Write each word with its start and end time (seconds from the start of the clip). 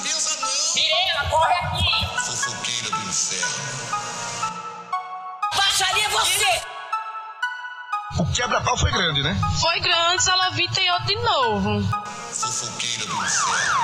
benza 0.00 0.40
não. 0.40 0.48
Mirela, 0.74 1.30
corre 1.30 1.54
aqui. 1.54 2.06
Fofoqueira 2.26 2.90
do 2.90 3.08
inferno. 3.08 3.90
Baixaria 5.56 6.08
você. 6.08 6.62
O 8.18 8.26
quebra-pau 8.32 8.76
foi 8.76 8.90
grande, 8.90 9.22
né? 9.22 9.36
Foi 9.60 9.80
grande, 9.80 10.22
Salavita 10.22 10.80
e 10.80 10.90
outro 10.90 11.06
de 11.06 11.16
novo. 11.16 11.82
Fofoqueira 12.32 13.06
do 13.06 13.14
inferno. 13.14 13.80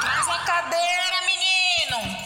Traz 0.00 0.26
uma 0.26 0.38
cadeira, 0.40 1.20
menino. 1.26 2.16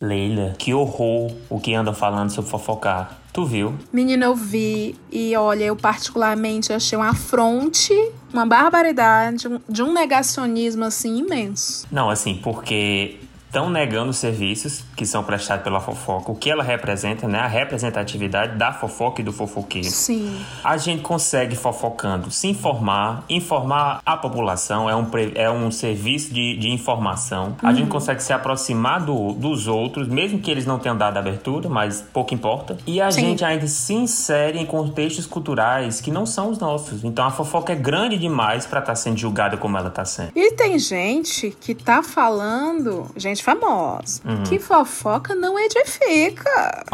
Leila, 0.00 0.54
que 0.58 0.72
horror 0.72 1.32
o 1.48 1.60
que 1.60 1.74
andam 1.74 1.94
falando 1.94 2.30
sobre 2.30 2.50
fofocar. 2.50 3.19
Tu 3.40 3.46
viu? 3.46 3.74
Menina, 3.90 4.26
eu 4.26 4.34
vi 4.34 4.94
e 5.10 5.34
olha, 5.34 5.64
eu 5.64 5.74
particularmente 5.74 6.74
achei 6.74 6.98
um 6.98 7.02
afronte, 7.02 7.94
uma 8.30 8.44
barbaridade, 8.44 9.46
de 9.66 9.82
um 9.82 9.94
negacionismo 9.94 10.84
assim 10.84 11.20
imenso. 11.20 11.86
Não, 11.90 12.10
assim, 12.10 12.34
porque 12.34 13.16
estão 13.50 13.68
negando 13.68 14.10
os 14.10 14.16
serviços 14.16 14.84
que 14.96 15.04
são 15.04 15.24
prestados 15.24 15.64
pela 15.64 15.80
fofoca. 15.80 16.30
O 16.30 16.36
que 16.36 16.48
ela 16.48 16.62
representa, 16.62 17.26
né? 17.26 17.40
A 17.40 17.48
representatividade 17.48 18.56
da 18.56 18.72
fofoca 18.72 19.20
e 19.20 19.24
do 19.24 19.32
fofoqueiro. 19.32 19.90
Sim. 19.90 20.40
A 20.62 20.76
gente 20.76 21.02
consegue 21.02 21.56
fofocando 21.56 22.30
se 22.30 22.46
informar, 22.46 23.24
informar 23.28 24.00
a 24.06 24.16
população, 24.16 24.88
é 24.88 24.94
um, 24.94 25.04
é 25.34 25.50
um 25.50 25.68
serviço 25.72 26.32
de, 26.32 26.56
de 26.58 26.68
informação. 26.70 27.56
A 27.60 27.72
gente 27.72 27.88
consegue 27.88 28.22
se 28.22 28.32
aproximar 28.32 29.00
do- 29.04 29.32
dos 29.32 29.66
outros, 29.66 30.06
mesmo 30.06 30.38
que 30.38 30.48
eles 30.48 30.64
não 30.64 30.78
tenham 30.78 30.96
dado 30.96 31.16
abertura, 31.18 31.68
mas 31.68 32.00
pouco 32.12 32.32
importa. 32.32 32.78
E 32.86 33.00
a 33.00 33.10
Sim. 33.10 33.22
gente 33.22 33.44
ainda 33.44 33.66
se 33.66 33.94
insere 33.94 34.60
em 34.60 34.66
contextos 34.66 35.26
culturais 35.26 36.00
que 36.00 36.12
não 36.12 36.24
são 36.24 36.50
os 36.50 36.58
nossos. 36.60 37.02
Então 37.02 37.24
a 37.26 37.30
fofoca 37.32 37.72
é 37.72 37.76
grande 37.76 38.16
demais 38.16 38.64
pra 38.64 38.78
estar 38.78 38.94
sendo 38.94 39.18
julgada 39.18 39.56
como 39.56 39.76
ela 39.76 39.90
tá 39.90 40.04
sendo. 40.04 40.30
E 40.36 40.52
tem 40.52 40.78
gente 40.78 41.50
que 41.60 41.74
tá 41.74 42.00
falando, 42.02 43.06
gente 43.16 43.39
famosa, 43.42 44.22
que 44.48 44.58
fofoca 44.58 45.34
não 45.34 45.58
edifica. 45.58 46.84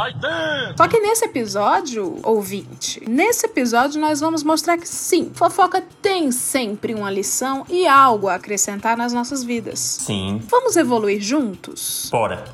Só 0.76 0.88
que 0.88 1.00
nesse 1.00 1.24
episódio, 1.24 2.18
ouvinte, 2.22 3.02
nesse 3.08 3.46
episódio 3.46 4.00
nós 4.00 4.20
vamos 4.20 4.42
mostrar 4.42 4.76
que 4.78 4.88
sim, 4.88 5.30
fofoca 5.34 5.82
tem 6.02 6.30
sempre 6.30 6.94
uma 6.94 7.10
lição 7.10 7.64
e 7.68 7.86
algo 7.86 8.28
a 8.28 8.34
acrescentar 8.34 8.96
nas 8.96 9.12
nossas 9.12 9.42
vidas. 9.42 9.78
Sim. 9.78 10.42
Vamos 10.48 10.76
evoluir 10.76 11.20
juntos? 11.20 12.08
Bora. 12.10 12.44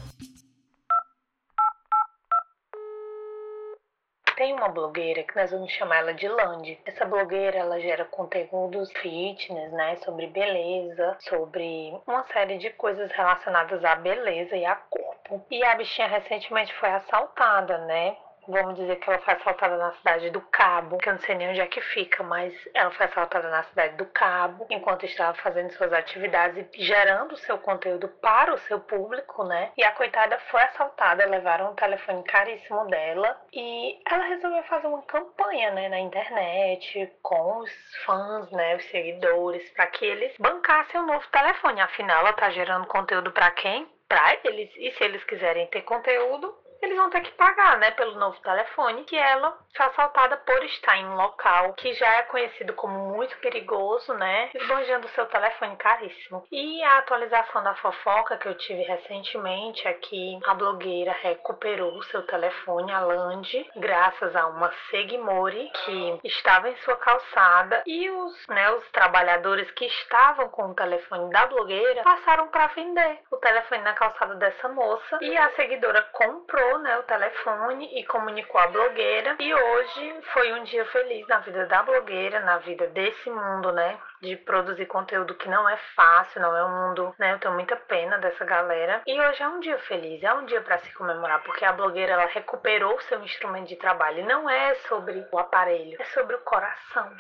Tem 4.43 4.53
uma 4.55 4.67
blogueira 4.67 5.23
que 5.23 5.37
nós 5.37 5.53
vamos 5.53 5.71
chamar 5.71 5.99
ela 5.99 6.15
de 6.15 6.27
Land. 6.27 6.77
Essa 6.85 7.05
blogueira 7.05 7.59
ela 7.59 7.79
gera 7.79 8.05
conteúdos 8.05 8.91
fitness, 8.95 9.71
né, 9.71 9.95
sobre 9.99 10.27
beleza, 10.27 11.17
sobre 11.21 11.97
uma 12.05 12.25
série 12.25 12.59
de 12.59 12.69
coisas 12.71 13.13
relacionadas 13.13 13.85
à 13.85 13.95
beleza 13.95 14.57
e 14.57 14.65
a 14.65 14.75
corpo. 14.75 15.47
E 15.49 15.65
a 15.65 15.77
bichinha 15.77 16.09
recentemente 16.09 16.75
foi 16.75 16.89
assaltada, 16.89 17.79
né? 17.87 18.17
Vamos 18.49 18.75
dizer 18.77 18.97
que 18.97 19.09
ela 19.09 19.21
foi 19.21 19.35
assaltada 19.35 19.77
na 19.77 19.93
cidade 19.93 20.31
do 20.31 20.41
Cabo, 20.41 20.99
que 20.99 21.09
eu 21.09 21.13
não 21.13 21.21
sei 21.21 21.35
nem 21.35 21.51
onde 21.51 21.61
é 21.61 21.67
que 21.67 21.81
fica, 21.81 22.23
mas 22.23 22.53
ela 22.75 22.91
foi 22.91 23.07
assaltada 23.07 23.49
na 23.49 23.63
cidade 23.65 23.97
do 23.97 24.07
Cabo, 24.07 24.67
enquanto 24.69 25.05
estava 25.05 25.35
fazendo 25.35 25.71
suas 25.73 25.93
atividades 25.93 26.67
e 26.75 26.85
gerando 26.85 27.37
seu 27.37 27.57
conteúdo 27.59 28.09
para 28.09 28.53
o 28.53 28.59
seu 28.59 28.81
público, 28.81 29.45
né? 29.45 29.71
E 29.77 29.85
a 29.85 29.93
coitada 29.93 30.39
foi 30.51 30.63
assaltada, 30.63 31.25
levaram 31.27 31.71
um 31.71 31.75
telefone 31.75 32.23
caríssimo 32.25 32.85
dela 32.87 33.41
e 33.53 34.01
ela 34.11 34.25
resolveu 34.25 34.63
fazer 34.65 34.87
uma 34.87 35.03
campanha, 35.03 35.71
né, 35.71 35.89
na 35.89 36.01
internet 36.01 37.13
com 37.23 37.59
os 37.59 37.71
fãs, 38.05 38.51
né, 38.51 38.77
os 38.77 38.85
seguidores, 38.87 39.71
para 39.71 39.87
que 39.87 40.05
eles 40.05 40.35
bancassem 40.39 41.01
o 41.01 41.07
novo 41.07 41.27
telefone. 41.31 41.81
Afinal, 41.81 42.21
ela 42.21 42.33
tá 42.33 42.51
gerando 42.51 42.87
conteúdo 42.87 43.31
para 43.33 43.51
quem? 43.53 43.89
Para 44.09 44.37
eles. 44.45 44.71
E 44.77 44.91
se 44.93 45.05
eles 45.05 45.25
quiserem 45.25 45.67
ter 45.69 45.83
conteúdo, 45.83 46.55
eles 46.83 46.97
vão 46.97 47.09
ter 47.11 47.21
que 47.21 47.31
pagar, 47.33 47.79
né, 47.79 47.93
pelo 47.93 48.19
novo 48.19 48.39
telefone, 48.41 49.05
que 49.05 49.17
ela 49.17 49.57
foi 49.77 49.87
assaltada 49.87 50.37
por 50.39 50.63
estar 50.65 50.97
em 50.97 51.07
um 51.07 51.17
local 51.17 51.73
que 51.75 51.93
já 51.95 52.19
é 52.19 52.23
conhecido 52.23 52.73
como 52.75 53.13
muito 53.15 53.37
perigoso, 53.39 54.13
né, 54.15 54.51
esbanjando 54.55 55.09
seu 55.09 55.27
telefone 55.27 55.77
caríssimo. 55.77 56.45
E 56.51 56.83
a 56.83 56.99
atualização 56.99 57.63
da 57.63 57.75
fofoca 57.77 58.37
que 58.37 58.49
eu 58.49 58.57
tive 58.57 58.83
recentemente 58.83 59.87
é 59.87 59.95
que 59.95 60.39
a 60.47 60.55
blogueira 60.55 61.13
recuperou 61.23 62.03
seu 62.05 62.23
telefone, 62.27 62.93
a 62.93 63.01
Land, 63.01 63.71
graças 63.77 64.35
a 64.37 64.47
uma 64.47 64.73
Segmori 64.91 65.71
que 65.85 66.21
estava 66.25 66.69
em 66.69 66.77
sua 66.79 66.97
calçada. 66.97 67.83
E 67.87 68.11
os, 68.11 68.47
né, 68.49 68.71
os 68.73 68.91
trabalhadores 68.91 69.71
que 69.73 69.87
estavam 69.87 70.49
com 70.49 70.71
o 70.71 70.75
telefone 70.75 71.31
da 71.31 71.47
blogueira 71.47 72.03
passaram 72.03 72.49
para 72.49 72.69
vender 72.69 73.21
o 73.31 73.37
telefone 73.37 73.83
na 73.83 73.95
calçada 73.95 74.35
dessa 74.37 74.69
moça. 74.69 75.19
E 75.21 75.37
a 75.37 75.51
seguidora 75.51 76.03
comprou 76.13 76.79
né, 76.79 76.99
o 76.99 77.03
telefone 77.05 77.99
e 77.99 78.05
comunicou 78.05 78.61
à 78.61 78.67
blogueira. 78.67 79.37
E 79.39 79.55
hoje 79.63 80.15
foi 80.33 80.53
um 80.53 80.65
dia 80.65 80.85
feliz 80.87 81.27
na 81.29 81.39
vida 81.39 81.67
da 81.67 81.83
blogueira, 81.83 82.41
na 82.41 82.59
vida 82.59 82.87
desse 82.89 83.31
mundo, 83.31 83.73
né? 83.73 83.97
De 84.21 84.37
produzir 84.37 84.87
conteúdo 84.87 85.35
que 85.35 85.49
não 85.49 85.69
é 85.69 85.77
fácil, 85.95 86.41
não 86.41 86.57
é 86.57 86.65
um 86.65 86.89
mundo, 86.89 87.15
né? 87.19 87.33
Eu 87.35 87.39
tenho 87.39 87.55
muita 87.55 87.77
pena 87.77 88.19
dessa 88.19 88.45
galera. 88.45 89.03
E 89.07 89.21
hoje 89.21 89.43
é 89.43 89.49
um 89.49 89.61
dia 89.61 89.79
feliz, 89.79 90.23
é 90.23 90.33
um 90.35 90.45
dia 90.45 90.61
para 90.61 90.79
se 90.79 90.93
comemorar, 90.95 91.43
porque 91.43 91.65
a 91.65 91.73
blogueira 91.73 92.13
ela 92.13 92.27
recuperou 92.27 93.01
seu 93.03 93.23
instrumento 93.23 93.69
de 93.69 93.77
trabalho. 93.77 94.21
E 94.21 94.27
não 94.27 94.49
é 94.49 94.75
sobre 94.89 95.27
o 95.31 95.39
aparelho, 95.39 95.97
é 96.01 96.05
sobre 96.07 96.37
o 96.37 96.41
coração. 96.41 97.11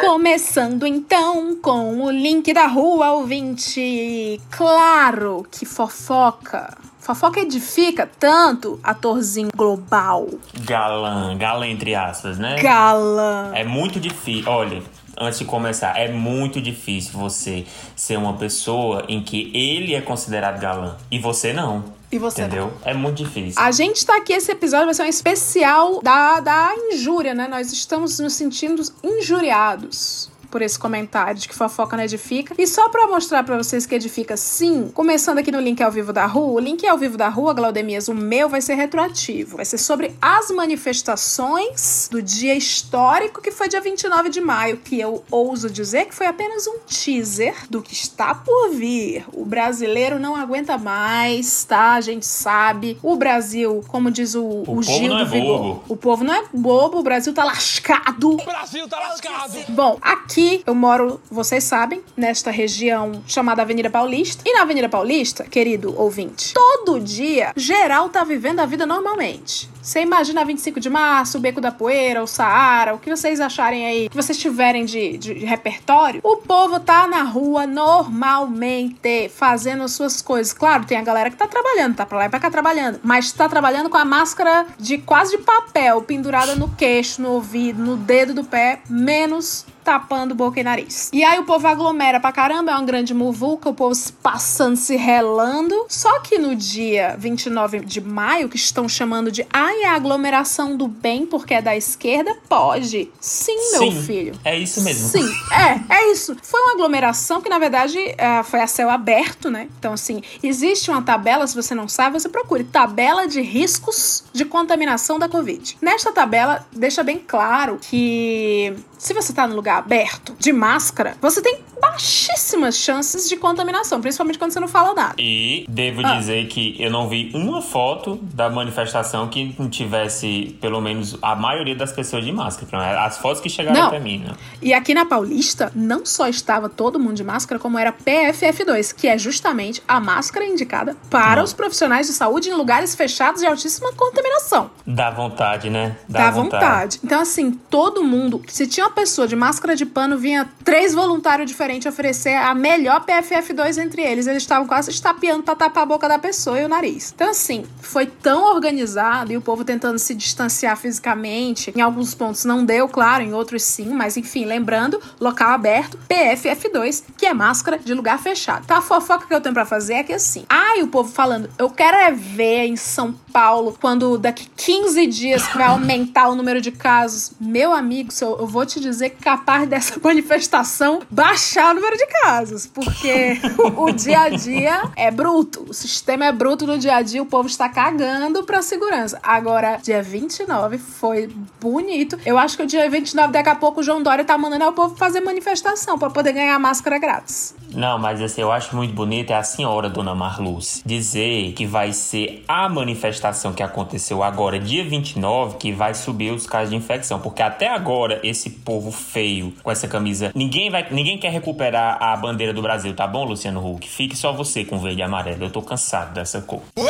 Começando 0.00 0.86
então 0.86 1.60
com 1.60 2.02
o 2.04 2.10
link 2.10 2.52
da 2.54 2.66
rua, 2.66 3.12
ouvinte. 3.12 4.40
Claro 4.56 5.44
que 5.50 5.66
fofoca. 5.66 6.79
Fofoca 7.00 7.40
edifica 7.40 8.08
tanto 8.18 8.78
atorzinho 8.82 9.50
global. 9.56 10.28
Galã, 10.60 11.36
galã 11.36 11.66
entre 11.66 11.94
aspas, 11.94 12.38
né? 12.38 12.56
Galã. 12.62 13.52
É 13.54 13.64
muito 13.64 13.98
difícil. 13.98 14.50
Olha, 14.50 14.82
antes 15.18 15.38
de 15.38 15.46
começar, 15.46 15.96
é 15.98 16.12
muito 16.12 16.60
difícil 16.60 17.18
você 17.18 17.66
ser 17.96 18.18
uma 18.18 18.34
pessoa 18.34 19.04
em 19.08 19.22
que 19.22 19.50
ele 19.54 19.94
é 19.94 20.00
considerado 20.02 20.60
galã 20.60 20.96
e 21.10 21.18
você 21.18 21.52
não. 21.52 21.84
E 22.12 22.18
você 22.18 22.42
Entendeu? 22.42 22.72
É 22.84 22.92
muito 22.92 23.22
difícil. 23.22 23.62
A 23.62 23.70
gente 23.70 24.04
tá 24.04 24.16
aqui, 24.16 24.32
esse 24.32 24.50
episódio 24.52 24.86
vai 24.86 24.94
ser 24.94 25.04
um 25.04 25.06
especial 25.06 26.02
da, 26.02 26.40
da 26.40 26.74
injúria, 26.92 27.34
né? 27.34 27.48
Nós 27.48 27.72
estamos 27.72 28.18
nos 28.18 28.34
sentindo 28.34 28.82
injuriados 29.02 30.30
por 30.50 30.62
esse 30.62 30.78
comentário 30.78 31.40
de 31.40 31.48
que 31.48 31.54
fofoca 31.54 31.96
não 31.96 32.04
edifica. 32.04 32.54
E 32.58 32.66
só 32.66 32.88
pra 32.88 33.06
mostrar 33.06 33.44
pra 33.44 33.56
vocês 33.56 33.86
que 33.86 33.94
edifica 33.94 34.36
sim, 34.36 34.90
começando 34.92 35.38
aqui 35.38 35.52
no 35.52 35.60
link 35.60 35.82
ao 35.82 35.90
vivo 35.90 36.12
da 36.12 36.26
rua, 36.26 36.52
o 36.52 36.58
link 36.58 36.86
ao 36.86 36.98
vivo 36.98 37.16
da 37.16 37.28
rua, 37.28 37.54
Glaudemias, 37.54 38.08
o 38.08 38.14
meu 38.14 38.48
vai 38.48 38.60
ser 38.60 38.74
retroativo. 38.74 39.56
Vai 39.56 39.64
ser 39.64 39.78
sobre 39.78 40.12
as 40.20 40.50
manifestações 40.50 42.08
do 42.10 42.20
dia 42.20 42.54
histórico 42.54 43.40
que 43.40 43.50
foi 43.50 43.68
dia 43.68 43.80
29 43.80 44.28
de 44.28 44.40
maio, 44.40 44.78
que 44.78 44.98
eu 44.98 45.24
ouso 45.30 45.70
dizer 45.70 46.06
que 46.06 46.14
foi 46.14 46.26
apenas 46.26 46.66
um 46.66 46.78
teaser 46.86 47.54
do 47.68 47.80
que 47.80 47.92
está 47.92 48.34
por 48.34 48.70
vir. 48.70 49.24
O 49.32 49.44
brasileiro 49.44 50.18
não 50.18 50.34
aguenta 50.34 50.76
mais, 50.76 51.64
tá? 51.64 51.94
A 51.94 52.00
gente 52.00 52.26
sabe. 52.26 52.98
O 53.02 53.16
Brasil, 53.16 53.84
como 53.88 54.10
diz 54.10 54.34
o, 54.34 54.44
o, 54.44 54.64
povo 54.64 54.82
Gil 54.82 55.08
do 55.08 55.18
é 55.18 55.24
Vigor, 55.24 55.58
bobo. 55.58 55.84
o 55.88 55.96
povo 55.96 56.24
não 56.24 56.34
é 56.34 56.44
bobo, 56.52 56.98
o 56.98 57.02
Brasil 57.02 57.32
tá 57.32 57.44
lascado. 57.44 58.32
O 58.32 58.36
Brasil 58.44 58.88
tá 58.88 58.98
lascado. 58.98 59.58
Bom, 59.68 59.98
aqui 60.00 60.39
eu 60.66 60.74
moro, 60.74 61.20
vocês 61.30 61.64
sabem, 61.64 62.02
nesta 62.16 62.50
região 62.50 63.22
chamada 63.26 63.62
Avenida 63.62 63.90
Paulista. 63.90 64.42
E 64.46 64.52
na 64.52 64.62
Avenida 64.62 64.88
Paulista, 64.88 65.44
querido 65.44 65.94
ouvinte, 66.00 66.54
todo 66.54 67.00
dia 67.00 67.52
geral 67.56 68.08
tá 68.08 68.24
vivendo 68.24 68.60
a 68.60 68.66
vida 68.66 68.86
normalmente. 68.86 69.68
Você 69.82 70.02
imagina 70.02 70.44
25 70.44 70.78
de 70.78 70.90
março, 70.90 71.38
o 71.38 71.40
Beco 71.40 71.60
da 71.60 71.72
Poeira, 71.72 72.22
o 72.22 72.26
Saara, 72.26 72.94
o 72.94 72.98
que 72.98 73.08
vocês 73.08 73.40
acharem 73.40 73.86
aí, 73.86 74.08
que 74.08 74.16
vocês 74.16 74.38
tiverem 74.38 74.84
de, 74.84 75.16
de 75.16 75.32
repertório, 75.32 76.20
o 76.22 76.36
povo 76.36 76.78
tá 76.78 77.06
na 77.06 77.22
rua 77.22 77.66
normalmente, 77.66 79.30
fazendo 79.30 79.82
as 79.82 79.92
suas 79.92 80.20
coisas. 80.20 80.52
Claro, 80.52 80.84
tem 80.84 80.98
a 80.98 81.02
galera 81.02 81.30
que 81.30 81.36
tá 81.36 81.48
trabalhando, 81.48 81.96
tá 81.96 82.04
pra 82.04 82.18
lá 82.18 82.26
e 82.26 82.28
pra 82.28 82.38
cá 82.38 82.50
trabalhando, 82.50 83.00
mas 83.02 83.32
tá 83.32 83.48
trabalhando 83.48 83.88
com 83.88 83.96
a 83.96 84.04
máscara 84.04 84.66
de 84.78 84.98
quase 84.98 85.36
de 85.36 85.42
papel 85.42 86.02
pendurada 86.02 86.54
no 86.54 86.68
queixo, 86.68 87.22
no 87.22 87.30
ouvido, 87.30 87.82
no 87.82 87.96
dedo 87.96 88.34
do 88.34 88.44
pé, 88.44 88.80
menos 88.88 89.64
tapando 89.90 90.36
boca 90.36 90.60
e 90.60 90.62
nariz. 90.62 91.10
E 91.12 91.24
aí 91.24 91.40
o 91.40 91.44
povo 91.44 91.66
aglomera 91.66 92.20
pra 92.20 92.30
caramba, 92.30 92.70
é 92.70 92.74
uma 92.74 92.84
grande 92.84 93.12
muvuca, 93.12 93.68
o 93.70 93.74
povo 93.74 93.92
se 93.92 94.12
passando, 94.12 94.76
se 94.76 94.94
relando. 94.94 95.84
Só 95.88 96.20
que 96.20 96.38
no 96.38 96.54
dia 96.54 97.16
29 97.18 97.80
de 97.80 98.00
maio, 98.00 98.48
que 98.48 98.54
estão 98.54 98.88
chamando 98.88 99.32
de 99.32 99.44
ai, 99.52 99.82
a 99.82 99.94
aglomeração 99.94 100.76
do 100.76 100.86
bem 100.86 101.26
porque 101.26 101.54
é 101.54 101.60
da 101.60 101.76
esquerda, 101.76 102.36
pode. 102.48 103.10
Sim, 103.20 103.56
meu 103.72 103.80
Sim, 103.80 104.02
filho. 104.02 104.34
É 104.44 104.56
isso 104.56 104.80
mesmo. 104.82 105.08
Sim, 105.08 105.28
é, 105.52 105.96
é 105.96 106.12
isso. 106.12 106.36
Foi 106.40 106.60
uma 106.60 106.74
aglomeração 106.74 107.40
que, 107.40 107.48
na 107.48 107.58
verdade, 107.58 107.98
é, 108.16 108.44
foi 108.44 108.60
a 108.60 108.68
céu 108.68 108.90
aberto, 108.90 109.50
né? 109.50 109.66
Então, 109.76 109.94
assim, 109.94 110.22
existe 110.40 110.88
uma 110.88 111.02
tabela, 111.02 111.44
se 111.48 111.56
você 111.56 111.74
não 111.74 111.88
sabe, 111.88 112.20
você 112.20 112.28
procure 112.28 112.62
tabela 112.62 113.26
de 113.26 113.40
riscos 113.40 114.22
de 114.32 114.44
contaminação 114.44 115.18
da 115.18 115.28
Covid. 115.28 115.78
Nesta 115.82 116.12
tabela, 116.12 116.64
deixa 116.70 117.02
bem 117.02 117.18
claro 117.18 117.80
que 117.80 118.72
se 119.00 119.14
você 119.14 119.32
tá 119.32 119.48
no 119.48 119.56
lugar 119.56 119.79
aberto, 119.80 120.34
de 120.38 120.52
máscara, 120.52 121.16
você 121.20 121.40
tem 121.42 121.58
baixíssimas 121.80 122.76
chances 122.76 123.28
de 123.28 123.36
contaminação, 123.36 124.00
principalmente 124.00 124.38
quando 124.38 124.52
você 124.52 124.60
não 124.60 124.68
fala 124.68 124.92
nada. 124.94 125.14
E 125.18 125.64
devo 125.68 126.02
Ah. 126.06 126.16
dizer 126.16 126.46
que 126.48 126.76
eu 126.78 126.90
não 126.90 127.08
vi 127.08 127.30
uma 127.34 127.60
foto 127.62 128.16
da 128.34 128.48
manifestação 128.50 129.28
que 129.28 129.54
não 129.58 129.68
tivesse, 129.68 130.56
pelo 130.60 130.80
menos, 130.80 131.16
a 131.22 131.34
maioria 131.34 131.74
das 131.74 131.92
pessoas 131.92 132.24
de 132.24 132.32
máscara. 132.32 133.04
As 133.04 133.18
fotos 133.18 133.40
que 133.40 133.48
chegaram 133.48 133.78
Não. 133.80 133.88
até 133.88 133.98
mim, 133.98 134.18
né? 134.18 134.32
E 134.62 134.72
aqui 134.74 134.92
na 134.94 135.04
Paulista, 135.06 135.72
não 135.74 136.04
só 136.04 136.26
estava 136.28 136.68
todo 136.68 136.98
mundo 136.98 137.14
de 137.14 137.24
máscara, 137.24 137.58
como 137.58 137.78
era 137.78 137.92
PFF2, 137.92 138.92
que 138.92 139.08
é 139.08 139.16
justamente 139.18 139.82
a 139.88 139.98
máscara 140.00 140.44
indicada 140.46 140.96
para 141.08 141.36
Não. 141.36 141.44
os 141.44 141.52
profissionais 141.52 142.06
de 142.06 142.12
saúde 142.12 142.50
em 142.50 142.54
lugares 142.54 142.94
fechados 142.94 143.40
de 143.40 143.46
altíssima 143.46 143.90
contaminação. 143.92 144.70
Dá 144.86 145.10
vontade, 145.10 145.70
né? 145.70 145.96
Dá 146.08 146.30
vontade. 146.30 147.00
Então, 147.02 147.20
assim, 147.20 147.52
todo 147.70 148.02
mundo. 148.04 148.42
Se 148.48 148.66
tinha 148.66 148.86
uma 148.86 148.92
pessoa 148.92 149.26
de 149.26 149.34
máscara 149.36 149.59
de 149.76 149.86
pano, 149.86 150.18
vinha 150.18 150.48
três 150.64 150.94
voluntários 150.94 151.48
diferentes 151.48 151.86
oferecer 151.86 152.34
a 152.34 152.54
melhor 152.54 153.04
PFF2 153.04 153.78
entre 153.78 154.02
eles. 154.02 154.26
Eles 154.26 154.42
estavam 154.42 154.66
quase 154.66 154.90
estapeando 154.90 155.42
pra 155.42 155.54
tapar 155.54 155.82
a 155.82 155.86
boca 155.86 156.08
da 156.08 156.18
pessoa 156.18 156.60
e 156.60 156.64
o 156.64 156.68
nariz. 156.68 157.12
Então, 157.14 157.30
assim, 157.30 157.64
foi 157.80 158.06
tão 158.06 158.44
organizado 158.54 159.32
e 159.32 159.36
o 159.36 159.40
povo 159.40 159.64
tentando 159.64 159.98
se 159.98 160.14
distanciar 160.14 160.76
fisicamente. 160.76 161.72
Em 161.76 161.80
alguns 161.80 162.14
pontos 162.14 162.44
não 162.44 162.64
deu, 162.64 162.88
claro, 162.88 163.22
em 163.22 163.32
outros 163.32 163.62
sim, 163.62 163.90
mas 163.90 164.16
enfim, 164.16 164.44
lembrando, 164.44 165.00
local 165.20 165.50
aberto, 165.50 165.98
PFF2, 166.08 167.04
que 167.16 167.26
é 167.26 167.34
máscara 167.34 167.78
de 167.78 167.94
lugar 167.94 168.18
fechado. 168.18 168.66
Tá, 168.66 168.78
a 168.78 168.82
fofoca 168.82 169.26
que 169.26 169.34
eu 169.34 169.40
tenho 169.40 169.54
pra 169.54 169.66
fazer 169.66 169.94
é 169.94 170.02
que 170.02 170.12
assim, 170.12 170.44
ai, 170.48 170.82
o 170.82 170.88
povo 170.88 171.10
falando, 171.10 171.50
eu 171.58 171.70
quero 171.70 171.96
é 171.96 172.10
ver 172.10 172.66
em 172.66 172.76
São 172.76 173.12
Paulo, 173.32 173.76
quando 173.80 174.18
daqui 174.18 174.48
15 174.56 175.06
dias 175.06 175.42
vai 175.54 175.66
aumentar 175.66 176.28
o 176.28 176.34
número 176.34 176.60
de 176.60 176.70
casos. 176.70 177.32
Meu 177.40 177.72
amigo, 177.72 178.10
eu 178.20 178.46
vou 178.46 178.66
te 178.66 178.80
dizer 178.80 179.10
que 179.10 179.22
capaz 179.22 179.49
dessa 179.58 179.98
manifestação 180.02 181.00
baixar 181.10 181.72
o 181.72 181.74
número 181.74 181.96
de 181.96 182.06
casos, 182.06 182.66
porque 182.66 183.38
o, 183.76 183.92
dia 183.92 184.20
a 184.22 184.28
dia 184.28 184.82
é 184.96 185.10
bruto. 185.10 185.66
O 185.68 185.74
sistema 185.74 186.26
é 186.26 186.32
bruto 186.32 186.66
no 186.66 186.78
dia 186.78 186.96
a 186.96 187.02
dia, 187.02 187.22
o 187.22 187.26
povo 187.26 187.48
está 187.48 187.68
cagando 187.68 188.44
pra 188.44 188.62
segurança. 188.62 189.18
Agora, 189.22 189.78
dia 189.82 190.02
29 190.02 190.78
foi 190.78 191.28
bonito. 191.60 192.18
Eu 192.24 192.38
acho 192.38 192.56
que 192.56 192.62
o 192.62 192.66
dia 192.66 192.88
29, 192.88 193.32
daqui 193.32 193.48
a 193.48 193.56
pouco, 193.56 193.80
o 193.80 193.82
João 193.82 194.02
Dória 194.02 194.24
tá 194.24 194.36
mandando 194.38 194.66
o 194.66 194.72
povo 194.72 194.96
fazer 194.96 195.20
manifestação 195.20 195.98
pra 195.98 196.10
poder 196.10 196.32
ganhar 196.32 196.58
máscara 196.58 196.98
grátis. 196.98 197.54
Não, 197.74 197.98
mas 197.98 198.20
assim, 198.20 198.40
eu 198.40 198.50
acho 198.50 198.74
muito 198.74 198.92
bonito 198.94 199.30
é 199.30 199.36
a 199.36 199.42
senhora 199.42 199.88
Dona 199.88 200.14
Marluz 200.14 200.82
dizer 200.84 201.52
que 201.52 201.66
vai 201.66 201.92
ser 201.92 202.44
a 202.48 202.68
manifestação 202.68 203.52
que 203.52 203.62
aconteceu 203.62 204.22
agora, 204.22 204.58
dia 204.58 204.84
29, 204.84 205.56
que 205.56 205.72
vai 205.72 205.94
subir 205.94 206.32
os 206.32 206.46
casos 206.46 206.70
de 206.70 206.76
infecção. 206.76 207.20
Porque 207.20 207.42
até 207.42 207.68
agora, 207.68 208.20
esse 208.22 208.50
povo 208.50 208.90
feio 208.90 209.39
com 209.62 209.70
essa 209.70 209.88
camisa. 209.88 210.30
Ninguém 210.34 210.70
vai. 210.70 210.86
Ninguém 210.90 211.18
quer 211.18 211.30
recuperar 211.30 212.02
a 212.02 212.16
bandeira 212.16 212.52
do 212.52 212.62
Brasil, 212.62 212.94
tá 212.94 213.06
bom, 213.06 213.24
Luciano 213.24 213.64
Huck? 213.64 213.88
Fique 213.88 214.16
só 214.16 214.32
você 214.32 214.64
com 214.64 214.78
verde 214.78 215.00
e 215.00 215.02
amarelo. 215.02 215.44
Eu 215.44 215.50
tô 215.50 215.62
cansado 215.62 216.14
dessa 216.14 216.40
cor. 216.40 216.62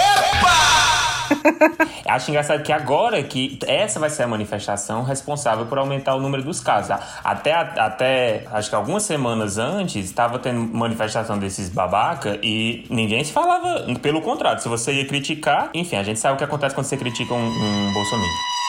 Acho 2.07 2.31
engraçado 2.31 2.63
que 2.63 2.73
agora 2.73 3.23
que 3.23 3.59
essa 3.67 4.01
vai 4.01 4.11
ser 4.11 4.25
a 4.25 4.27
manifestação 4.27 5.03
responsável 5.05 5.67
por 5.67 5.79
aumentar 5.79 6.15
o 6.15 6.21
número 6.21 6.43
dos 6.43 6.61
casos. 6.61 6.97
Até, 7.23 7.53
até 7.53 8.45
acho 8.53 8.69
que 8.69 8.75
algumas 8.75 9.05
semanas 9.05 9.59
antes, 9.59 10.07
estava 10.07 10.39
tendo 10.39 10.61
manifestação 10.61 11.39
desses 11.39 11.69
babaca 11.69 12.39
e 12.43 12.85
ninguém 12.91 13.23
se 13.23 13.33
falava. 13.33 13.87
Pelo 14.03 14.21
contrário, 14.23 14.61
se 14.61 14.69
você 14.69 14.93
ia 14.93 15.07
criticar, 15.07 15.71
enfim, 15.73 15.97
a 15.97 16.03
gente 16.03 16.19
sabe 16.19 16.35
o 16.35 16.37
que 16.37 16.45
acontece 16.45 16.75
quando 16.75 16.87
você 16.87 16.97
critica 16.97 17.33
um, 17.33 17.47
um 17.47 17.93
Bolsonaro. 17.93 18.60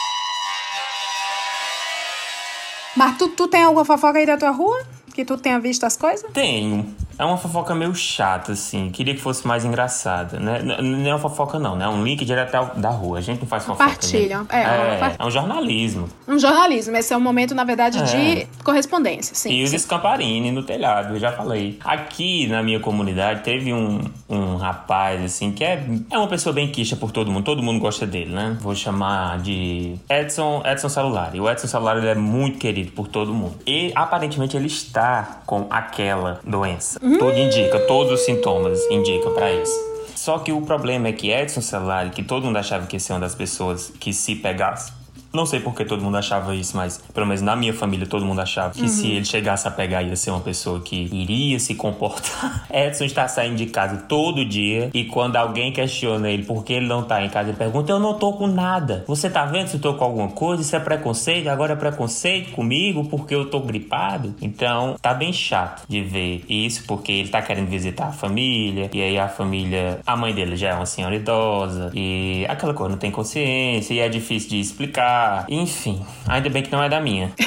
Mas 2.95 3.17
tu, 3.17 3.29
tu 3.29 3.47
tem 3.47 3.63
alguma 3.63 3.85
fofoca 3.85 4.19
aí 4.19 4.25
da 4.25 4.37
tua 4.37 4.51
rua? 4.51 4.83
Que 5.13 5.25
tu 5.25 5.37
tenha 5.37 5.59
visto 5.59 5.83
as 5.85 5.97
coisas? 5.97 6.29
Tenho. 6.33 6.85
É 7.21 7.25
uma 7.25 7.37
fofoca 7.37 7.75
meio 7.75 7.93
chata, 7.93 8.53
assim. 8.53 8.89
Queria 8.89 9.13
que 9.13 9.21
fosse 9.21 9.45
mais 9.45 9.63
engraçada, 9.63 10.39
né? 10.39 10.59
Não 10.63 11.05
é 11.07 11.13
uma 11.13 11.19
fofoca, 11.19 11.59
não, 11.59 11.75
né? 11.75 11.85
É 11.85 11.87
um 11.87 12.03
link 12.03 12.25
direto 12.25 12.51
da 12.79 12.89
rua. 12.89 13.19
A 13.19 13.21
gente 13.21 13.41
não 13.41 13.47
faz 13.47 13.63
fofoca. 13.63 13.85
Né? 13.85 14.45
É, 14.49 14.95
É, 14.95 14.97
part- 14.97 15.15
é 15.19 15.23
um 15.25 15.29
jornalismo. 15.29 16.09
Um 16.27 16.39
jornalismo. 16.39 16.97
Esse 16.97 17.13
é 17.13 17.17
um 17.17 17.19
momento, 17.21 17.53
na 17.53 17.63
verdade, 17.63 17.99
É. 17.99 18.03
de 18.03 18.47
correspondência. 18.63 19.35
Sim. 19.35 19.51
E 19.51 19.63
os 19.63 19.69
sim. 19.69 19.77
Scamparini 19.77 20.51
no 20.51 20.63
telhado, 20.63 21.13
eu 21.13 21.19
já 21.19 21.31
falei. 21.31 21.77
Aqui 21.85 22.47
na 22.47 22.63
minha 22.63 22.79
comunidade 22.79 23.41
teve 23.43 23.71
um, 23.71 24.01
um 24.27 24.55
rapaz, 24.55 25.23
assim, 25.23 25.51
que 25.51 25.63
é, 25.63 25.83
é 26.09 26.17
uma 26.17 26.27
pessoa 26.27 26.51
bem 26.53 26.67
quicha 26.69 26.95
por 26.95 27.11
todo 27.11 27.29
mundo. 27.31 27.43
Todo 27.43 27.61
mundo 27.61 27.79
gosta 27.79 28.07
dele, 28.07 28.33
né? 28.33 28.57
Vou 28.59 28.73
chamar 28.73 29.37
de 29.39 29.95
Edson, 30.09 30.63
Edson 30.65 30.89
Celulari. 30.89 31.39
O 31.39 31.47
Edson 31.47 31.67
Celulari 31.67 31.99
ele 31.99 32.09
é 32.09 32.15
muito 32.15 32.57
querido 32.57 32.91
por 32.93 33.07
todo 33.07 33.31
mundo. 33.31 33.53
E 33.67 33.91
aparentemente 33.93 34.57
ele 34.57 34.65
está 34.67 35.41
com 35.45 35.67
aquela 35.69 36.39
doença. 36.43 36.99
Tudo 37.19 37.37
indica, 37.37 37.79
todos 37.81 38.13
os 38.13 38.25
sintomas 38.25 38.79
indicam 38.89 39.33
pra 39.33 39.51
isso. 39.51 39.91
Só 40.15 40.39
que 40.39 40.51
o 40.51 40.61
problema 40.61 41.07
é 41.07 41.13
que 41.13 41.31
Edson 41.31 41.61
Celulari, 41.61 42.11
que 42.11 42.21
todo 42.21 42.45
mundo 42.45 42.57
achava 42.57 42.85
que 42.85 42.95
ia 42.95 42.99
ser 42.99 43.13
uma 43.13 43.21
das 43.21 43.33
pessoas 43.33 43.91
que 43.99 44.13
se 44.13 44.35
pegasse 44.35 44.91
não 45.33 45.45
sei 45.45 45.59
porque 45.59 45.85
todo 45.85 46.03
mundo 46.03 46.17
achava 46.17 46.55
isso, 46.55 46.75
mas 46.75 47.01
pelo 47.13 47.25
menos 47.25 47.41
na 47.41 47.55
minha 47.55 47.73
família 47.73 48.05
todo 48.05 48.25
mundo 48.25 48.41
achava 48.41 48.73
que 48.73 48.87
se 48.87 49.07
ele 49.11 49.25
chegasse 49.25 49.67
a 49.67 49.71
pegar 49.71 50.01
ia 50.03 50.15
ser 50.15 50.31
uma 50.31 50.41
pessoa 50.41 50.79
que 50.81 50.95
iria 51.11 51.59
se 51.59 51.75
comportar. 51.75 52.65
Edson 52.71 53.05
está 53.05 53.27
saindo 53.27 53.55
de 53.55 53.67
casa 53.67 53.97
todo 54.07 54.43
dia 54.43 54.89
e 54.93 55.05
quando 55.05 55.35
alguém 55.35 55.71
questiona 55.71 56.29
ele 56.29 56.43
por 56.43 56.63
que 56.63 56.73
ele 56.73 56.87
não 56.87 57.03
tá 57.03 57.23
em 57.23 57.29
casa, 57.29 57.49
ele 57.49 57.57
pergunta: 57.57 57.91
Eu 57.91 57.99
não 57.99 58.13
tô 58.13 58.33
com 58.33 58.47
nada. 58.47 59.03
Você 59.07 59.29
tá 59.29 59.45
vendo 59.45 59.67
se 59.67 59.75
eu 59.75 59.81
tô 59.81 59.93
com 59.93 60.03
alguma 60.03 60.29
coisa? 60.29 60.61
Isso 60.61 60.75
é 60.75 60.79
preconceito? 60.79 61.47
Agora 61.47 61.73
é 61.73 61.75
preconceito 61.75 62.51
comigo 62.51 63.05
porque 63.05 63.33
eu 63.33 63.49
tô 63.49 63.59
gripado? 63.61 64.35
Então 64.41 64.95
tá 65.01 65.13
bem 65.13 65.31
chato 65.31 65.83
de 65.87 66.01
ver 66.01 66.43
isso 66.49 66.83
porque 66.85 67.11
ele 67.11 67.29
tá 67.29 67.41
querendo 67.41 67.67
visitar 67.67 68.07
a 68.07 68.11
família 68.11 68.89
e 68.93 69.01
aí 69.01 69.17
a 69.17 69.27
família, 69.27 69.99
a 70.05 70.15
mãe 70.15 70.33
dele 70.33 70.55
já 70.55 70.69
é 70.69 70.73
uma 70.73 70.85
senhora 70.85 71.15
idosa 71.15 71.91
e 71.93 72.45
aquela 72.49 72.73
coisa 72.73 72.91
não 72.91 72.97
tem 72.97 73.11
consciência 73.11 73.93
e 73.93 73.99
é 73.99 74.09
difícil 74.09 74.49
de 74.49 74.59
explicar. 74.59 75.20
Enfim, 75.49 76.05
ainda 76.27 76.49
bem 76.49 76.63
que 76.63 76.71
não 76.71 76.83
é 76.83 76.89
da 76.89 76.99
minha. 76.99 77.31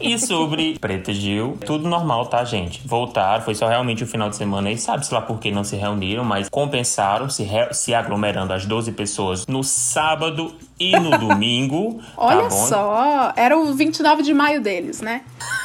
E 0.00 0.18
sobre 0.18 0.78
Preta 0.78 1.12
Gil, 1.12 1.58
tudo 1.64 1.88
normal, 1.88 2.26
tá, 2.26 2.42
gente? 2.44 2.80
Voltaram, 2.86 3.42
foi 3.42 3.54
só 3.54 3.68
realmente 3.68 4.02
o 4.02 4.06
final 4.06 4.28
de 4.30 4.36
semana 4.36 4.70
e 4.70 4.78
sabe-se 4.78 5.12
lá 5.12 5.20
por 5.20 5.38
que 5.38 5.50
não 5.50 5.62
se 5.62 5.76
reuniram, 5.76 6.24
mas 6.24 6.48
compensaram 6.48 7.28
se, 7.28 7.46
se 7.72 7.94
aglomerando 7.94 8.52
as 8.52 8.64
12 8.64 8.92
pessoas 8.92 9.46
no 9.46 9.62
sábado 9.62 10.54
e 10.78 10.98
no 10.98 11.16
domingo. 11.18 12.00
Olha 12.16 12.44
tá 12.44 12.50
só, 12.50 13.32
era 13.36 13.58
o 13.58 13.72
29 13.74 14.22
de 14.22 14.32
maio 14.32 14.60
deles, 14.60 15.00
né? 15.00 15.22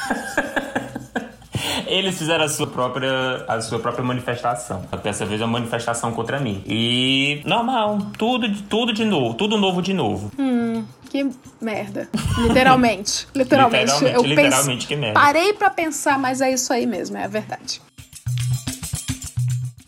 Eles 1.86 2.18
fizeram 2.18 2.44
a 2.44 2.48
sua 2.48 2.66
própria, 2.66 3.44
a 3.48 3.60
sua 3.60 3.78
própria 3.78 4.04
manifestação. 4.04 4.82
Dessa 5.02 5.24
vez 5.24 5.40
é 5.40 5.44
uma 5.44 5.52
manifestação 5.58 6.12
contra 6.12 6.38
mim. 6.40 6.62
E 6.66 7.40
normal, 7.44 7.98
tudo, 8.18 8.48
tudo 8.68 8.92
de 8.92 9.04
novo, 9.04 9.34
tudo 9.34 9.56
novo 9.56 9.80
de 9.82 9.92
novo. 9.94 10.30
Que 11.08 11.28
merda. 11.60 12.08
Literalmente. 12.38 13.28
literalmente. 13.34 13.92
Literalmente, 13.92 14.04
Eu 14.04 14.22
literalmente, 14.22 14.66
pense- 14.76 14.86
que 14.86 14.96
merda. 14.96 15.18
Parei 15.20 15.52
pra 15.52 15.70
pensar, 15.70 16.18
mas 16.18 16.40
é 16.40 16.52
isso 16.52 16.72
aí 16.72 16.86
mesmo, 16.86 17.16
é 17.16 17.24
a 17.24 17.28
verdade. 17.28 17.80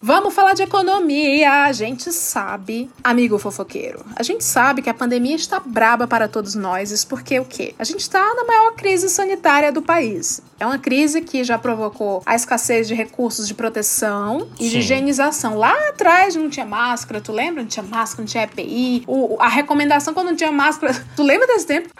Vamos 0.09 0.33
falar 0.33 0.55
de 0.55 0.63
economia. 0.63 1.65
A 1.65 1.73
gente 1.73 2.11
sabe, 2.15 2.91
amigo 3.05 3.39
fofoqueiro, 3.39 4.07
a 4.17 4.23
gente 4.23 4.43
sabe 4.43 4.81
que 4.81 4.89
a 4.89 4.95
pandemia 4.95 5.37
está 5.37 5.61
braba 5.61 6.09
para 6.09 6.27
todos 6.27 6.55
nós, 6.55 6.91
isso 6.91 7.07
porque 7.07 7.39
o 7.39 7.45
quê? 7.45 7.75
A 7.79 7.85
gente 7.85 8.01
está 8.01 8.35
na 8.35 8.45
maior 8.45 8.73
crise 8.73 9.07
sanitária 9.11 9.71
do 9.71 9.83
país. 9.83 10.41
É 10.59 10.65
uma 10.65 10.79
crise 10.79 11.21
que 11.21 11.45
já 11.45 11.59
provocou 11.59 12.23
a 12.25 12.35
escassez 12.35 12.89
de 12.89 12.95
recursos 12.95 13.47
de 13.47 13.53
proteção 13.53 14.49
e 14.59 14.65
de 14.65 14.71
Sim. 14.71 14.79
higienização. 14.79 15.59
Lá 15.59 15.75
atrás 15.91 16.35
não 16.35 16.49
tinha 16.49 16.65
máscara, 16.65 17.21
tu 17.21 17.31
lembra? 17.31 17.63
Não 17.63 17.69
tinha 17.69 17.85
máscara, 17.85 18.23
não 18.23 18.27
tinha 18.27 18.45
EPI. 18.45 19.05
O, 19.07 19.37
a 19.39 19.47
recomendação 19.47 20.15
quando 20.15 20.29
não 20.29 20.37
tinha 20.37 20.51
máscara. 20.51 20.95
Tu 21.15 21.23
lembra 21.23 21.47
desse 21.49 21.67
tempo? 21.67 21.91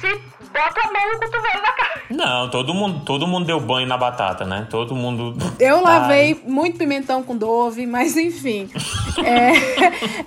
Eu 0.00 0.37
bota 0.52 0.80
a 0.80 0.92
mão 0.92 1.12
no 1.12 1.20
cotovelo 1.20 1.62
na 1.62 1.72
cara. 1.72 2.02
Não, 2.10 2.50
todo 2.50 2.72
mundo, 2.74 3.04
todo 3.04 3.26
mundo 3.26 3.46
deu 3.46 3.60
banho 3.60 3.86
na 3.86 3.96
batata, 3.96 4.44
né? 4.44 4.66
Todo 4.70 4.94
mundo. 4.94 5.36
Eu 5.60 5.76
Ai. 5.76 5.82
lavei 5.82 6.42
muito 6.46 6.78
pimentão 6.78 7.22
com 7.22 7.36
Dove, 7.36 7.86
mas 7.86 8.16
enfim. 8.16 8.70
É, 9.24 9.52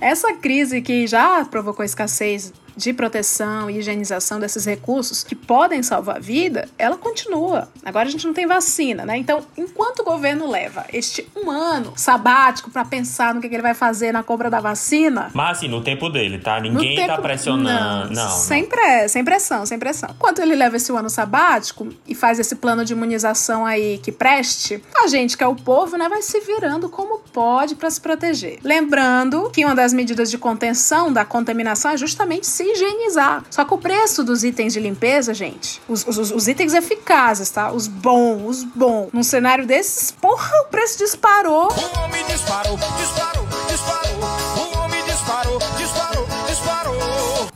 essa 0.00 0.32
crise 0.34 0.80
que 0.80 1.06
já 1.06 1.44
provocou 1.44 1.84
escassez 1.84 2.52
de 2.76 2.92
proteção 2.92 3.68
e 3.70 3.78
higienização 3.78 4.38
desses 4.40 4.64
recursos 4.64 5.22
que 5.22 5.34
podem 5.34 5.82
salvar 5.82 6.16
a 6.16 6.20
vida, 6.20 6.68
ela 6.78 6.96
continua. 6.96 7.68
Agora 7.84 8.08
a 8.08 8.10
gente 8.10 8.26
não 8.26 8.34
tem 8.34 8.46
vacina, 8.46 9.04
né? 9.04 9.16
Então, 9.16 9.42
enquanto 9.56 10.00
o 10.00 10.04
governo 10.04 10.48
leva 10.48 10.84
este 10.92 11.26
um 11.36 11.50
ano 11.50 11.92
sabático 11.96 12.70
para 12.70 12.84
pensar 12.84 13.34
no 13.34 13.40
que, 13.40 13.48
que 13.48 13.54
ele 13.54 13.62
vai 13.62 13.74
fazer 13.74 14.12
na 14.12 14.22
compra 14.22 14.48
da 14.50 14.60
vacina, 14.60 15.30
Mas 15.34 15.58
assim, 15.58 15.68
no 15.68 15.82
tempo 15.82 16.08
dele, 16.08 16.38
tá? 16.38 16.60
Ninguém 16.60 16.96
tá 16.96 17.08
tempo- 17.08 17.22
pressionando. 17.22 18.12
Não, 18.14 18.24
não. 18.24 18.30
Sem, 18.30 18.64
pre- 18.66 19.08
sem 19.08 19.24
pressão, 19.24 19.64
sem 19.66 19.78
pressão. 19.78 20.10
Enquanto 20.14 20.40
ele 20.40 20.54
leva 20.54 20.76
esse 20.76 20.90
ano 20.92 21.10
sabático 21.10 21.88
e 22.06 22.14
faz 22.14 22.38
esse 22.38 22.56
plano 22.56 22.84
de 22.84 22.92
imunização 22.92 23.64
aí 23.66 23.98
que 23.98 24.10
preste, 24.12 24.82
a 24.96 25.06
gente 25.06 25.36
que 25.36 25.44
é 25.44 25.46
o 25.46 25.54
povo, 25.56 25.96
né, 25.96 26.08
vai 26.08 26.22
se 26.22 26.40
virando 26.40 26.88
como 26.88 27.18
pode 27.32 27.74
para 27.74 27.90
se 27.90 28.00
proteger. 28.00 28.58
Lembrando 28.62 29.50
que 29.50 29.64
uma 29.64 29.74
das 29.74 29.92
medidas 29.92 30.30
de 30.30 30.38
contenção 30.38 31.12
da 31.12 31.24
contaminação 31.24 31.90
é 31.90 31.96
justamente 31.96 32.46
se 32.46 32.61
higienizar. 32.62 33.44
Só 33.50 33.64
que 33.64 33.74
o 33.74 33.78
preço 33.78 34.22
dos 34.24 34.44
itens 34.44 34.72
de 34.72 34.80
limpeza, 34.80 35.32
gente, 35.34 35.80
os, 35.88 36.06
os- 36.06 36.30
os 36.30 36.48
itens 36.48 36.72
eficazes, 36.74 37.50
tá? 37.50 37.70
Os 37.72 37.86
bons, 37.86 38.58
os 38.58 38.64
bons. 38.64 39.08
Num 39.12 39.22
cenário 39.22 39.66
desses, 39.66 40.10
porra, 40.10 40.50
o 40.62 40.64
preço 40.66 40.98
disparou. 40.98 41.68
O 41.72 41.98
homem 42.04 42.24
disparou, 42.26 42.76
disparou, 42.76 43.46
disparou. 43.68 44.11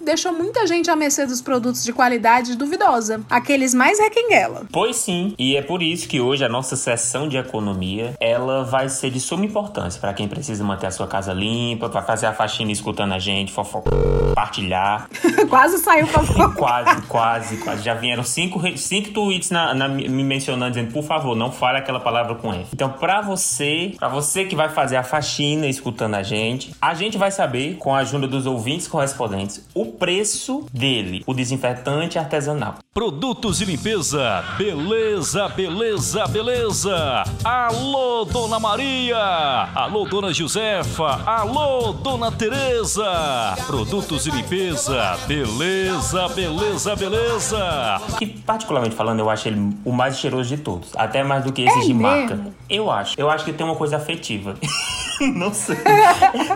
Deixou 0.07 0.33
muita 0.33 0.65
gente 0.69 0.89
à 0.89 0.95
mercê 0.95 1.27
dos 1.27 1.41
produtos 1.41 1.83
de 1.83 1.93
qualidade 1.93 2.55
duvidosa. 2.57 3.21
Aqueles 3.29 3.75
mais 3.75 3.99
requenguela. 3.99 4.63
Pois 4.73 4.95
sim, 4.95 5.35
e 5.37 5.57
é 5.57 5.63
por 5.63 5.83
isso 5.83 6.09
que 6.09 6.21
hoje 6.21 6.45
a 6.45 6.49
nossa 6.49 6.77
sessão 6.77 7.29
de 7.29 7.37
economia, 7.37 8.15
ela 8.21 8.63
vai 8.63 8.89
ser 8.89 9.11
de 9.11 9.19
suma 9.19 9.45
importância 9.45 10.01
para 10.01 10.15
quem 10.15 10.29
precisa 10.29 10.63
manter 10.63 10.87
a 10.87 10.93
sua 10.93 11.09
casa 11.09 11.33
limpa, 11.33 11.89
para 11.89 12.03
fazer 12.03 12.27
a 12.27 12.33
faxina 12.33 12.71
escutando 12.71 13.15
a 13.15 13.19
gente, 13.19 13.51
fofocar, 13.53 13.93
compartilhar. 14.29 15.09
Quase 15.51 15.79
saiu 15.79 16.07
fora. 16.07 16.51
Quase, 16.55 17.03
quase, 17.09 17.57
quase. 17.57 17.83
Já 17.83 17.95
vieram 17.95 18.23
cinco, 18.23 18.61
cinco 18.77 19.11
tweets 19.11 19.51
na, 19.51 19.75
na- 19.75 19.89
me 19.89 20.23
mencionando, 20.23 20.71
dizendo, 20.77 20.93
por 20.93 21.03
favor, 21.03 21.35
não 21.35 21.51
fale 21.51 21.79
aquela 21.79 21.99
palavra 21.99 22.37
com 22.37 22.53
F. 22.55 22.69
Então, 22.73 22.91
pra 22.91 23.21
você, 23.23 23.93
pra 23.99 24.09
você 24.09 24.45
que 24.45 24.55
vai 24.55 24.69
fazer 24.69 24.97
a 24.97 25.03
faxina 25.03 25.67
escutando 25.67 26.15
a 26.15 26.23
gente, 26.23 26.73
a 26.81 26.95
gente 26.95 27.19
vai 27.19 27.33
saber, 27.33 27.75
com 27.79 27.93
a 27.93 27.99
ajuda 27.99 28.29
dos 28.29 28.47
ouvintes 28.47 28.87
correspondentes, 28.87 29.67
o 29.75 29.96
preço 29.99 30.67
dele, 30.73 31.23
o 31.27 31.35
desinfetante 31.35 32.19
artesanal. 32.19 32.77
Produtos 32.93 33.59
de 33.59 33.65
limpeza, 33.65 34.43
beleza, 34.57 35.49
beleza, 35.49 36.27
beleza. 36.27 37.25
Alô, 37.45 38.25
Dona 38.25 38.59
Maria. 38.59 39.19
Alô, 39.75 40.05
Dona 40.07 40.33
Josefa. 40.33 41.21
Alô, 41.27 41.93
Dona 41.93 42.31
Teresa. 42.33 43.55
Produtos 43.67 44.25
de 44.25 44.31
limpeza, 44.31 45.19
beleza, 45.27 46.29
beleza, 46.29 46.97
beleza. 46.97 48.01
Que, 48.19 48.27
particularmente 48.27 48.95
falando, 48.95 49.21
eu 49.21 49.29
acho 49.31 49.49
ele 49.49 49.77
o 49.85 49.93
mais 49.93 50.19
cheiroso 50.19 50.49
de 50.49 50.57
todos. 50.63 50.91
Até 50.97 51.23
mais 51.23 51.45
do 51.45 51.53
que 51.53 51.63
esses 51.63 51.83
É 51.85 51.87
de 51.87 51.95
marca. 51.95 52.35
mesmo? 52.35 52.55
Eu 52.69 52.91
acho. 52.91 53.15
Eu 53.19 53.29
acho 53.31 53.45
que 53.45 53.53
tem 53.53 53.65
uma 53.67 53.77
coisa 53.77 53.97
afetiva. 53.97 54.55
não 55.35 55.53
sei. 55.53 55.77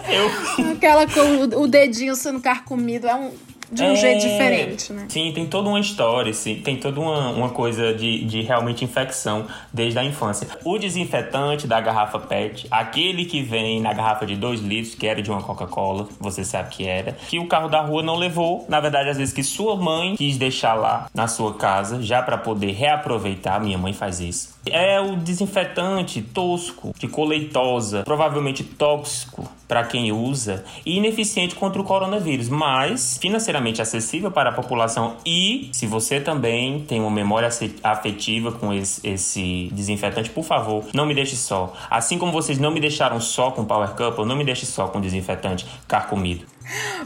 eu... 0.08 0.72
Aquela 0.72 1.06
com 1.06 1.20
o- 1.20 1.62
dedinho 1.68 2.14
sendo 2.14 2.40
carcomido 2.40 3.06
é 3.08 3.14
um, 3.14 3.32
de 3.70 3.82
um 3.82 3.92
É, 3.92 3.96
jeito 3.96 4.20
diferente, 4.22 4.92
né? 4.92 5.06
Sim, 5.08 5.32
tem 5.32 5.46
toda 5.46 5.68
uma 5.68 5.80
história, 5.80 6.32
sim, 6.32 6.56
tem 6.56 6.76
toda 6.76 7.00
uma, 7.00 7.30
uma 7.30 7.48
coisa 7.50 7.94
de, 7.94 8.24
de 8.24 8.42
realmente 8.42 8.84
infecção 8.84 9.46
desde 9.72 9.98
a 9.98 10.04
infância. 10.04 10.48
O 10.64 10.78
desinfetante 10.78 11.66
da 11.66 11.80
garrafa 11.80 12.18
PET, 12.18 12.66
aquele 12.70 13.24
que 13.24 13.42
vem 13.42 13.80
na 13.80 13.92
garrafa 13.92 14.26
de 14.26 14.36
2 14.36 14.60
litros, 14.60 14.94
que 14.94 15.06
era 15.06 15.22
de 15.22 15.30
uma 15.30 15.42
Coca-Cola, 15.42 16.08
você 16.18 16.44
sabe 16.44 16.70
que 16.70 16.86
era, 16.86 17.12
que 17.12 17.38
o 17.38 17.46
carro 17.46 17.68
da 17.68 17.80
rua 17.80 18.02
não 18.02 18.16
levou. 18.16 18.64
Na 18.68 18.80
verdade, 18.80 19.08
às 19.10 19.16
vezes 19.16 19.32
que 19.32 19.42
sua 19.42 19.76
mãe 19.76 20.16
quis 20.16 20.36
deixar 20.36 20.74
lá 20.74 21.08
na 21.14 21.28
sua 21.28 21.54
casa, 21.54 22.02
já 22.02 22.22
para 22.22 22.36
poder 22.38 22.72
reaproveitar. 22.72 23.60
Minha 23.60 23.78
mãe 23.78 23.92
faz 23.92 24.20
isso. 24.20 24.54
É 24.66 25.00
o 25.00 25.16
desinfetante 25.16 26.20
tosco, 26.22 26.94
de 26.98 27.08
coleitosa, 27.08 28.02
provavelmente 28.04 28.62
tóxico 28.64 29.48
para 29.70 29.84
quem 29.84 30.10
usa 30.10 30.64
e 30.84 30.96
ineficiente 30.96 31.54
contra 31.54 31.80
o 31.80 31.84
coronavírus, 31.84 32.48
mas 32.48 33.18
financeiramente 33.18 33.80
acessível 33.80 34.28
para 34.28 34.50
a 34.50 34.52
população 34.52 35.14
e 35.24 35.70
se 35.72 35.86
você 35.86 36.18
também 36.20 36.80
tem 36.80 36.98
uma 36.98 37.10
memória 37.10 37.48
afetiva 37.84 38.50
com 38.50 38.72
esse, 38.72 39.06
esse 39.06 39.68
desinfetante, 39.72 40.28
por 40.28 40.42
favor, 40.42 40.86
não 40.92 41.06
me 41.06 41.14
deixe 41.14 41.36
só. 41.36 41.72
Assim 41.88 42.18
como 42.18 42.32
vocês 42.32 42.58
não 42.58 42.72
me 42.72 42.80
deixaram 42.80 43.20
só 43.20 43.52
com 43.52 43.64
Power 43.64 43.90
Couple, 43.90 44.26
não 44.26 44.34
me 44.34 44.44
deixe 44.44 44.66
só 44.66 44.88
com 44.88 45.00
desinfetante 45.00 45.64
carcomido. 45.86 46.44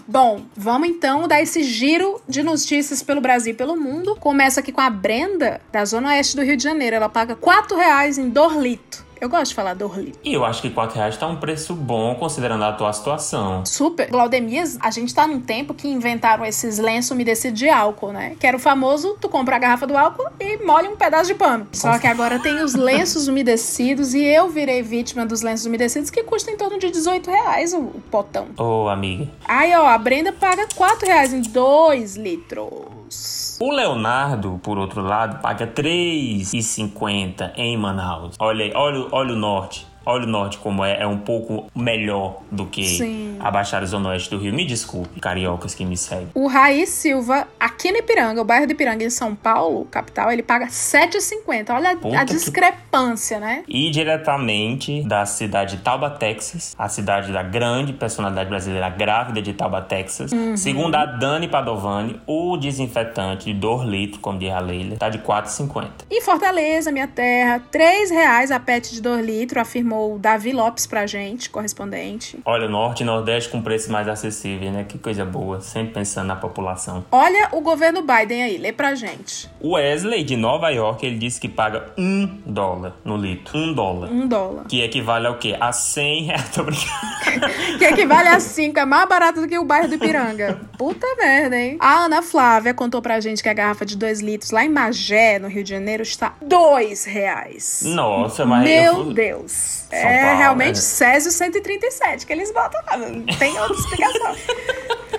Bom, 0.06 0.42
vamos 0.56 0.88
então 0.88 1.26
dar 1.26 1.40
esse 1.40 1.62
giro 1.62 2.20
de 2.28 2.42
notícias 2.42 3.02
pelo 3.02 3.20
Brasil 3.20 3.52
e 3.52 3.56
pelo 3.56 3.76
mundo. 3.76 4.16
Começa 4.16 4.60
aqui 4.60 4.72
com 4.72 4.80
a 4.80 4.90
Brenda, 4.90 5.60
da 5.72 5.84
Zona 5.84 6.10
Oeste 6.10 6.36
do 6.36 6.42
Rio 6.42 6.56
de 6.56 6.62
Janeiro. 6.62 6.96
Ela 6.96 7.08
paga 7.08 7.34
4 7.34 7.76
reais 7.76 8.18
em 8.18 8.28
Dorlito. 8.28 9.04
Eu 9.24 9.28
gosto 9.30 9.46
de 9.46 9.54
falar 9.54 9.72
Dorlito. 9.72 10.18
E 10.22 10.34
eu 10.34 10.44
acho 10.44 10.60
que 10.60 10.68
4 10.68 10.96
reais 10.96 11.16
tá 11.16 11.26
um 11.26 11.36
preço 11.36 11.74
bom 11.74 12.14
considerando 12.14 12.62
a 12.62 12.68
atual 12.68 12.92
situação. 12.92 13.64
Super. 13.64 14.10
Glaudemias, 14.10 14.76
a 14.82 14.90
gente 14.90 15.14
tá 15.14 15.26
num 15.26 15.40
tempo 15.40 15.72
que 15.72 15.88
inventaram 15.88 16.44
esses 16.44 16.78
lenços 16.78 17.10
umedecidos 17.12 17.58
de 17.58 17.68
álcool, 17.68 18.12
né? 18.12 18.36
Que 18.38 18.46
era 18.46 18.54
o 18.54 18.60
famoso, 18.60 19.16
tu 19.18 19.28
compra 19.28 19.56
a 19.56 19.58
garrafa 19.58 19.86
do 19.86 19.96
álcool 19.96 20.26
e 20.38 20.58
molha 20.64 20.90
um 20.90 20.96
pedaço 20.96 21.28
de 21.28 21.34
pano. 21.34 21.66
Só 21.72 21.98
que 21.98 22.06
agora 22.06 22.38
tem 22.38 22.62
os 22.62 22.74
lenços 22.74 23.26
umedecidos 23.26 24.12
e 24.12 24.22
eu 24.22 24.50
virei 24.50 24.82
vítima 24.82 25.24
dos 25.24 25.40
lenços 25.40 25.64
umedecidos 25.64 26.10
que 26.10 26.22
custam 26.22 26.52
em 26.52 26.58
torno 26.58 26.78
de 26.78 26.90
18 26.90 27.30
reais 27.30 27.72
o, 27.72 27.78
o 27.78 28.02
potão. 28.10 28.48
Ô, 28.58 28.88
amiga. 28.88 29.26
Aí, 29.56 29.72
ó, 29.72 29.86
a 29.86 29.96
Brenda 29.96 30.32
paga 30.32 30.66
4 30.74 31.06
reais 31.06 31.32
em 31.32 31.40
2 31.40 32.16
litros. 32.16 33.56
O 33.60 33.70
Leonardo, 33.70 34.58
por 34.60 34.78
outro 34.78 35.00
lado, 35.00 35.40
paga 35.40 35.64
R$ 35.64 35.70
3,50 35.70 37.52
em 37.54 37.76
Manaus. 37.76 38.34
Olha 38.40 38.64
aí, 38.64 38.72
olha, 38.74 39.06
olha 39.12 39.32
o 39.32 39.36
norte. 39.36 39.86
Olha 40.06 40.24
o 40.24 40.26
norte 40.28 40.58
como 40.58 40.84
é, 40.84 41.00
é 41.02 41.06
um 41.06 41.18
pouco 41.18 41.66
melhor 41.74 42.42
do 42.50 42.66
que 42.66 42.84
Sim. 42.84 43.36
a 43.40 43.50
Baixada 43.50 43.86
Zona 43.86 44.10
Oeste 44.10 44.30
do 44.30 44.38
Rio. 44.38 44.52
Me 44.54 44.64
desculpe, 44.64 45.20
cariocas 45.20 45.74
que 45.74 45.84
me 45.84 45.96
seguem. 45.96 46.28
O 46.34 46.46
Raiz 46.46 46.88
Silva, 46.90 47.48
aqui 47.58 47.90
no 47.90 47.98
Ipiranga, 47.98 48.40
o 48.40 48.44
bairro 48.44 48.66
de 48.66 48.72
Ipiranga, 48.72 49.04
em 49.04 49.10
São 49.10 49.34
Paulo, 49.34 49.84
capital, 49.86 50.30
ele 50.30 50.42
paga 50.42 50.66
7,50. 50.68 51.70
Olha 51.74 51.92
a- 51.92 51.96
Puta 51.96 52.18
a 52.20 52.24
que- 52.24 52.34
discrepância, 52.34 53.38
né? 53.40 53.64
E 53.68 53.90
diretamente 53.90 55.02
da 55.04 55.24
cidade 55.26 55.76
de 55.76 55.82
Tauba, 55.82 56.10
Texas, 56.10 56.74
a 56.78 56.88
cidade 56.88 57.32
da 57.32 57.42
grande 57.42 57.92
personalidade 57.92 58.48
brasileira 58.48 58.88
grávida 58.90 59.40
de 59.40 59.52
Tauba, 59.52 59.80
Texas. 59.82 60.32
Uhum. 60.32 60.56
Segundo 60.56 60.94
a 60.96 61.04
Dani 61.06 61.48
Padovani, 61.48 62.20
o 62.26 62.56
desinfetante 62.56 63.46
de 63.46 63.54
2 63.54 63.82
litros, 63.88 64.20
como 64.20 64.38
diz 64.38 64.50
a 64.52 64.60
Leila, 64.60 64.96
tá 64.96 65.08
de 65.08 65.18
4,50. 65.18 66.04
Em 66.10 66.20
Fortaleza, 66.20 66.90
minha 66.92 67.08
terra, 67.08 67.60
3 67.70 68.10
reais 68.10 68.50
a 68.50 68.60
pet 68.60 68.92
de 68.92 69.00
2 69.00 69.24
litros, 69.24 69.62
afirmou 69.62 69.93
o 69.94 70.18
Davi 70.18 70.52
Lopes 70.52 70.86
pra 70.86 71.06
gente, 71.06 71.48
correspondente. 71.50 72.38
Olha, 72.44 72.68
Norte 72.68 73.02
e 73.02 73.06
Nordeste 73.06 73.50
com 73.50 73.60
preços 73.62 73.88
mais 73.88 74.08
acessíveis, 74.08 74.72
né? 74.72 74.84
Que 74.88 74.98
coisa 74.98 75.24
boa, 75.24 75.60
sempre 75.60 75.94
pensando 75.94 76.26
na 76.28 76.36
população. 76.36 77.04
Olha 77.10 77.48
o 77.52 77.60
governo 77.60 78.02
Biden 78.02 78.42
aí, 78.42 78.56
lê 78.58 78.72
pra 78.72 78.94
gente. 78.94 79.48
O 79.60 79.72
Wesley, 79.74 80.24
de 80.24 80.36
Nova 80.36 80.68
York, 80.70 81.04
ele 81.04 81.18
disse 81.18 81.40
que 81.40 81.48
paga 81.48 81.92
um 81.96 82.38
dólar 82.46 82.96
no 83.04 83.16
litro. 83.16 83.56
Um 83.58 83.72
dólar. 83.72 84.10
Um 84.10 84.26
dólar. 84.26 84.64
Que 84.66 84.82
equivale 84.82 85.26
ao 85.26 85.38
quê? 85.38 85.56
A 85.60 85.72
100 85.72 86.24
reais. 86.24 86.48
Tô 86.54 86.62
brincando. 86.64 87.78
Que 87.78 87.84
equivale 87.84 88.28
a 88.28 88.40
5, 88.40 88.78
é 88.78 88.84
mais 88.84 89.08
barato 89.08 89.40
do 89.40 89.48
que 89.48 89.58
o 89.58 89.64
bairro 89.64 89.88
do 89.88 89.94
Ipiranga. 89.94 90.60
Puta 90.78 91.06
merda, 91.16 91.56
hein? 91.56 91.76
A 91.80 92.04
Ana 92.04 92.22
Flávia 92.22 92.72
contou 92.74 93.00
pra 93.02 93.20
gente 93.20 93.42
que 93.42 93.48
a 93.48 93.54
garrafa 93.54 93.84
de 93.86 93.96
2 93.96 94.20
litros 94.20 94.50
lá 94.50 94.64
em 94.64 94.68
Magé, 94.68 95.38
no 95.38 95.48
Rio 95.48 95.64
de 95.64 95.70
Janeiro, 95.70 96.02
está 96.02 96.34
2 96.42 97.04
reais. 97.04 97.82
Nossa, 97.86 98.44
mas... 98.44 98.64
Meu 98.64 98.98
eu- 99.08 99.12
Deus. 99.12 99.83
São 100.00 100.08
é 100.10 100.22
Paulo, 100.22 100.38
realmente 100.38 100.78
é. 100.78 100.82
Césio 100.82 101.30
137 101.30 102.26
que 102.26 102.32
eles 102.32 102.52
botam 102.52 102.80
lá. 102.86 102.96
Não 102.96 103.24
tem 103.38 103.58
outra 103.58 103.76
explicação. 103.76 104.36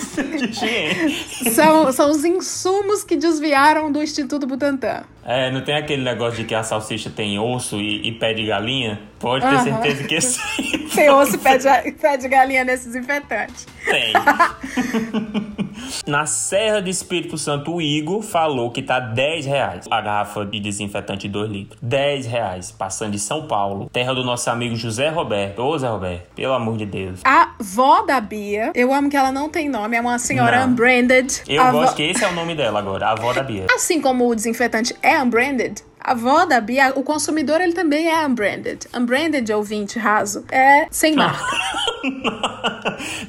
são, 1.53 1.91
são 1.91 2.09
os 2.09 2.23
insumos 2.23 3.03
que 3.03 3.17
desviaram 3.17 3.91
do 3.91 4.01
Instituto 4.01 4.47
Butantan. 4.47 5.03
É, 5.29 5.51
não 5.51 5.59
tem 5.61 5.75
aquele 5.75 6.03
negócio 6.03 6.37
de 6.37 6.45
que 6.45 6.55
a 6.55 6.63
salsicha 6.63 7.09
tem 7.09 7.37
osso 7.37 7.75
e, 7.81 8.07
e 8.07 8.11
pé 8.13 8.33
de 8.33 8.45
galinha? 8.45 8.97
Pode 9.19 9.45
ter 9.45 9.55
Aham. 9.55 9.63
certeza 9.63 10.03
que 10.05 10.15
aí 10.15 10.87
Tem 10.95 11.09
osso 11.09 11.35
e 11.35 11.37
pé 11.39 11.57
de, 11.57 11.91
pé 11.91 12.15
de 12.17 12.27
galinha 12.29 12.63
nesse 12.63 12.85
desinfetante. 12.87 13.65
tem. 13.85 14.13
Na 16.07 16.25
Serra 16.25 16.81
do 16.81 16.89
Espírito 16.89 17.37
Santo, 17.37 17.75
o 17.75 17.81
Igor 17.81 18.21
falou 18.21 18.71
que 18.71 18.81
tá 18.81 18.99
10 18.99 19.45
reais 19.45 19.85
a 19.89 20.01
garrafa 20.01 20.45
de 20.45 20.59
desinfetante 20.59 21.27
de 21.27 21.33
2 21.33 21.49
litros. 21.51 21.79
10 21.81 22.25
reais, 22.25 22.71
passando 22.71 23.11
de 23.11 23.19
São 23.19 23.47
Paulo, 23.47 23.89
terra 23.91 24.13
do 24.13 24.23
nosso 24.23 24.49
amigo 24.49 24.75
José 24.75 25.09
Roberto. 25.09 25.59
Ô, 25.61 25.77
Zé 25.77 25.87
Roberto, 25.87 26.23
pelo 26.35 26.53
amor 26.53 26.77
de 26.77 26.85
Deus. 26.85 27.19
A 27.23 27.53
vó 27.59 28.01
da 28.03 28.19
Bia, 28.19 28.71
eu 28.73 28.93
amo 28.93 29.09
que 29.09 29.17
ela 29.17 29.31
não 29.31 29.49
tem 29.49 29.69
nome, 29.69 29.95
é 29.97 30.01
uma 30.01 30.17
senhora 30.19 30.61
Não. 30.61 30.71
unbranded. 30.73 31.41
Eu 31.47 31.61
A 31.61 31.71
gosto 31.71 31.89
vó- 31.91 31.95
que 31.95 32.03
esse 32.03 32.23
é 32.23 32.27
o 32.27 32.33
nome 32.33 32.55
dela 32.55 32.79
agora, 32.79 33.07
a 33.07 33.11
avó 33.11 33.33
da 33.33 33.43
Bia. 33.43 33.65
Assim 33.73 34.01
como 34.01 34.27
o 34.29 34.35
desinfetante 34.35 34.95
é 35.01 35.16
unbranded, 35.21 35.81
A 35.99 36.11
avó 36.11 36.45
da 36.45 36.61
Bia, 36.61 36.93
o 36.95 37.03
consumidor, 37.03 37.59
ele 37.59 37.73
também 37.73 38.07
é 38.09 38.25
unbranded. 38.25 38.87
Unbranded, 38.95 39.51
ouvinte 39.51 39.99
raso, 39.99 40.45
é 40.49 40.87
sem 40.89 41.15
marca. 41.15 41.43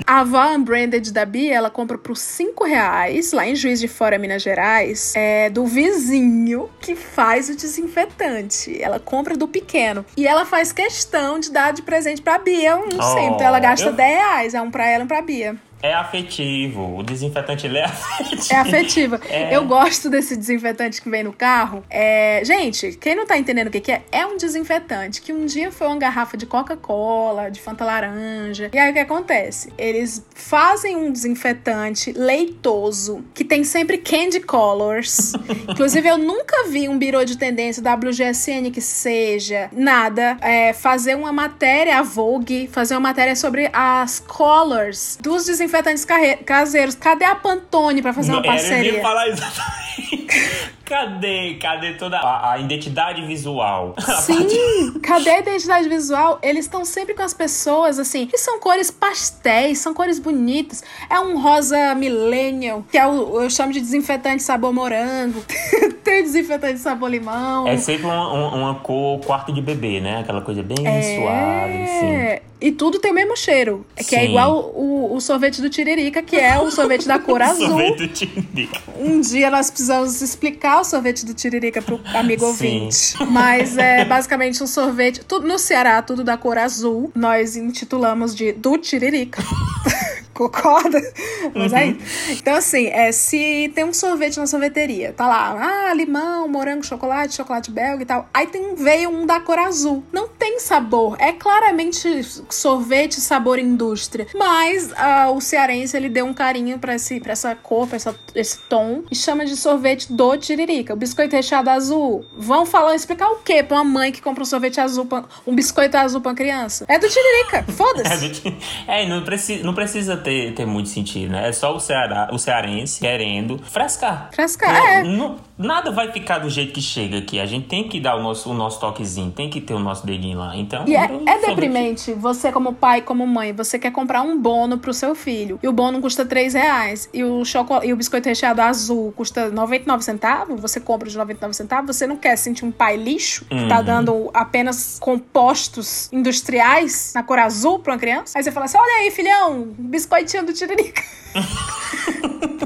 A 0.07 0.21
avó 0.21 0.47
unbranded 0.54 1.11
da 1.12 1.25
Bia, 1.25 1.54
ela 1.57 1.71
compra 1.71 1.99
por 1.99 2.16
5 2.16 2.64
reais, 2.64 3.33
lá 3.33 3.47
em 3.47 3.57
Juiz 3.57 3.80
de 3.80 3.88
Fora, 3.88 4.18
Minas 4.18 4.42
Gerais, 4.42 5.12
é 5.16 5.50
do 5.50 5.66
vizinho 5.66 6.68
que 6.80 6.95
faz 6.95 7.49
o 7.49 7.57
desinfetante. 7.57 8.80
Ela 8.80 8.99
compra 9.00 9.37
do 9.37 9.49
pequeno. 9.49 10.04
E 10.16 10.26
ela 10.26 10.45
faz 10.45 10.71
questão 10.73 11.38
de 11.40 11.50
dar 11.50 11.73
de 11.73 11.83
presente 11.83 12.23
pra 12.23 12.38
Bia 12.38 12.76
um 12.76 12.88
Oh, 12.99 13.02
sempre. 13.02 13.35
Então 13.35 13.47
ela 13.47 13.59
gasta 13.61 13.87
eu- 13.88 13.92
10 13.92 14.16
reais, 14.18 14.54
é 14.54 14.61
um 14.62 14.71
pra 14.71 14.87
ela 14.88 15.02
e 15.02 15.04
um 15.04 15.09
pra 15.09 15.21
Bia. 15.23 15.57
É 15.82 15.94
afetivo. 15.94 16.99
O 16.99 17.02
desinfetante 17.02 17.66
ele 17.66 17.78
é 17.78 17.85
afetivo. 17.87 18.52
É 18.52 18.56
afetiva. 18.56 19.20
É. 19.28 19.56
Eu 19.56 19.64
gosto 19.66 20.11
desse 20.11 20.37
desinfetante 20.37 21.00
que 21.00 21.08
vem 21.08 21.23
no 21.23 21.32
carro. 21.32 21.85
É... 21.88 22.42
Gente, 22.44 22.92
quem 23.00 23.14
não 23.14 23.26
tá 23.26 23.38
entendendo 23.38 23.68
o 23.68 23.70
que, 23.70 23.80
que 23.80 23.92
é, 23.92 24.02
é 24.11 24.26
um 24.26 24.37
desinfetante 24.37 25.23
que 25.23 25.32
um 25.32 25.47
dia 25.47 25.70
foi 25.70 25.87
uma 25.87 25.99
garrafa 25.99 26.37
de 26.37 26.47
Coca-Cola, 26.47 27.50
de 27.50 27.61
Fanta 27.61 27.85
Laranja. 27.85 28.70
E 28.73 28.78
aí 28.78 28.90
o 28.90 28.92
que 28.92 28.99
acontece? 28.99 29.73
Eles 29.78 30.26
fazem 30.35 30.97
um 30.97 31.12
desinfetante 31.12 32.12
leitoso 32.12 33.25
que 33.32 33.44
tem 33.44 33.62
sempre 33.62 33.99
candy 33.99 34.40
colors. 34.40 35.32
Inclusive, 35.68 36.08
eu 36.08 36.18
nunca 36.18 36.68
vi 36.68 36.88
um 36.88 36.99
birô 36.99 37.25
de 37.25 37.38
tendência 37.38 37.82
WGSN 37.82 38.70
que 38.73 38.80
seja 38.80 39.68
nada 39.73 40.37
é, 40.40 40.73
fazer 40.73 41.14
uma 41.16 41.32
matéria, 41.32 41.99
a 41.99 42.02
Vogue, 42.02 42.68
fazer 42.73 42.94
uma 42.94 43.00
matéria 43.00 43.37
sobre 43.37 43.70
as 43.73 44.18
colors 44.18 45.18
dos 45.20 45.47
desinfetantes 45.47 45.67
carre- 46.04 46.37
caseiros. 46.38 46.94
Cadê 46.94 47.25
a 47.25 47.34
Pantone 47.34 48.02
pra 48.02 48.12
fazer 48.12 48.32
uma 48.32 48.40
Não, 48.40 48.50
era, 48.50 48.56
eu 48.58 48.62
ia 48.62 48.68
parceria? 48.68 49.02
falar 49.02 49.28
exatamente. 49.28 50.77
Cadê? 50.88 51.54
Cadê 51.61 51.92
toda 51.92 52.16
a, 52.16 52.52
a 52.52 52.59
identidade 52.59 53.21
visual? 53.26 53.95
Sim, 54.23 54.99
cadê 55.02 55.30
a 55.30 55.38
identidade 55.40 55.87
visual? 55.87 56.38
Eles 56.42 56.64
estão 56.64 56.83
sempre 56.85 57.14
com 57.14 57.23
as 57.23 57.35
pessoas, 57.35 57.99
assim, 57.99 58.26
que 58.26 58.38
são 58.38 58.59
cores 58.59 58.90
pastéis, 58.90 59.78
são 59.78 59.92
cores 59.92 60.18
bonitas. 60.18 60.83
É 61.11 61.21
um 61.21 61.38
rosa 61.40 61.95
millennial, 61.95 62.85
que 62.90 62.97
é 62.97 63.07
o, 63.07 63.42
eu 63.42 63.50
chamo 63.50 63.71
de 63.73 63.80
desinfetante 63.80 64.42
sabor 64.42 64.73
morango. 64.73 65.45
Tem 66.02 66.23
desinfetante 66.23 66.78
sabor 66.80 67.11
limão. 67.11 67.68
É 67.68 67.76
sempre 67.76 68.07
uma, 68.07 68.33
uma, 68.33 68.54
uma 68.54 68.75
cor 68.76 69.21
quarto 69.21 69.52
de 69.52 69.61
bebê, 69.61 70.00
né? 70.00 70.21
Aquela 70.21 70.40
coisa 70.40 70.62
bem 70.62 70.76
suave, 70.78 71.83
assim. 71.83 72.07
É, 72.07 72.42
E 72.62 72.73
tudo 72.73 72.99
tem 72.99 73.11
o 73.11 73.14
mesmo 73.14 73.37
cheiro. 73.37 73.85
É 73.95 74.02
que 74.02 74.16
é 74.16 74.21
Sim. 74.21 74.28
igual 74.30 74.73
o, 74.75 75.14
o 75.14 75.21
sorvete 75.21 75.61
do 75.61 75.68
Tiririca, 75.68 76.23
que 76.23 76.37
é 76.37 76.59
o 76.59 76.71
sorvete 76.71 77.07
da 77.07 77.18
cor 77.21 77.42
azul. 77.42 77.68
Sorvete 77.68 77.99
do 77.99 78.09
Tiririca. 78.09 78.80
Um 78.99 79.21
dia 79.21 79.50
nós 79.50 79.71
precisamos 79.71 80.23
explicar 80.23 80.77
o 80.80 80.85
sorvete 80.85 81.25
do 81.25 81.35
Tiririca 81.35 81.80
pro 81.82 82.00
amigo 82.14 82.47
ouvinte. 82.47 83.14
Mas 83.30 83.76
é 83.76 84.04
basicamente 84.04 84.62
um 84.62 84.66
sorvete. 84.66 85.20
Tudo 85.25 85.47
no 85.47 85.58
Ceará, 85.58 86.00
tudo 86.02 86.25
da 86.25 86.37
cor 86.37 86.58
azul. 86.58 87.11
Nós 87.14 87.56
intitulamos 87.56 88.35
de 88.35 88.52
do 88.52 88.76
Tiririca. 88.78 89.42
Concorda? 90.38 91.00
Mas 91.52 91.73
aí. 91.75 91.99
Então, 92.30 92.54
assim, 92.54 92.87
é, 92.87 93.11
se 93.11 93.73
tem 93.75 93.85
um 93.85 93.92
sorvete 93.92 94.37
na 94.38 94.47
sorveteria, 94.47 95.12
tá 95.12 95.26
lá, 95.26 95.88
ah, 95.90 95.95
limão, 95.95 96.47
morango, 96.47 96.85
chocolate, 96.87 97.35
chocolate 97.35 97.73
belga 97.73 98.02
e 98.04 98.07
tal. 98.07 98.28
Aí 98.33 98.47
tem, 98.47 98.76
veio 98.76 99.11
um 99.11 99.26
da 99.26 99.40
cor 99.40 99.59
azul. 99.59 100.04
Não 100.12 100.28
tem 100.28 100.61
sabor. 100.61 101.16
É 101.18 101.33
claramente 101.33 102.23
sorvete 102.49 103.21
sabor 103.21 103.59
indústria. 103.59 104.28
Mas 104.35 104.92
ah, 104.97 105.30
o 105.33 105.40
cearense, 105.40 105.97
ele 105.97 106.09
deu 106.09 106.25
um 106.25 106.33
carinho 106.35 106.78
pra, 106.78 106.95
esse, 106.95 107.18
pra 107.18 107.33
essa 107.33 107.54
cor, 107.57 107.88
pra 107.88 107.97
essa- 107.97 108.14
esse 108.35 108.59
tom, 108.68 109.02
e 109.11 109.16
chama 109.16 109.45
de 109.45 109.57
sorvete 109.57 110.12
do 110.12 110.37
Tiririca. 110.37 110.95
O 110.95 110.97
biscoito 110.97 111.35
recheado 111.35 111.68
azul. 111.71 112.25
Vão 112.37 112.64
falar, 112.64 112.95
explicar 112.95 113.28
o 113.30 113.37
quê 113.37 113.62
pra 113.64 113.78
uma 113.78 113.85
mãe 113.85 114.12
que 114.12 114.23
compra 114.23 114.42
um 114.42 114.47
sorvete 114.47 114.80
azul, 114.80 115.04
pra, 115.07 115.25
um 115.47 115.54
biscoito 115.54 115.97
azul 115.97 116.21
pra 116.21 116.33
criança? 116.35 116.85
É 116.88 116.97
do 116.99 117.09
Tiririca. 117.09 117.64
É, 117.68 117.73
Foda-se. 117.73 118.28
do 118.28 118.33
Ti- 118.35 118.59
é, 118.87 119.07
não, 119.09 119.23
precisa, 119.25 119.64
não 119.64 119.75
precisa 119.75 120.16
ter, 120.16 120.27
ter 120.54 120.66
muito 120.66 120.88
sentido, 120.88 121.30
né? 121.32 121.49
É 121.49 121.52
só 121.52 121.75
o, 121.75 121.80
Ceará, 121.80 122.28
o 122.32 122.38
cearense 122.38 123.00
querendo 123.00 123.58
frescar. 123.58 124.30
Frescar, 124.32 124.73
Não- 124.73 124.87
é. 124.87 125.02
não- 125.04 125.37
nada 125.56 125.90
vai 125.90 126.12
ficar 126.12 126.38
do 126.38 126.49
jeito 126.49 126.73
que 126.73 126.80
chega 126.82 127.18
aqui. 127.18 127.40
A 127.40 127.47
gente 127.47 127.66
tem 127.66 127.88
que 127.88 127.99
dar 128.00 128.14
o 128.16 128.23
nosso, 128.23 128.50
o 128.50 128.54
nosso 128.54 128.78
toquezinho, 128.80 129.30
tem 129.32 129.50
que 129.50 129.61
ter 129.61 129.75
o 129.75 129.78
nosso 129.78 130.06
dedinho 130.06 130.38
lá. 130.38 130.56
Então, 130.56 130.85
E 130.87 130.94
é, 130.94 131.04
é 131.04 131.08
sorvete- 131.08 131.47
deprimente, 131.47 132.12
você 132.14 132.52
como 132.52 132.73
pai, 132.75 133.00
como 133.02 133.26
mãe, 133.26 133.52
você 133.52 133.78
quer 133.78 133.90
comprar 133.90 134.23
um 134.23 134.40
bono 134.40 134.78
pro 134.78 134.94
seu 134.94 135.14
filho, 135.14 135.58
e 135.62 135.66
o 135.68 135.73
bono 135.73 136.00
custa 136.00 136.25
3 136.25 136.54
reais, 136.54 137.08
e 137.12 137.25
o, 137.25 137.44
choco, 137.44 137.82
e 137.85 137.92
o 137.92 137.97
biscoito 137.97 138.28
recheado 138.28 138.61
azul 138.62 139.12
custa 139.16 139.50
99 139.50 140.04
centavos, 140.04 140.61
você 140.61 140.78
compra 140.80 141.08
de 141.08 141.16
99 141.16 141.54
centavos, 141.54 141.97
você 141.97 142.06
não 142.06 142.16
quer 142.16 142.37
sentir 142.37 142.64
um 142.64 142.70
pai 142.70 142.97
lixo, 142.97 143.44
que 143.47 143.68
tá 143.68 143.78
Uhum. 143.78 143.85
dando 143.85 144.30
apenas 144.32 144.99
compostos 145.00 146.08
industriais 146.12 147.12
na 147.14 147.23
cor 147.23 147.38
azul 147.38 147.78
pra 147.80 147.92
uma 147.94 147.99
criança? 147.99 148.38
Aí 148.38 148.44
você 148.44 148.52
fala 148.52 148.66
assim, 148.66 148.78
olha 148.78 148.94
aí, 149.02 149.11
filhão, 149.11 149.68
biscoitinho 149.78 150.07
do 150.44 150.52
Tiririca. 150.52 151.02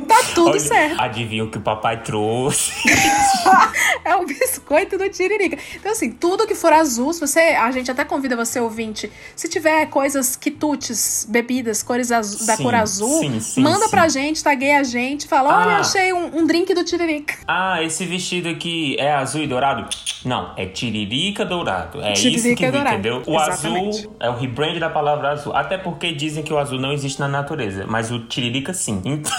tá 0.08 0.16
tudo 0.34 0.50
Olha, 0.50 0.60
certo. 0.60 1.00
Adivinha 1.00 1.44
o 1.44 1.50
que 1.50 1.58
o 1.58 1.60
papai 1.60 2.02
trouxe. 2.02 2.72
É 4.04 4.16
o 4.16 4.26
biscoito 4.26 4.98
do 4.98 5.08
Tiririca. 5.08 5.56
Então, 5.76 5.92
assim, 5.92 6.10
tudo 6.10 6.44
que 6.46 6.54
for 6.56 6.72
azul, 6.72 7.12
se 7.12 7.20
você. 7.20 7.38
A 7.40 7.70
gente 7.70 7.88
até 7.90 8.04
convida 8.04 8.34
você, 8.34 8.58
ouvinte, 8.58 9.10
se 9.36 9.48
tiver 9.48 9.86
coisas 9.86 10.34
quitutes, 10.34 11.24
bebidas, 11.28 11.82
cores 11.84 12.08
da 12.08 12.22
Sim, 12.22 12.62
cor 12.62 12.74
azul, 12.74 13.20
sim, 13.20 13.40
sim, 13.40 13.60
manda 13.62 13.84
sim. 13.84 13.90
pra 13.90 14.08
gente, 14.08 14.42
tagueia 14.42 14.80
a 14.80 14.82
gente, 14.82 15.28
fala: 15.28 15.56
olha, 15.62 15.76
Ah. 15.76 15.80
achei 15.80 16.12
um, 16.12 16.38
um 16.38 16.46
drink 16.46 16.74
do 16.74 16.82
Tiririca. 16.84 17.34
Ah, 17.46 17.80
esse 17.82 18.04
vestido 18.04 18.48
aqui 18.48 18.96
é 18.98 19.12
azul 19.12 19.42
e 19.42 19.46
dourado? 19.46 19.88
Não, 20.24 20.52
é 20.56 20.66
tiririca 20.66 21.44
dourado. 21.44 22.00
É 22.02 22.12
isso 22.12 22.22
Tiririca 22.22 22.56
que 22.56 22.64
e 22.64 22.70
dourado. 22.72 22.94
entendeu? 22.94 23.22
O 23.26 23.34
Exatamente. 23.36 23.98
azul 24.00 24.16
é 24.18 24.30
o 24.30 24.34
rebrand 24.36 24.78
da 24.80 24.90
palavra 24.90 25.30
azul. 25.30 25.54
Até 25.54 25.78
porque 25.78 26.12
dizem 26.12 26.42
que 26.42 26.52
o 26.52 26.58
azul 26.58 26.78
não 26.80 26.92
existe 26.92 27.20
na 27.20 27.28
natureza, 27.32 27.84
mas 27.88 28.10
o 28.12 28.20
tiririca 28.26 28.72
sim. 28.72 29.02
Então, 29.04 29.32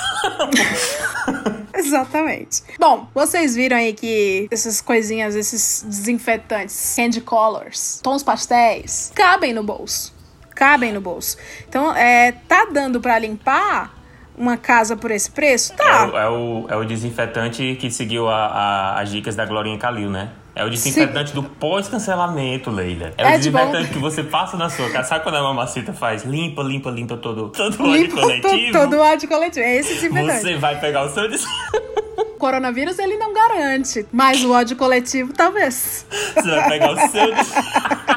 Exatamente. 1.75 2.63
Bom, 2.79 3.07
vocês 3.13 3.55
viram 3.55 3.77
aí 3.77 3.93
que 3.93 4.47
essas 4.51 4.79
coisinhas, 4.81 5.35
esses 5.35 5.83
desinfetantes, 5.87 6.93
candy 6.95 7.21
colors, 7.21 7.99
tons 8.03 8.23
pastéis, 8.23 9.11
cabem 9.15 9.53
no 9.53 9.63
bolso. 9.63 10.13
Cabem 10.55 10.93
no 10.93 11.01
bolso. 11.01 11.37
Então, 11.67 11.93
é, 11.95 12.31
tá 12.47 12.67
dando 12.71 13.01
pra 13.01 13.17
limpar 13.17 13.91
uma 14.37 14.55
casa 14.55 14.95
por 14.95 15.11
esse 15.11 15.29
preço? 15.31 15.73
é, 15.73 15.75
Tá. 15.75 16.05
o, 16.07 16.17
é, 16.17 16.29
o, 16.29 16.65
é 16.69 16.75
o 16.77 16.85
desinfetante 16.85 17.75
que 17.79 17.89
seguiu 17.89 18.29
a- 18.29 18.47
a- 18.47 19.01
as 19.01 19.09
dicas 19.09 19.35
da 19.35 19.45
Glorinha 19.45 19.77
Calil, 19.77 20.09
né? 20.09 20.29
É 20.55 20.63
o 20.63 20.69
desinfetante 20.69 21.33
do 21.33 21.41
pós-cancelamento, 21.41 22.69
Leila. 22.69 23.11
É, 23.17 23.23
É 23.23 23.27
o 23.27 23.31
de 23.31 23.37
desinfetante 23.49 23.89
que 23.89 23.97
você 23.97 24.23
passa 24.23 24.55
na 24.55 24.69
sua 24.69 24.89
casa. 24.91 25.09
Sabe 25.09 25.23
quando 25.23 25.35
a 25.35 25.41
mamacita 25.41 25.93
faz 25.93 26.23
limpa, 26.23 26.61
limpa, 26.61 26.91
limpa 26.91 27.17
todo, 27.17 27.49
todo 27.49 27.83
o 27.83 27.87
Limpa 27.95 28.17
óleo 28.21 28.41
coletivo? 28.41 28.71
to- 28.71 28.79
todo 28.79 28.93
o 28.97 28.99
ódio 28.99 29.27
coletivo. 29.27 29.65
É 29.65 29.75
esse 29.77 29.95
desinfetante. 29.95 30.41
Você 30.41 30.55
vai 30.57 30.79
pegar 30.79 31.03
o 31.05 31.09
seu 31.09 31.27
des- 31.27 31.43
O 32.17 32.25
coronavírus 32.37 32.99
ele 32.99 33.17
não 33.17 33.33
garante, 33.33 34.05
mas 34.11 34.43
o 34.43 34.51
ódio 34.51 34.75
coletivo 34.77 35.33
talvez. 35.33 36.05
Você 36.35 36.41
vai 36.49 36.69
pegar 36.69 36.91
o 36.91 36.97
seu. 37.09 37.33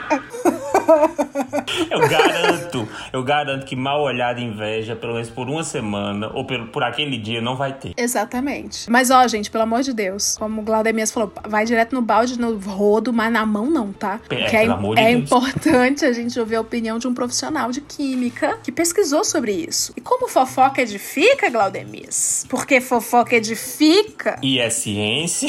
Eu 1.90 2.08
garanto, 2.08 2.88
eu 3.12 3.22
garanto 3.22 3.66
que 3.66 3.76
mal 3.76 4.02
olhada 4.02 4.40
inveja, 4.40 4.96
pelo 4.96 5.14
menos 5.14 5.30
por 5.30 5.48
uma 5.48 5.64
semana, 5.64 6.30
ou 6.32 6.44
por, 6.44 6.68
por 6.68 6.82
aquele 6.82 7.18
dia, 7.18 7.40
não 7.40 7.56
vai 7.56 7.72
ter. 7.72 7.92
Exatamente. 7.96 8.90
Mas 8.90 9.10
ó, 9.10 9.26
gente, 9.26 9.50
pelo 9.50 9.64
amor 9.64 9.82
de 9.82 9.92
Deus, 9.92 10.36
como 10.38 10.60
o 10.60 10.64
Glaudemias 10.64 11.10
falou, 11.10 11.32
vai 11.46 11.64
direto 11.64 11.94
no 11.94 12.02
balde, 12.02 12.38
no 12.38 12.56
rodo, 12.58 13.12
mas 13.12 13.32
na 13.32 13.44
mão 13.44 13.66
não, 13.66 13.92
tá? 13.92 14.14
É, 14.14 14.28
Porque 14.28 14.56
é, 14.56 14.60
pelo 14.62 14.74
amor 14.74 14.96
de 14.96 15.02
é 15.02 15.10
importante 15.10 16.04
a 16.04 16.12
gente 16.12 16.38
ouvir 16.38 16.56
a 16.56 16.60
opinião 16.60 16.98
de 16.98 17.08
um 17.08 17.14
profissional 17.14 17.70
de 17.70 17.80
química 17.80 18.58
que 18.62 18.72
pesquisou 18.72 19.24
sobre 19.24 19.52
isso. 19.52 19.92
E 19.96 20.00
como 20.00 20.28
fofoca 20.28 20.82
edifica, 20.82 21.50
Glaudemias? 21.50 22.46
Porque 22.48 22.80
fofoca 22.80 23.36
edifica, 23.36 24.38
E 24.42 24.58
é 24.58 24.70
ciência. 24.70 25.48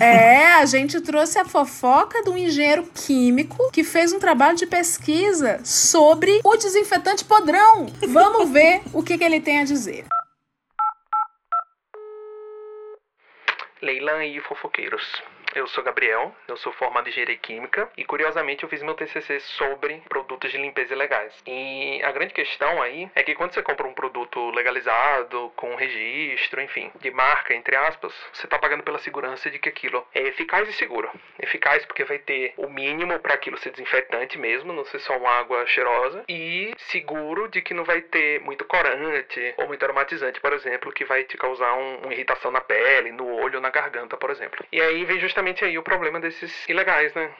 É, 0.00 0.54
a 0.54 0.66
gente 0.66 1.00
trouxe 1.00 1.38
a 1.38 1.44
fofoca 1.44 2.22
de 2.22 2.30
um 2.30 2.36
engenheiro 2.36 2.88
químico 2.94 3.70
que 3.72 3.82
fez 3.82 4.12
um 4.12 4.18
trabalho 4.28 4.58
de 4.58 4.66
pesquisa 4.66 5.64
sobre 5.64 6.42
o 6.44 6.54
desinfetante 6.54 7.24
podrão. 7.24 7.86
Vamos 8.08 8.50
ver 8.50 8.82
o 8.92 9.02
que, 9.02 9.16
que 9.16 9.24
ele 9.24 9.40
tem 9.40 9.60
a 9.60 9.64
dizer. 9.64 10.04
Leilã 13.80 14.22
e 14.26 14.38
fofoqueiros. 14.42 15.02
Eu 15.58 15.66
sou 15.66 15.82
Gabriel, 15.82 16.32
eu 16.46 16.56
sou 16.56 16.72
formado 16.72 17.08
em 17.08 17.10
engenharia 17.10 17.36
química 17.36 17.90
e 17.96 18.04
curiosamente 18.04 18.62
eu 18.62 18.68
fiz 18.68 18.80
meu 18.80 18.94
TCC 18.94 19.40
sobre 19.40 20.00
produtos 20.08 20.52
de 20.52 20.56
limpeza 20.56 20.94
ilegais. 20.94 21.34
E 21.44 22.00
a 22.04 22.12
grande 22.12 22.32
questão 22.32 22.80
aí 22.80 23.10
é 23.12 23.24
que 23.24 23.34
quando 23.34 23.52
você 23.52 23.60
compra 23.60 23.84
um 23.88 23.92
produto 23.92 24.50
legalizado, 24.50 25.52
com 25.56 25.74
registro, 25.74 26.60
enfim, 26.60 26.92
de 27.00 27.10
marca, 27.10 27.52
entre 27.54 27.74
aspas, 27.74 28.14
você 28.32 28.46
está 28.46 28.56
pagando 28.56 28.84
pela 28.84 29.00
segurança 29.00 29.50
de 29.50 29.58
que 29.58 29.68
aquilo 29.68 30.06
é 30.14 30.28
eficaz 30.28 30.68
e 30.68 30.72
seguro. 30.74 31.10
Eficaz 31.40 31.84
porque 31.86 32.04
vai 32.04 32.20
ter 32.20 32.54
o 32.56 32.68
mínimo 32.68 33.18
para 33.18 33.34
aquilo 33.34 33.58
ser 33.58 33.70
desinfetante 33.70 34.38
mesmo, 34.38 34.72
não 34.72 34.84
ser 34.84 35.00
só 35.00 35.16
uma 35.16 35.40
água 35.40 35.66
cheirosa, 35.66 36.22
e 36.28 36.72
seguro 36.76 37.48
de 37.48 37.60
que 37.62 37.74
não 37.74 37.82
vai 37.82 38.00
ter 38.00 38.40
muito 38.42 38.64
corante 38.64 39.54
ou 39.56 39.66
muito 39.66 39.82
aromatizante, 39.82 40.40
por 40.40 40.52
exemplo, 40.52 40.92
que 40.92 41.04
vai 41.04 41.24
te 41.24 41.36
causar 41.36 41.74
um- 41.74 41.96
uma 42.04 42.14
irritação 42.14 42.52
na 42.52 42.60
pele, 42.60 43.10
no 43.10 43.26
olho, 43.42 43.60
na 43.60 43.70
garganta, 43.70 44.16
por 44.16 44.30
exemplo. 44.30 44.64
E 44.70 44.80
aí 44.80 45.04
vem 45.04 45.18
justamente 45.18 45.47
justamente 45.48 45.64
aí 45.64 45.78
o 45.78 45.82
problema 45.82 46.20
desses 46.20 46.68
ilegais, 46.68 47.12
né? 47.14 47.30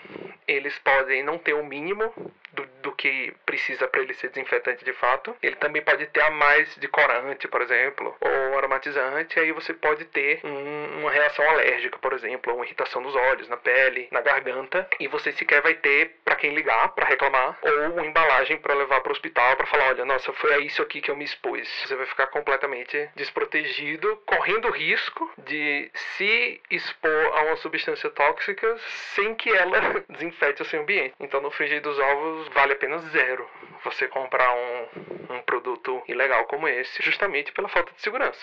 Eles 0.46 0.78
podem 0.78 1.22
não 1.22 1.38
ter 1.38 1.52
o 1.52 1.64
mínimo 1.64 2.12
do, 2.52 2.66
do 2.82 2.92
que 2.92 3.34
precisa 3.44 3.86
para 3.86 4.00
ele 4.00 4.14
ser 4.14 4.28
desinfetante 4.28 4.84
de 4.84 4.92
fato. 4.94 5.36
Ele 5.42 5.56
também 5.56 5.82
pode 5.82 6.06
ter 6.06 6.22
a 6.22 6.30
mais 6.30 6.74
de 6.76 6.88
corante, 6.88 7.46
por 7.46 7.60
exemplo, 7.60 8.16
ou 8.20 8.58
aromatizante. 8.58 9.38
Aí 9.38 9.52
você 9.52 9.74
pode 9.74 10.04
ter 10.06 10.40
um, 10.44 11.00
uma 11.00 11.10
reação 11.10 11.48
alérgica, 11.50 11.98
por 11.98 12.12
exemplo, 12.12 12.52
ou 12.52 12.58
uma 12.58 12.64
irritação 12.64 13.02
nos 13.02 13.14
olhos, 13.14 13.48
na 13.48 13.56
pele, 13.56 14.08
na 14.10 14.20
garganta. 14.20 14.88
E 14.98 15.06
você 15.06 15.32
sequer 15.32 15.60
vai 15.60 15.74
ter 15.74 16.16
para 16.24 16.36
quem 16.36 16.54
ligar 16.54 16.88
para 16.94 17.06
reclamar, 17.06 17.58
ou 17.62 17.92
uma 17.92 18.06
embalagem 18.06 18.58
para 18.58 18.74
levar 18.74 19.00
para 19.00 19.10
o 19.10 19.12
hospital 19.12 19.56
para 19.56 19.66
falar: 19.66 19.88
olha, 19.88 20.04
nossa, 20.04 20.32
foi 20.34 20.54
a 20.54 20.58
isso 20.58 20.80
aqui 20.82 21.00
que 21.00 21.10
eu 21.10 21.16
me 21.16 21.24
expus. 21.24 21.68
Você 21.86 21.94
vai 21.94 22.06
ficar 22.06 22.28
completamente 22.28 23.10
desprotegido, 23.14 24.16
correndo 24.24 24.68
o 24.68 24.72
risco 24.72 25.30
de 25.38 25.90
se 26.16 26.60
expor 26.70 27.36
a 27.36 27.42
uma 27.42 27.56
substância 27.56 27.87
tóxica 28.10 28.76
sem 29.14 29.34
que 29.34 29.50
ela 29.50 29.80
desinfete 30.08 30.62
o 30.62 30.64
seu 30.64 30.80
ambiente. 30.80 31.14
Então, 31.20 31.40
no 31.40 31.50
frigir 31.50 31.80
dos 31.80 31.98
ovos, 31.98 32.48
vale 32.48 32.72
apenas 32.72 33.02
zero 33.10 33.48
você 33.84 34.08
comprar 34.08 34.54
um, 34.54 35.34
um 35.34 35.42
produto 35.42 36.02
ilegal 36.08 36.44
como 36.46 36.68
esse, 36.68 37.02
justamente 37.02 37.52
pela 37.52 37.68
falta 37.68 37.92
de 37.92 38.00
segurança. 38.02 38.40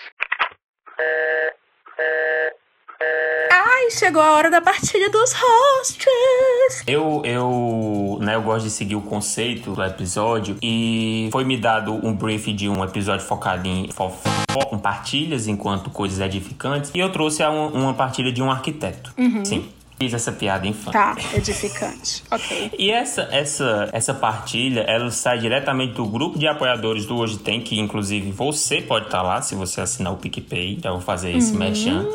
Ai, 3.78 3.90
chegou 3.90 4.22
a 4.22 4.32
hora 4.32 4.50
da 4.50 4.60
partilha 4.60 5.10
dos 5.10 5.32
hosts. 5.34 6.06
Eu, 6.86 7.20
eu, 7.24 8.18
né, 8.22 8.34
eu 8.34 8.42
gosto 8.42 8.64
de 8.64 8.70
seguir 8.70 8.94
o 8.96 9.02
conceito 9.02 9.72
do 9.72 9.82
episódio 9.82 10.56
e 10.62 11.28
foi 11.30 11.44
me 11.44 11.58
dado 11.58 11.92
um 11.92 12.14
brief 12.14 12.46
de 12.54 12.68
um 12.70 12.82
episódio 12.82 13.26
focado 13.26 13.68
em 13.68 13.88
fofo, 13.92 14.28
com 14.70 14.78
partilhas 14.78 15.46
enquanto 15.46 15.90
coisas 15.90 16.20
edificantes 16.20 16.90
e 16.94 16.98
eu 16.98 17.12
trouxe 17.12 17.42
a 17.42 17.50
um- 17.50 17.68
uma 17.68 17.92
partilha 17.92 18.32
de 18.32 18.42
um 18.42 18.50
arquiteto. 18.50 19.12
Sim. 19.44 19.68
Fiz 19.98 20.12
essa 20.12 20.32
piada 20.32 20.66
infame. 20.66 20.92
Tá, 20.92 21.16
edificante. 21.34 22.22
Ok. 22.30 22.72
E 22.78 22.90
essa, 22.90 23.22
essa, 23.32 23.88
essa 23.92 24.14
partilha, 24.14 24.80
ela 24.82 25.10
sai 25.10 25.38
diretamente 25.38 25.94
do 25.94 26.06
grupo 26.06 26.38
de 26.38 26.46
apoiadores 26.46 27.06
do 27.06 27.16
Hoje 27.16 27.38
Tem, 27.38 27.60
que 27.60 27.78
inclusive 27.80 28.30
você 28.30 28.82
pode 28.82 29.06
estar 29.06 29.22
lá 29.22 29.40
se 29.40 29.54
você 29.54 29.80
assinar 29.80 30.12
o 30.12 30.16
PicPay. 30.16 30.78
Já 30.82 30.90
vou 30.90 31.00
fazer 31.00 31.34
esse 31.34 31.54
merchan. 31.54 32.06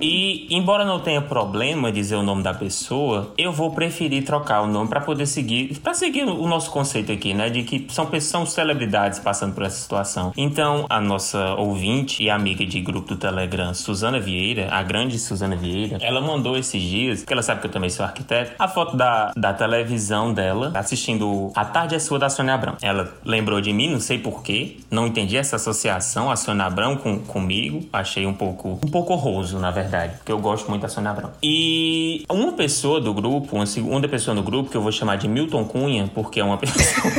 E, 0.00 0.46
embora 0.50 0.84
não 0.84 1.00
tenha 1.00 1.20
problema 1.20 1.90
dizer 1.90 2.16
o 2.16 2.22
nome 2.22 2.42
da 2.42 2.54
pessoa, 2.54 3.32
eu 3.36 3.52
vou 3.52 3.72
preferir 3.72 4.24
trocar 4.24 4.62
o 4.62 4.66
nome 4.66 4.88
para 4.88 5.00
poder 5.00 5.26
seguir, 5.26 5.78
para 5.80 5.94
seguir 5.94 6.24
o 6.24 6.46
nosso 6.46 6.70
conceito 6.70 7.12
aqui, 7.12 7.34
né, 7.34 7.50
de 7.50 7.62
que 7.62 7.86
são 7.88 8.06
pessoas, 8.06 8.28
são 8.28 8.46
celebridades 8.46 9.18
passando 9.18 9.54
por 9.54 9.64
essa 9.64 9.80
situação. 9.80 10.32
Então, 10.36 10.86
a 10.88 11.00
nossa 11.00 11.54
ouvinte 11.54 12.22
e 12.22 12.30
amiga 12.30 12.64
de 12.64 12.80
grupo 12.80 13.08
do 13.08 13.16
Telegram, 13.16 13.72
Suzana 13.74 14.20
Vieira, 14.20 14.68
a 14.70 14.82
grande 14.82 15.18
Suzana 15.18 15.56
Vieira, 15.56 15.98
ela 16.00 16.20
mandou 16.20 16.56
esses 16.56 16.80
dias, 16.82 16.97
porque 17.18 17.32
ela 17.32 17.42
sabe 17.42 17.60
que 17.60 17.66
eu 17.66 17.70
também 17.70 17.90
sou 17.90 18.04
arquiteto, 18.04 18.52
a 18.58 18.68
foto 18.68 18.96
da, 18.96 19.32
da 19.36 19.52
televisão 19.52 20.32
dela, 20.32 20.72
assistindo 20.74 21.52
A 21.54 21.64
Tarde 21.64 21.94
é 21.94 21.98
Sua 21.98 22.18
da 22.18 22.28
Sônia 22.28 22.54
Abrão. 22.54 22.76
Ela 22.82 23.12
lembrou 23.24 23.60
de 23.60 23.72
mim, 23.72 23.90
não 23.90 24.00
sei 24.00 24.18
porquê, 24.18 24.76
não 24.90 25.06
entendi 25.06 25.36
essa 25.36 25.56
associação, 25.56 26.30
a 26.30 26.36
Sônia 26.36 26.64
Abrão 26.66 26.96
com, 26.96 27.18
comigo, 27.18 27.86
achei 27.92 28.26
um 28.26 28.34
pouco, 28.34 28.80
um 28.84 28.90
pouco 28.90 29.12
horroroso, 29.12 29.58
na 29.58 29.70
verdade, 29.70 30.16
porque 30.16 30.32
eu 30.32 30.38
gosto 30.38 30.68
muito 30.68 30.82
da 30.82 30.88
Sônia 30.88 31.10
Abrão. 31.10 31.30
E 31.42 32.24
uma 32.30 32.52
pessoa 32.52 33.00
do 33.00 33.12
grupo, 33.12 33.56
uma 33.56 33.66
segunda 33.66 34.08
pessoa 34.08 34.34
no 34.34 34.42
grupo, 34.42 34.70
que 34.70 34.76
eu 34.76 34.82
vou 34.82 34.92
chamar 34.92 35.16
de 35.16 35.28
Milton 35.28 35.64
Cunha, 35.64 36.10
porque 36.14 36.40
é 36.40 36.44
uma 36.44 36.58
pessoa... 36.58 37.12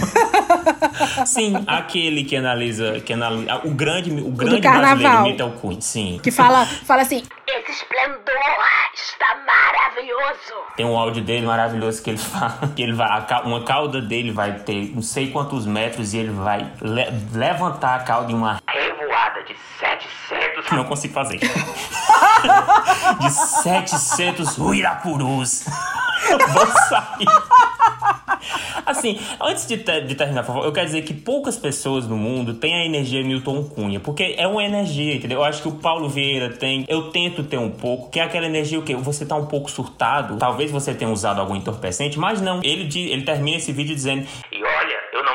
Sim, 1.26 1.54
aquele 1.68 2.24
que 2.24 2.36
analisa, 2.36 3.00
que 3.00 3.14
analisa 3.14 3.62
o 3.64 3.72
grande, 3.72 4.12
o 4.12 4.32
grande 4.32 4.62
brasileiro 4.62 5.24
Milton 5.24 5.52
Cunha, 5.52 5.82
sim. 5.82 6.20
Que 6.22 6.32
fala, 6.32 6.66
fala 6.66 7.02
assim, 7.02 7.24
esplendor 7.84 8.36
está 8.94 9.38
maravilhoso. 9.46 10.54
Tem 10.76 10.86
um 10.86 10.98
áudio 10.98 11.24
dele 11.24 11.46
maravilhoso 11.46 12.02
que 12.04 12.10
ele 12.10 12.18
fala 12.20 12.68
que 12.76 12.82
ele 12.82 12.94
vai, 12.94 13.26
uma 13.46 13.64
cauda 13.64 14.02
dele 14.02 14.32
vai 14.32 14.54
ter 14.60 14.92
não 14.94 15.02
sei 15.02 15.32
quantos 15.32 15.66
metros 15.66 16.14
e 16.14 16.18
ele 16.18 16.32
vai 16.32 16.72
le- 16.82 17.10
levantar 17.34 17.96
a 17.96 18.04
cauda 18.04 18.32
em 18.32 18.36
uma 18.36 18.62
revoada 18.68 19.44
de 19.44 19.56
700. 19.80 20.72
Não 20.72 20.84
consigo 20.86 21.14
fazer. 21.14 21.40
de 23.20 23.30
700 23.32 24.58
uirapurus. 24.58 25.66
Vou 26.54 26.68
sair. 26.68 27.26
Assim, 28.86 29.20
antes 29.42 29.68
de, 29.68 29.78
ter- 29.78 30.06
de 30.06 30.16
terminar, 30.16 30.48
eu 30.64 30.72
quero 30.72 30.86
dizer 30.86 31.02
que 31.04 31.14
poucas 31.14 31.58
pessoas 31.58 32.08
no 32.08 32.18
mundo 32.18 32.54
têm 32.56 32.74
a 32.74 32.86
energia 32.86 33.24
Milton 33.24 33.64
Cunha, 33.64 34.00
porque 34.00 34.36
é 34.38 34.48
uma 34.48 34.64
energia, 34.64 35.16
entendeu? 35.16 35.40
Eu 35.40 35.44
acho 35.44 35.62
que 35.62 35.68
o 35.68 35.74
Paulo 35.74 36.10
Vieira 36.10 36.50
tem, 36.50 36.86
eu 36.88 37.12
tento 37.12 37.44
ter 37.44 37.58
um 37.58 37.70
pouco, 37.70 38.10
que 38.10 38.20
é 38.20 38.24
aquela 38.24 38.46
energia 38.46 38.80
o 38.80 38.82
quê? 38.82 38.96
Você 38.96 39.26
tá 39.26 39.36
um 39.36 39.46
pouco 39.46 39.70
surtado, 39.70 40.38
talvez 40.38 40.72
você 40.72 40.94
tenha 40.94 41.12
usado 41.12 41.40
algum 41.42 41.56
entorpecente, 41.56 42.18
mas 42.18 42.42
não. 42.42 42.62
Ele, 42.64 42.90
ele 43.12 43.24
termina 43.24 43.58
esse 43.58 43.72
vídeo 43.72 43.94
dizendo: 43.94 44.26
E 44.52 44.64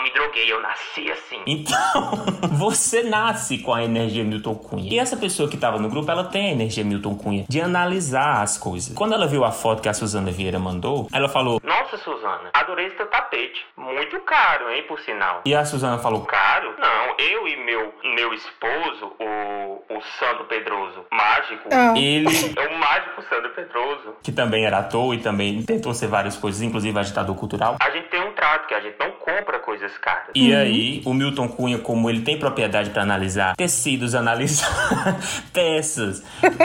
me 0.04 0.10
droguei, 0.12 0.52
eu 0.52 0.60
nasci 0.60 1.10
assim. 1.10 1.40
Então, 1.46 2.10
você 2.52 3.02
nasce 3.02 3.58
com 3.58 3.72
a 3.72 3.82
energia 3.82 4.22
Milton 4.22 4.54
Cunha. 4.54 4.92
E 4.92 4.98
essa 4.98 5.16
pessoa 5.16 5.48
que 5.48 5.56
tava 5.56 5.78
no 5.78 5.88
grupo, 5.88 6.10
ela 6.10 6.24
tem 6.24 6.50
a 6.50 6.52
energia 6.52 6.84
Milton 6.84 7.14
Cunha 7.16 7.44
de 7.48 7.60
analisar 7.60 8.42
as 8.42 8.58
coisas. 8.58 8.94
Quando 8.94 9.14
ela 9.14 9.26
viu 9.26 9.44
a 9.44 9.50
foto 9.50 9.80
que 9.82 9.88
a 9.88 9.94
Suzana 9.94 10.30
Vieira 10.30 10.58
mandou, 10.58 11.08
ela 11.12 11.28
falou: 11.28 11.58
Nossa, 11.64 11.96
Suzana, 11.96 12.50
adorei 12.52 12.86
esse 12.86 12.96
teu 12.96 13.06
tapete. 13.06 13.64
Muito 13.76 14.20
caro, 14.20 14.70
hein, 14.70 14.84
por 14.86 15.00
sinal. 15.00 15.40
E 15.46 15.54
a 15.54 15.64
Suzana 15.64 15.98
falou: 15.98 16.20
Caro? 16.26 16.74
Não, 16.78 17.14
eu 17.18 17.48
e 17.48 17.56
meu, 17.64 17.94
meu 18.14 18.34
esposo, 18.34 19.12
o, 19.18 19.82
o 19.96 20.02
Sandro 20.18 20.44
Pedroso, 20.44 21.04
mágico, 21.10 21.68
Ah. 21.72 21.94
ele 21.96 22.28
é 22.56 22.68
o 22.68 22.78
mágico 22.78 23.22
Sandro 23.30 23.50
Pedroso, 23.54 24.16
que 24.22 24.32
também 24.32 24.66
era 24.66 24.78
ator 24.78 25.14
e 25.14 25.18
também 25.18 25.62
tentou 25.62 25.94
ser 25.94 26.08
várias 26.08 26.36
coisas, 26.36 26.60
inclusive 26.60 26.98
agitador 26.98 27.34
cultural. 27.34 27.76
A 27.80 27.90
gente 27.90 28.08
tem 28.08 28.20
um 28.22 28.32
trato 28.32 28.66
que 28.66 28.74
a 28.74 28.80
gente 28.80 28.96
não 28.98 29.10
compra 29.12 29.58
coisas 29.60 29.93
caras. 29.98 30.28
E 30.34 30.54
aí, 30.54 31.02
o 31.04 31.14
Milton 31.14 31.48
Cunha, 31.48 31.78
como 31.78 32.08
ele 32.10 32.22
tem 32.22 32.38
propriedade 32.38 32.90
para 32.90 33.02
analisar 33.02 33.56
tecidos, 33.56 34.14
analisar 34.14 34.68
peças, 35.52 36.22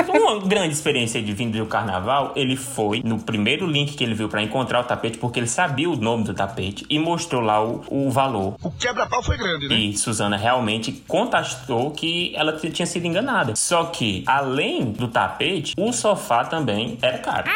uma 0.08 0.40
grande 0.40 0.74
experiência 0.74 1.22
de 1.22 1.34
vindo 1.34 1.58
do 1.58 1.66
carnaval, 1.66 2.34
ele 2.36 2.56
foi 2.56 3.02
no 3.04 3.20
primeiro 3.20 3.66
link 3.66 3.96
que 3.96 4.04
ele 4.04 4.14
viu 4.14 4.30
para 4.30 4.42
encontrar 4.42 4.82
o 4.82 4.84
tapete, 4.84 5.18
porque 5.18 5.40
ele 5.40 5.48
sabia 5.48 5.90
o 5.90 5.96
nome 5.96 6.24
do 6.24 6.34
tapete 6.34 6.86
e 6.90 7.00
mostrou 7.00 7.42
lá 7.42 7.64
o, 7.64 7.84
o 7.90 8.10
valor. 8.10 8.56
O 8.62 8.72
quebra-pau 8.72 9.24
foi 9.24 9.38
grande, 9.38 9.68
né? 9.68 9.76
E 9.76 9.98
Suzana 9.98 10.38
realmente 10.38 10.92
contestou 11.08 11.92
que 11.92 12.34
ela 12.36 12.54
tinha 12.54 12.86
sido 12.86 13.06
enganada. 13.06 13.56
Só 13.56 13.86
que, 13.86 14.24
além 14.26 14.92
do 14.92 15.08
tapete, 15.08 15.74
o 15.78 15.92
sofá 15.92 16.44
também 16.46 16.98
era 17.02 17.18
caro. 17.18 17.50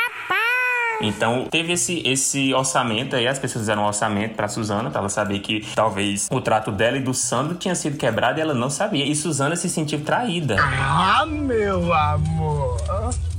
Então, 1.04 1.48
teve 1.50 1.74
esse, 1.74 2.02
esse 2.06 2.54
orçamento 2.54 3.16
aí, 3.16 3.28
as 3.28 3.40
pessoas 3.40 3.64
fizeram 3.64 3.84
um 3.84 3.86
orçamento 3.88 4.36
pra 4.36 4.48
Suzana, 4.48 4.90
pra 4.90 5.00
ela 5.00 5.10
saber 5.10 5.40
que 5.40 5.66
talvez 5.76 6.28
o 6.32 6.42
trato 6.42 6.72
dela 6.72 6.98
e 6.98 7.02
do 7.02 7.14
Sandro 7.14 7.56
tinha 7.56 7.76
sido 7.76 7.98
quebrado 7.98 8.40
e 8.40 8.42
ela 8.42 8.54
não 8.54 8.70
sabia. 8.70 9.06
E 9.06 9.16
Suzana 9.16 9.56
se 9.56 9.70
sentiu 9.70 10.02
traída. 10.04 10.56
Ah, 10.60 11.26
meu 11.26 11.94
amor. 11.94 12.78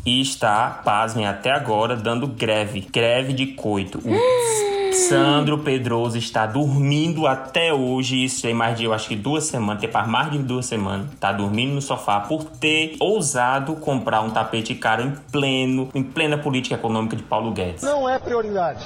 E 0.07 0.21
está, 0.21 0.83
pasmem, 0.85 1.27
até 1.27 1.51
agora 1.51 1.97
dando 1.97 2.27
greve. 2.27 2.87
Greve 2.93 3.33
de 3.33 3.47
coito. 3.47 4.01
O 4.74 4.74
Sandro 4.95 5.59
Pedroso 5.59 6.17
está 6.17 6.47
dormindo 6.47 7.27
até 7.27 7.73
hoje. 7.73 8.25
Isso 8.25 8.43
tem 8.43 8.55
mais 8.55 8.79
de, 8.79 8.85
eu 8.85 8.95
acho 8.95 9.09
que 9.09 9.17
duas 9.17 9.45
semanas, 9.45 9.81
tem 9.81 9.91
para 9.91 10.07
mais 10.07 10.31
de 10.31 10.39
duas 10.39 10.67
semanas. 10.67 11.09
Tá 11.19 11.33
dormindo 11.33 11.75
no 11.75 11.83
sofá 11.83 12.21
por 12.21 12.45
ter 12.45 12.97
ousado 13.01 13.75
comprar 13.77 14.21
um 14.21 14.31
tapete 14.31 14.75
caro 14.75 15.03
em 15.03 15.11
pleno, 15.33 15.89
em 15.95 16.03
plena 16.03 16.39
política 16.39 16.77
econômica 16.77 17.17
de 17.17 17.23
Paulo 17.23 17.51
Guedes. 17.51 17.83
Não 17.83 18.09
é 18.09 18.19
prioridade. 18.19 18.85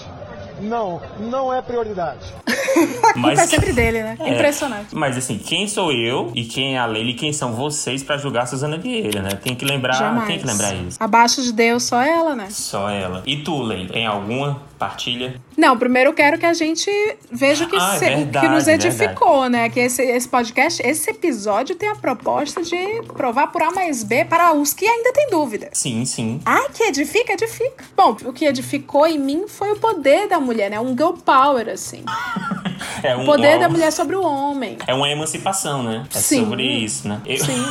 Não, 0.61 1.01
não 1.21 1.53
é 1.53 1.63
prioridade. 1.63 2.35
a 2.47 3.13
culpa 3.13 3.31
é 3.31 3.47
sempre 3.47 3.73
dele, 3.73 4.03
né? 4.03 4.17
É. 4.19 4.35
Impressionante. 4.35 4.95
Mas 4.95 5.17
assim, 5.17 5.39
quem 5.39 5.69
sou 5.69 5.93
eu 5.93 6.33
e 6.35 6.45
quem 6.45 6.75
é 6.75 6.79
a 6.79 6.87
Leila 6.87 7.11
e 7.11 7.15
quem 7.15 7.33
são 7.33 7.53
vocês 7.53 8.03
pra 8.03 8.17
julgar 8.17 8.43
a 8.43 8.47
Suzana 8.47 8.77
Vieira, 8.77 9.23
né? 9.23 9.31
Tem 9.43 9.55
que 9.55 9.65
lembrar, 9.65 9.93
Jamais. 9.95 10.27
tem 10.27 10.39
que 10.39 10.47
lembrar 10.47 10.75
isso. 10.75 10.97
Abaixo 11.01 11.43
de 11.43 11.53
Deus, 11.53 11.85
só 11.85 12.03
ela, 12.03 12.35
né? 12.35 12.49
Só 12.51 12.91
ela. 12.91 13.23
E 13.25 13.37
tu, 13.37 13.63
Leila, 13.63 13.89
tem 13.89 14.07
alguma 14.07 14.61
partilha? 14.79 15.41
Não, 15.57 15.77
primeiro 15.79 16.11
eu 16.11 16.15
quero 16.15 16.39
que 16.39 16.47
a 16.47 16.55
gente 16.55 16.91
veja 17.31 17.65
o 17.65 17.69
que, 17.69 17.77
Ah, 17.77 17.95
é 17.97 17.99
se- 17.99 18.05
o 18.05 18.09
que 18.09 18.15
verdade, 18.17 18.49
nos 18.49 18.69
edificou, 18.69 19.49
né? 19.51 19.69
Que 19.69 19.81
esse, 19.81 20.03
esse 20.03 20.29
podcast, 20.29 20.81
esse 20.87 21.11
episódio 21.11 21.75
tem 21.75 21.89
a 21.89 21.97
proposta 21.97 22.63
de 22.63 22.77
provar 23.15 23.49
por 23.49 23.63
A 23.63 23.71
mais 23.71 24.03
B 24.05 24.25
para 24.25 24.53
os 24.53 24.73
que 24.73 24.87
ainda 24.87 25.13
têm 25.13 25.29
dúvida. 25.31 25.69
Sim, 25.73 26.05
sim. 26.05 26.41
Ah, 26.47 26.69
que 26.73 26.85
edifica, 26.85 27.33
edifica. 27.33 27.85
Bom, 27.97 28.17
o 28.25 28.33
que 28.33 28.45
edificou 28.47 29.07
em 29.07 29.19
mim 29.19 29.45
foi 29.49 29.73
o 29.73 29.77
poder 29.77 30.29
da 30.29 30.39
mulher, 30.39 30.71
né? 30.71 30.79
Um 30.79 30.97
girl 30.97 31.13
power, 31.13 31.69
assim. 31.69 32.05
É 33.03 33.17
um, 33.17 33.23
o 33.23 33.25
poder 33.25 33.57
um- 33.57 33.61
da 33.61 33.69
mulher 33.69 33.91
sobre 33.93 34.17
o 34.17 34.23
homem. 34.25 34.79
É 34.87 34.95
uma 34.95 35.09
emancipação, 35.09 35.83
né? 35.83 36.05
É 36.15 36.19
Sim. 36.19 36.41
sobre 36.45 36.63
isso, 36.65 37.09
né? 37.09 37.21
Eu- 37.27 37.39
Sim. 37.45 37.65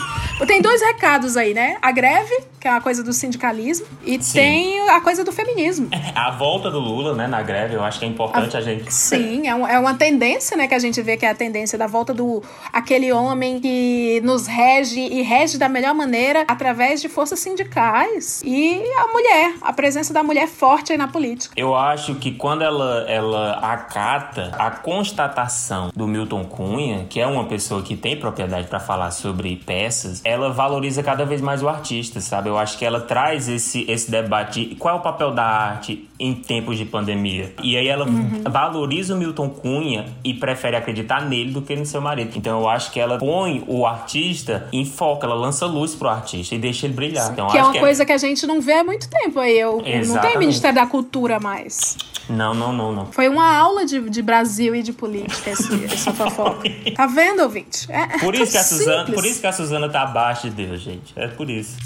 Tem 0.45 0.61
dois 0.61 0.81
recados 0.81 1.35
aí, 1.37 1.53
né? 1.53 1.77
A 1.81 1.91
greve, 1.91 2.33
que 2.59 2.67
é 2.67 2.71
uma 2.71 2.81
coisa 2.81 3.03
do 3.03 3.11
sindicalismo, 3.13 3.85
e 4.05 4.21
Sim. 4.21 4.33
tem 4.33 4.89
a 4.89 5.01
coisa 5.01 5.23
do 5.23 5.31
feminismo. 5.31 5.89
A 6.15 6.31
volta 6.31 6.69
do 6.69 6.79
Lula, 6.79 7.13
né, 7.15 7.27
na 7.27 7.41
greve, 7.41 7.75
eu 7.75 7.83
acho 7.83 7.99
que 7.99 8.05
é 8.05 8.07
importante 8.07 8.55
a, 8.55 8.61
gente. 8.61 8.93
Sim, 8.93 9.47
é, 9.47 9.55
um- 9.55 9.67
é 9.67 9.77
uma 9.79 9.93
tendência, 9.95 10.55
né, 10.57 10.67
que 10.67 10.73
a 10.75 10.79
gente 10.79 11.01
vê 11.01 11.17
que 11.17 11.25
é 11.25 11.29
a 11.29 11.35
tendência 11.35 11.77
da 11.77 11.87
volta 11.87 12.13
do 12.13 12.43
aquele 12.71 13.11
homem 13.11 13.59
que 13.59 14.21
nos 14.23 14.47
rege 14.47 14.99
e 14.99 15.21
rege 15.21 15.57
da 15.57 15.67
melhor 15.69 15.93
maneira 15.93 16.45
através 16.47 17.01
de 17.01 17.09
forças 17.09 17.39
sindicais 17.39 18.41
e 18.45 18.81
a 18.97 19.07
mulher, 19.07 19.53
a 19.61 19.73
presença 19.73 20.13
da 20.13 20.23
mulher 20.23 20.47
forte 20.47 20.91
aí 20.91 20.97
na 20.97 21.07
política. 21.07 21.53
Eu 21.57 21.75
acho 21.75 22.15
que 22.15 22.31
quando 22.31 22.63
ela, 22.63 23.05
ela 23.09 23.53
acata 23.53 24.51
a 24.57 24.69
constatação 24.97 25.91
do 25.95 26.07
Milton 26.07 26.43
Cunha, 26.45 27.05
que 27.07 27.19
é 27.19 27.27
uma 27.27 27.45
pessoa 27.45 27.83
que 27.83 27.95
tem 27.95 28.17
propriedade 28.17 28.67
para 28.67 28.79
falar 28.79 29.11
sobre 29.11 29.55
peças, 29.55 30.21
ela 30.25 30.49
valoriza 30.51 31.03
cada 31.03 31.23
vez 31.23 31.39
mais 31.39 31.61
o 31.61 31.69
artista, 31.69 32.19
sabe? 32.19 32.49
Eu 32.49 32.57
acho 32.57 32.79
que 32.79 32.83
ela 32.83 32.99
traz 32.99 33.47
esse, 33.47 33.85
esse 33.87 34.09
debate 34.09 34.65
de 34.65 34.75
qual 34.75 34.95
é 34.95 34.97
o 34.97 35.01
papel 35.01 35.31
da 35.31 35.43
arte 35.43 36.06
em 36.19 36.33
tempos 36.33 36.77
de 36.77 36.85
pandemia. 36.85 37.53
E 37.61 37.77
aí 37.77 37.87
ela 37.87 38.05
valoriza 38.49 39.15
o 39.15 39.17
Milton 39.17 39.49
Cunha 39.49 40.05
e 40.23 40.33
prefere 40.33 40.75
acreditar 40.75 41.27
nele 41.27 41.51
do 41.51 41.61
que 41.61 41.75
no 41.75 41.85
seu 41.85 42.01
marido. 42.01 42.37
Então 42.37 42.59
eu 42.59 42.69
acho 42.69 42.91
que 42.91 42.99
ela 42.99 43.17
põe 43.17 43.63
o 43.67 43.85
artista 43.85 44.67
em 44.71 44.85
foco, 44.85 45.25
ela 45.25 45.35
lança 45.35 45.65
luz 45.65 45.95
pro 45.95 46.09
artista 46.09 46.55
e 46.55 46.57
deixa 46.57 46.85
ele 46.85 46.93
brilhar. 46.93 47.31
Então, 47.31 47.47
que 47.47 47.57
é 47.57 47.63
uma 47.63 47.79
coisa 47.79 48.05
que 48.05 48.11
a 48.11 48.17
gente 48.17 48.45
não 48.47 48.61
vê 48.61 48.73
há 48.73 48.83
muito 48.83 49.09
tempo 49.09 49.39
aí. 49.39 49.59
Eu, 49.59 49.77
não 49.77 49.83
tem 49.83 49.97
Exatamente. 49.99 50.37
Ministério 50.39 50.75
da 50.75 50.87
Cultura 50.87 51.39
mais. 51.39 51.97
Não, 52.29 52.53
não, 52.53 52.73
não, 52.73 52.91
não. 52.91 53.05
Foi 53.11 53.29
uma 53.29 53.55
aula 53.55 53.85
de, 53.85 54.09
de 54.09 54.21
Brasil 54.21 54.75
e 54.75 54.83
de 54.83 54.91
política 54.91 55.51
esse, 55.51 55.73
essa 55.85 56.13
fofoca. 56.13 56.69
Tá 56.95 57.07
vendo, 57.07 57.41
ouvinte? 57.43 57.89
É, 57.89 58.01
é 58.01 58.19
Por 58.19 58.35
isso, 58.35 58.51
que 58.51 58.57
a 58.57 58.63
Suzana, 58.63 59.05
por 59.05 59.25
isso 59.25 59.39
que 59.39 59.47
a 59.47 59.53
Suzana 59.53 59.89
tá 59.89 60.01
abaixo 60.01 60.49
de 60.49 60.65
Deus, 60.65 60.81
gente. 60.81 61.13
É 61.15 61.27
por 61.27 61.49
isso. 61.49 61.77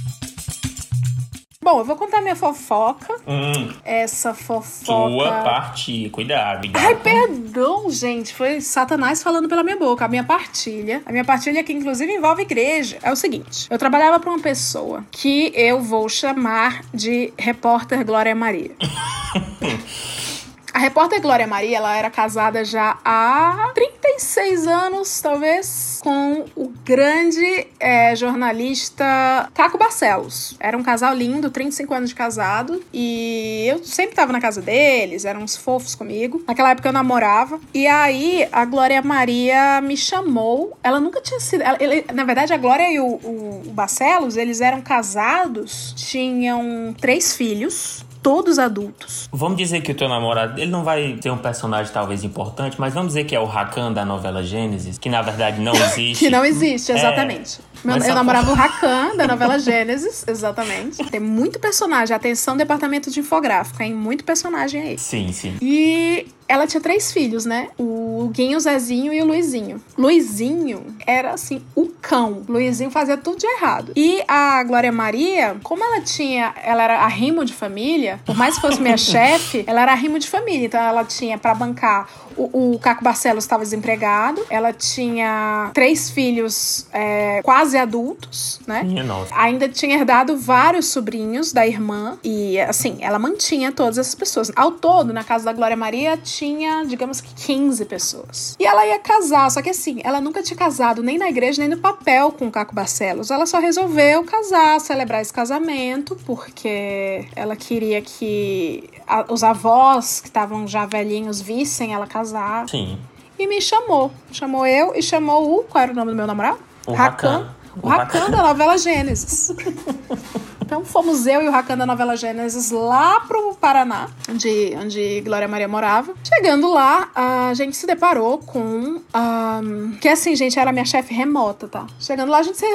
Bom, 1.64 1.78
eu 1.78 1.86
vou 1.86 1.96
contar 1.96 2.22
minha 2.22 2.36
fofoca. 2.36 3.14
Hum, 3.28 3.72
Essa 3.86 4.34
fofoca. 4.34 4.84
sua 4.86 5.42
parte. 5.44 6.10
Cuidado, 6.10 6.62
cuidado. 6.62 6.84
Ai, 6.84 6.96
perdão, 6.96 7.88
gente. 7.92 8.34
Foi 8.34 8.60
Satanás 8.60 9.22
falando 9.22 9.48
pela 9.48 9.62
minha 9.62 9.78
boca. 9.78 10.04
A 10.04 10.08
minha 10.08 10.24
partilha, 10.24 11.04
a 11.06 11.12
minha 11.12 11.24
partilha 11.24 11.64
que 11.64 11.72
inclusive 11.72 12.12
envolve 12.12 12.42
igreja, 12.42 12.98
é 13.04 13.12
o 13.12 13.16
seguinte: 13.16 13.68
eu 13.70 13.78
trabalhava 13.78 14.20
para 14.20 14.32
uma 14.32 14.40
pessoa 14.40 15.06
que 15.12 15.52
eu 15.56 15.80
vou 15.82 16.10
chamar 16.10 16.82
de 16.92 17.32
repórter 17.38 18.04
Glória 18.04 18.34
Maria. 18.34 18.72
A 20.74 20.80
repórter 20.80 21.22
Glória 21.22 21.46
Maria, 21.46 21.78
ela 21.78 21.96
era 21.98 22.10
casada 22.10 22.64
já 22.64 22.98
há 23.04 23.72
36 23.76 24.66
anos, 24.68 25.20
talvez, 25.22 26.00
com 26.02 26.46
o 26.56 26.70
grande 26.86 27.68
eh, 27.78 28.16
jornalista 28.16 29.50
Caco 29.54 29.78
Barcelos. 29.78 30.56
Era 30.62 30.78
um 30.78 30.82
casal 30.84 31.14
lindo, 31.14 31.52
35 31.52 31.94
anos 31.94 32.10
de 32.12 32.16
casado, 32.16 32.82
e 32.94 33.66
eu 33.70 33.84
sempre 33.84 34.16
tava 34.16 34.32
na 34.32 34.40
casa 34.40 34.62
deles, 34.62 35.26
eram 35.26 35.42
uns 35.42 35.58
fofos 35.58 35.94
comigo. 35.94 36.42
Naquela 36.48 36.72
época 36.72 36.88
eu 36.88 36.94
namorava, 36.94 37.60
e 37.74 37.86
aí 37.86 38.48
a 38.50 38.64
Glória 38.64 39.02
Maria 39.02 39.82
me 39.82 39.98
chamou. 39.98 40.78
Ela 40.82 41.02
nunca 41.02 41.20
tinha 41.20 41.40
sido. 41.42 41.62
ela- 41.64 41.78
ele- 41.82 42.06
na 42.14 42.24
verdade, 42.24 42.54
a 42.54 42.58
Glória 42.58 42.90
e 42.90 42.98
o, 42.98 43.06
o, 43.06 43.62
o 43.68 43.72
Barcelos, 43.72 44.38
eles 44.38 44.62
eram 44.62 44.80
casados, 44.82 45.94
tinham 45.98 46.96
três 47.00 47.36
filhos. 47.36 48.06
Todos 48.22 48.60
adultos. 48.60 49.28
Vamos 49.32 49.58
dizer 49.58 49.82
que 49.82 49.92
o 49.92 49.96
teu 49.96 50.08
namorado, 50.08 50.60
ele 50.62 50.70
não 50.70 50.84
vai 50.84 51.14
ter 51.22 51.32
um 51.32 51.38
personagem 51.38 51.92
talvez 51.92 52.24
importante, 52.24 52.76
mas 52.80 52.94
vamos 52.94 53.10
dizer 53.10 53.24
que 53.26 53.36
é 53.36 53.40
o 53.40 53.46
Rakan 53.46 53.92
da 53.92 54.06
novela 54.06 54.44
Gênesis, 54.44 54.98
que 54.98 55.10
na 55.10 55.22
verdade 55.22 55.60
não 55.60 55.74
existe. 55.86 56.26
Que 56.26 56.30
não 56.30 56.46
existe, 56.46 56.92
É, 56.92 56.96
exatamente. 56.98 57.60
Meu- 57.84 57.96
mas 57.96 58.04
eu 58.04 58.10
só 58.10 58.16
namorava 58.16 58.52
o 58.52 58.54
Rakan, 58.54 59.16
da 59.18 59.28
novela 59.28 59.58
Gênesis, 59.58 60.24
exatamente. 60.28 61.04
Tem 61.10 61.20
muito 61.20 61.60
personagem. 61.60 62.16
Atenção, 62.16 62.56
departamento 62.56 63.10
de 63.10 63.20
infográfico, 63.20 63.82
hein? 63.82 63.94
Muito 63.94 64.24
personagem 64.24 64.82
aí. 64.82 64.98
Sim, 65.00 65.32
sim. 65.34 65.56
E 65.62 66.28
ela 66.52 66.68
tinha 66.68 66.82
três 66.82 67.14
filhos, 67.14 67.46
né? 67.46 67.70
O 67.80 68.30
Guinho, 68.34 68.58
o 68.58 68.60
Zezinho 68.60 69.14
e 69.14 69.22
o 69.22 69.26
Luizinho. 69.26 69.82
Luizinho 69.98 70.86
era, 71.08 71.32
assim, 71.32 71.62
o 71.74 71.88
cão. 72.02 72.44
Luizinho 72.48 72.92
fazia 72.92 73.16
tudo 73.16 73.38
de 73.38 73.48
errado. 73.48 73.94
E 73.96 74.22
a 74.28 74.62
Glória 74.64 74.92
Maria, 74.92 75.56
como 75.64 75.82
ela 75.82 76.02
tinha... 76.02 76.54
Ela 76.62 76.84
era 76.84 77.00
arrimo 77.00 77.46
de 77.46 77.54
família, 77.54 78.20
por 78.26 78.36
mais 78.36 78.56
que 78.56 78.62
fosse 78.62 78.82
minha 78.82 78.98
chefe, 79.00 79.64
ela 79.66 79.82
era 79.82 79.94
arrimo 79.94 80.20
de 80.20 80.28
família. 80.28 80.66
Então 80.66 80.82
ela 80.82 81.06
tinha 81.06 81.38
pra 81.38 81.54
bancar... 81.56 82.10
O, 82.36 82.74
o 82.74 82.80
Caco 82.80 83.04
Barcelos 83.04 83.44
estava 83.44 83.64
desempregado. 83.64 84.46
Ela 84.50 84.74
tinha 84.74 85.72
três 85.74 86.10
filhos 86.10 86.86
é, 86.92 87.42
quase 87.44 87.78
adultos, 87.78 88.60
né? 88.68 88.84
Minha 88.84 89.04
nossa. 89.04 89.34
Ainda 89.36 89.68
tinha 89.68 89.96
herdado 89.96 90.38
vários 90.38 90.88
sobrinhos 90.88 91.52
da 91.52 91.66
irmã 91.66 92.18
e, 92.24 92.60
assim, 92.60 92.98
ela 93.02 93.20
mantinha 93.20 93.72
todas 93.72 93.98
essas 93.98 94.16
pessoas. 94.16 94.52
Ao 94.56 94.72
todo, 94.72 95.14
na 95.14 95.24
casa 95.24 95.46
da 95.46 95.54
Glória 95.54 95.78
Maria, 95.78 96.18
tinha, 96.18 96.84
digamos 96.86 97.22
que 97.22 97.34
15 97.34 97.86
pessoas. 97.86 98.56
E 98.60 98.66
ela 98.66 98.86
ia 98.86 99.00
casar, 99.00 99.50
só 99.50 99.62
que 99.62 99.70
assim, 99.70 100.02
ela 100.04 100.22
nunca 100.22 100.42
tinha 100.44 100.58
casado 100.58 101.04
nem 101.04 101.18
na 101.18 101.30
igreja, 101.30 101.62
nem 101.62 101.70
no 101.70 101.78
papel 101.78 102.32
com 102.32 102.48
o 102.48 102.52
Caco 102.52 102.74
Barcelos. 102.74 103.32
Ela 103.32 103.46
só 103.46 103.60
resolveu 103.60 104.24
casar, 104.24 104.80
celebrar 104.80 105.22
esse 105.22 105.34
casamento, 105.34 106.18
porque 106.26 107.26
ela 107.36 107.56
queria 107.56 108.02
que 108.02 108.90
a- 109.20 109.26
os 109.30 109.44
avós, 109.44 110.20
que 110.22 110.28
estavam 110.28 110.68
já 110.68 110.86
velhinhos, 110.86 111.42
vissem 111.42 111.94
ela 111.94 112.08
casar. 112.08 112.68
Sim. 112.70 112.98
E 113.38 113.48
me 113.48 113.60
chamou. 113.62 114.12
Chamou 114.32 114.66
eu 114.66 114.94
e 114.96 115.02
chamou 115.02 115.60
o. 115.60 115.64
Qual 115.64 115.82
era 115.84 115.92
o 115.92 115.96
nome 115.96 116.12
do 116.12 116.18
meu 116.18 116.28
namorado? 116.28 116.60
O 116.88 116.94
Rakan. 116.94 117.50
O 117.82 117.88
Rakan 117.88 118.30
da 118.30 118.42
novela 118.42 118.78
Gênesis. 118.78 119.52
Então 120.72 120.86
fomos 120.86 121.28
eu 121.28 121.42
e 121.42 121.50
o 121.50 121.52
Rakan 121.52 121.78
da 121.78 121.86
novela 121.86 122.16
Gênesis 122.16 122.72
lá 122.72 123.20
pro 123.28 123.54
Paraná, 123.56 124.08
onde, 124.30 124.74
onde 124.82 125.20
Glória 125.20 125.46
Maria 125.46 125.68
morava. 125.68 126.14
Chegando 126.24 126.72
lá, 126.72 127.10
a 127.14 127.54
gente 127.54 127.76
se 127.76 127.86
deparou 127.86 128.38
com. 128.38 129.02
ahm, 129.14 129.98
que 130.00 130.08
assim, 130.08 130.34
gente, 130.34 130.58
era 130.58 130.72
minha 130.72 130.86
chefe 130.86 131.14
remota, 131.14 131.68
tá? 131.68 131.86
Chegando 132.00 132.30
lá, 132.30 132.38
a 132.38 132.44
gente 132.44 132.58
se, 132.58 132.66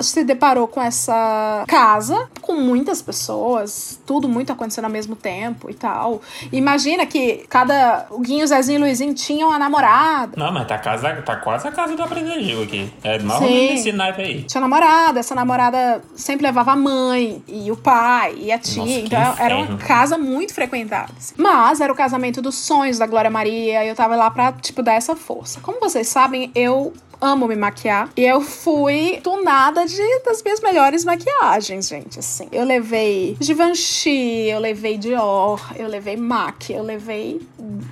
se 0.00 0.22
deparou 0.22 0.68
com 0.68 0.82
essa 0.82 1.64
casa, 1.66 2.28
com 2.42 2.56
muitas 2.56 3.00
pessoas, 3.00 3.98
tudo 4.04 4.28
muito 4.28 4.52
acontecendo 4.52 4.84
ao 4.84 4.90
mesmo 4.90 5.16
tempo 5.16 5.70
e 5.70 5.74
tal. 5.74 6.20
Imagina 6.52 7.06
que 7.06 7.46
cada. 7.48 8.06
O 8.10 8.20
Guinho, 8.20 8.46
Zezinho 8.46 8.76
e 8.76 8.82
o 8.82 8.84
Luizinho 8.84 9.14
tinham 9.14 9.50
a 9.50 9.58
namorada. 9.58 10.34
Não, 10.36 10.52
mas 10.52 10.68
tá, 10.68 10.76
casa, 10.76 11.10
tá 11.22 11.36
quase 11.36 11.66
a 11.66 11.72
casa 11.72 11.96
do 11.96 12.02
Aprender 12.02 12.38
Gil 12.42 12.64
aqui. 12.64 12.92
É 13.02 13.18
mal 13.18 13.38
Sim. 13.38 13.68
desse 13.68 13.92
naipe 13.92 14.20
aí. 14.20 14.45
Tinha 14.46 14.60
namorada, 14.60 15.20
essa 15.20 15.34
namorada 15.34 16.02
sempre 16.14 16.46
levava 16.46 16.72
a 16.72 16.76
mãe 16.76 17.42
e 17.46 17.70
o 17.70 17.76
pai 17.76 18.34
e 18.38 18.52
a 18.52 18.58
tia. 18.58 18.82
Nossa, 18.82 18.92
então 18.98 19.34
era 19.38 19.56
uma 19.56 19.76
casa 19.78 20.16
muito 20.16 20.54
frequentada. 20.54 21.12
assim. 21.16 21.34
Mas 21.36 21.80
era 21.80 21.92
o 21.92 21.96
casamento 21.96 22.40
dos 22.40 22.54
sonhos 22.54 22.98
da 22.98 23.06
Glória 23.06 23.30
Maria 23.30 23.84
e 23.84 23.88
eu 23.88 23.94
tava 23.94 24.16
lá 24.16 24.30
pra, 24.30 24.52
tipo, 24.52 24.82
dar 24.82 24.94
essa 24.94 25.14
força. 25.16 25.60
Como 25.60 25.80
vocês 25.80 26.08
sabem, 26.08 26.50
eu 26.54 26.92
amo 27.20 27.46
me 27.46 27.56
maquiar. 27.56 28.10
E 28.16 28.22
eu 28.22 28.40
fui 28.40 29.20
tunada 29.22 29.86
de, 29.86 30.18
das 30.24 30.42
minhas 30.42 30.60
melhores 30.60 31.04
maquiagens, 31.04 31.88
gente, 31.88 32.18
assim. 32.18 32.48
Eu 32.52 32.64
levei 32.64 33.36
Givenchy, 33.40 34.48
eu 34.48 34.58
levei 34.60 34.98
Dior, 34.98 35.60
eu 35.76 35.88
levei 35.88 36.16
MAC, 36.16 36.72
eu 36.72 36.82
levei 36.82 37.40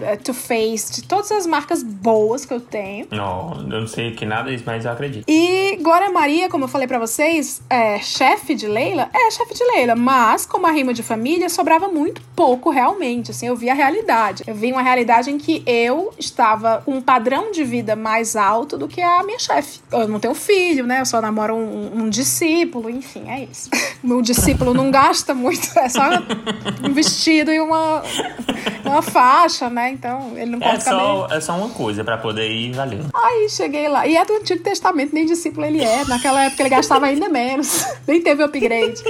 eh, 0.01 0.17
Too 0.17 0.35
Faced, 0.35 1.07
todas 1.07 1.31
as 1.33 1.47
marcas 1.47 1.83
boas 1.83 2.45
que 2.45 2.53
eu 2.53 2.61
tenho. 2.61 3.07
Não, 3.11 3.53
eu 3.71 3.81
não 3.81 3.87
sei 3.87 4.13
que 4.13 4.27
nada 4.27 4.51
disso, 4.51 4.65
mas 4.67 4.85
eu 4.85 4.93
acredito. 4.93 5.25
E 5.29 5.77
Glória 5.81 6.11
Maria, 6.11 6.49
como 6.49 6.65
eu 6.65 6.69
falei 6.69 6.87
pra 6.87 6.99
vocês, 6.99 7.63
é 7.69 7.99
chefe 8.01 8.55
de 8.55 8.67
Leila? 8.67 9.09
É 9.13 9.31
chefe 9.31 9.55
de 9.55 9.65
Leila, 9.65 9.95
mas 9.95 10.47
como 10.47 10.67
arrimo 10.67 10.93
de 10.93 11.03
família, 11.03 11.49
sobrava 11.49 11.89
muito 11.89 12.23
pouco 12.35 12.71
realmente, 12.71 13.31
assim, 13.31 13.47
eu 13.47 13.57
vi 13.57 13.71
a 13.71 13.75
realidade. 13.75 14.45
Eu 14.47 14.55
vi 14.55 14.73
uma 14.73 14.83
realidade 14.83 15.31
em 15.31 15.39
que 15.39 15.63
eu 15.67 16.13
estava 16.19 16.83
com 16.85 16.93
um 16.93 17.01
padrão 17.01 17.51
de 17.53 17.65
vida 17.65 17.97
mais 17.97 18.37
alto 18.37 18.77
do 18.77 18.89
que 18.89 19.01
a 19.01 19.14
minha 19.23 19.39
chefe. 19.39 19.81
Eu 19.93 20.09
não 20.09 20.19
tenho 20.19 20.35
filho, 20.35 20.87
né? 20.87 21.01
Eu 21.01 21.07
só 21.07 21.21
namoro 21.21 21.55
um, 21.55 22.03
um 22.03 22.09
discípulo, 22.09 22.91
enfim, 22.91 23.29
é 23.29 23.45
isso. 23.45 23.69
Meu 24.03 24.21
discípulo 24.21 24.75
não 24.75 24.91
gasta 24.91 25.33
muito, 25.35 25.67
é 25.79 25.89
só 25.89 26.03
um 26.83 26.93
vestido 26.93 27.51
e 27.53 27.61
uma, 27.61 28.03
uma 28.85 29.01
faixa, 29.03 29.71
né? 29.71 29.91
Então, 29.91 30.33
ele 30.37 30.51
não 30.51 30.59
pode 30.59 30.77
É 30.77 30.79
ficar 30.81 30.91
só, 30.91 31.29
é 31.31 31.41
só 31.41 31.57
uma 31.57 31.69
coisa 31.71 32.03
pra 32.05 32.19
poder 32.19 32.51
ir, 32.51 32.73
valeu. 32.73 33.05
Aí 33.15 33.49
cheguei 33.49 33.89
lá. 33.89 34.07
E 34.07 34.17
é 34.17 34.25
do 34.25 34.35
Antigo 34.35 34.63
Testamento, 34.63 35.15
nem 35.15 35.25
discípulo 35.27 35.65
ele 35.67 35.83
é. 35.83 36.05
Naquela 36.07 36.45
época 36.45 36.63
ele 36.63 36.71
gastava 36.71 37.07
ainda 37.07 37.29
menos. 37.29 37.85
Nem 38.07 38.21
teve 38.21 38.43
upgrade. 38.43 39.03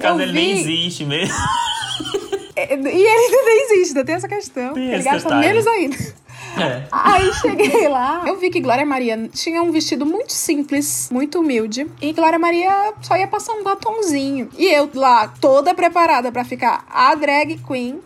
Caso 0.00 0.18
Eu 0.18 0.22
ele 0.22 0.32
nem 0.32 0.54
vi- 0.54 0.60
existe 0.60 1.04
mesmo. 1.04 1.34
E 2.54 2.60
ele 2.74 2.88
ainda 3.08 3.42
nem 3.44 3.64
existe, 3.64 3.88
ainda 3.90 4.04
tem 4.04 4.14
essa 4.14 4.28
questão. 4.28 4.74
Tem 4.74 4.92
ele 4.92 5.02
gasta 5.02 5.22
detalhe. 5.28 5.46
menos 5.46 5.66
ainda. 5.66 5.96
É. 6.58 6.82
Aí 6.92 7.32
cheguei 7.34 7.88
lá, 7.88 8.24
eu 8.26 8.36
vi 8.38 8.50
que 8.50 8.60
Glória 8.60 8.84
Maria 8.84 9.28
tinha 9.32 9.62
um 9.62 9.70
vestido 9.70 10.04
muito 10.04 10.32
simples, 10.32 11.08
muito 11.12 11.40
humilde. 11.40 11.86
E 12.00 12.12
Glória 12.12 12.38
Maria 12.38 12.92
só 13.02 13.16
ia 13.16 13.26
passar 13.26 13.52
um 13.54 13.62
batonzinho. 13.62 14.48
E 14.56 14.66
eu 14.66 14.88
lá, 14.94 15.28
toda 15.40 15.74
preparada 15.74 16.30
pra 16.30 16.44
ficar 16.44 16.84
a 16.90 17.14
drag 17.14 17.58
queen. 17.66 18.00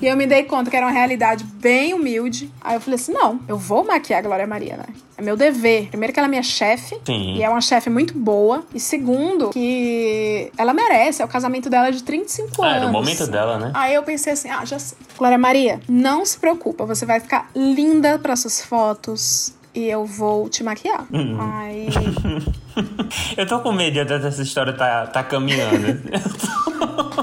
e 0.00 0.06
eu 0.06 0.16
me 0.16 0.26
dei 0.26 0.44
conta 0.44 0.70
que 0.70 0.76
era 0.76 0.86
uma 0.86 0.92
realidade 0.92 1.44
bem 1.44 1.94
humilde. 1.94 2.50
Aí 2.60 2.74
eu 2.76 2.80
falei 2.80 2.96
assim: 2.96 3.12
não, 3.12 3.40
eu 3.48 3.56
vou 3.56 3.84
maquiar 3.84 4.20
a 4.20 4.22
Glória 4.22 4.46
Maria, 4.46 4.76
né? 4.76 4.86
É 5.16 5.22
meu 5.22 5.36
dever. 5.36 5.88
Primeiro, 5.88 6.12
que 6.12 6.18
ela 6.18 6.26
é 6.26 6.30
minha 6.30 6.42
chefe. 6.42 6.96
Sim. 7.04 7.36
E 7.36 7.42
é 7.42 7.48
uma 7.48 7.60
chefe 7.60 7.90
muito 7.90 8.14
boa. 8.18 8.64
E 8.74 8.80
segundo, 8.80 9.50
que 9.50 10.50
ela 10.56 10.72
merece. 10.72 11.20
É 11.20 11.24
o 11.24 11.28
casamento 11.28 11.68
dela 11.68 11.90
de 11.92 12.02
35 12.02 12.62
Ah, 12.62 12.66
anos. 12.66 12.76
era 12.78 12.86
o 12.86 12.92
momento 12.92 13.26
dela, 13.26 13.58
né? 13.58 13.70
Aí 13.74 13.94
eu 13.94 14.02
pensei 14.02 14.32
assim, 14.32 14.48
ah, 14.50 14.64
já 14.64 14.78
sei. 14.78 14.96
Glória 15.18 15.36
Maria, 15.38 15.80
não 15.88 16.24
se 16.24 16.38
preocupa, 16.38 16.84
você 16.86 17.04
vai 17.04 17.20
ficar 17.20 17.48
linda 17.54 17.91
para 18.18 18.36
suas 18.36 18.60
fotos 18.62 19.52
e 19.74 19.88
eu 19.88 20.04
vou 20.04 20.48
te 20.48 20.62
maquiar. 20.62 21.06
Hum. 21.12 21.36
Aí, 21.40 21.88
Eu 23.36 23.46
tô 23.46 23.60
com 23.60 23.72
medo 23.72 24.04
de 24.04 24.18
dessa 24.18 24.42
história 24.42 24.72
tá, 24.72 25.06
tá 25.06 25.22
caminhando. 25.22 26.00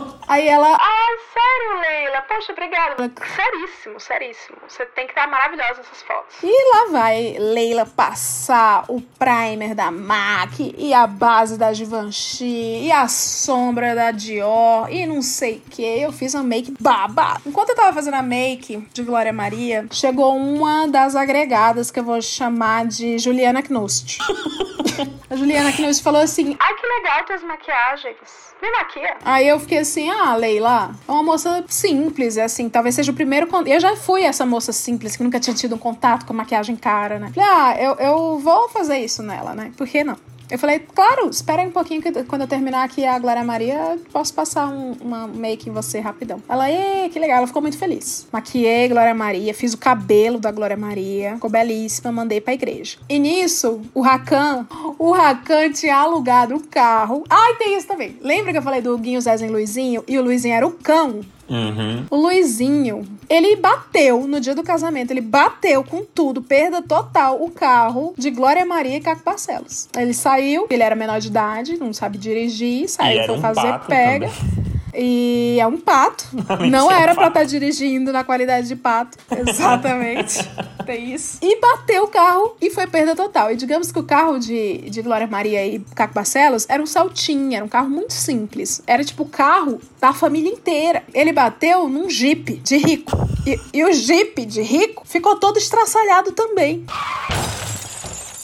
aí 0.30 0.48
ela, 0.48 0.78
Ah, 0.80 1.18
sério, 1.34 1.80
Leila? 1.82 2.22
Poxa, 2.22 2.52
obrigada. 2.54 3.12
Seríssimo, 3.36 4.00
seríssimo. 4.00 4.58
Você 4.68 4.86
tem 4.88 5.06
que 5.06 5.12
estar 5.12 5.28
maravilhosa 5.28 5.78
nessas 5.78 6.02
fotos. 6.04 6.36
e 6.44 6.74
lá 6.76 6.92
vai 6.92 7.36
Leila 7.39 7.86
passar 7.86 8.86
o 8.88 9.02
primer 9.02 9.76
da 9.76 9.92
MAC 9.92 10.74
e 10.78 10.94
a 10.94 11.06
base 11.08 11.58
da 11.58 11.74
Givenchy 11.74 12.86
e 12.86 12.92
a 12.92 13.08
sombra 13.08 13.94
da 13.96 14.12
Dior 14.12 14.88
e 14.92 15.06
não 15.06 15.22
sei 15.22 15.58
o 15.65 15.70
que. 15.70 15.84
Eu 15.84 16.12
fiz 16.12 16.34
uma 16.34 16.44
make 16.44 16.74
babado. 16.80 17.42
Enquanto 17.46 17.70
eu 17.70 17.76
tava 17.76 17.94
fazendo 17.94 18.13
a 18.15 18.22
make 18.22 18.78
de 18.94 19.04
Glória 19.04 19.34
Maria, 19.34 19.88
chegou 19.92 20.36
uma 20.38 20.88
das 20.88 21.15
agregadas 21.15 21.92
que 21.92 22.00
eu 22.00 22.04
vou 22.04 22.22
chamar 22.22 22.86
de 22.86 23.18
Juliana 23.18 23.62
Knust. 23.62 24.20
a 25.30 25.36
Juliana 25.36 25.72
Knust 25.74 26.04
falou 26.04 26.22
assim: 26.22 26.56
Ai, 26.60 26.74
que 26.76 26.86
legal 26.88 27.26
tuas 27.26 27.44
maquiagens. 27.44 28.49
Me 28.62 28.69
maquia. 28.72 29.15
Aí 29.24 29.48
eu 29.48 29.60
fiquei 29.60 29.78
assim, 29.80 30.10
ah, 30.10 30.36
Leila, 30.36 30.91
é 31.08 31.12
uma 31.12 31.24
moça 31.24 31.63
simples, 31.69 32.36
é 32.38 32.43
assim, 32.43 32.67
talvez 32.67 32.93
seja 32.95 33.12
o 33.12 33.15
primeiro. 33.15 33.48
con- 33.48 33.63
Eu 33.65 33.80
já 33.80 33.95
fui 33.95 34.24
essa 34.24 34.45
moça 34.45 34.74
simples 34.74 35.15
que 35.15 35.24
nunca 35.24 35.39
tinha 35.39 35.56
tido 35.56 35.76
um 35.76 35.78
contato 35.78 36.26
com 36.26 36.34
maquiagem 36.34 36.76
cara, 36.76 37.19
né? 37.19 37.32
Falei, 37.34 37.50
ah, 37.50 37.76
eu, 37.82 37.93
eu 37.95 38.39
vou 38.39 38.67
fazer 38.69 38.98
isso 39.00 39.24
nela, 39.24 39.54
né? 39.56 39.72
Por 39.78 39.88
que 39.88 40.04
não? 40.04 40.17
Eu 40.50 40.58
falei, 40.58 40.80
claro, 40.80 41.30
espera 41.30 41.62
um 41.62 41.70
pouquinho 41.72 42.02
que 42.02 42.12
quando 42.24 42.42
eu 42.42 42.48
terminar 42.48 42.84
aqui 42.84 43.06
a 43.06 43.20
Glória 43.20 43.44
Maria, 43.44 44.00
posso 44.12 44.34
passar 44.34 44.68
um- 44.68 44.94
uma 45.02 45.28
make 45.28 45.70
em 45.70 45.74
você 45.74 46.00
rapidão. 46.00 46.42
Ela, 46.50 46.72
ê, 46.72 47.08
que 47.10 47.20
legal, 47.20 47.38
ela 47.38 47.48
ficou 47.48 47.62
muito 47.62 47.78
feliz. 47.78 48.28
Maquiei 48.32 48.88
Glória 48.90 49.14
Maria, 49.14 49.54
fiz 49.54 49.74
o 49.74 49.78
cabelo 49.78 50.40
da 50.40 50.52
Glória 50.52 50.76
Maria, 50.78 51.36
ficou 51.36 51.50
belíssima, 51.50 52.12
mandei 52.12 52.42
pra 52.42 52.54
igreja. 52.54 52.98
E 53.08 53.20
nisso, 53.20 53.82
o 53.94 54.02
Rakan, 54.02 54.68
o 54.98 55.12
Rakan 55.12 55.72
tinha 55.72 55.96
alugado 55.96 56.56
o 56.56 56.68
carro. 56.68 57.24
Ai, 57.30 57.56
tem 57.56 57.78
isso 57.78 57.88
também. 57.88 58.18
Lembra 58.22 58.52
que 58.52 58.58
eu 58.58 58.64
falei 58.64 58.82
do 58.82 58.98
Guinho 58.98 59.22
Zezé 59.22 59.46
e 59.46 59.50
Luizinho? 59.50 60.04
E 60.08 60.18
o 60.18 60.24
Luizinho 60.24 60.56
era 60.56 60.66
o 60.66 60.72
cão? 60.72 61.22
Uhum. 61.50 62.06
O 62.10 62.16
Luizinho, 62.16 63.06
ele 63.30 63.56
bateu 63.56 64.28
no 64.28 64.40
dia 64.40 64.54
do 64.54 64.64
casamento, 64.64 65.12
ele 65.12 65.22
bateu 65.22 65.84
com 65.84 66.04
tudo, 66.04 66.42
perda 66.42 66.82
total, 66.82 67.44
o 67.44 67.50
carro 67.50 68.14
de 68.18 68.30
Glória 68.30 68.66
Maria 68.66 68.98
e 68.98 69.02
Caco 69.02 69.24
Barcelos. 69.24 69.90
Ele 69.98 70.14
saiu, 70.14 70.68
ele 70.70 70.84
era 70.84 70.96
menor 70.96 71.20
de 71.20 71.28
idade, 71.28 71.78
não 71.78 71.92
sabe 71.92 72.18
dirigir, 72.18 72.88
saiu, 72.88 73.26
foi 73.26 73.38
um 73.38 73.42
fazer 73.42 73.80
pega. 73.88 74.30
também. 74.30 74.79
E 74.93 75.58
é 75.60 75.67
um 75.67 75.78
pato. 75.78 76.25
Não 76.69 76.91
era 76.91 77.13
pra 77.13 77.25
pato. 77.25 77.39
estar 77.39 77.43
dirigindo 77.45 78.12
na 78.12 78.23
qualidade 78.23 78.67
de 78.67 78.75
pato. 78.75 79.17
Exatamente. 79.47 80.39
Tem 80.86 81.13
isso. 81.13 81.38
E 81.41 81.60
bateu 81.60 82.04
o 82.04 82.08
carro 82.08 82.56
e 82.62 82.69
foi 82.69 82.88
perda 82.88 83.15
total. 83.15 83.52
E 83.52 83.56
digamos 83.56 83.91
que 83.91 83.99
o 83.99 84.04
carro 84.04 84.39
de, 84.39 84.89
de 84.89 85.02
Glória 85.02 85.28
Maria 85.28 85.65
e 85.65 85.80
Caco 85.95 86.13
Barcelos 86.13 86.65
era 86.67 86.82
um 86.82 86.88
saltinho, 86.88 87.56
era 87.56 87.63
um 87.63 87.69
carro 87.69 87.89
muito 87.89 88.13
simples. 88.13 88.82
Era 88.88 89.04
tipo 89.04 89.23
o 89.23 89.28
carro 89.28 89.80
da 89.99 90.13
família 90.13 90.52
inteira. 90.52 91.04
Ele 91.13 91.32
bateu 91.32 91.88
num 91.88 92.10
Jeep 92.10 92.58
de 92.58 92.78
rico. 92.78 93.12
E, 93.45 93.60
e 93.73 93.84
o 93.84 93.93
Jeep 93.93 94.45
de 94.45 94.62
rico 94.62 95.04
ficou 95.06 95.36
todo 95.36 95.58
estraçalhado 95.58 96.32
também. 96.32 96.86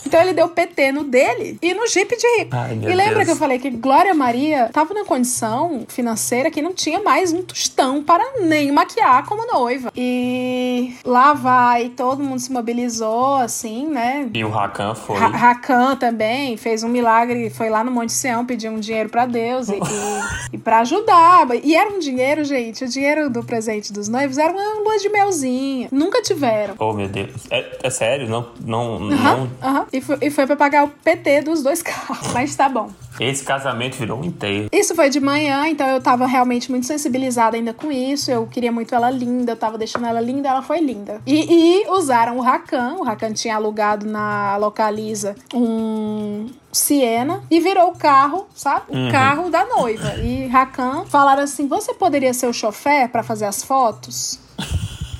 Então 0.06 0.22
ele 0.22 0.34
deu 0.34 0.48
PT 0.50 0.91
no 0.91 1.04
dele 1.04 1.58
e 1.62 1.74
no 1.74 1.88
Jeep 1.88 2.15
de 2.15 2.28
rico. 2.39 2.56
Ai, 2.56 2.74
e 2.74 2.94
lembra 2.96 3.15
Deus. 3.15 3.26
que 3.26 3.32
eu 3.32 3.36
falei 3.36 3.60
que 3.60 3.70
Glória 3.70 4.13
Maria 4.13 4.70
tava 4.72 4.94
numa 4.94 5.06
condição 5.06 5.84
financeira 5.88 6.52
que 6.52 6.62
não 6.62 6.74
tinha 6.74 7.02
mais 7.02 7.34
um 7.34 7.41
tostão 7.41 8.04
para 8.04 8.24
nem 8.41 8.72
maquiar 8.72 9.26
como 9.26 9.46
noiva. 9.52 9.91
E 9.96 10.94
lá 11.04 11.34
vai, 11.34 11.89
todo 11.89 12.24
mundo 12.24 12.39
se 12.39 12.52
mobilizou, 12.52 13.36
assim, 13.36 13.88
né? 13.88 14.30
E 14.34 14.44
o 14.44 14.50
Rakan 14.50 14.94
foi. 14.96 15.18
Ra- 15.18 15.28
Rakan 15.28 15.96
também 15.96 16.56
fez 16.58 16.84
um 16.84 16.88
milagre, 16.89 17.50
foi 17.50 17.70
lá 17.70 17.84
no 17.84 17.91
Monte 17.91 18.13
Sião 18.13 18.46
pedir 18.46 18.70
um 18.70 18.80
dinheiro 18.80 19.10
pra 19.10 19.26
Deus 19.26 19.70
e, 19.70 19.74
e, 19.74 19.80
e 20.54 20.58
para 20.58 20.80
ajudar. 20.80 21.48
E 21.63 21.76
era 21.76 21.89
um 21.89 22.00
dinheiro, 22.00 22.44
gente, 22.44 22.84
o 22.84 22.88
dinheiro 22.88 23.30
do 23.30 23.44
presente 23.44 23.91
dos 23.91 24.08
noivos 24.08 24.38
era 24.38 24.52
uma 24.54 24.80
lua 24.82 24.98
de 24.98 25.10
melzinha. 25.10 25.88
Nunca 25.91 26.22
tiveram. 26.22 26.76
Oh, 26.80 26.94
meu 26.94 27.08
Deus. 27.08 27.32
É, 27.50 27.78
é 27.84 27.89
sério? 27.89 28.28
Não, 28.30 28.48
não, 28.63 28.96
Aham, 29.12 29.38
não. 29.38 29.50
aham. 29.70 29.86
E, 29.95 30.01
foi, 30.01 30.17
e 30.21 30.29
foi 30.29 30.45
pra 30.45 30.55
pagar 30.55 30.84
o 30.86 30.89
PT 30.89 31.41
dos 31.43 31.63
dois 31.63 31.81
carros. 31.84 32.34
Mas 32.34 32.55
tá 32.55 32.67
bom. 32.69 32.89
Esse 33.19 33.43
casamento 33.45 33.95
virou 33.95 34.19
um 34.19 34.25
enterro. 34.25 34.67
Isso 34.73 34.93
foi 34.93 35.10
de 35.10 35.21
manhã, 35.21 35.67
então 35.69 35.88
eu 35.88 36.01
tava 36.01 36.25
realmente 36.27 36.69
muito 36.69 36.86
sensibilizada 36.86 37.55
ainda 37.55 37.73
com 37.73 37.89
isso. 37.89 38.29
Eu 38.29 38.45
queria 38.45 38.71
muito 38.73 38.93
ela 38.93 39.10
linda, 39.10 39.53
eu 39.53 39.55
tava 39.55 39.77
deixando 39.77 40.05
ela 40.05 40.19
linda, 40.19 40.49
ela 40.49 40.62
foi 40.62 40.79
linda. 40.81 41.21
E, 41.25 41.84
e 41.84 41.89
usaram 41.91 42.38
o 42.38 42.41
Rakan, 42.41 42.95
o 42.99 43.03
Rakan 43.03 43.31
tinha 43.31 43.55
alugado 43.55 44.05
na 44.05 44.58
Localiza 44.58 45.34
um 45.53 46.47
Siena 46.73 47.41
e 47.49 47.62
virou 47.62 47.89
o 47.91 47.97
carro, 47.97 48.47
sabe? 48.53 48.86
O 48.89 48.95
Uhum. 48.97 49.12
carro 49.12 49.49
da 49.49 49.65
noiva. 49.65 50.15
E 50.17 50.47
Rakan 50.47 51.05
falaram 51.05 51.43
assim: 51.43 51.67
você 51.67 51.93
poderia 51.93 52.34
ser 52.34 52.47
o 52.47 52.53
chofer 52.53 53.08
pra 53.10 53.23
fazer 53.23 53.45
as 53.45 53.63
fotos? 53.63 54.39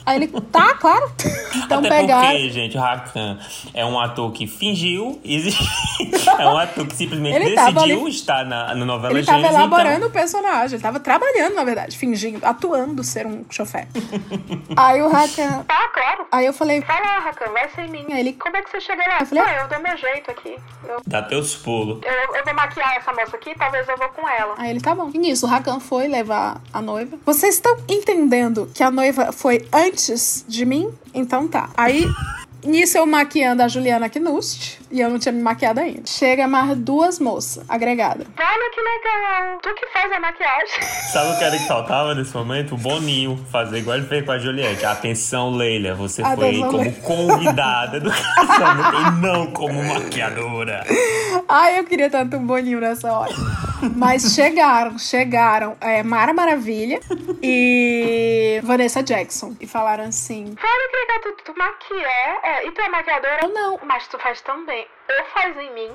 Aí 0.06 0.18
ele, 0.18 0.28
tá, 0.52 0.74
claro. 0.76 1.12
Então 1.56 1.80
Até 1.80 1.90
pegaram. 1.90 2.28
porque, 2.30 2.50
gente, 2.50 2.78
o 2.78 2.80
Rakan 2.82 3.40
é 3.74 3.86
um 3.86 4.00
ator 4.00 4.32
que 4.32 4.46
fingiu 4.46 5.20
existir. 5.24 5.66
é 6.38 6.48
um 6.48 6.58
ator 6.58 6.86
que 6.86 6.96
simplesmente 6.96 7.36
Ele 7.36 7.56
decidiu 7.56 7.82
ali- 7.82 8.10
estar 8.10 8.46
na, 8.46 8.76
na 8.76 8.86
novela 8.86 9.14
Ele 9.18 9.26
tava 9.26 9.40
Gênesis, 9.40 9.58
elaborando 9.58 9.96
então- 9.98 10.10
o 10.10 10.12
personagem, 10.12 10.76
ele 10.76 10.84
tava 10.84 11.00
trabalhando, 11.00 11.56
na 11.56 11.64
verdade, 11.64 11.98
fingindo, 11.98 12.46
atuando 12.46 13.04
ser 13.04 13.26
um 13.26 13.44
chofer. 13.50 13.88
Aí 14.76 15.02
o 15.02 15.10
Rakan. 15.10 15.64
Tá, 15.64 15.88
claro. 15.94 16.26
Aí 16.32 16.46
eu 16.46 16.54
falei, 16.54 16.82
Vai 16.82 17.02
lá, 17.02 17.20
Rakan, 17.20 17.52
vai 17.52 17.70
sem 17.70 17.90
mim. 17.90 18.06
Aí 18.12 18.20
ele- 18.20 18.34
Como 18.34 18.56
é 18.58 18.62
que 18.62 18.70
você 18.70 18.80
chega 18.82 19.02
lá? 19.08 19.18
Eu 19.22 19.26
falei, 19.26 19.44
ah, 19.44 19.62
eu 19.64 19.68
dou 19.70 19.80
meu 19.80 19.98
jeito 19.98 20.30
aqui. 20.30 20.56
Eu, 20.88 21.02
Dá 21.08 21.22
teus 21.24 21.56
pulos. 21.56 22.00
eu, 22.04 22.36
eu 22.36 22.44
vou 22.46 22.54
maquiar 22.54 22.96
essa 22.98 23.12
moça 23.14 23.36
aqui, 23.36 23.54
talvez 23.58 23.88
eu 23.88 23.98
vou 23.98 24.10
com 24.10 24.28
ela. 24.28 24.54
Aí 24.58 24.70
ele, 24.70 24.82
tá 24.82 24.94
bom. 24.94 25.10
E 25.14 25.18
nisso, 25.18 25.46
o 25.46 25.50
Rakan 25.50 25.80
foi 25.80 26.08
levar 26.08 26.62
a 26.72 26.82
noiva. 26.82 27.18
Vocês 27.26 27.56
estão 27.56 27.76
entendendo 27.90 28.70
que 28.74 28.84
a 28.84 28.92
noiva 28.92 29.32
foi 29.32 29.66
antes 29.74 29.95
de 30.48 30.66
mim? 30.66 30.90
Então 31.14 31.48
tá. 31.48 31.70
Aí, 31.76 32.06
nisso 32.64 32.98
eu 32.98 33.06
maquiando 33.06 33.64
a 33.64 33.68
Juliana 33.68 34.10
Knust. 34.10 34.80
E 34.96 35.02
eu 35.02 35.10
não 35.10 35.20
tinha 35.20 35.34
me 35.34 35.42
maquiado 35.42 35.82
ainda. 35.82 36.04
Chega 36.06 36.48
mais 36.48 36.78
duas 36.78 37.20
moças 37.20 37.62
agregadas. 37.68 38.26
Olha 38.40 38.72
que 38.72 38.80
legal. 38.80 39.60
Tu 39.62 39.76
que 39.76 39.86
faz 39.88 40.10
a 40.10 40.20
maquiagem. 40.22 40.82
Sabe 41.12 41.32
o 41.34 41.38
que 41.38 41.44
era 41.44 41.58
que 41.58 41.68
faltava 41.68 42.16
nesse 42.16 42.34
momento? 42.34 42.76
O 42.76 42.78
Boninho 42.78 43.38
fazer 43.52 43.80
igual 43.80 43.98
ele 43.98 44.08
fez 44.08 44.26
com 44.26 44.32
a 44.32 44.40
Juliette. 44.40 44.86
Atenção, 44.86 45.52
Leila, 45.52 45.96
você 45.96 46.24
foi 46.24 46.60
como 46.62 46.78
Leila. 46.78 46.94
convidada 47.02 48.00
do 48.00 48.10
casamento 48.10 48.96
e 48.96 49.22
não 49.22 49.48
como 49.52 49.84
maquiadora. 49.84 50.86
Ai, 51.50 51.78
eu 51.78 51.84
queria 51.84 52.10
tanto 52.10 52.38
um 52.38 52.46
boninho 52.48 52.80
nessa 52.80 53.12
hora. 53.12 53.34
Mas 53.98 54.34
chegaram, 54.34 54.98
chegaram 54.98 55.76
é, 55.82 56.02
Mara 56.04 56.34
Maravilha 56.34 57.02
e 57.44 58.62
Vanessa 58.64 59.04
Jackson. 59.04 59.54
E 59.60 59.68
falaram 59.68 60.06
assim: 60.06 60.56
Olha 60.58 60.90
que 60.90 60.98
legal, 60.98 61.20
tu, 61.22 61.44
tu 61.44 61.58
maquia. 61.58 62.08
É, 62.44 62.66
e 62.68 62.72
tu 62.72 62.82
é 62.82 62.88
maquiadora? 62.90 63.40
Eu 63.44 63.50
não. 63.50 63.80
Mas 63.84 64.08
tu 64.08 64.18
faz 64.18 64.42
também. 64.42 64.85
Ou 65.08 65.26
faz 65.34 65.58
em 65.58 65.74
mim. 65.74 65.90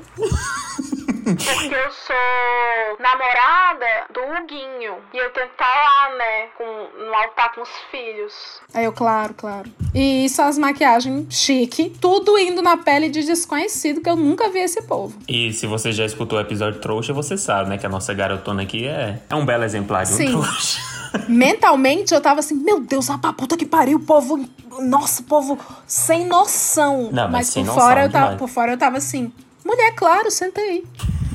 Porque 1.24 1.74
eu 1.74 1.90
sou 1.92 2.98
namorada 2.98 4.07
do 4.12 4.20
Huguinho. 4.20 4.96
E 5.12 5.18
eu 5.18 5.31
tenho 5.31 5.46
que 5.46 5.53
estar 5.53 5.66
lá, 5.66 6.16
né? 6.16 6.46
Com, 6.57 7.05
no 7.05 7.14
altar 7.14 7.53
com 7.55 7.62
os 7.62 7.68
filhos. 7.90 8.61
Aí 8.74 8.85
eu, 8.85 8.92
claro, 8.92 9.35
claro. 9.35 9.70
E 9.94 10.24
isso, 10.24 10.40
as 10.42 10.57
maquiagens 10.57 11.26
chique, 11.35 11.90
tudo 12.00 12.38
indo 12.38 12.62
na 12.62 12.76
pele 12.76 13.09
de 13.09 13.22
desconhecido, 13.22 14.00
que 14.00 14.09
eu 14.09 14.16
nunca 14.16 14.48
vi 14.48 14.61
esse 14.61 14.83
povo. 14.83 15.16
E 15.29 15.53
se 15.53 15.66
você 15.66 15.92
já 15.92 16.05
escutou 16.05 16.38
o 16.38 16.42
episódio 16.42 16.81
trouxa, 16.81 17.12
você 17.12 17.37
sabe, 17.37 17.70
né? 17.70 17.79
Que 17.79 17.87
a 17.87 17.90
nossa 17.90 18.14
garotona 18.14 18.62
aqui 18.62 18.87
é, 18.87 19.20
é 19.29 19.35
um 19.35 19.44
belo 19.44 19.64
exemplar 19.64 20.05
de 20.05 20.12
um 20.14 20.16
Sim. 20.16 20.31
trouxa. 20.31 20.89
Mentalmente 21.28 22.14
eu 22.14 22.20
tava 22.20 22.40
assim, 22.40 22.54
meu 22.54 22.80
Deus, 22.80 23.08
a 23.10 23.18
puta 23.32 23.56
que 23.56 23.66
pariu, 23.66 23.98
o 23.98 24.00
povo. 24.00 24.44
Nossa, 24.80 25.22
povo 25.22 25.58
sem 25.86 26.26
noção. 26.26 27.10
Não, 27.12 27.28
mas 27.28 27.48
sem 27.48 27.64
por 27.64 27.68
noção 27.74 27.82
fora 27.82 28.04
eu 28.04 28.10
tava, 28.10 28.24
demais. 28.24 28.38
por 28.38 28.48
fora 28.48 28.72
eu 28.72 28.78
tava 28.78 28.96
assim, 28.98 29.32
mulher, 29.64 29.94
claro, 29.94 30.30
senta 30.30 30.60
aí. 30.60 30.84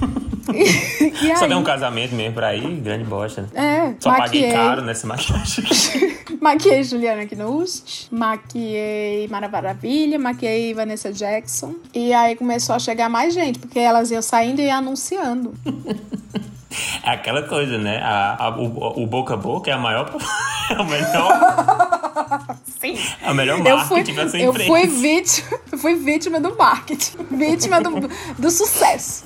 E, 0.54 1.32
e 1.32 1.38
Só 1.38 1.48
tem 1.48 1.58
um 1.58 1.64
casamento 1.64 2.14
mesmo 2.14 2.36
pra 2.36 2.56
ir, 2.56 2.76
grande 2.80 3.04
bosta. 3.04 3.50
É, 3.54 3.96
Só 4.00 4.12
paguei 4.12 4.42
maquiei. 4.42 4.52
caro 4.54 4.82
nessa 4.84 5.08
maquiagem. 5.08 5.66
Maquiei 6.40 6.84
Juliana 6.84 7.26
Knust, 7.26 8.08
maquiei 8.12 9.28
Mara 9.28 9.48
Maravilha, 9.50 10.20
maquiei 10.20 10.74
Vanessa 10.76 11.12
Jackson. 11.12 11.74
E 11.94 12.14
aí 12.14 12.36
começou 12.36 12.76
a 12.76 12.80
chegar 12.80 13.10
mais 13.10 13.34
gente, 13.34 13.58
porque 13.58 13.80
elas 13.80 14.12
iam 14.12 14.22
saindo 14.22 14.62
e 14.62 14.70
anunciando. 14.70 15.56
É 17.04 17.10
aquela 17.12 17.44
coisa, 17.44 17.78
né? 17.78 18.00
A, 18.02 18.46
a- 18.46 18.58
o, 18.58 19.04
o 19.04 19.08
boca 19.08 19.34
a 19.34 19.38
boca 19.38 19.70
é 19.70 19.74
a 19.74 19.78
maior. 19.78 20.12
É 20.68 20.80
o 20.82 20.84
melhor. 20.84 22.58
Sim. 22.82 22.98
A 23.22 23.36
melhor 23.36 23.60
Eu 23.60 23.78
fui, 23.82 23.98
marketing 23.98 24.14
pra 24.16 24.28
sua 24.30 24.40
eu 24.40 24.52
fui 24.52 24.88
vítima, 24.88 25.48
eu 25.72 25.78
fui 25.78 25.94
vítima 25.94 26.40
do 26.40 26.58
marketing, 26.58 27.18
vítima 27.30 27.80
do, 27.82 27.92
do 28.40 28.50
sucesso. 28.50 29.26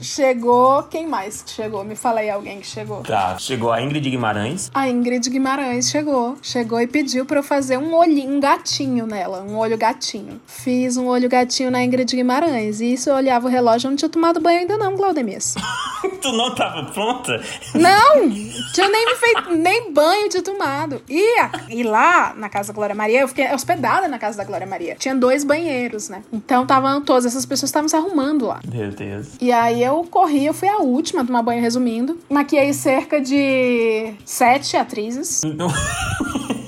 Chegou, 0.00 0.82
quem 0.84 1.06
mais 1.06 1.42
que 1.42 1.50
chegou? 1.50 1.84
Me 1.84 1.94
fala 1.94 2.20
aí 2.20 2.30
alguém 2.30 2.60
que 2.60 2.66
chegou. 2.66 3.02
Tá, 3.02 3.38
chegou 3.38 3.72
a 3.72 3.80
Ingrid 3.80 4.10
Guimarães. 4.10 4.68
A 4.74 4.88
Ingrid 4.88 5.30
Guimarães 5.30 5.88
chegou. 5.90 6.36
Chegou 6.42 6.80
e 6.80 6.88
pediu 6.88 7.24
pra 7.24 7.38
eu 7.38 7.42
fazer 7.44 7.78
um 7.78 7.94
olhinho, 7.94 8.34
um 8.34 8.40
gatinho 8.40 9.06
nela. 9.06 9.42
Um 9.42 9.56
olho 9.56 9.78
gatinho. 9.78 10.40
Fiz 10.46 10.96
um 10.96 11.06
olho 11.06 11.28
gatinho 11.28 11.70
na 11.70 11.84
Ingrid 11.84 12.14
Guimarães. 12.16 12.80
E 12.80 12.92
isso 12.94 13.10
eu 13.10 13.14
olhava 13.14 13.46
o 13.46 13.50
relógio, 13.50 13.86
eu 13.86 13.90
não 13.90 13.96
tinha 13.96 14.08
tomado 14.08 14.40
banho 14.40 14.58
ainda 14.60 14.76
não, 14.76 14.96
Claudemias. 14.96 15.54
tu 16.20 16.32
não 16.32 16.54
tava 16.54 16.84
pronta? 16.90 17.42
Não! 17.74 18.30
Tinha 18.72 18.88
nem 18.88 19.06
me 19.06 19.14
feito, 19.16 19.54
nem 19.54 19.92
banho 19.92 20.28
tinha 20.28 20.42
tomado. 20.42 21.02
E, 21.08 21.40
e 21.68 21.82
lá, 21.82 22.34
na 22.36 22.48
casa 22.48 22.72
da 22.72 22.74
Glória 22.74 22.94
Maria, 22.94 23.20
eu 23.20 23.28
fiquei 23.28 23.52
hospedada 23.52 24.08
na 24.08 24.18
casa 24.18 24.36
da 24.36 24.44
Glória 24.44 24.66
Maria. 24.66 24.96
Tinha 24.96 25.14
dois 25.14 25.44
banheiros, 25.44 26.08
né? 26.08 26.22
Então 26.32 26.62
estavam 26.62 27.02
todas 27.02 27.26
essas 27.26 27.46
pessoas 27.46 27.68
estavam 27.68 27.88
se 27.88 27.96
arrumando 27.96 28.46
lá. 28.46 28.60
Meu 28.66 28.90
Deus. 28.90 29.28
E 29.40 29.52
aí 29.52 29.82
eu 29.82 30.04
corri, 30.04 30.46
eu 30.46 30.54
fui 30.54 30.68
a 30.68 30.78
última 30.78 31.22
a 31.22 31.24
tomar 31.24 31.42
banho, 31.42 31.60
resumindo. 31.60 32.18
Maquiei 32.28 32.72
cerca 32.72 33.20
de 33.20 34.14
sete 34.24 34.76
atrizes 34.76 35.42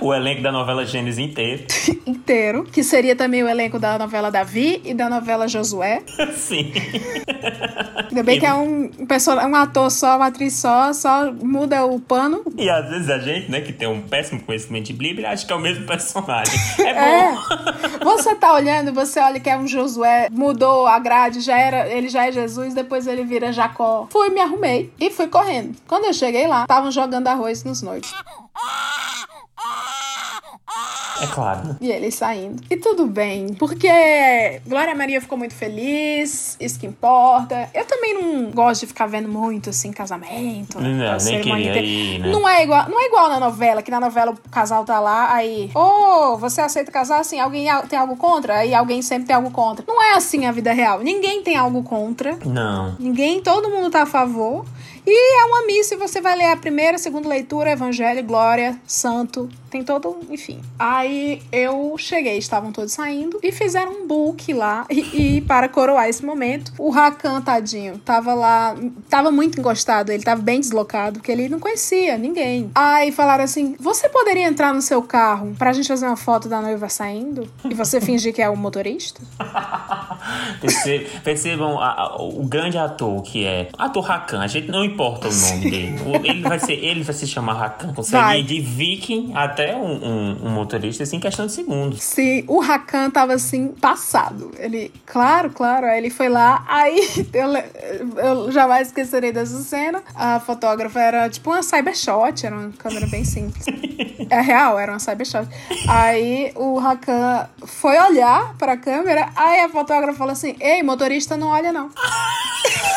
o 0.00 0.12
elenco 0.14 0.42
da 0.42 0.52
novela 0.52 0.84
Gênesis 0.84 1.18
inteiro. 1.18 1.64
inteiro, 2.06 2.64
que 2.64 2.82
seria 2.82 3.14
também 3.16 3.42
o 3.42 3.48
elenco 3.48 3.78
da 3.78 3.98
novela 3.98 4.30
Davi 4.30 4.80
e 4.84 4.94
da 4.94 5.08
novela 5.08 5.46
Josué. 5.48 6.02
Sim. 6.36 6.72
Ainda 8.08 8.22
bem 8.22 8.38
que 8.38 8.46
é 8.46 8.54
um, 8.54 8.84
um, 8.86 9.48
um 9.50 9.54
ator 9.56 9.90
só, 9.90 10.16
uma 10.16 10.26
atriz 10.26 10.54
só, 10.54 10.92
só 10.92 11.32
muda 11.32 11.84
o 11.84 12.00
pano. 12.00 12.42
E 12.56 12.68
às 12.70 12.88
vezes 12.88 13.10
a 13.10 13.18
gente, 13.18 13.50
né, 13.50 13.60
que 13.60 13.72
tem 13.72 13.88
um 13.88 14.00
péssimo 14.02 14.40
conhecimento 14.42 14.86
de 14.86 14.92
Bíblia, 14.92 15.30
acha 15.30 15.46
que 15.46 15.52
é 15.52 15.56
o 15.56 15.60
mesmo 15.60 15.86
personagem. 15.86 16.54
É 16.78 16.90
É. 16.90 17.32
bom. 18.02 18.14
Você 18.14 18.34
tá 18.36 18.54
olhando, 18.54 18.92
você 18.92 19.18
olha 19.20 19.40
que 19.40 19.50
é 19.50 19.56
um 19.58 19.66
Josué, 19.66 20.28
mudou 20.30 20.86
a 20.86 20.98
grade, 20.98 21.40
já 21.40 21.58
era, 21.58 21.88
ele 21.88 22.08
já 22.08 22.26
é 22.26 22.32
Jesus, 22.32 22.72
depois 22.72 23.06
ele 23.06 23.24
vira 23.24 23.52
Jacó. 23.52 24.06
Fui, 24.10 24.30
me 24.30 24.40
arrumei 24.40 24.90
e 25.00 25.10
fui 25.10 25.26
correndo. 25.26 25.76
Quando 25.86 26.04
eu 26.04 26.12
cheguei 26.14 26.46
lá, 26.46 26.62
estavam 26.62 26.90
jogando 26.90 27.26
arroz 27.28 27.64
nos 27.64 27.82
noivos. 27.82 28.14
É 31.20 31.26
claro. 31.28 31.76
E 31.80 31.90
ele 31.90 32.10
saindo. 32.10 32.62
E 32.68 32.76
tudo 32.76 33.06
bem, 33.06 33.54
porque 33.54 33.88
Glória 34.66 34.94
Maria 34.94 35.20
ficou 35.20 35.38
muito 35.38 35.54
feliz, 35.54 36.56
isso 36.58 36.78
que 36.78 36.86
importa. 36.86 37.70
Eu 37.72 37.84
também 37.84 38.14
não 38.14 38.50
gosto 38.50 38.80
de 38.80 38.86
ficar 38.88 39.06
vendo 39.06 39.28
muito 39.28 39.70
assim 39.70 39.92
casamento. 39.92 40.80
Não, 40.80 41.16
nem 41.18 41.40
queria 41.40 41.80
ir, 41.80 42.18
né? 42.18 42.28
Não 42.28 42.48
é 42.48 42.64
igual, 42.64 42.88
não 42.88 43.00
é 43.00 43.06
igual 43.06 43.28
na 43.28 43.38
novela, 43.38 43.82
que 43.82 43.90
na 43.90 44.00
novela 44.00 44.32
o 44.32 44.50
casal 44.50 44.84
tá 44.84 44.98
lá, 44.98 45.32
aí, 45.32 45.70
ô, 45.74 46.36
você 46.36 46.60
aceita 46.60 46.90
casar 46.90 47.20
assim? 47.20 47.38
Alguém 47.38 47.66
tem 47.88 47.98
algo 47.98 48.16
contra? 48.16 48.58
Aí 48.58 48.74
alguém 48.74 49.00
sempre 49.00 49.28
tem 49.28 49.36
algo 49.36 49.50
contra. 49.50 49.84
Não 49.86 50.02
é 50.02 50.14
assim 50.14 50.46
a 50.46 50.52
vida 50.52 50.72
real. 50.72 51.00
Ninguém 51.00 51.42
tem 51.42 51.56
algo 51.56 51.82
contra. 51.82 52.36
Não. 52.44 52.96
Ninguém, 52.98 53.40
todo 53.40 53.70
mundo 53.70 53.90
tá 53.90 54.02
a 54.02 54.06
favor. 54.06 54.64
E 55.06 55.42
é 55.42 55.44
uma 55.44 55.66
missa, 55.66 55.94
e 55.94 55.98
você 55.98 56.20
vai 56.20 56.34
ler 56.34 56.46
a 56.46 56.56
primeira, 56.56 56.96
segunda 56.96 57.28
leitura, 57.28 57.70
Evangelho, 57.70 58.24
Glória, 58.24 58.80
Santo, 58.86 59.50
tem 59.74 59.82
todo, 59.82 60.16
enfim. 60.30 60.60
Aí 60.78 61.42
eu 61.50 61.96
cheguei, 61.98 62.38
estavam 62.38 62.70
todos 62.70 62.92
saindo 62.92 63.40
e 63.42 63.50
fizeram 63.50 63.90
um 63.90 64.06
book 64.06 64.52
lá. 64.52 64.86
E, 64.88 65.36
e 65.38 65.40
para 65.40 65.68
coroar 65.68 66.08
esse 66.08 66.24
momento, 66.24 66.72
o 66.78 66.90
Rakan, 66.90 67.40
tadinho, 67.40 67.98
tava 67.98 68.34
lá, 68.34 68.76
tava 69.10 69.32
muito 69.32 69.58
encostado, 69.58 70.10
ele 70.10 70.22
tava 70.22 70.40
bem 70.40 70.60
deslocado, 70.60 71.18
porque 71.18 71.32
ele 71.32 71.48
não 71.48 71.58
conhecia 71.58 72.16
ninguém. 72.16 72.70
Aí 72.72 73.10
falaram 73.10 73.42
assim: 73.42 73.74
você 73.80 74.08
poderia 74.08 74.46
entrar 74.46 74.72
no 74.72 74.80
seu 74.80 75.02
carro 75.02 75.52
pra 75.58 75.72
gente 75.72 75.88
fazer 75.88 76.06
uma 76.06 76.16
foto 76.16 76.48
da 76.48 76.60
noiva 76.62 76.88
saindo? 76.88 77.48
E 77.68 77.74
você 77.74 78.00
fingir 78.00 78.32
que 78.32 78.40
é 78.40 78.48
o 78.48 78.56
motorista? 78.56 79.20
Perce- 80.60 81.06
Percebam 81.22 81.78
a- 81.80 81.90
a- 82.02 82.16
o 82.22 82.44
grande 82.46 82.78
ator 82.78 83.22
que 83.22 83.44
é. 83.44 83.68
Ator 83.78 84.02
Rakan, 84.04 84.40
a 84.40 84.46
gente 84.46 84.70
não 84.70 84.84
importa 84.84 85.28
o 85.28 85.34
nome 85.34 85.70
dele. 85.70 85.96
Ele 86.24 86.42
vai, 86.42 86.58
ser, 86.58 86.72
ele 86.74 87.02
vai 87.02 87.14
se 87.14 87.26
chamar 87.26 87.54
Rakan. 87.54 87.92
Consegue 87.92 88.22
Vai. 88.22 88.40
ir 88.40 88.44
de 88.44 88.60
viking 88.60 89.32
até 89.34 89.63
um, 89.76 90.04
um- 90.04 90.46
um 90.46 90.50
motorista 90.50 91.02
assim, 91.04 91.16
em 91.16 91.20
questão 91.20 91.46
de 91.46 91.52
segundos. 91.52 92.02
Sim, 92.02 92.44
o 92.48 92.58
Rakan 92.60 93.10
tava 93.10 93.34
assim, 93.34 93.68
passado. 93.68 94.50
Ele, 94.58 94.92
claro, 95.06 95.50
claro, 95.50 95.86
aí 95.86 95.98
ele 95.98 96.10
foi 96.10 96.28
lá, 96.28 96.64
aí 96.68 96.98
eu, 97.32 97.52
eu 98.18 98.52
jamais 98.52 98.88
esquecerei 98.88 99.30
dessa 99.32 99.58
cena. 99.62 100.02
A 100.14 100.40
fotógrafa 100.40 101.00
era 101.00 101.28
tipo 101.30 101.50
uma 101.50 101.62
cybershot, 101.62 102.44
era 102.44 102.54
uma 102.56 102.70
câmera 102.72 103.06
bem 103.06 103.24
simples. 103.24 103.64
É 104.30 104.40
real, 104.40 104.78
era 104.78 104.90
uma 104.90 104.98
cybershot. 104.98 105.46
Aí 105.86 106.50
o 106.54 106.78
Rakan 106.78 107.46
foi 107.66 107.98
olhar 107.98 108.54
pra 108.56 108.74
câmera, 108.74 109.28
aí 109.36 109.60
a 109.60 109.68
fotógrafa 109.68 110.16
falou 110.16 110.32
assim: 110.32 110.56
Ei, 110.60 110.82
motorista, 110.82 111.36
não 111.36 111.48
olha 111.48 111.70
não. 111.72 111.90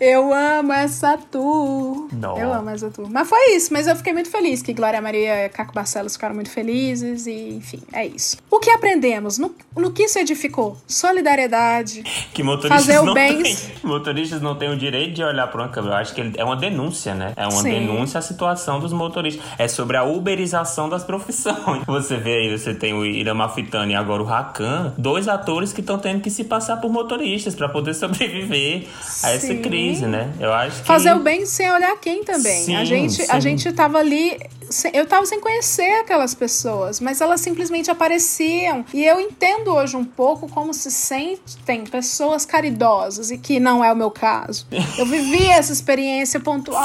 Eu 0.00 0.32
amo 0.32 0.72
essa 0.72 1.16
tour. 1.16 2.08
Não. 2.12 2.38
Eu 2.38 2.52
amo 2.52 2.70
essa 2.70 2.90
tour. 2.90 3.08
Mas 3.10 3.28
foi 3.28 3.54
isso, 3.54 3.72
mas 3.72 3.86
eu 3.86 3.96
fiquei 3.96 4.12
muito 4.12 4.30
feliz 4.30 4.62
que 4.62 4.72
Glória 4.72 5.00
Maria 5.00 5.46
e 5.46 5.48
Caco 5.48 5.72
Barcelos 5.72 6.14
ficaram 6.14 6.34
muito 6.34 6.50
felizes 6.50 7.26
e, 7.26 7.54
enfim, 7.54 7.80
é 7.92 8.06
isso. 8.06 8.36
O 8.50 8.58
que 8.58 8.70
aprendemos? 8.70 9.38
No, 9.38 9.54
no 9.76 9.92
que 9.92 10.04
isso 10.04 10.18
edificou? 10.18 10.76
Solidariedade. 10.86 12.02
Que 12.32 12.42
motoristas 12.42 12.86
Fazer 12.86 12.98
o 13.00 13.04
não 13.04 13.14
bem-. 13.14 13.56
Motoristas 13.82 14.40
não 14.40 14.54
têm 14.54 14.70
o 14.70 14.76
direito 14.76 15.14
de 15.14 15.22
olhar 15.22 15.46
para 15.48 15.62
uma 15.62 15.68
câmera. 15.68 15.94
Eu 15.94 15.98
acho 15.98 16.14
que 16.14 16.32
é 16.36 16.44
uma 16.44 16.56
denúncia, 16.56 17.14
né? 17.14 17.32
É 17.36 17.44
uma 17.44 17.62
Sim. 17.62 17.70
denúncia 17.70 18.18
à 18.18 18.22
situação 18.22 18.80
dos 18.80 18.92
motoristas. 18.92 19.44
É 19.58 19.68
sobre 19.68 19.96
a 19.96 20.04
uberização 20.04 20.88
das 20.88 21.04
profissões. 21.04 21.84
Você 21.86 22.16
vê 22.16 22.34
aí, 22.34 22.58
você 22.58 22.74
tem 22.74 22.92
o 22.92 23.04
Iramafitani 23.04 23.92
e 23.92 23.96
agora 23.96 24.22
o 24.22 24.26
Rakan, 24.26 24.94
dois 24.98 25.28
atores 25.28 25.72
que 25.72 25.80
estão 25.80 25.98
tendo 25.98 26.20
que 26.20 26.30
se 26.30 26.44
passar 26.44 26.76
por 26.78 26.90
motoristas 26.90 27.54
para 27.54 27.68
poder 27.68 27.94
sobreviver 27.94 28.86
a 29.22 29.30
essa 29.30 29.46
Sim. 29.46 29.62
Crise, 29.88 30.06
né? 30.06 30.32
Eu 30.40 30.52
acho 30.52 30.80
que 30.80 30.86
Fazer 30.86 31.12
o 31.14 31.20
bem 31.20 31.44
sem 31.46 31.70
olhar 31.70 31.96
quem 32.00 32.24
também. 32.24 32.64
Sim, 32.64 32.76
a, 32.76 32.84
gente, 32.84 33.22
a 33.22 33.34
sim. 33.34 33.40
gente 33.40 33.72
tava 33.72 33.98
ali. 33.98 34.38
Eu 34.92 35.06
tava 35.06 35.24
sem 35.26 35.40
conhecer 35.40 36.00
aquelas 36.00 36.34
pessoas, 36.34 36.98
mas 36.98 37.20
elas 37.20 37.40
simplesmente 37.40 37.88
apareciam. 37.88 38.84
E 38.92 39.04
eu 39.04 39.20
entendo 39.20 39.72
hoje 39.72 39.96
um 39.96 40.04
pouco 40.04 40.48
como 40.48 40.74
se 40.74 40.90
sentem 40.90 41.84
pessoas 41.84 42.44
caridosas, 42.44 43.30
e 43.30 43.38
que 43.38 43.60
não 43.60 43.84
é 43.84 43.92
o 43.92 43.96
meu 43.96 44.10
caso. 44.10 44.66
Eu 44.98 45.06
vivi 45.06 45.46
essa 45.46 45.72
experiência 45.72 46.40
pontual. 46.40 46.82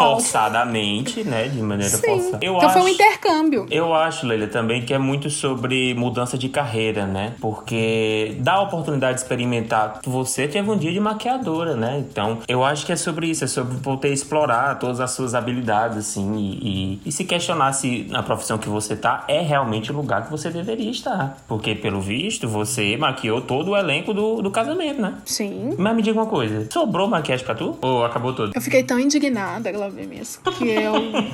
forçadamente, 0.52 1.24
né? 1.24 1.48
De 1.48 1.62
maneira 1.62 1.96
Sim. 1.98 2.02
forçada. 2.22 2.40
Eu 2.46 2.56
então 2.58 2.70
foi 2.70 2.82
um 2.82 2.86
acho- 2.86 2.94
intercâmbio. 2.94 3.66
Eu 3.72 3.94
acho, 3.96 4.28
Leila, 4.28 4.48
também 4.48 4.84
que 4.84 4.94
é 4.94 4.98
muito 5.00 5.30
sobre 5.30 5.94
mudança 5.96 6.38
de 6.38 6.50
carreira, 6.50 7.06
né? 7.08 7.34
Porque 7.40 8.36
dá 8.42 8.54
a 8.54 8.62
oportunidade 8.62 9.16
de 9.16 9.22
experimentar. 9.22 10.02
Você 10.06 10.48
teve 10.48 10.70
um 10.70 10.78
dia 10.78 10.92
de 10.92 11.00
maquiadora, 11.00 11.76
né? 11.76 11.98
Então, 12.08 12.40
eu 12.48 12.64
acho 12.64 12.86
que 12.86 12.91
é 12.92 12.96
sobre 12.96 13.28
isso, 13.28 13.44
é 13.44 13.48
sobre 13.48 13.78
poder 13.80 14.12
explorar 14.14 14.76
todas 14.80 15.00
as 15.00 15.12
suas 15.12 15.34
habilidades, 15.36 15.98
assim, 15.98 16.36
e, 16.36 16.52
e- 16.96 17.02
e 17.06 17.12
se 17.12 17.24
questionar 17.24 17.74
se 17.74 18.06
na 18.10 18.22
profissão 18.24 18.58
que 18.58 18.70
você 18.70 18.96
tá 18.96 19.24
é 19.28 19.42
realmente 19.42 19.92
o 19.92 19.96
lugar 19.96 20.24
que 20.26 20.32
você 20.32 20.50
deveria 20.50 20.90
estar. 20.92 21.38
Porque, 21.48 21.76
pelo 21.76 22.02
visto, 22.02 22.48
você 22.48 22.96
maquiou 22.98 23.42
todo 23.42 23.72
o 23.72 23.78
elenco 23.78 24.14
do, 24.14 24.42
do 24.42 24.52
casamento, 24.52 25.02
né? 25.02 25.16
Sim. 25.26 25.76
Mas 25.78 25.96
me 25.96 26.02
diga 26.02 26.20
uma 26.20 26.26
coisa, 26.28 26.68
sobrou 26.72 27.08
maquiagem 27.08 27.46
pra 27.46 27.56
tu? 27.56 27.78
Ou 27.82 28.06
acabou 28.06 28.34
tudo? 28.34 28.52
Eu 28.56 28.62
fiquei 28.62 28.84
tão 28.84 29.00
indignada, 29.00 29.72
Glaubemis, 29.72 30.40
que 30.58 30.68
eu, 30.68 30.94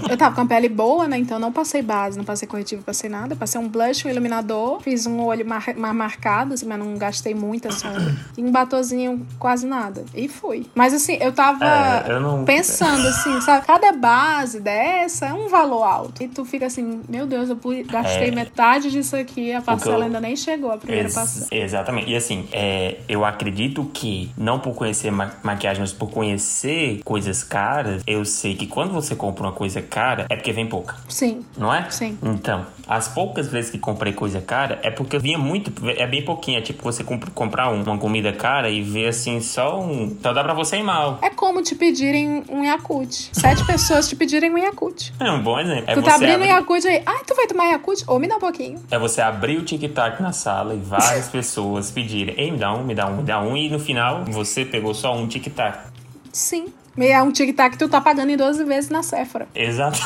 eu 0.09 0.17
tava 0.17 0.35
com 0.35 0.41
a 0.41 0.45
pele 0.45 0.69
boa, 0.69 1.07
né? 1.07 1.17
Então 1.17 1.39
não 1.39 1.51
passei 1.51 1.81
base, 1.81 2.17
não 2.17 2.25
passei 2.25 2.47
corretivo, 2.47 2.83
passei 2.83 3.09
nada. 3.09 3.35
Passei 3.35 3.59
um 3.59 3.67
blush, 3.69 4.05
um 4.05 4.09
iluminador, 4.09 4.79
fiz 4.81 5.05
um 5.05 5.21
olho 5.23 5.45
mar, 5.47 5.63
mais 5.75 5.95
marcado, 5.95 6.53
assim, 6.53 6.65
mas 6.65 6.79
não 6.79 6.95
gastei 6.97 7.33
muita 7.33 7.71
sombra. 7.71 8.15
E 8.37 8.43
um 8.43 8.51
batozinho, 8.51 9.25
quase 9.39 9.65
nada. 9.65 10.03
E 10.15 10.27
fui. 10.27 10.65
Mas 10.75 10.93
assim, 10.93 11.17
eu 11.21 11.31
tava 11.31 11.46
É, 11.63 12.11
eu 12.11 12.19
não- 12.19 12.43
pensando 12.45 13.07
assim, 13.07 13.39
sabe? 13.41 13.65
Cada 13.65 13.91
base 13.93 14.59
dessa 14.59 15.27
é 15.27 15.33
um 15.33 15.47
valor 15.47 15.83
alto. 15.83 16.21
E 16.23 16.27
tu 16.27 16.43
fica 16.45 16.65
assim, 16.65 17.01
meu 17.07 17.25
Deus, 17.25 17.49
eu 17.49 17.57
gastei 17.85 18.29
É. 18.29 18.31
metade 18.31 18.89
disso 18.91 19.15
aqui, 19.15 19.53
a 19.53 19.61
parcela 19.61 19.97
eu- 19.99 20.03
ainda 20.03 20.19
nem 20.19 20.35
chegou, 20.35 20.71
a 20.71 20.77
primeira 20.77 21.07
Ex- 21.07 21.15
parcela. 21.15 21.47
exatamente. 21.51 22.11
E 22.11 22.15
assim, 22.15 22.47
é, 22.51 22.97
eu 23.07 23.23
acredito 23.25 23.85
que, 23.93 24.31
não 24.37 24.59
por 24.59 24.73
conhecer 24.73 25.11
ma- 25.11 25.31
maquiagem, 25.43 25.81
mas 25.81 25.93
por 25.93 26.09
conhecer 26.09 27.01
coisas 27.03 27.43
caras, 27.43 28.01
eu 28.05 28.23
sei 28.25 28.55
que 28.55 28.67
quando 28.67 28.91
você 28.93 29.15
compra 29.15 29.43
uma 29.43 29.51
coisa 29.51 29.81
cara, 29.81 30.25
é 30.29 30.35
porque 30.35 30.51
vem 30.51 30.67
pouca. 30.67 30.95
Sim. 31.07 31.45
Não 31.57 31.73
é? 31.73 31.89
Sim. 31.89 32.17
Então, 32.23 32.65
as 32.87 33.07
poucas 33.07 33.47
vezes 33.47 33.69
que 33.71 33.77
comprei 33.77 34.13
coisa 34.13 34.41
cara 34.41 34.79
é 34.83 34.89
porque 34.91 35.17
vinha 35.19 35.37
muito, 35.37 35.71
é 35.89 36.05
bem 36.07 36.23
pouquinho. 36.23 36.57
É 36.57 36.61
tipo 36.61 36.83
você 36.83 37.03
compra- 37.03 37.31
comprar 37.31 37.69
um- 37.69 37.83
uma 37.83 37.97
comida 37.97 38.31
cara 38.33 38.69
e 38.69 38.81
ver 38.81 39.07
assim 39.07 39.39
só 39.41 39.79
um. 39.79 40.15
Só 40.21 40.33
dá 40.33 40.43
pra 40.43 40.53
você 40.53 40.77
ir 40.77 40.83
mal. 40.83 41.19
É 41.21 41.29
como 41.37 41.61
te 41.61 41.73
pedirem 41.75 42.43
um 42.49 42.65
Yakult. 42.65 43.29
Sete 43.31 43.65
pessoas 43.65 44.09
te 44.09 44.15
pedirem 44.17 44.51
um 44.51 44.57
Yakult. 44.57 45.11
É 45.19 45.31
um 45.31 45.41
bom 45.41 45.57
exemplo. 45.57 45.85
É 45.87 45.93
tu 45.93 46.01
tá 46.01 46.09
você 46.11 46.15
abrindo 46.25 46.35
abrir- 46.35 46.47
Yakult 46.49 46.85
aí. 46.87 47.01
Ai, 47.05 47.21
tu 47.25 47.33
vai 47.35 47.47
tomar 47.47 47.65
Yakult? 47.67 48.03
Ou 48.07 48.19
me 48.19 48.27
dá 48.27 48.35
um 48.35 48.39
pouquinho. 48.39 48.81
É 48.91 48.99
você 48.99 49.21
abrir 49.21 49.57
o 49.57 49.63
tic-tac 49.63 50.21
na 50.21 50.33
sala 50.33 50.73
e 50.73 50.79
várias 50.79 51.29
pessoas 51.31 51.89
pedirem, 51.91 52.35
ei, 52.37 52.51
me 52.51 52.57
dá 52.57 52.73
um, 52.73 52.83
me 52.83 52.93
dá 52.93 53.07
um, 53.07 53.15
me 53.17 53.23
dá 53.23 53.39
um, 53.41 53.55
e 53.55 53.69
no 53.69 53.79
final 53.79 54.25
você 54.25 54.65
pegou 54.65 54.93
só 54.93 55.15
um 55.15 55.27
tic-tac. 55.27 55.87
Sim. 56.33 56.67
É 56.97 57.21
um 57.21 57.31
tic-tac 57.31 57.73
que 57.73 57.77
tu 57.77 57.87
tá 57.87 58.01
pagando 58.01 58.31
em 58.31 58.35
12 58.37 58.63
vezes 58.63 58.89
na 58.89 59.03
Sephora. 59.03 59.47
Exato. 59.53 59.99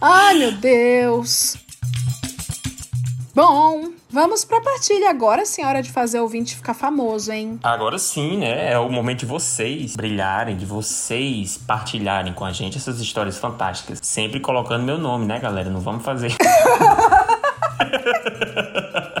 Ai, 0.00 0.34
meu 0.38 0.52
Deus. 0.52 1.56
Bom, 3.34 3.90
vamos 4.08 4.44
pra 4.44 4.60
partilha 4.60 5.10
agora, 5.10 5.44
senhora, 5.44 5.82
de 5.82 5.90
fazer 5.90 6.20
o 6.20 6.22
ouvinte 6.22 6.56
ficar 6.56 6.74
famoso, 6.74 7.32
hein? 7.32 7.58
Agora 7.62 7.98
sim, 7.98 8.38
né? 8.38 8.72
É 8.72 8.78
o 8.78 8.90
momento 8.90 9.20
de 9.20 9.26
vocês 9.26 9.96
brilharem, 9.96 10.56
de 10.56 10.66
vocês 10.66 11.58
partilharem 11.58 12.32
com 12.32 12.44
a 12.44 12.52
gente 12.52 12.76
essas 12.76 13.00
histórias 13.00 13.38
fantásticas. 13.38 13.98
Sempre 14.02 14.40
colocando 14.40 14.84
meu 14.84 14.98
nome, 14.98 15.26
né, 15.26 15.38
galera? 15.38 15.70
Não 15.70 15.80
vamos 15.80 16.04
fazer. 16.04 16.34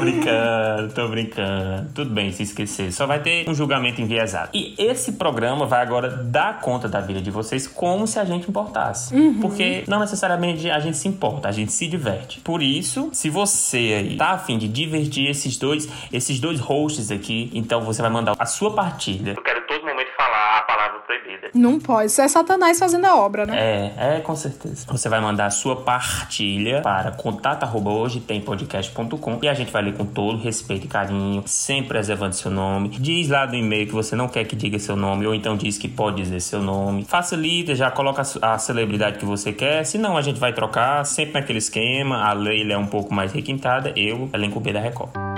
tô 0.00 0.10
brincando, 0.10 0.94
tô 0.94 1.08
brincando. 1.08 1.90
Tudo 1.94 2.10
bem 2.10 2.32
se 2.32 2.42
esquecer. 2.42 2.92
Só 2.92 3.06
vai 3.06 3.20
ter 3.20 3.48
um 3.48 3.54
julgamento 3.54 4.00
enviesado. 4.00 4.50
E 4.54 4.74
esse 4.78 5.12
programa 5.12 5.66
vai 5.66 5.82
agora 5.82 6.08
dar 6.08 6.60
conta 6.60 6.88
da 6.88 7.00
vida 7.00 7.20
de 7.20 7.30
vocês 7.30 7.66
como 7.66 8.06
se 8.06 8.18
a 8.18 8.24
gente 8.24 8.48
importasse. 8.48 9.14
Porque 9.40 9.84
não 9.86 10.00
necessariamente 10.00 10.70
a 10.70 10.80
gente 10.80 10.96
se 10.96 11.08
importa, 11.08 11.48
a 11.48 11.52
gente 11.52 11.72
se 11.72 11.86
diverte. 11.86 12.40
Por 12.40 12.62
isso, 12.62 13.10
se 13.12 13.28
você 13.28 13.94
aí 13.98 14.16
tá 14.16 14.30
afim 14.30 14.58
de 14.58 14.68
divertir 14.68 15.28
esses 15.28 15.56
dois, 15.56 15.88
esses 16.12 16.40
dois 16.40 16.60
hosts 16.60 17.10
aqui, 17.10 17.50
então 17.52 17.82
você 17.82 18.00
vai 18.02 18.10
mandar 18.10 18.34
a 18.38 18.46
sua 18.46 18.74
partilha. 18.74 19.34
Eu 19.36 19.42
quero 19.42 19.66
todo 19.66 19.84
momento 19.84 20.10
falar 20.16 20.58
a 20.58 20.62
palavra 20.62 20.99
proibida. 21.10 21.50
Não 21.54 21.80
pode. 21.80 22.06
Isso 22.06 22.22
é 22.22 22.28
Satanás 22.28 22.78
fazendo 22.78 23.06
a 23.06 23.16
obra, 23.16 23.44
né? 23.44 23.58
É, 23.58 23.92
é, 24.16 24.20
com 24.20 24.36
certeza. 24.36 24.86
Você 24.88 25.08
vai 25.08 25.20
mandar 25.20 25.46
a 25.46 25.50
sua 25.50 25.74
partilha 25.76 26.82
para 26.82 27.10
contato@hojetempodcast.com 27.12 29.38
e 29.42 29.48
a 29.48 29.54
gente 29.54 29.72
vai 29.72 29.82
ler 29.82 29.94
com 29.94 30.04
todo 30.04 30.36
respeito 30.38 30.84
e 30.86 30.88
carinho, 30.88 31.42
sempre 31.46 31.88
preservando 31.88 32.34
seu 32.34 32.50
nome. 32.50 32.90
Diz 32.90 33.28
lá 33.28 33.46
no 33.46 33.54
e-mail 33.54 33.86
que 33.86 33.94
você 33.94 34.14
não 34.14 34.28
quer 34.28 34.44
que 34.44 34.54
diga 34.54 34.78
seu 34.78 34.96
nome 34.96 35.26
ou 35.26 35.34
então 35.34 35.56
diz 35.56 35.78
que 35.78 35.88
pode 35.88 36.18
dizer 36.22 36.40
seu 36.40 36.60
nome. 36.62 37.04
Facilita, 37.04 37.74
já 37.74 37.90
coloca 37.90 38.22
a 38.42 38.58
celebridade 38.58 39.18
que 39.18 39.24
você 39.24 39.52
quer. 39.52 39.84
Se 39.84 39.96
não, 39.98 40.16
a 40.16 40.22
gente 40.22 40.38
vai 40.38 40.52
trocar 40.52 41.04
sempre 41.04 41.34
naquele 41.34 41.58
esquema. 41.58 42.24
A 42.24 42.32
Leila 42.32 42.74
é 42.74 42.78
um 42.78 42.86
pouco 42.86 43.12
mais 43.12 43.32
requintada, 43.32 43.92
eu, 43.96 44.30
elenco 44.32 44.60
B 44.60 44.72
da 44.72 44.78
Record. 44.80 45.29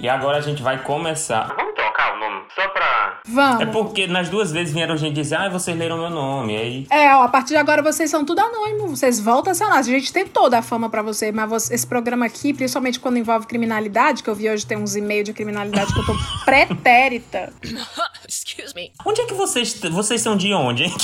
E 0.00 0.08
agora 0.08 0.38
a 0.38 0.40
gente 0.40 0.62
vai 0.62 0.82
começar. 0.82 1.54
Vamos 1.56 1.74
trocar 1.74 2.14
o 2.14 2.18
nome 2.20 2.42
só 2.54 2.68
pra. 2.68 3.20
Vamos. 3.26 3.60
É 3.62 3.66
porque 3.66 4.06
nas 4.06 4.28
duas 4.28 4.52
vezes 4.52 4.72
vieram 4.72 4.96
gente 4.96 5.14
dizer, 5.14 5.36
ah, 5.36 5.48
vocês 5.48 5.76
leram 5.76 5.98
meu 5.98 6.10
nome. 6.10 6.56
Aí. 6.56 6.86
É, 6.90 7.14
ó, 7.14 7.22
a 7.24 7.28
partir 7.28 7.48
de 7.50 7.56
agora 7.56 7.82
vocês 7.82 8.08
são 8.10 8.24
tudo 8.24 8.38
anônimos. 8.40 8.98
Vocês 9.00 9.18
voltam 9.20 9.50
a 9.50 9.54
ser 9.54 9.64
anônimos. 9.64 9.88
A 9.88 9.90
gente 9.92 10.12
tem 10.12 10.26
toda 10.26 10.58
a 10.58 10.62
fama 10.62 10.88
pra 10.88 11.02
você, 11.02 11.32
mas 11.32 11.48
você- 11.48 11.74
esse 11.74 11.86
programa 11.86 12.26
aqui, 12.26 12.52
principalmente 12.54 13.00
quando 13.00 13.16
envolve 13.18 13.46
criminalidade, 13.46 14.22
que 14.22 14.30
eu 14.30 14.34
vi 14.34 14.48
hoje 14.48 14.64
tem 14.64 14.78
uns 14.78 14.94
e-mails 14.96 15.24
de 15.24 15.32
criminalidade 15.32 15.92
que 15.92 15.98
eu 16.00 16.06
tô 16.06 16.14
pretérita. 16.44 17.52
Excuse 18.28 18.74
me. 18.74 18.92
Onde 19.04 19.20
é 19.22 19.26
que 19.26 19.34
vocês. 19.34 19.80
Vocês 19.90 20.20
são 20.20 20.36
de 20.36 20.52
onde, 20.54 20.84
hein? 20.84 20.92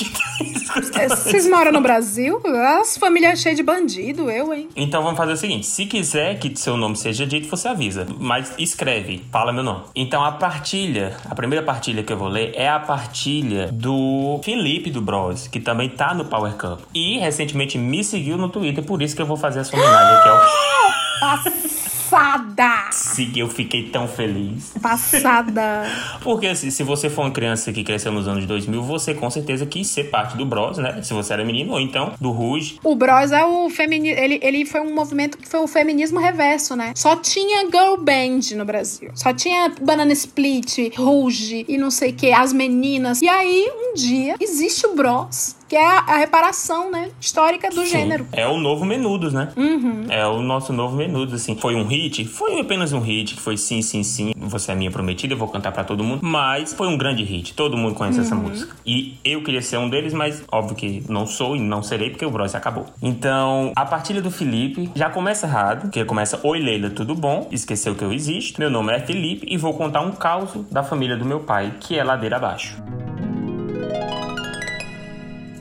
É, 0.99 1.09
Vocês 1.09 1.49
moram 1.49 1.71
no 1.71 1.81
Brasil? 1.81 2.41
As 2.81 2.99
famílias 2.99 3.41
cheias 3.41 3.57
de 3.57 3.63
bandido, 3.63 4.29
eu, 4.31 4.53
hein? 4.53 4.69
Então 4.75 5.03
vamos 5.03 5.17
fazer 5.17 5.33
o 5.33 5.37
seguinte: 5.37 5.67
se 5.67 5.87
quiser 5.87 6.39
que 6.39 6.57
seu 6.57 6.77
nome 6.77 6.97
seja 6.97 7.25
dito, 7.27 7.49
você 7.49 7.69
avisa. 7.69 8.07
Mas 8.19 8.53
escreve, 8.59 8.84
fala 9.31 9.53
meu 9.53 9.63
nome. 9.63 9.85
Então 9.95 10.25
a 10.25 10.33
partilha, 10.33 11.17
a 11.29 11.35
primeira 11.35 11.65
partilha 11.65 12.03
que 12.03 12.13
eu 12.13 12.17
vou 12.17 12.29
ler 12.29 12.53
é 12.55 12.69
a 12.69 12.79
partilha 12.79 13.71
do 13.73 14.41
Felipe 14.43 14.91
do 14.91 15.01
Bros, 15.01 15.49
que 15.49 15.61
também 15.61 15.89
tá 15.89 16.15
no 16.15 16.25
Power 16.25 16.53
Cup. 16.55 16.81
E 16.95 17.19
recentemente 17.19 17.79
me 17.79 18.05
seguiu 18.05 18.37
no 18.37 18.49
Twitter, 18.49 18.85
por 18.85 19.01
isso 19.03 19.17
que 19.17 19.23
eu 19.23 19.27
vou 19.27 19.37
fazer 19.37 19.61
essa 19.61 19.77
homenagem 19.77 20.17
aqui 20.17 20.29
ao. 20.29 21.85
Passada! 22.11 22.91
Se 22.91 23.33
eu 23.39 23.49
fiquei 23.49 23.89
tão 23.89 24.07
feliz. 24.07 24.73
Passada! 24.81 25.85
Porque 26.23 26.55
se, 26.55 26.71
se 26.71 26.83
você 26.83 27.09
for 27.09 27.23
uma 27.23 27.31
criança 27.31 27.73
que 27.73 27.83
cresceu 27.83 28.13
nos 28.13 28.29
anos 28.29 28.45
2000, 28.47 28.83
você 28.83 29.15
com 29.15 29.31
certeza 29.31 29.65
quis 29.65 29.89
ser 29.89 30.05
parte 30.11 30.37
do 30.37 30.45
Bros, 30.45 30.77
né? 30.79 31.01
Se 31.03 31.15
você 31.15 31.33
era 31.33 31.45
menino, 31.45 31.73
ou 31.73 31.81
então 31.81 32.13
do 32.21 32.31
Rouge. 32.31 32.79
O 32.85 32.95
Bros 32.95 33.33
é 33.33 33.45
o 33.45 33.71
feminismo. 33.71 34.21
Ele, 34.23 34.39
ele 34.43 34.67
foi 34.67 34.81
um 34.81 34.95
movimento 34.95 35.39
que 35.39 35.49
foi 35.49 35.61
o 35.61 35.67
feminismo 35.67 36.21
reverso, 36.21 36.77
né? 36.77 36.93
Só 36.95 37.17
tinha 37.17 37.63
girl 37.65 37.97
band 37.99 38.55
no 38.55 38.65
Brasil. 38.65 39.11
Só 39.15 39.33
tinha 39.33 39.73
Banana 39.81 40.13
Split, 40.13 40.95
Rouge 40.97 41.65
e 41.67 41.79
não 41.79 41.91
sei 41.91 42.11
o 42.11 42.15
que, 42.15 42.33
as 42.33 42.53
meninas. 42.53 43.23
E 43.23 43.29
aí, 43.29 43.67
um 43.75 43.95
dia, 43.95 44.37
existe 44.39 44.87
o 44.87 44.95
Bros, 44.95 45.57
que 45.69 45.77
é 45.77 45.87
a, 45.87 46.17
reparação, 46.19 46.91
né? 46.91 47.11
Histórica 47.21 47.69
do 47.71 47.83
Sim, 47.83 47.87
gênero. 47.87 48.27
É 48.33 48.47
o 48.47 48.59
novo 48.59 48.85
Menudos, 48.85 49.33
né? 49.33 49.49
Uhum. 49.57 50.07
É 50.09 50.27
o 50.27 50.41
nosso 50.41 50.73
novo 50.73 50.97
Menudos, 50.97 51.35
assim. 51.35 51.57
Foi 51.57 51.75
um 51.75 51.87
hit? 51.87 52.25
Foi 52.27 52.61
apenas 52.61 52.93
um 52.93 53.01
hit, 53.01 53.35
que 53.35 53.41
foi 53.41 53.57
sim, 53.57 53.83
sim, 53.83 54.03
sim. 54.03 54.33
Você 54.37 54.73
é 54.73 54.75
minha 54.75 54.91
prometida, 54.91 55.35
eu 55.35 55.39
vou 55.39 55.49
cantar 55.49 55.73
pra 55.73 55.85
todo 55.85 56.05
mundo. 56.05 56.21
Mas 56.23 56.73
foi 56.73 56.89
um 56.89 56.97
grande 56.97 57.23
hit. 57.25 57.55
Todo 57.55 57.77
mundo 57.77 57.95
conhece 57.95 58.21
essa 58.21 58.35
Uhum. 58.35 58.43
música. 58.43 58.75
E 58.87 59.19
eu 59.25 59.43
queria 59.43 59.63
ser 59.63 59.79
um 59.79 59.89
deles, 59.89 60.13
mas 60.13 60.43
óbvio 60.51 60.77
que 60.77 61.03
não 61.09 61.27
sou 61.27 61.57
e 61.57 61.61
não 61.61 61.83
serei, 61.83 62.11
porque 62.11 62.25
o 62.27 62.31
Bros 62.31 62.55
acabou. 62.55 62.87
Então, 63.03 63.73
a 63.75 63.85
partilha 63.85 64.21
do 64.23 64.31
Felipe 64.31 64.91
já 64.95 65.09
começa 65.11 65.47
errado, 65.47 65.83
porque 65.83 66.05
começa 66.05 66.39
Oi 66.43 66.59
Leila, 66.59 66.91
tudo 66.91 67.15
bom? 67.15 67.49
Esqueceu 67.51 67.95
que 67.95 68.05
eu 68.05 68.13
existo. 68.13 68.61
Meu 68.61 68.71
nome 68.71 68.93
é 68.93 69.01
Felipe 69.01 69.47
e 69.49 69.57
vou 69.57 69.75
contar 69.75 70.01
um 70.03 70.13
caos 70.13 70.51
da 70.71 70.83
família 70.83 71.17
do 71.17 71.25
meu 71.25 71.41
pai, 71.41 71.75
que 71.81 71.99
é 71.99 72.05
ladeira 72.05 72.37
abaixo. 72.37 72.77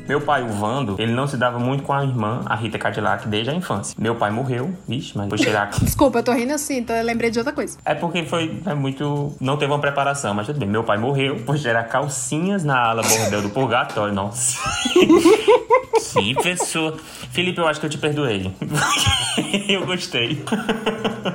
Meu 0.08 0.20
pai, 0.20 0.44
o 0.44 0.50
Vando, 0.50 0.98
ele 1.00 1.14
não 1.14 1.26
se 1.26 1.38
dava 1.38 1.58
muito 1.58 1.84
com 1.84 1.94
a 1.94 2.04
irmã, 2.04 2.42
a 2.46 2.56
Rita 2.56 2.78
Cadillac, 2.78 3.26
desde 3.28 3.52
a 3.52 3.54
infância. 3.54 3.96
Meu 3.98 4.16
pai 4.16 4.32
morreu, 4.32 4.74
vixe, 4.86 5.18
mas 5.18 5.30
foi 5.30 5.38
tirar. 5.38 5.70
Desculpa, 5.82 6.20
eu 6.20 6.24
tô 6.24 6.34
rindo 6.34 6.54
assim, 6.54 6.80
então 6.80 6.94
eu 6.94 7.06
lembrei 7.06 7.32
de 7.32 7.40
outra 7.40 7.54
coisa. 7.54 7.78
É 7.86 7.96
porque 7.96 8.24
foi 8.24 8.62
é 8.66 8.74
muito. 8.74 9.34
Não 9.40 9.56
teve 9.56 9.72
uma 9.72 9.80
preparação, 9.80 10.34
mas 10.34 10.46
tudo 10.46 10.60
bem. 10.60 10.68
Meu 10.68 10.84
pai 10.84 10.98
morreu 10.98 11.38
por 11.46 11.56
gerar 11.56 11.86
calcinhas 11.86 12.66
na 12.66 12.78
ala 12.78 13.02
bordel 13.02 13.42
do 13.42 13.50
purgatório. 13.50 14.14
Nossa. 14.14 14.60
que 16.20 16.36
pessoa. 16.36 16.98
Felipe, 17.32 17.60
eu 17.60 17.68
acho 17.68 17.80
que 17.80 17.86
eu 17.86 17.90
te 17.90 17.98
perdoei. 17.98 18.52
eu 19.70 19.86
gostei. 19.86 20.44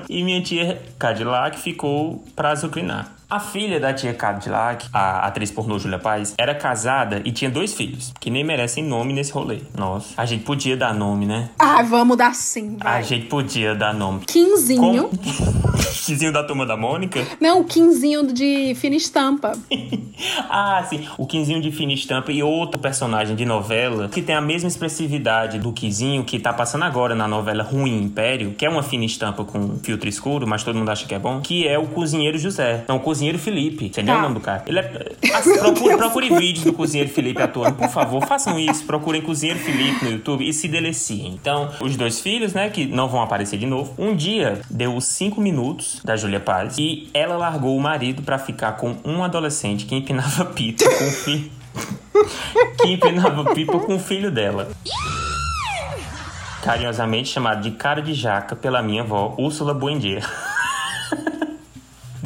e 0.08 0.22
minha 0.22 0.42
tia 0.42 0.80
Cadillac 0.98 1.58
ficou 1.58 2.22
pra 2.36 2.50
azucrinar. 2.50 3.17
A 3.30 3.38
filha 3.38 3.78
da 3.78 3.92
tia 3.92 4.14
Cadillac, 4.14 4.86
a 4.90 5.26
atriz 5.26 5.50
pornô 5.50 5.78
Julia 5.78 5.98
Paz, 5.98 6.34
era 6.38 6.54
casada 6.54 7.20
e 7.26 7.30
tinha 7.30 7.50
dois 7.50 7.74
filhos, 7.74 8.10
que 8.18 8.30
nem 8.30 8.42
merecem 8.42 8.82
nome 8.82 9.12
nesse 9.12 9.32
rolê. 9.32 9.58
Nossa, 9.76 10.14
a 10.16 10.24
gente 10.24 10.44
podia 10.44 10.78
dar 10.78 10.94
nome, 10.94 11.26
né? 11.26 11.50
Ah, 11.58 11.82
vamos 11.82 12.16
dar 12.16 12.34
sim, 12.34 12.78
A 12.80 12.84
vai. 12.92 13.02
gente 13.04 13.26
podia 13.26 13.74
dar 13.74 13.92
nome. 13.92 14.24
Quinzinho. 14.26 15.10
Quizinho 16.06 16.32
da 16.32 16.42
turma 16.42 16.64
da 16.64 16.74
Mônica? 16.74 17.22
Não, 17.38 17.60
o 17.60 17.64
quinzinho 17.64 18.32
de 18.32 18.74
fina 18.76 18.96
estampa. 18.96 19.52
Ah, 20.50 20.84
sim. 20.88 21.06
O 21.16 21.26
Quinzinho 21.26 21.60
de 21.60 21.70
Fina 21.70 21.92
Estampa 21.92 22.32
e 22.32 22.42
outro 22.42 22.80
personagem 22.80 23.36
de 23.36 23.44
novela 23.44 24.08
que 24.08 24.20
tem 24.20 24.34
a 24.34 24.40
mesma 24.40 24.66
expressividade 24.68 25.58
do 25.58 25.72
Quinzinho 25.72 26.24
que 26.24 26.38
tá 26.40 26.52
passando 26.52 26.84
agora 26.84 27.14
na 27.14 27.28
novela 27.28 27.62
Ruim 27.62 28.02
Império, 28.02 28.52
que 28.54 28.66
é 28.66 28.68
uma 28.68 28.82
fina 28.82 29.04
estampa 29.04 29.44
com 29.44 29.78
filtro 29.78 30.08
escuro, 30.08 30.46
mas 30.46 30.64
todo 30.64 30.76
mundo 30.76 30.88
acha 30.90 31.06
que 31.06 31.14
é 31.14 31.18
bom, 31.18 31.40
que 31.40 31.68
é 31.68 31.78
o 31.78 31.86
Cozinheiro 31.86 32.36
José. 32.38 32.84
Não, 32.88 32.96
o 32.96 33.00
Cozinheiro 33.18 33.38
Felipe. 33.38 33.86
Entendeu 33.86 34.14
Tá. 34.14 34.20
o 34.20 34.22
nome 34.22 34.34
do 34.36 34.40
cara? 34.40 34.62
Ele 34.66 34.78
é... 34.78 35.12
Assim, 35.34 35.58
procure, 35.58 35.96
procure 35.96 36.30
vídeos 36.38 36.64
do 36.64 36.72
Cozinheiro 36.72 37.10
Felipe 37.10 37.42
atuando, 37.42 37.74
por 37.74 37.88
favor. 37.88 38.24
Façam 38.24 38.56
isso. 38.58 38.84
Procurem 38.84 39.20
Cozinheiro 39.20 39.58
Felipe 39.58 40.04
no 40.04 40.10
YouTube 40.12 40.48
e 40.48 40.52
se 40.52 40.68
deleciem. 40.68 41.34
Então, 41.34 41.70
os 41.80 41.96
dois 41.96 42.20
filhos, 42.20 42.54
né, 42.54 42.70
que 42.70 42.86
não 42.86 43.08
vão 43.08 43.20
aparecer 43.20 43.58
de 43.58 43.66
novo. 43.66 43.92
Um 43.98 44.14
dia, 44.14 44.60
deu 44.70 44.94
os 44.94 45.04
cinco 45.06 45.40
minutos 45.40 46.00
da 46.04 46.16
Júlia 46.16 46.38
Paz 46.38 46.76
e 46.78 47.08
ela 47.12 47.36
largou 47.36 47.76
o 47.76 47.80
marido 47.80 48.22
pra 48.22 48.38
ficar 48.38 48.72
com 48.72 48.96
um 49.04 49.24
adolescente 49.24 49.84
que 49.84 49.96
empinava 49.96 50.44
pita 50.44 50.84
com 50.88 51.04
o 51.04 51.10
filho. 51.10 51.50
que 52.80 52.92
empinava 52.92 53.52
pipa 53.52 53.80
com 53.80 53.96
o 53.96 53.98
filho 53.98 54.30
dela. 54.30 54.70
Carinhosamente 56.62 57.28
chamado 57.28 57.62
de 57.62 57.72
cara 57.72 58.00
de 58.00 58.14
jaca 58.14 58.54
pela 58.54 58.80
minha 58.80 59.02
avó, 59.02 59.34
Úrsula 59.38 59.74
Buendia. 59.74 60.20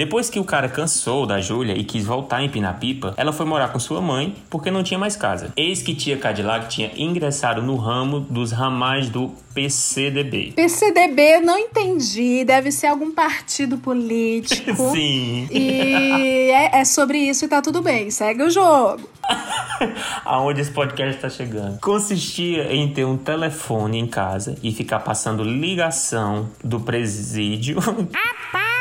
Depois 0.02 0.28
que 0.28 0.40
o 0.40 0.44
cara 0.44 0.68
cansou 0.68 1.24
da 1.24 1.40
Júlia 1.40 1.78
e 1.78 1.84
quis 1.84 2.04
voltar 2.04 2.42
em 2.42 2.48
Pinapipa, 2.48 3.14
ela 3.16 3.32
foi 3.32 3.46
morar 3.46 3.68
com 3.68 3.78
sua 3.78 4.00
mãe 4.00 4.34
porque 4.50 4.68
não 4.68 4.82
tinha 4.82 4.98
mais 4.98 5.14
casa. 5.14 5.52
Eis 5.56 5.80
que 5.80 5.94
tia 5.94 6.16
Cadillac 6.16 6.68
tinha 6.68 6.90
ingressado 6.96 7.62
no 7.62 7.76
ramo 7.76 8.18
dos 8.18 8.50
ramais 8.50 9.08
do 9.08 9.30
PCDB. 9.54 10.54
PCDB, 10.56 11.38
não 11.38 11.56
entendi. 11.56 12.44
Deve 12.44 12.72
ser 12.72 12.88
algum 12.88 13.12
partido 13.12 13.78
político. 13.78 14.90
Sim. 14.90 15.46
E 15.52 16.50
é, 16.50 16.80
é 16.80 16.84
sobre 16.84 17.18
isso 17.18 17.44
e 17.44 17.48
tá 17.48 17.62
tudo 17.62 17.80
bem. 17.80 18.10
Segue 18.10 18.42
o 18.42 18.50
jogo. 18.50 19.08
Aonde 20.26 20.62
esse 20.62 20.72
podcast 20.72 21.14
está 21.14 21.30
chegando. 21.30 21.78
Consistia 21.78 22.74
em 22.74 22.92
ter 22.92 23.04
um 23.04 23.16
telefone 23.16 24.00
em 24.00 24.06
casa 24.08 24.58
e 24.64 24.72
ficar 24.72 24.98
passando 24.98 25.44
ligação 25.44 26.50
do 26.64 26.80
presídio. 26.80 27.78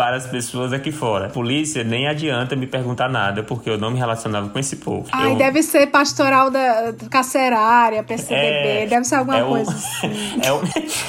Para 0.00 0.16
as 0.16 0.26
pessoas 0.26 0.72
aqui 0.72 0.90
fora. 0.90 1.28
Polícia 1.28 1.84
nem 1.84 2.08
adianta 2.08 2.56
me 2.56 2.66
perguntar 2.66 3.06
nada, 3.10 3.42
porque 3.42 3.68
eu 3.68 3.76
não 3.76 3.90
me 3.90 3.98
relacionava 3.98 4.48
com 4.48 4.58
esse 4.58 4.76
povo. 4.76 5.06
Ai, 5.12 5.32
eu... 5.32 5.36
deve 5.36 5.62
ser 5.62 5.88
pastoral 5.88 6.50
da 6.50 6.94
carcerária, 7.10 8.02
PCDB, 8.02 8.68
É, 8.84 8.86
deve 8.86 9.04
ser 9.04 9.16
alguma 9.16 9.38
é 9.38 9.44
o- 9.44 9.48
coisa 9.48 9.70
assim. 9.76 10.10
é, 10.42 10.50
o, 10.52 10.60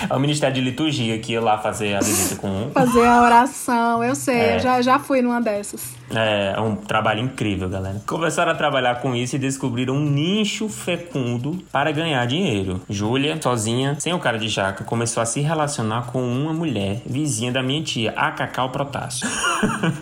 é 0.09 0.13
o 0.15 0.19
Ministério 0.19 0.53
de 0.55 0.59
Liturgia 0.61 1.17
que 1.19 1.31
ia 1.31 1.39
lá 1.41 1.57
fazer 1.57 1.95
a 1.95 1.99
visita 1.99 2.35
com 2.35 2.49
um. 2.49 2.71
Fazer 2.71 3.05
a 3.05 3.21
oração, 3.21 4.03
eu 4.03 4.13
sei, 4.13 4.35
É. 4.35 4.55
eu 4.55 4.59
já, 4.59 4.81
já 4.81 4.99
fui 4.99 5.21
numa 5.21 5.39
dessas. 5.39 6.00
É, 6.15 6.53
é 6.55 6.61
um 6.61 6.75
trabalho 6.75 7.21
incrível, 7.21 7.69
galera. 7.69 8.01
Começaram 8.05 8.51
a 8.51 8.55
trabalhar 8.55 9.01
com 9.01 9.15
isso 9.15 9.35
e 9.35 9.39
descobriram 9.39 9.95
um 9.95 10.01
nicho 10.01 10.67
fecundo 10.69 11.59
para 11.71 11.91
ganhar 11.91 12.25
dinheiro. 12.25 12.81
Júlia, 12.89 13.39
sozinha, 13.41 13.95
sem 13.99 14.13
o 14.13 14.19
cara 14.19 14.37
de 14.37 14.47
jaca, 14.47 14.83
começou 14.83 15.21
a 15.21 15.25
se 15.25 15.41
relacionar 15.41 16.07
com 16.07 16.21
uma 16.21 16.53
mulher 16.53 17.01
vizinha 17.05 17.51
da 17.51 17.63
minha 17.63 17.83
tia, 17.83 18.13
a 18.15 18.31
Cacau 18.31 18.69
Protássio. 18.69 19.27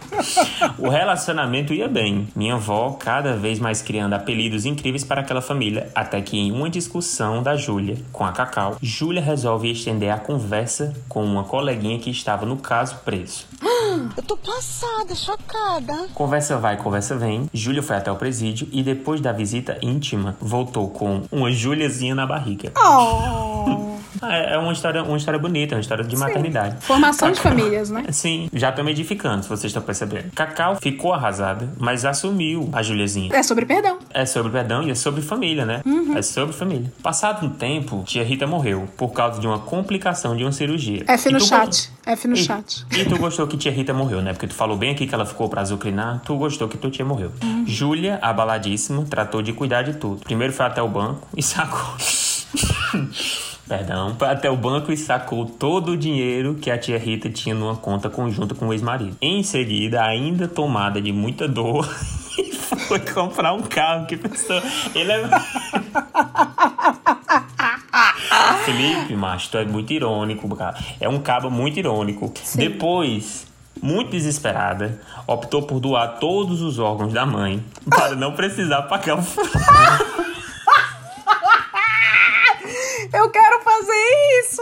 o 0.78 0.90
relacionamento 0.90 1.74
ia 1.74 1.88
bem. 1.88 2.28
Minha 2.36 2.56
avó 2.56 2.92
cada 3.00 3.36
vez 3.36 3.60
mais 3.60 3.82
criando 3.82 4.14
apelidos 4.14 4.66
incríveis 4.66 5.04
para 5.04 5.22
aquela 5.22 5.42
família, 5.42 5.90
até 5.94 6.22
que 6.22 6.38
em 6.38 6.52
uma 6.52 6.70
discussão 6.70 7.42
da 7.42 7.56
Júlia 7.56 7.98
com 8.12 8.26
a 8.26 8.32
Cacau, 8.32 8.78
Júlia 8.82 9.22
resolve 9.22 9.72
estender 9.72 10.12
a 10.12 10.18
conversa 10.18 10.94
com 11.08 11.24
uma 11.24 11.44
coleguinha 11.44 12.00
que 12.00 12.10
estava 12.10 12.46
no 12.46 12.58
caso 12.58 12.98
preso. 13.06 13.46
Eu 14.16 14.24
tô 14.24 14.38
passada, 14.38 15.16
chocada. 15.16 15.99
Conversa 16.14 16.58
vai, 16.58 16.78
conversa 16.78 17.16
vem. 17.16 17.50
Júlia 17.54 17.82
foi 17.84 17.96
até 17.96 18.12
o 18.12 18.16
presídio 18.16 18.68
e 18.72 18.84
depois 18.84 19.22
da 19.22 19.32
visita 19.32 19.78
íntima, 19.82 20.36
voltou 20.40 20.90
com 20.90 21.24
uma 21.32 21.52
Juliazinha 21.52 22.16
na 22.16 22.26
barriga. 22.26 22.72
Oh. 22.78 23.90
É 24.24 24.50
é 24.56 24.58
uma 24.58 24.74
história, 24.74 25.04
uma 25.04 25.18
história 25.18 25.40
bonita, 25.40 25.76
uma 25.76 25.82
história 25.82 26.04
de 26.04 26.16
maternidade. 26.18 26.78
Formação 26.82 27.32
de 27.32 27.40
famílias, 27.40 27.90
né? 27.90 28.06
Sim, 28.12 28.50
já 28.54 28.70
estamos 28.70 28.92
edificando, 28.92 29.44
se 29.44 29.50
vocês 29.50 29.66
estão 29.70 29.82
percebendo. 29.82 30.32
Cacau 30.32 30.76
ficou 30.76 31.14
arrasada, 31.14 31.70
mas 31.78 32.04
assumiu 32.04 32.70
a 32.74 32.82
Juliazinha. 32.82 33.34
É 33.34 33.44
sobre 33.44 33.66
perdão. 33.66 34.00
É 34.14 34.26
sobre 34.26 34.52
perdão 34.52 34.84
e 34.84 34.92
é 34.92 34.96
sobre 34.96 35.22
família, 35.22 35.66
né? 35.66 35.82
Uhum. 35.86 36.18
É 36.18 36.22
sobre 36.22 36.54
família. 36.56 36.92
Passado 37.04 37.46
um 37.46 37.50
tempo, 37.50 38.04
tia 38.06 38.24
Rita 38.24 38.48
morreu 38.48 38.88
por 38.98 39.10
causa 39.10 39.40
de 39.40 39.48
uma 39.48 39.60
complicação 39.60 40.36
de 40.36 40.44
uma 40.44 40.52
cirurgia. 40.52 41.04
F 41.08 41.32
no 41.32 41.40
chat. 41.40 41.90
F 42.06 42.28
no 42.28 42.34
E- 42.34 42.38
chat. 42.38 42.86
E 42.92 43.06
tu 43.06 43.18
gostou 43.18 43.48
que 43.48 43.56
tia 43.58 43.72
Rita 43.72 43.94
morreu, 43.94 44.22
né? 44.22 44.34
Porque 44.34 44.48
tu 44.48 44.56
falou 44.56 44.76
bem 44.76 44.92
aqui 44.92 45.06
que 45.06 45.14
ela 45.14 45.26
ficou 45.26 45.48
pra 45.48 45.62
azucrinar. 45.62 45.89
Tu 46.24 46.36
gostou 46.36 46.68
que 46.68 46.78
tua 46.78 46.90
tia 46.90 47.06
morreu. 47.06 47.32
Uhum. 47.44 47.66
Júlia, 47.66 48.20
abaladíssima, 48.22 49.06
tratou 49.06 49.42
de 49.42 49.54
cuidar 49.54 49.84
de 49.84 49.94
tudo. 49.94 50.22
Primeiro 50.22 50.54
foi 50.54 50.66
até 50.66 50.82
o 50.82 50.88
banco 50.88 51.28
e 51.36 51.44
sacou. 51.44 51.96
Perdão. 53.70 54.16
Foi 54.18 54.28
até 54.28 54.50
o 54.50 54.58
banco 54.58 54.92
e 54.92 54.98
sacou 54.98 55.46
todo 55.46 55.92
o 55.92 55.98
dinheiro 55.98 56.56
que 56.56 56.72
a 56.72 56.78
tia 56.78 56.98
Rita 56.98 57.30
tinha 57.30 57.54
numa 57.54 57.76
conta 57.76 58.10
conjunta 58.10 58.56
com 58.56 58.68
o 58.68 58.74
ex-marido. 58.74 59.16
Em 59.22 59.44
seguida, 59.44 60.04
ainda 60.04 60.48
tomada 60.48 61.00
de 61.00 61.12
muita 61.12 61.48
dor, 61.48 61.86
foi 62.90 63.00
comprar 63.00 63.54
um 63.54 63.62
carro 63.62 64.08
que 64.08 64.18
pensou. 64.18 64.60
Ele 64.96 65.12
é. 65.12 65.22
Felipe, 68.66 69.16
macho, 69.16 69.52
tu 69.52 69.58
é 69.60 69.66
muito 69.66 69.94
irônico, 69.94 70.56
cara. 70.56 70.76
É 71.00 71.08
um 71.08 71.20
cabo 71.20 71.52
muito 71.52 71.78
irônico. 71.78 72.34
Depois, 72.56 73.46
muito 73.82 74.12
desesperada, 74.12 75.00
optou 75.28 75.62
por 75.64 75.80
doar 75.80 76.20
todos 76.20 76.62
os 76.62 76.80
órgãos 76.80 77.14
da 77.14 77.26
mãe 77.26 77.64
para 77.90 78.16
não 78.16 78.34
precisar 78.34 78.84
pagar 78.84 79.18
o 79.18 79.24
Eu 83.12 83.30
quero 83.32 83.62
fazer 83.64 84.06
isso! 84.44 84.62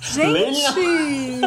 Gente! 0.00 1.40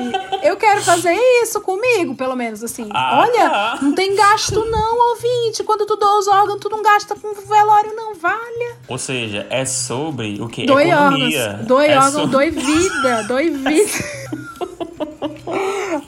Eu 0.43 0.55
quero 0.57 0.81
fazer 0.81 1.15
isso 1.41 1.59
comigo, 1.61 2.15
pelo 2.15 2.35
menos, 2.35 2.63
assim. 2.63 2.87
Ah, 2.93 3.19
Olha, 3.21 3.49
tá. 3.49 3.79
não 3.81 3.93
tem 3.95 4.15
gasto 4.15 4.63
não, 4.65 5.09
ouvinte. 5.09 5.63
Quando 5.63 5.85
tu 5.85 5.95
doa 5.95 6.19
os 6.19 6.27
órgãos, 6.27 6.59
tu 6.59 6.69
não 6.69 6.83
gasta 6.83 7.15
com 7.15 7.33
velório, 7.33 7.95
não, 7.95 8.13
valha. 8.15 8.77
Ou 8.87 8.97
seja, 8.97 9.47
é 9.49 9.65
sobre 9.65 10.39
o 10.41 10.47
que? 10.47 10.65
Doe 10.65 10.89
Economia. 10.89 11.43
órgãos. 11.49 11.65
Doe 11.67 11.87
é 11.87 11.95
órgãos, 11.97 12.13
sobre- 12.13 12.31
doe 12.31 12.49
vida, 12.51 13.23
doe 13.23 13.49
vida. 13.57 14.46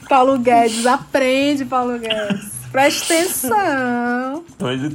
Paulo 0.10 0.39
Guedes, 0.39 0.88
aprende, 0.88 1.66
Paulo 1.66 1.99
Guedes. 1.99 2.59
Presta 2.72 3.13
atenção. 3.13 4.43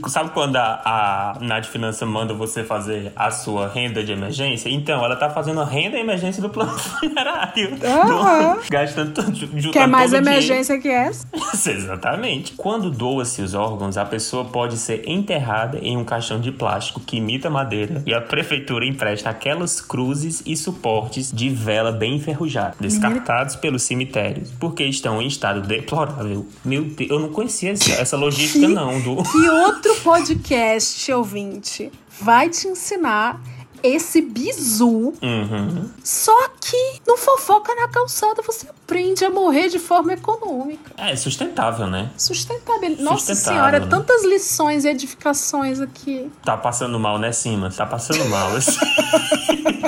Sabe 0.08 0.30
quando 0.30 0.56
a, 0.56 1.34
a 1.36 1.38
Nath 1.40 1.66
Finança 1.66 2.06
manda 2.06 2.32
você 2.34 2.62
fazer 2.62 3.12
a 3.16 3.30
sua 3.30 3.68
renda 3.68 4.02
de 4.04 4.12
emergência? 4.12 4.68
Então, 4.68 5.04
ela 5.04 5.16
tá 5.16 5.28
fazendo 5.30 5.60
a 5.60 5.64
renda 5.64 5.96
de 5.96 6.02
emergência 6.02 6.40
do 6.42 6.48
plano 6.48 6.70
funerário. 6.78 7.70
Do- 7.76 8.68
Gastando 8.70 9.12
tudo, 9.12 9.72
Quer 9.72 9.86
mais 9.88 10.12
o 10.12 10.16
dinheiro. 10.16 10.28
emergência 10.38 10.78
que 10.78 10.88
essa? 10.88 11.26
Exatamente. 11.70 12.52
Quando 12.52 12.90
doa-se 12.90 13.42
os 13.42 13.54
órgãos, 13.54 13.96
a 13.96 14.04
pessoa 14.04 14.44
pode 14.44 14.76
ser 14.76 15.08
enterrada 15.08 15.78
em 15.78 15.96
um 15.96 16.04
caixão 16.04 16.40
de 16.40 16.52
plástico 16.52 17.00
que 17.00 17.16
imita 17.16 17.50
madeira 17.50 18.02
e 18.06 18.14
a 18.14 18.20
prefeitura 18.20 18.86
empresta 18.86 19.30
aquelas 19.30 19.80
cruzes 19.80 20.42
e 20.46 20.56
suportes 20.56 21.32
de 21.32 21.48
vela 21.48 21.90
bem 21.90 22.16
enferrujados, 22.16 22.78
descartados 22.78 23.56
pelos 23.56 23.82
cemitérios, 23.82 24.50
porque 24.60 24.84
estão 24.84 25.20
em 25.20 25.26
estado 25.26 25.60
deplorável. 25.62 26.46
Meu 26.64 26.84
Deus, 26.84 27.10
eu 27.10 27.18
não 27.18 27.28
conhecia 27.30 27.63
essa, 27.68 27.92
essa 27.92 28.16
logística 28.16 28.68
não, 28.68 29.00
do... 29.00 29.22
Que 29.22 29.48
outro 29.48 29.94
podcast, 29.96 31.12
ouvinte, 31.12 31.90
vai 32.20 32.48
te 32.48 32.68
ensinar 32.68 33.40
esse 33.84 34.22
bizu. 34.22 35.12
Uhum. 35.22 35.90
Só 36.02 36.48
que 36.58 37.02
no 37.06 37.18
Fofoca 37.18 37.74
na 37.74 37.86
Calçada 37.88 38.40
você 38.40 38.66
aprende 38.66 39.22
a 39.26 39.30
morrer 39.30 39.68
de 39.68 39.78
forma 39.78 40.14
econômica. 40.14 40.92
É 40.96 41.14
sustentável, 41.14 41.86
né? 41.86 42.10
Sustentável. 42.16 42.96
Nossa 42.98 43.34
Sustentável, 43.34 43.60
senhora, 43.60 43.80
né? 43.80 43.86
tantas 43.86 44.24
lições 44.24 44.86
e 44.86 44.88
edificações 44.88 45.80
aqui. 45.80 46.32
Tá 46.42 46.56
passando 46.56 46.98
mal, 46.98 47.18
né, 47.18 47.30
Simas? 47.30 47.76
Tá 47.76 47.84
passando 47.84 48.24
mal. 48.30 48.52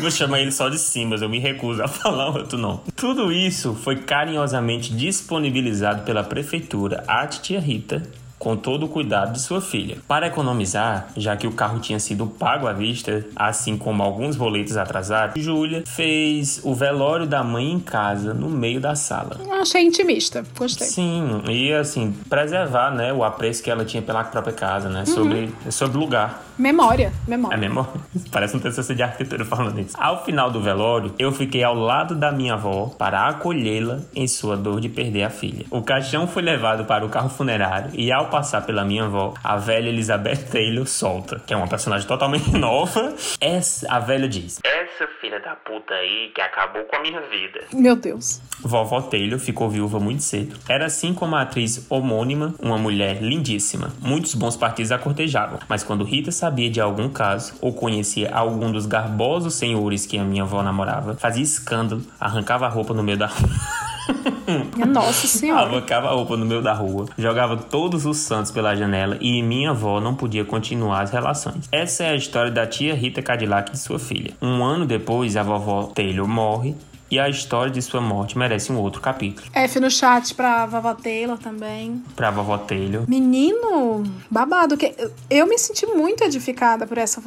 Vou 0.00 0.10
chamar 0.10 0.40
ele 0.40 0.52
só 0.52 0.68
de 0.68 0.78
Simas, 0.78 1.22
eu 1.22 1.28
me 1.28 1.38
recuso 1.38 1.82
a 1.82 1.88
falar 1.88 2.28
outro 2.28 2.58
não. 2.58 2.78
Tudo 2.96 3.32
isso 3.32 3.74
foi 3.74 3.96
carinhosamente 3.96 4.92
disponibilizado 4.94 6.02
pela 6.02 6.22
prefeitura 6.22 7.04
à 7.06 7.26
tia 7.26 7.60
Rita, 7.60 8.02
com 8.44 8.54
todo 8.56 8.84
o 8.84 8.88
cuidado 8.88 9.32
de 9.32 9.40
sua 9.40 9.62
filha. 9.62 9.96
Para 10.06 10.26
economizar, 10.26 11.08
já 11.16 11.34
que 11.34 11.46
o 11.46 11.52
carro 11.52 11.80
tinha 11.80 11.98
sido 11.98 12.26
pago 12.26 12.66
à 12.66 12.74
vista, 12.74 13.24
assim 13.34 13.78
como 13.78 14.02
alguns 14.02 14.36
boletos 14.36 14.76
atrasados, 14.76 15.42
Júlia 15.42 15.82
fez 15.86 16.60
o 16.62 16.74
velório 16.74 17.26
da 17.26 17.42
mãe 17.42 17.72
em 17.72 17.80
casa, 17.80 18.34
no 18.34 18.50
meio 18.50 18.78
da 18.80 18.94
sala. 18.94 19.40
Eu 19.40 19.54
Achei 19.54 19.82
intimista. 19.82 20.44
Gostei. 20.58 20.86
Sim, 20.86 21.42
e 21.48 21.72
assim, 21.72 22.12
preservar, 22.28 22.90
né, 22.90 23.14
o 23.14 23.24
apreço 23.24 23.62
que 23.62 23.70
ela 23.70 23.82
tinha 23.82 24.02
pela 24.02 24.22
própria 24.22 24.52
casa, 24.52 24.90
né, 24.90 25.06
sobre, 25.06 25.50
sobre 25.70 25.96
o 25.96 26.00
lugar. 26.00 26.44
Memória. 26.58 27.12
Memória. 27.26 27.56
É 27.56 27.58
mesmo? 27.58 27.86
Parece 28.30 28.56
um 28.56 28.60
TCC 28.60 28.94
de 28.94 29.02
arquitetura 29.02 29.44
falando 29.44 29.80
isso. 29.80 29.96
Ao 29.98 30.24
final 30.24 30.50
do 30.50 30.60
velório, 30.60 31.14
eu 31.18 31.32
fiquei 31.32 31.64
ao 31.64 31.74
lado 31.74 32.14
da 32.14 32.30
minha 32.30 32.54
avó 32.54 32.94
para 32.96 33.26
acolhê-la 33.26 34.00
em 34.14 34.28
sua 34.28 34.56
dor 34.56 34.80
de 34.80 34.88
perder 34.88 35.24
a 35.24 35.30
filha. 35.30 35.64
O 35.70 35.82
caixão 35.82 36.26
foi 36.26 36.42
levado 36.42 36.84
para 36.84 37.04
o 37.04 37.08
carro 37.08 37.28
funerário 37.28 37.90
e 37.94 38.12
ao 38.12 38.26
passar 38.34 38.62
pela 38.62 38.84
minha 38.84 39.04
avó, 39.04 39.32
a 39.44 39.56
velha 39.56 39.88
Elizabeth 39.88 40.48
Taylor 40.50 40.88
solta, 40.88 41.40
que 41.46 41.54
é 41.54 41.56
uma 41.56 41.68
personagem 41.68 42.04
totalmente 42.04 42.50
nova. 42.58 43.14
Essa, 43.40 43.86
a 43.88 44.00
velha 44.00 44.28
diz: 44.28 44.58
Essa 44.64 45.06
filha 45.20 45.38
da 45.38 45.54
puta 45.54 45.94
aí 45.94 46.32
que 46.34 46.40
acabou 46.40 46.82
com 46.82 46.96
a 46.96 47.00
minha 47.00 47.20
vida. 47.20 47.60
Meu 47.72 47.94
Deus. 47.94 48.42
Vovó 48.60 49.00
Taylor 49.02 49.38
ficou 49.38 49.70
viúva 49.70 50.00
muito 50.00 50.24
cedo. 50.24 50.56
Era 50.68 50.86
assim 50.86 51.14
como 51.14 51.36
a 51.36 51.42
atriz 51.42 51.86
homônima, 51.88 52.52
uma 52.58 52.76
mulher 52.76 53.22
lindíssima. 53.22 53.92
Muitos 54.00 54.34
bons 54.34 54.56
partidos 54.56 54.90
a 54.90 54.98
cortejavam, 54.98 55.60
mas 55.68 55.84
quando 55.84 56.02
Rita 56.02 56.32
sabia 56.32 56.68
de 56.68 56.80
algum 56.80 57.08
caso 57.08 57.54
ou 57.60 57.72
conhecia 57.72 58.34
algum 58.34 58.72
dos 58.72 58.84
garbosos 58.84 59.54
senhores 59.54 60.06
que 60.06 60.18
a 60.18 60.24
minha 60.24 60.42
avó 60.42 60.60
namorava, 60.60 61.14
fazia 61.14 61.44
escândalo, 61.44 62.02
arrancava 62.18 62.66
a 62.66 62.68
roupa 62.68 62.92
no 62.92 63.02
meio 63.04 63.16
da 63.16 63.28
Nossa 64.86 65.26
senhora. 65.26 65.66
Arrancava 65.66 66.08
a 66.08 66.12
roupa 66.12 66.36
no 66.36 66.44
meio 66.46 66.62
da 66.62 66.72
rua, 66.72 67.06
jogava 67.16 67.56
todos 67.56 68.06
os 68.06 68.18
santos 68.18 68.50
pela 68.50 68.74
janela 68.74 69.16
e 69.20 69.42
minha 69.42 69.70
avó 69.70 70.00
não 70.00 70.14
podia 70.14 70.44
continuar 70.44 71.02
as 71.02 71.10
relações. 71.10 71.68
Essa 71.72 72.04
é 72.04 72.10
a 72.10 72.14
história 72.16 72.50
da 72.50 72.66
tia 72.66 72.94
Rita 72.94 73.22
Cadillac 73.22 73.70
de 73.70 73.78
sua 73.78 73.98
filha. 73.98 74.32
Um 74.40 74.62
ano 74.62 74.86
depois, 74.86 75.36
a 75.36 75.42
vovó 75.42 75.84
Taylor 75.94 76.26
morre. 76.28 76.74
e 77.10 77.18
a 77.18 77.28
história 77.28 77.70
de 77.70 77.80
sua 77.80 78.00
morte 78.00 78.36
merece 78.36 78.72
um 78.72 78.78
outro 78.78 79.00
capítulo. 79.00 79.46
F 79.52 79.78
no 79.78 79.90
chat 79.90 80.34
pra 80.34 80.66
Vavó 80.66 80.94
Taylor 80.94 81.38
também. 81.38 82.02
Pra 82.16 82.30
vovó 82.30 82.58
Telho. 82.58 83.04
Menino, 83.06 84.02
babado. 84.30 84.76
Que 84.76 84.94
eu 85.30 85.46
me 85.46 85.56
senti 85.58 85.86
muito 85.86 86.24
edificada 86.24 86.86
por 86.86 86.98
essa, 86.98 87.20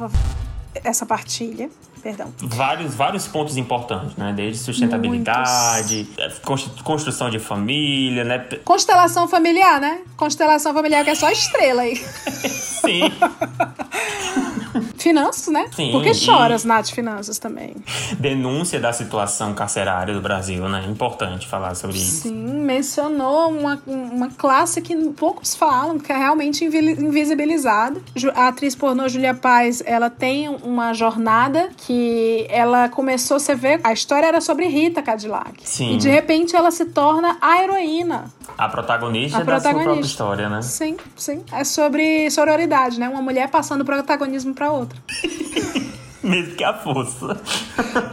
essa 0.84 1.04
partilha. 1.06 1.70
Perdão. 2.00 2.32
Vários, 2.38 2.94
vários 2.94 3.26
pontos 3.26 3.56
importantes, 3.56 4.14
né? 4.16 4.32
Desde 4.34 4.58
sustentabilidade, 4.62 6.08
const- 6.44 6.80
construção 6.84 7.28
de 7.28 7.40
família, 7.40 8.22
né? 8.22 8.38
Constelação 8.64 9.26
familiar, 9.26 9.80
né? 9.80 9.98
Constelação 10.16 10.72
familiar 10.72 11.02
que 11.04 11.10
é 11.10 11.14
só 11.16 11.28
estrela 11.28 11.82
aí. 11.82 11.96
Sim. 12.48 13.02
Finanças, 15.08 15.48
né? 15.48 15.66
Sim, 15.72 15.90
Por 15.90 16.02
que 16.02 16.10
e- 16.10 16.14
choras, 16.14 16.64
Nath, 16.64 16.90
finanças 16.90 17.38
também? 17.38 17.74
Denúncia 18.18 18.78
da 18.78 18.92
situação 18.92 19.54
carcerária 19.54 20.12
do 20.12 20.20
Brasil, 20.20 20.68
né? 20.68 20.84
Importante 20.88 21.46
falar 21.46 21.74
sobre 21.74 21.96
isso. 21.96 22.22
Sim, 22.22 22.34
mencionou 22.34 23.50
uma, 23.50 23.80
uma 23.86 24.28
classe 24.30 24.80
que 24.82 24.94
poucos 25.10 25.54
falam, 25.54 25.98
que 25.98 26.12
é 26.12 26.16
realmente 26.16 26.64
invi- 26.64 26.92
invisibilizada. 27.00 28.00
A 28.34 28.48
atriz 28.48 28.74
pornô 28.74 29.08
Julia 29.08 29.34
Paz, 29.34 29.82
ela 29.86 30.10
tem 30.10 30.48
uma 30.48 30.92
jornada 30.92 31.70
que 31.76 32.46
ela 32.50 32.88
começou, 32.88 33.38
você 33.40 33.54
vê, 33.54 33.80
a 33.82 33.92
história 33.92 34.26
era 34.26 34.40
sobre 34.40 34.66
Rita 34.66 35.00
Cadillac. 35.02 35.54
Sim. 35.64 35.94
E 35.94 35.96
de 35.96 36.08
repente 36.08 36.54
ela 36.54 36.70
se 36.70 36.84
torna 36.86 37.38
a 37.40 37.62
heroína. 37.62 38.26
A 38.56 38.68
protagonista 38.68 39.38
A 39.38 39.42
da 39.44 39.44
sua 39.44 39.60
própria 39.60 39.72
protagonista. 39.74 40.06
história, 40.10 40.48
né? 40.48 40.62
Sim, 40.62 40.96
sim. 41.16 41.42
É 41.52 41.62
sobre 41.64 42.30
sororidade, 42.30 42.98
né? 42.98 43.08
Uma 43.08 43.22
mulher 43.22 43.48
passando 43.48 43.84
protagonismo 43.84 44.52
pra 44.54 44.70
outra. 44.72 44.97
Mesmo 46.22 46.56
que 46.56 46.64
a 46.64 46.74
força. 46.74 47.40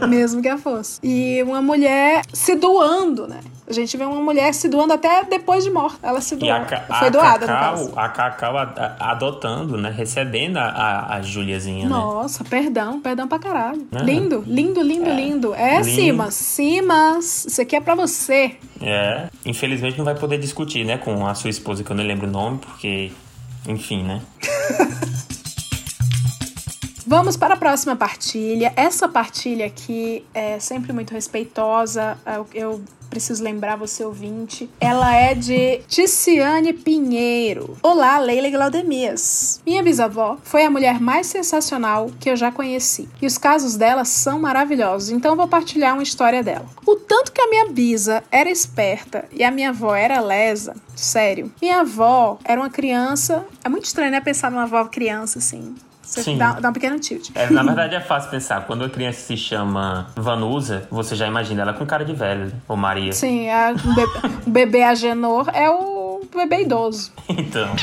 mesmo 0.08 0.40
que 0.40 0.48
a 0.48 0.56
fosse. 0.56 1.00
E 1.02 1.42
uma 1.42 1.60
mulher 1.60 2.22
se 2.32 2.54
doando, 2.54 3.26
né? 3.26 3.40
A 3.68 3.72
gente 3.72 3.96
vê 3.96 4.04
uma 4.04 4.20
mulher 4.22 4.54
se 4.54 4.68
doando 4.68 4.92
até 4.92 5.24
depois 5.24 5.64
de 5.64 5.70
morta. 5.70 5.98
Ela 6.06 6.20
se 6.20 6.36
doou. 6.36 6.52
Foi 6.98 7.10
doada, 7.10 7.40
no 7.40 7.52
Cacau, 7.52 7.74
caso. 7.74 7.92
a 7.96 8.08
Cacau 8.08 8.54
adotando, 9.00 9.76
né? 9.76 9.90
Recebendo 9.90 10.56
a, 10.56 10.66
a, 10.68 11.16
a 11.16 11.22
Juliazinha, 11.22 11.84
né? 11.84 11.90
Nossa, 11.90 12.44
perdão, 12.44 13.00
perdão 13.00 13.26
pra 13.26 13.40
caralho. 13.40 13.86
É. 13.90 14.02
Lindo, 14.02 14.44
lindo, 14.46 14.80
lindo, 14.80 15.10
lindo. 15.10 15.54
É, 15.54 15.80
Lindo. 15.82 15.84
Simas, 15.90 16.34
Simas, 16.34 17.44
isso 17.46 17.60
aqui 17.60 17.74
é 17.74 17.80
pra 17.80 17.96
você. 17.96 18.52
É. 18.80 19.28
Infelizmente 19.44 19.98
não 19.98 20.04
vai 20.04 20.14
poder 20.14 20.38
discutir, 20.38 20.84
né? 20.84 20.96
Com 20.96 21.26
a 21.26 21.34
sua 21.34 21.50
esposa, 21.50 21.82
que 21.82 21.90
eu 21.90 21.96
não 21.96 22.04
lembro 22.04 22.28
o 22.28 22.30
nome, 22.30 22.58
porque... 22.58 23.10
Enfim, 23.68 24.04
né? 24.04 24.22
Vamos 27.08 27.36
para 27.36 27.54
a 27.54 27.56
próxima 27.56 27.94
partilha. 27.94 28.72
Essa 28.74 29.08
partilha 29.08 29.66
aqui 29.66 30.24
é 30.34 30.58
sempre 30.58 30.92
muito 30.92 31.12
respeitosa. 31.12 32.18
Eu, 32.26 32.48
eu 32.52 32.84
preciso 33.08 33.44
lembrar 33.44 33.76
você, 33.76 34.04
ouvinte. 34.04 34.68
Ela 34.80 35.14
é 35.14 35.32
de 35.32 35.78
Ticiane 35.86 36.72
Pinheiro. 36.72 37.78
Olá, 37.80 38.18
Leila 38.18 38.50
Glaudemias. 38.50 39.60
Minha 39.64 39.84
bisavó 39.84 40.36
foi 40.42 40.64
a 40.64 40.70
mulher 40.70 41.00
mais 41.00 41.28
sensacional 41.28 42.10
que 42.18 42.28
eu 42.28 42.34
já 42.34 42.50
conheci. 42.50 43.08
E 43.22 43.26
os 43.26 43.38
casos 43.38 43.76
dela 43.76 44.04
são 44.04 44.40
maravilhosos. 44.40 45.10
Então 45.10 45.36
vou 45.36 45.46
partilhar 45.46 45.94
uma 45.94 46.02
história 46.02 46.42
dela. 46.42 46.66
O 46.84 46.96
tanto 46.96 47.30
que 47.30 47.40
a 47.40 47.48
minha 47.48 47.68
bisa 47.68 48.24
era 48.32 48.50
esperta 48.50 49.26
e 49.30 49.44
a 49.44 49.50
minha 49.52 49.68
avó 49.68 49.94
era 49.94 50.18
lesa, 50.18 50.74
sério. 50.96 51.52
Minha 51.62 51.82
avó 51.82 52.36
era 52.44 52.60
uma 52.60 52.68
criança. 52.68 53.46
É 53.62 53.68
muito 53.68 53.84
estranho, 53.84 54.10
né? 54.10 54.20
Pensar 54.20 54.50
numa 54.50 54.64
avó 54.64 54.84
criança 54.86 55.38
assim. 55.38 55.72
Você 56.06 56.22
Sim. 56.22 56.38
dá, 56.38 56.52
dá 56.52 56.70
um 56.70 56.72
pequeno 56.72 56.98
tilt. 57.00 57.30
É, 57.34 57.50
na 57.50 57.62
verdade 57.64 57.96
é 57.96 58.00
fácil 58.00 58.30
pensar. 58.30 58.64
Quando 58.64 58.84
a 58.84 58.88
criança 58.88 59.18
se 59.20 59.36
chama 59.36 60.06
Vanusa, 60.14 60.86
você 60.88 61.16
já 61.16 61.26
imagina 61.26 61.62
ela 61.62 61.74
com 61.74 61.84
cara 61.84 62.04
de 62.04 62.12
velho. 62.12 62.52
Ou 62.68 62.76
Maria. 62.76 63.12
Sim, 63.12 63.50
a, 63.50 63.74
um, 63.84 63.94
bebê, 63.94 64.18
um 64.46 64.50
bebê 64.50 64.82
Agenor 64.84 65.48
é 65.52 65.68
o 65.68 66.20
bebê 66.34 66.62
idoso. 66.62 67.12
Então. 67.28 67.74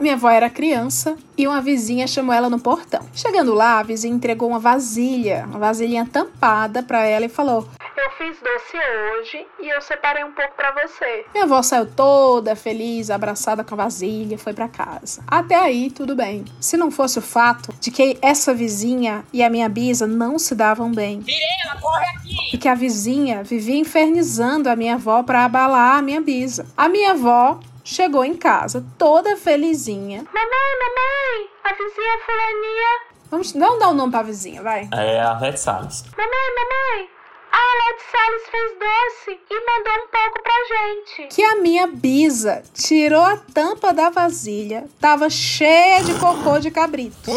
Minha 0.00 0.14
avó 0.14 0.28
era 0.28 0.50
criança 0.50 1.16
e 1.36 1.46
uma 1.46 1.60
vizinha 1.60 2.06
chamou 2.06 2.34
ela 2.34 2.50
no 2.50 2.58
portão. 2.58 3.06
Chegando 3.14 3.54
lá, 3.54 3.78
a 3.78 3.82
vizinha 3.82 4.14
entregou 4.14 4.48
uma 4.48 4.58
vasilha, 4.58 5.44
uma 5.48 5.58
vasilhinha 5.58 6.08
tampada 6.10 6.82
pra 6.82 7.04
ela 7.04 7.26
e 7.26 7.28
falou: 7.28 7.68
Eu 7.96 8.10
fiz 8.18 8.36
doce 8.40 8.76
hoje 8.76 9.46
e 9.60 9.68
eu 9.68 9.80
separei 9.80 10.24
um 10.24 10.32
pouco 10.32 10.54
pra 10.56 10.72
você. 10.72 11.24
Minha 11.32 11.44
avó 11.44 11.62
saiu 11.62 11.86
toda 11.86 12.56
feliz, 12.56 13.10
abraçada 13.10 13.62
com 13.62 13.74
a 13.74 13.84
vasilha, 13.84 14.36
foi 14.36 14.52
pra 14.52 14.68
casa. 14.68 15.22
Até 15.26 15.54
aí, 15.54 15.90
tudo 15.90 16.14
bem. 16.16 16.44
Se 16.60 16.76
não 16.76 16.90
fosse 16.90 17.18
o 17.18 17.22
fato 17.22 17.72
de 17.80 17.90
que 17.90 18.18
essa 18.20 18.52
vizinha 18.52 19.24
e 19.32 19.42
a 19.42 19.50
minha 19.50 19.68
bisa 19.68 20.06
não 20.06 20.38
se 20.38 20.54
davam 20.54 20.92
bem. 20.92 21.18
Mirela, 21.18 21.80
corre 21.80 22.06
aqui! 22.16 22.34
E 22.52 22.58
que 22.58 22.68
a 22.68 22.74
vizinha 22.74 23.42
vivia 23.42 23.76
infernizando 23.76 24.68
a 24.68 24.76
minha 24.76 24.94
avó 24.94 25.22
pra 25.22 25.44
abalar 25.44 25.98
a 25.98 26.02
minha 26.02 26.20
bisa. 26.20 26.66
A 26.76 26.88
minha 26.88 27.12
avó 27.12 27.60
chegou 27.84 28.24
em 28.24 28.34
casa 28.34 28.84
toda 28.98 29.36
felizinha. 29.36 30.24
Mamãe, 30.32 30.72
mamãe, 30.80 31.50
a 31.62 31.68
vizinha 31.74 32.18
fulaninha. 32.24 33.14
Vamos, 33.30 33.52
vamos 33.52 33.78
dar 33.78 33.88
o 33.90 33.94
nome 33.94 34.10
pra 34.10 34.22
vizinha, 34.22 34.62
vai. 34.62 34.88
É 34.92 35.20
a 35.20 35.36
Red 35.36 35.56
Salles. 35.56 36.04
Mamãe, 36.16 36.54
mamãe, 36.56 37.08
a 37.52 37.56
Alex 37.56 38.02
Salles 38.10 38.42
fez 38.50 38.72
doce 38.78 39.40
e 39.50 39.66
mandou 39.66 40.04
um 40.04 40.08
pouco 40.08 40.42
pra 40.42 40.52
gente. 40.68 41.34
Que 41.34 41.44
a 41.44 41.56
minha 41.56 41.86
bisa 41.86 42.62
tirou 42.72 43.22
a 43.22 43.36
tampa 43.36 43.92
da 43.92 44.10
vasilha, 44.10 44.86
tava 45.00 45.28
cheia 45.28 46.02
de 46.02 46.14
cocô 46.14 46.58
de 46.58 46.70
cabrito. 46.70 47.30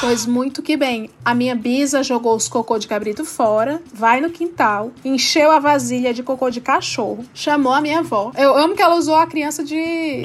Pois 0.00 0.26
muito 0.26 0.62
que 0.62 0.76
bem, 0.76 1.10
a 1.24 1.34
minha 1.34 1.56
bisa 1.56 2.04
jogou 2.04 2.36
os 2.36 2.48
cocô 2.48 2.78
de 2.78 2.86
cabrito 2.86 3.24
fora, 3.24 3.82
vai 3.92 4.20
no 4.20 4.30
quintal, 4.30 4.92
encheu 5.04 5.50
a 5.50 5.58
vasilha 5.58 6.14
de 6.14 6.22
cocô 6.22 6.50
de 6.50 6.60
cachorro, 6.60 7.24
chamou 7.34 7.72
a 7.72 7.80
minha 7.80 7.98
avó. 7.98 8.30
Eu 8.36 8.56
amo 8.56 8.76
que 8.76 8.82
ela 8.82 8.94
usou 8.94 9.16
a 9.16 9.26
criança 9.26 9.64
de 9.64 10.22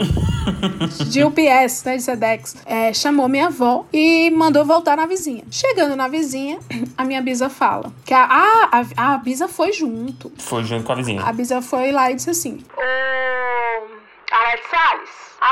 de 1.09 1.23
UPS, 1.23 1.83
né, 1.85 1.97
de 1.97 2.03
Sedex, 2.03 2.57
é, 2.65 2.93
chamou 2.93 3.27
minha 3.27 3.47
avó 3.47 3.85
e 3.91 4.29
mandou 4.29 4.63
voltar 4.63 4.95
na 4.95 5.07
vizinha. 5.07 5.43
Chegando 5.49 5.95
na 5.95 6.07
vizinha, 6.07 6.59
a 6.95 7.03
minha 7.03 7.21
bisa 7.21 7.49
fala 7.49 7.91
que 8.05 8.13
a, 8.13 8.25
a, 8.25 8.85
a, 8.95 9.13
a 9.13 9.17
bisa 9.17 9.47
foi 9.47 9.73
junto. 9.73 10.31
Foi 10.37 10.63
junto 10.63 10.83
com 10.83 10.91
a 10.91 10.95
vizinha. 10.95 11.23
A 11.23 11.33
bisa 11.33 11.61
foi 11.61 11.91
lá 11.91 12.11
e 12.11 12.15
disse 12.15 12.29
assim: 12.29 12.59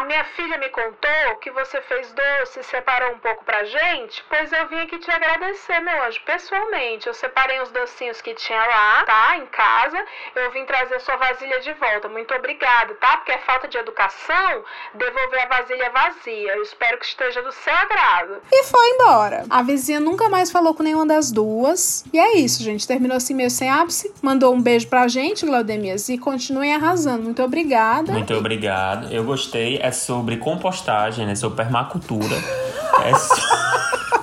a 0.02 0.06
minha 0.06 0.24
filha 0.36 0.58
me 0.58 0.70
contou 0.70 1.36
que 1.42 1.52
você 1.52 1.80
fez 1.82 2.12
doce 2.12 2.60
e 2.60 2.64
separou 2.64 3.14
um 3.14 3.20
pouco 3.20 3.46
pra 3.46 3.64
gente, 3.64 4.24
pois 4.28 4.52
eu 4.52 4.68
vim 4.68 4.80
aqui 4.80 4.98
te 4.98 5.12
agradecer, 5.12 5.80
meu 5.80 6.04
anjo, 6.04 6.20
pessoalmente. 6.26 7.08
Eu 7.08 7.14
separei 7.14 7.62
os 7.62 7.70
docinhos 7.70 8.20
que 8.20 8.34
tinha 8.34 8.60
lá, 8.60 9.04
tá? 9.06 9.38
Em 9.38 9.46
casa. 9.46 10.04
Eu 10.36 10.52
vim 10.52 10.66
trazer 10.66 11.00
sua 11.02 11.18
vasilha 11.18 11.60
de 11.60 11.74
volta. 11.74 12.10
Muito 12.10 12.34
obrigada, 12.34 12.96
tá? 12.96 13.18
Porque 13.18 13.32
é 13.32 13.38
falta 13.40 13.68
de 13.68 13.78
educação 13.78 14.64
devolver 14.96 15.44
a 15.44 15.58
vasilha 15.58 15.92
vazia. 15.92 16.56
Eu 16.56 16.64
espero 16.64 16.98
que 16.98 17.06
esteja 17.06 17.42
do 17.44 17.52
seu 17.52 17.74
agrado. 17.74 18.38
E 18.52 18.64
foi 18.64 18.88
embora. 18.96 19.46
A 19.50 19.62
vizinha 19.62 20.00
nunca 20.00 20.30
mais 20.30 20.52
falou 20.52 20.74
com 20.74 20.82
nenhuma 20.82 21.06
das 21.06 21.32
duas. 21.32 22.04
E 22.12 22.20
é 22.20 22.38
isso, 22.38 22.64
gente. 22.64 22.88
Terminou 22.88 23.18
assim 23.18 23.36
meio 23.36 23.52
sem 23.52 23.70
ápice. 23.70 24.12
Mandou 24.22 24.54
um 24.54 24.62
beijo 24.62 24.88
pra 24.88 25.08
gente, 25.08 25.46
Glaudemias. 25.46 26.10
E 26.10 26.18
continuem 26.18 26.74
arrasando. 26.74 27.24
Muito 27.24 27.44
obrigada. 27.44 28.12
Muito 28.12 28.34
obrigado. 28.34 29.12
Eu 29.14 29.24
gostei. 29.24 29.78
É 29.78 29.91
sobre 29.92 30.38
compostagem, 30.38 31.26
né? 31.26 31.36
Sobre 31.36 31.58
permacultura. 31.58 32.36
é, 33.04 33.14
so- 33.16 33.42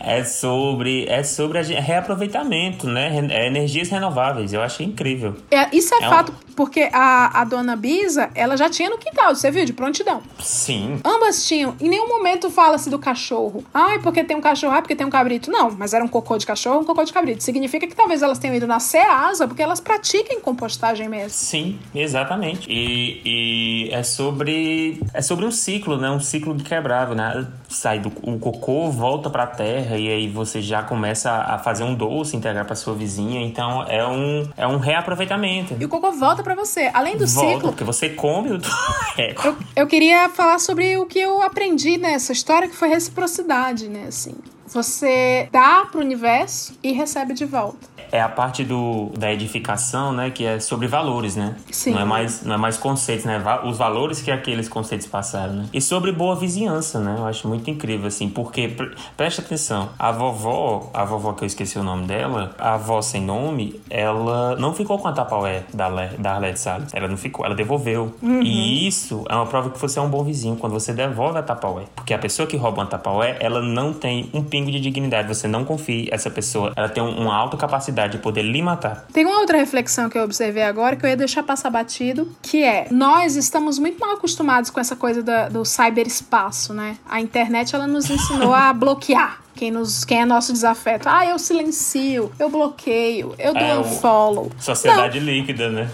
é 0.00 0.24
sobre 0.24 1.06
é 1.08 1.22
sobre 1.22 1.60
reaproveitamento, 1.62 2.86
né? 2.86 3.26
É 3.30 3.46
energias 3.46 3.88
renováveis. 3.88 4.52
Eu 4.52 4.62
achei 4.62 4.86
incrível. 4.86 5.36
É, 5.50 5.74
isso 5.74 5.94
é, 5.94 6.02
É 6.04 6.08
um- 6.08 6.10
fato, 6.10 6.32
porque 6.56 6.88
a, 6.92 7.40
a 7.40 7.44
dona 7.44 7.74
Bisa, 7.76 8.30
ela 8.34 8.56
já 8.56 8.68
tinha 8.70 8.88
no 8.90 8.98
quintal, 8.98 9.34
você 9.34 9.50
viu? 9.50 9.64
De 9.64 9.72
prontidão. 9.72 10.22
Sim. 10.40 11.00
Ambas 11.04 11.46
tinham. 11.46 11.74
Em 11.80 11.88
nenhum 11.88 12.08
momento 12.08 12.50
fala-se 12.50 12.88
do 12.90 12.98
cachorro. 12.98 13.64
Ai, 13.72 13.98
porque 14.00 14.22
tem 14.24 14.36
um 14.36 14.40
cachorro, 14.40 14.72
ai, 14.74 14.82
porque 14.82 14.94
tem 14.96 15.06
um 15.06 15.10
cabrito. 15.10 15.50
Não, 15.50 15.70
mas 15.70 15.92
era 15.94 16.04
um 16.04 16.08
cocô 16.08 16.36
de 16.38 16.46
cachorro, 16.46 16.80
um 16.80 16.84
cocô 16.84 17.02
de 17.04 17.12
cabrito. 17.12 17.42
Significa 17.42 17.86
que 17.86 17.94
talvez 17.94 18.22
elas 18.22 18.38
tenham 18.38 18.54
ido 18.56 18.66
na 18.66 18.78
Ceasa, 18.80 19.46
porque 19.48 19.62
elas 19.62 19.80
pratiquem 19.80 20.40
compostagem 20.40 21.08
mesmo. 21.08 21.30
Sim, 21.30 21.78
exatamente. 21.94 22.70
E, 22.70 23.20
e 23.24 23.90
é 23.92 24.02
sobre 24.02 25.00
é 25.12 25.22
sobre 25.22 25.44
um 25.44 25.50
ciclo, 25.50 25.96
né? 25.96 26.10
Um 26.10 26.20
ciclo 26.20 26.54
quebrável, 26.56 27.14
né? 27.14 27.46
Sai 27.74 27.98
do 27.98 28.12
o 28.22 28.38
cocô, 28.38 28.90
volta 28.90 29.28
pra 29.28 29.46
terra 29.46 29.96
e 29.96 30.08
aí 30.08 30.28
você 30.28 30.62
já 30.62 30.82
começa 30.82 31.30
a 31.30 31.58
fazer 31.58 31.82
um 31.82 31.94
doce, 31.94 32.36
entregar 32.36 32.64
pra 32.64 32.76
sua 32.76 32.94
vizinha. 32.94 33.44
Então 33.44 33.82
é 33.88 34.06
um 34.06 34.48
é 34.56 34.66
um 34.66 34.78
reaproveitamento. 34.78 35.76
E 35.78 35.84
o 35.84 35.88
cocô 35.88 36.12
volta 36.12 36.42
pra 36.42 36.54
você. 36.54 36.90
Além 36.94 37.16
do 37.16 37.26
Volta, 37.26 37.54
ciclo, 37.54 37.68
porque 37.70 37.84
você 37.84 38.10
come 38.10 38.52
o 38.52 38.60
é, 39.18 39.34
eu 39.74 39.86
queria 39.86 40.28
falar 40.28 40.58
sobre 40.58 40.96
o 40.96 41.06
que 41.06 41.18
eu 41.18 41.42
aprendi 41.42 41.98
nessa 41.98 42.32
história, 42.32 42.68
que 42.68 42.76
foi 42.76 42.88
reciprocidade, 42.88 43.88
né? 43.88 44.06
Assim, 44.08 44.34
Você 44.74 45.48
dá 45.52 45.86
pro 45.90 46.00
universo 46.00 46.76
e 46.82 46.90
recebe 46.92 47.32
de 47.32 47.44
volta. 47.44 47.94
É 48.10 48.20
a 48.20 48.28
parte 48.28 48.62
do, 48.64 49.10
da 49.16 49.32
edificação, 49.32 50.12
né? 50.12 50.30
Que 50.30 50.44
é 50.44 50.60
sobre 50.60 50.86
valores, 50.86 51.36
né? 51.36 51.56
Sim. 51.70 51.92
Não 51.92 52.00
é 52.00 52.04
mais, 52.04 52.42
não 52.44 52.54
é 52.54 52.58
mais 52.58 52.76
conceitos, 52.76 53.24
né? 53.24 53.42
Os 53.64 53.78
valores 53.78 54.20
que 54.20 54.30
aqueles 54.30 54.68
conceitos 54.68 55.06
passaram, 55.06 55.52
né? 55.54 55.66
E 55.72 55.80
sobre 55.80 56.12
boa 56.12 56.36
vizinhança, 56.36 57.00
né? 57.00 57.14
Eu 57.18 57.26
acho 57.26 57.48
muito 57.48 57.68
incrível, 57.70 58.06
assim, 58.06 58.28
porque, 58.28 58.68
pre- 58.68 58.94
preste 59.16 59.40
atenção, 59.40 59.90
a 59.98 60.12
vovó, 60.12 60.90
a 60.92 61.04
vovó 61.04 61.32
que 61.32 61.44
eu 61.44 61.46
esqueci 61.46 61.78
o 61.78 61.82
nome 61.82 62.06
dela, 62.06 62.54
a 62.58 62.74
avó 62.74 63.00
sem 63.00 63.20
nome, 63.22 63.80
ela 63.88 64.54
não 64.56 64.74
ficou 64.74 64.98
com 64.98 65.08
a 65.08 65.12
tapaué 65.12 65.64
da, 65.72 65.88
Le, 65.88 66.16
da 66.18 66.34
Arlete 66.34 66.58
Salles. 66.60 66.90
Ela 66.92 67.08
não 67.08 67.16
ficou, 67.16 67.44
ela 67.46 67.54
devolveu. 67.54 68.14
Uhum. 68.22 68.42
E 68.42 68.86
isso 68.86 69.24
é 69.28 69.34
uma 69.34 69.46
prova 69.46 69.70
que 69.70 69.78
você 69.78 69.98
é 69.98 70.02
um 70.02 70.08
bom 70.10 70.22
vizinho, 70.24 70.56
quando 70.56 70.72
você 70.72 70.92
devolve 70.92 71.38
a 71.38 71.42
tapaué. 71.42 71.84
Porque 71.94 72.12
a 72.12 72.18
pessoa 72.18 72.46
que 72.46 72.56
rouba 72.56 72.82
uma 72.82 72.86
tapaué, 72.86 73.36
ela 73.40 73.60
não 73.62 73.92
tem 73.92 74.28
um 74.32 74.42
pingo 74.42 74.63
de 74.70 74.80
dignidade. 74.80 75.28
Você 75.28 75.46
não 75.48 75.64
confie. 75.64 76.08
Essa 76.10 76.30
pessoa, 76.30 76.72
ela 76.76 76.88
tem 76.88 77.02
um- 77.02 77.16
uma 77.22 77.34
alta 77.34 77.56
capacidade 77.56 78.12
de 78.16 78.18
poder 78.18 78.42
lhe 78.42 78.62
matar. 78.62 79.06
Tem 79.12 79.24
uma 79.24 79.38
outra 79.40 79.58
reflexão 79.58 80.08
que 80.08 80.18
eu 80.18 80.22
observei 80.24 80.62
agora 80.62 80.96
que 80.96 81.04
eu 81.04 81.10
ia 81.10 81.16
deixar 81.16 81.42
passar 81.42 81.70
batido, 81.70 82.30
que 82.42 82.62
é 82.62 82.86
nós 82.90 83.36
estamos 83.36 83.78
muito 83.78 83.98
mal 83.98 84.12
acostumados 84.12 84.70
com 84.70 84.80
essa 84.80 84.96
coisa 84.96 85.22
da- 85.22 85.48
do 85.48 85.64
cyberespaço, 85.64 86.72
né? 86.74 86.96
A 87.08 87.20
internet 87.20 87.74
ela 87.74 87.86
nos 87.86 88.08
ensinou 88.10 88.52
a 88.54 88.72
bloquear. 88.74 89.40
Quem, 89.56 89.70
nos, 89.70 90.04
quem 90.04 90.20
é 90.22 90.24
nosso 90.24 90.52
desafeto. 90.52 91.08
Ah, 91.08 91.24
eu 91.24 91.38
silencio, 91.38 92.32
eu 92.40 92.50
bloqueio, 92.50 93.36
eu 93.38 93.54
dou 93.54 93.62
É, 93.62 93.78
unfollow. 93.78 94.50
Sociedade 94.58 95.20
líquida, 95.20 95.70
né? 95.70 95.88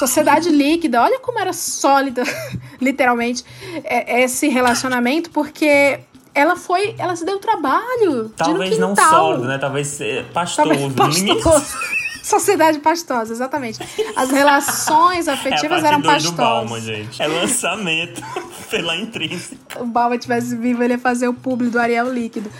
Sociedade 0.00 0.48
líquida, 0.50 1.00
olha 1.00 1.20
como 1.20 1.38
era 1.38 1.52
sólida, 1.52 2.24
literalmente, 2.80 3.44
é- 3.84 4.22
esse 4.22 4.48
relacionamento, 4.48 5.30
porque 5.30 6.00
ela 6.34 6.56
foi, 6.56 6.94
ela 6.98 7.14
se 7.16 7.24
deu 7.24 7.38
trabalho. 7.38 8.28
Talvez 8.36 8.70
de 8.70 8.78
não 8.80 8.94
sólido, 8.96 9.44
né? 9.44 9.58
Talvez 9.58 9.98
pastoso. 10.32 10.90
Talvez 10.94 11.22
pastoso. 11.22 11.66
Sociedade 12.24 12.78
pastosa, 12.78 13.34
exatamente. 13.34 13.78
As 14.16 14.30
relações 14.30 15.28
É 15.28 15.32
afetivas 15.32 15.82
parte 15.82 15.86
eram 15.86 16.00
do 16.00 16.06
Balma, 16.32 16.60
pastosas. 16.62 16.82
gente. 16.84 17.22
É 17.22 17.26
lançamento 17.26 18.22
pela 18.70 18.96
intrínseca. 18.96 19.82
o 19.82 19.84
Balma 19.86 20.16
tivesse 20.16 20.56
vivo, 20.56 20.82
ele 20.82 20.94
ia 20.94 20.98
fazer 20.98 21.28
o 21.28 21.34
publi 21.34 21.68
do 21.68 21.78
Ariel 21.78 22.10
Líquido. 22.10 22.50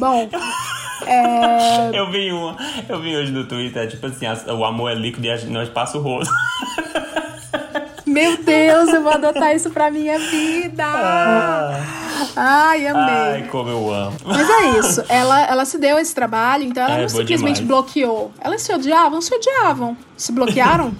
Bom, 0.00 0.28
é... 1.06 1.90
Eu 1.96 2.10
vi 2.10 2.32
uma, 2.32 2.56
eu 2.88 3.00
vi 3.00 3.16
hoje 3.16 3.30
no 3.30 3.44
Twitter, 3.46 3.88
tipo 3.88 4.04
assim, 4.06 4.26
as- 4.26 4.44
o 4.46 4.64
amor 4.64 4.90
é 4.90 4.94
líquido 4.96 5.24
e 5.24 5.46
nós 5.46 5.68
passa 5.68 5.98
o 5.98 6.00
rosto. 6.00 6.34
Meu 8.12 8.36
Deus, 8.42 8.88
eu 8.90 9.02
vou 9.02 9.12
adotar 9.12 9.54
isso 9.56 9.70
pra 9.70 9.90
minha 9.90 10.18
vida. 10.18 10.84
Ai, 12.36 12.86
amei. 12.86 13.42
Ai, 13.42 13.48
como 13.50 13.70
eu 13.70 13.92
amo. 13.92 14.16
Mas 14.24 14.48
é 14.48 14.78
isso, 14.78 15.02
ela, 15.08 15.40
ela 15.46 15.64
se 15.64 15.78
deu 15.78 15.98
esse 15.98 16.14
trabalho, 16.14 16.64
então 16.64 16.82
ela 16.84 16.98
É, 16.98 17.02
não 17.02 17.08
simplesmente 17.08 17.62
demais. 17.62 17.82
bloqueou. 17.84 18.30
Elas 18.40 18.62
se 18.62 18.72
odiavam, 18.72 19.20
se 19.20 19.34
odiavam. 19.34 19.96
Se 20.16 20.30
bloquearam, 20.32 20.92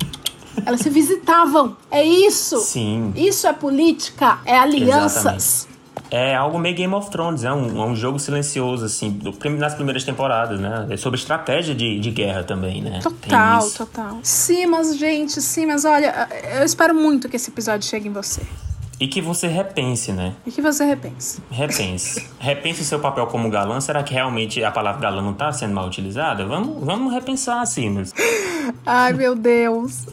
elas 0.67 0.81
se 0.81 0.91
visitavam. 0.91 1.77
É 1.91 2.03
isso. 2.05 2.59
Sim. 2.59 3.13
Isso 3.17 3.47
é 3.47 3.53
política, 3.53 4.39
é 4.45 4.59
alianças. 4.59 5.69
É 6.13 6.37
algo 6.37 6.59
meio 6.59 6.77
Game 6.77 6.93
of 6.95 7.11
Thrones, 7.11 7.43
é 7.43 7.51
um, 7.51 7.83
é 7.83 7.87
um 7.87 7.97
jogo 7.97 8.19
silencioso, 8.19 8.85
assim, 8.85 9.11
do 9.11 9.33
nas 9.57 9.75
primeiras 9.75 10.05
temporadas, 10.05 10.61
né? 10.61 10.89
É 10.91 10.97
sobre 10.99 11.19
estratégia 11.19 11.75
de, 11.75 11.99
de 11.99 12.11
guerra 12.11 12.45
também, 12.45 12.83
né? 12.83 13.01
Total, 13.03 13.71
total. 13.71 14.21
Sim, 14.23 14.67
mas, 14.67 14.95
gente, 14.99 15.41
sim, 15.41 15.65
mas 15.65 15.87
olha, 15.87 16.29
eu 16.59 16.65
espero 16.65 16.95
muito 16.95 17.31
que 17.31 17.37
esse 17.37 17.49
episódio 17.51 17.89
chegue 17.89 18.09
em 18.09 18.13
você. 18.13 18.43
E 19.01 19.09
que 19.09 19.23
você 19.23 19.49
repense, 19.49 20.13
né? 20.13 20.35
E 20.47 20.53
que 20.53 20.61
você 20.61 20.85
repense. 20.85 21.41
Repense. 21.51 22.29
Repense 22.39 22.83
o 22.83 22.85
seu 22.85 23.01
papel 23.01 23.27
como 23.27 23.51
galã. 23.51 23.81
Será 23.81 24.03
que 24.03 24.13
realmente 24.13 24.63
a 24.63 24.71
palavra 24.71 25.01
galã 25.01 25.23
não 25.23 25.33
tá 25.33 25.51
sendo 25.51 25.75
mal 25.75 25.87
utilizada? 25.87 26.45
Vamos, 26.45 26.85
vamos 26.85 27.13
repensar, 27.13 27.63
assim, 27.63 27.89
mas... 27.89 28.13
Ai, 28.85 29.15
meu 29.15 29.35
Deus. 29.35 30.07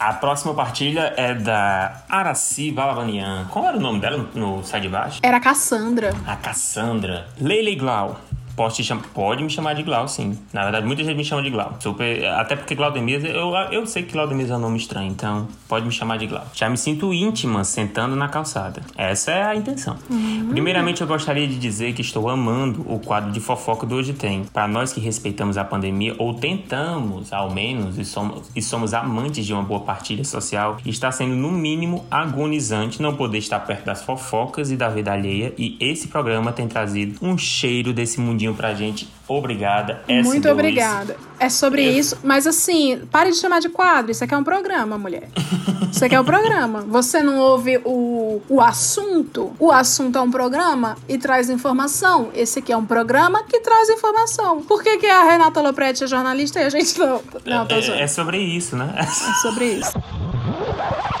A 0.00 0.14
próxima 0.14 0.54
partilha 0.54 1.12
é 1.14 1.34
da 1.34 2.04
Araci 2.08 2.70
Balavanian. 2.70 3.46
Qual 3.50 3.66
era 3.66 3.76
o 3.76 3.80
nome 3.80 4.00
dela 4.00 4.16
no, 4.34 4.56
no 4.56 4.64
site 4.64 4.84
de 4.84 4.88
baixo? 4.88 5.20
Era 5.22 5.36
a 5.36 5.40
Cassandra. 5.40 6.14
A 6.26 6.36
Cassandra. 6.36 7.28
Leila 7.38 7.78
Glau. 7.78 8.20
Cham... 8.68 8.98
Pode 9.14 9.42
me 9.42 9.50
chamar 9.50 9.74
de 9.74 9.82
Glau, 9.82 10.06
sim. 10.08 10.36
Na 10.52 10.64
verdade, 10.64 10.86
muita 10.86 11.02
gente 11.04 11.16
me 11.16 11.24
chama 11.24 11.42
de 11.42 11.50
Glau. 11.50 11.76
Super... 11.80 12.26
Até 12.26 12.56
porque 12.56 12.74
Glaudemir, 12.74 13.24
eu, 13.24 13.54
eu 13.70 13.86
sei 13.86 14.02
que 14.02 14.12
Glaudemir 14.12 14.50
é 14.50 14.56
um 14.56 14.58
nome 14.58 14.76
estranho, 14.76 15.10
então 15.10 15.48
pode 15.68 15.86
me 15.86 15.92
chamar 15.92 16.18
de 16.18 16.26
Glau. 16.26 16.44
Já 16.52 16.68
me 16.68 16.76
sinto 16.76 17.12
íntima 17.12 17.64
sentando 17.64 18.16
na 18.16 18.28
calçada. 18.28 18.82
Essa 18.96 19.32
é 19.32 19.42
a 19.42 19.56
intenção. 19.56 19.96
Primeiramente, 20.50 21.00
eu 21.00 21.06
gostaria 21.06 21.46
de 21.46 21.58
dizer 21.58 21.94
que 21.94 22.02
estou 22.02 22.28
amando 22.28 22.84
o 22.86 22.98
quadro 22.98 23.30
de 23.30 23.40
fofoca 23.40 23.86
do 23.86 23.94
Hoje 23.94 24.12
Tem. 24.12 24.44
Para 24.44 24.66
nós 24.68 24.92
que 24.92 25.00
respeitamos 25.00 25.56
a 25.56 25.64
pandemia, 25.64 26.14
ou 26.18 26.34
tentamos, 26.34 27.32
ao 27.32 27.50
menos, 27.50 27.98
e 27.98 28.04
somos, 28.04 28.50
e 28.54 28.62
somos 28.62 28.92
amantes 28.94 29.46
de 29.46 29.52
uma 29.52 29.62
boa 29.62 29.80
partilha 29.80 30.24
social, 30.24 30.78
está 30.84 31.10
sendo, 31.10 31.34
no 31.34 31.50
mínimo, 31.50 32.04
agonizante 32.10 33.00
não 33.00 33.14
poder 33.14 33.38
estar 33.38 33.60
perto 33.60 33.84
das 33.84 34.02
fofocas 34.02 34.70
e 34.70 34.76
da 34.76 34.88
vida 34.88 35.12
alheia. 35.12 35.52
E 35.56 35.76
esse 35.80 36.08
programa 36.08 36.52
tem 36.52 36.66
trazido 36.66 37.18
um 37.22 37.36
cheiro 37.38 37.92
desse 37.92 38.20
mundinho 38.20 38.49
pra 38.54 38.74
gente. 38.74 39.08
Obrigada. 39.28 40.02
S2. 40.08 40.24
Muito 40.24 40.48
obrigada. 40.48 41.16
É 41.38 41.48
sobre 41.48 41.82
isso, 41.82 42.18
mas 42.22 42.46
assim, 42.46 43.02
pare 43.10 43.30
de 43.30 43.36
chamar 43.36 43.60
de 43.60 43.68
quadro. 43.68 44.10
Isso 44.10 44.24
aqui 44.24 44.34
é 44.34 44.36
um 44.36 44.44
programa, 44.44 44.98
mulher. 44.98 45.28
Isso 45.90 46.04
aqui 46.04 46.14
é 46.14 46.20
um 46.20 46.24
programa. 46.24 46.82
Você 46.82 47.22
não 47.22 47.38
ouve 47.38 47.80
o, 47.84 48.40
o 48.48 48.60
assunto? 48.60 49.52
O 49.58 49.72
assunto 49.72 50.18
é 50.18 50.20
um 50.20 50.30
programa 50.30 50.96
e 51.08 51.18
traz 51.18 51.50
informação. 51.50 52.30
Esse 52.34 52.60
aqui 52.60 52.72
é 52.72 52.76
um 52.76 52.86
programa 52.86 53.42
que 53.44 53.60
traz 53.60 53.88
informação. 53.88 54.62
Por 54.62 54.82
que, 54.82 54.98
que 54.98 55.06
a 55.06 55.24
Renata 55.24 55.60
Lopretti 55.60 56.04
é 56.04 56.06
jornalista 56.06 56.60
e 56.60 56.64
a 56.64 56.70
gente 56.70 56.98
não? 56.98 57.20
Não, 57.44 57.66
tô 57.66 57.80
zoando. 57.80 58.00
É, 58.00 58.04
é 58.04 58.06
sobre 58.06 58.38
isso, 58.38 58.76
né? 58.76 58.94
É 58.96 59.06
sobre 59.42 59.64
isso. 59.66 59.92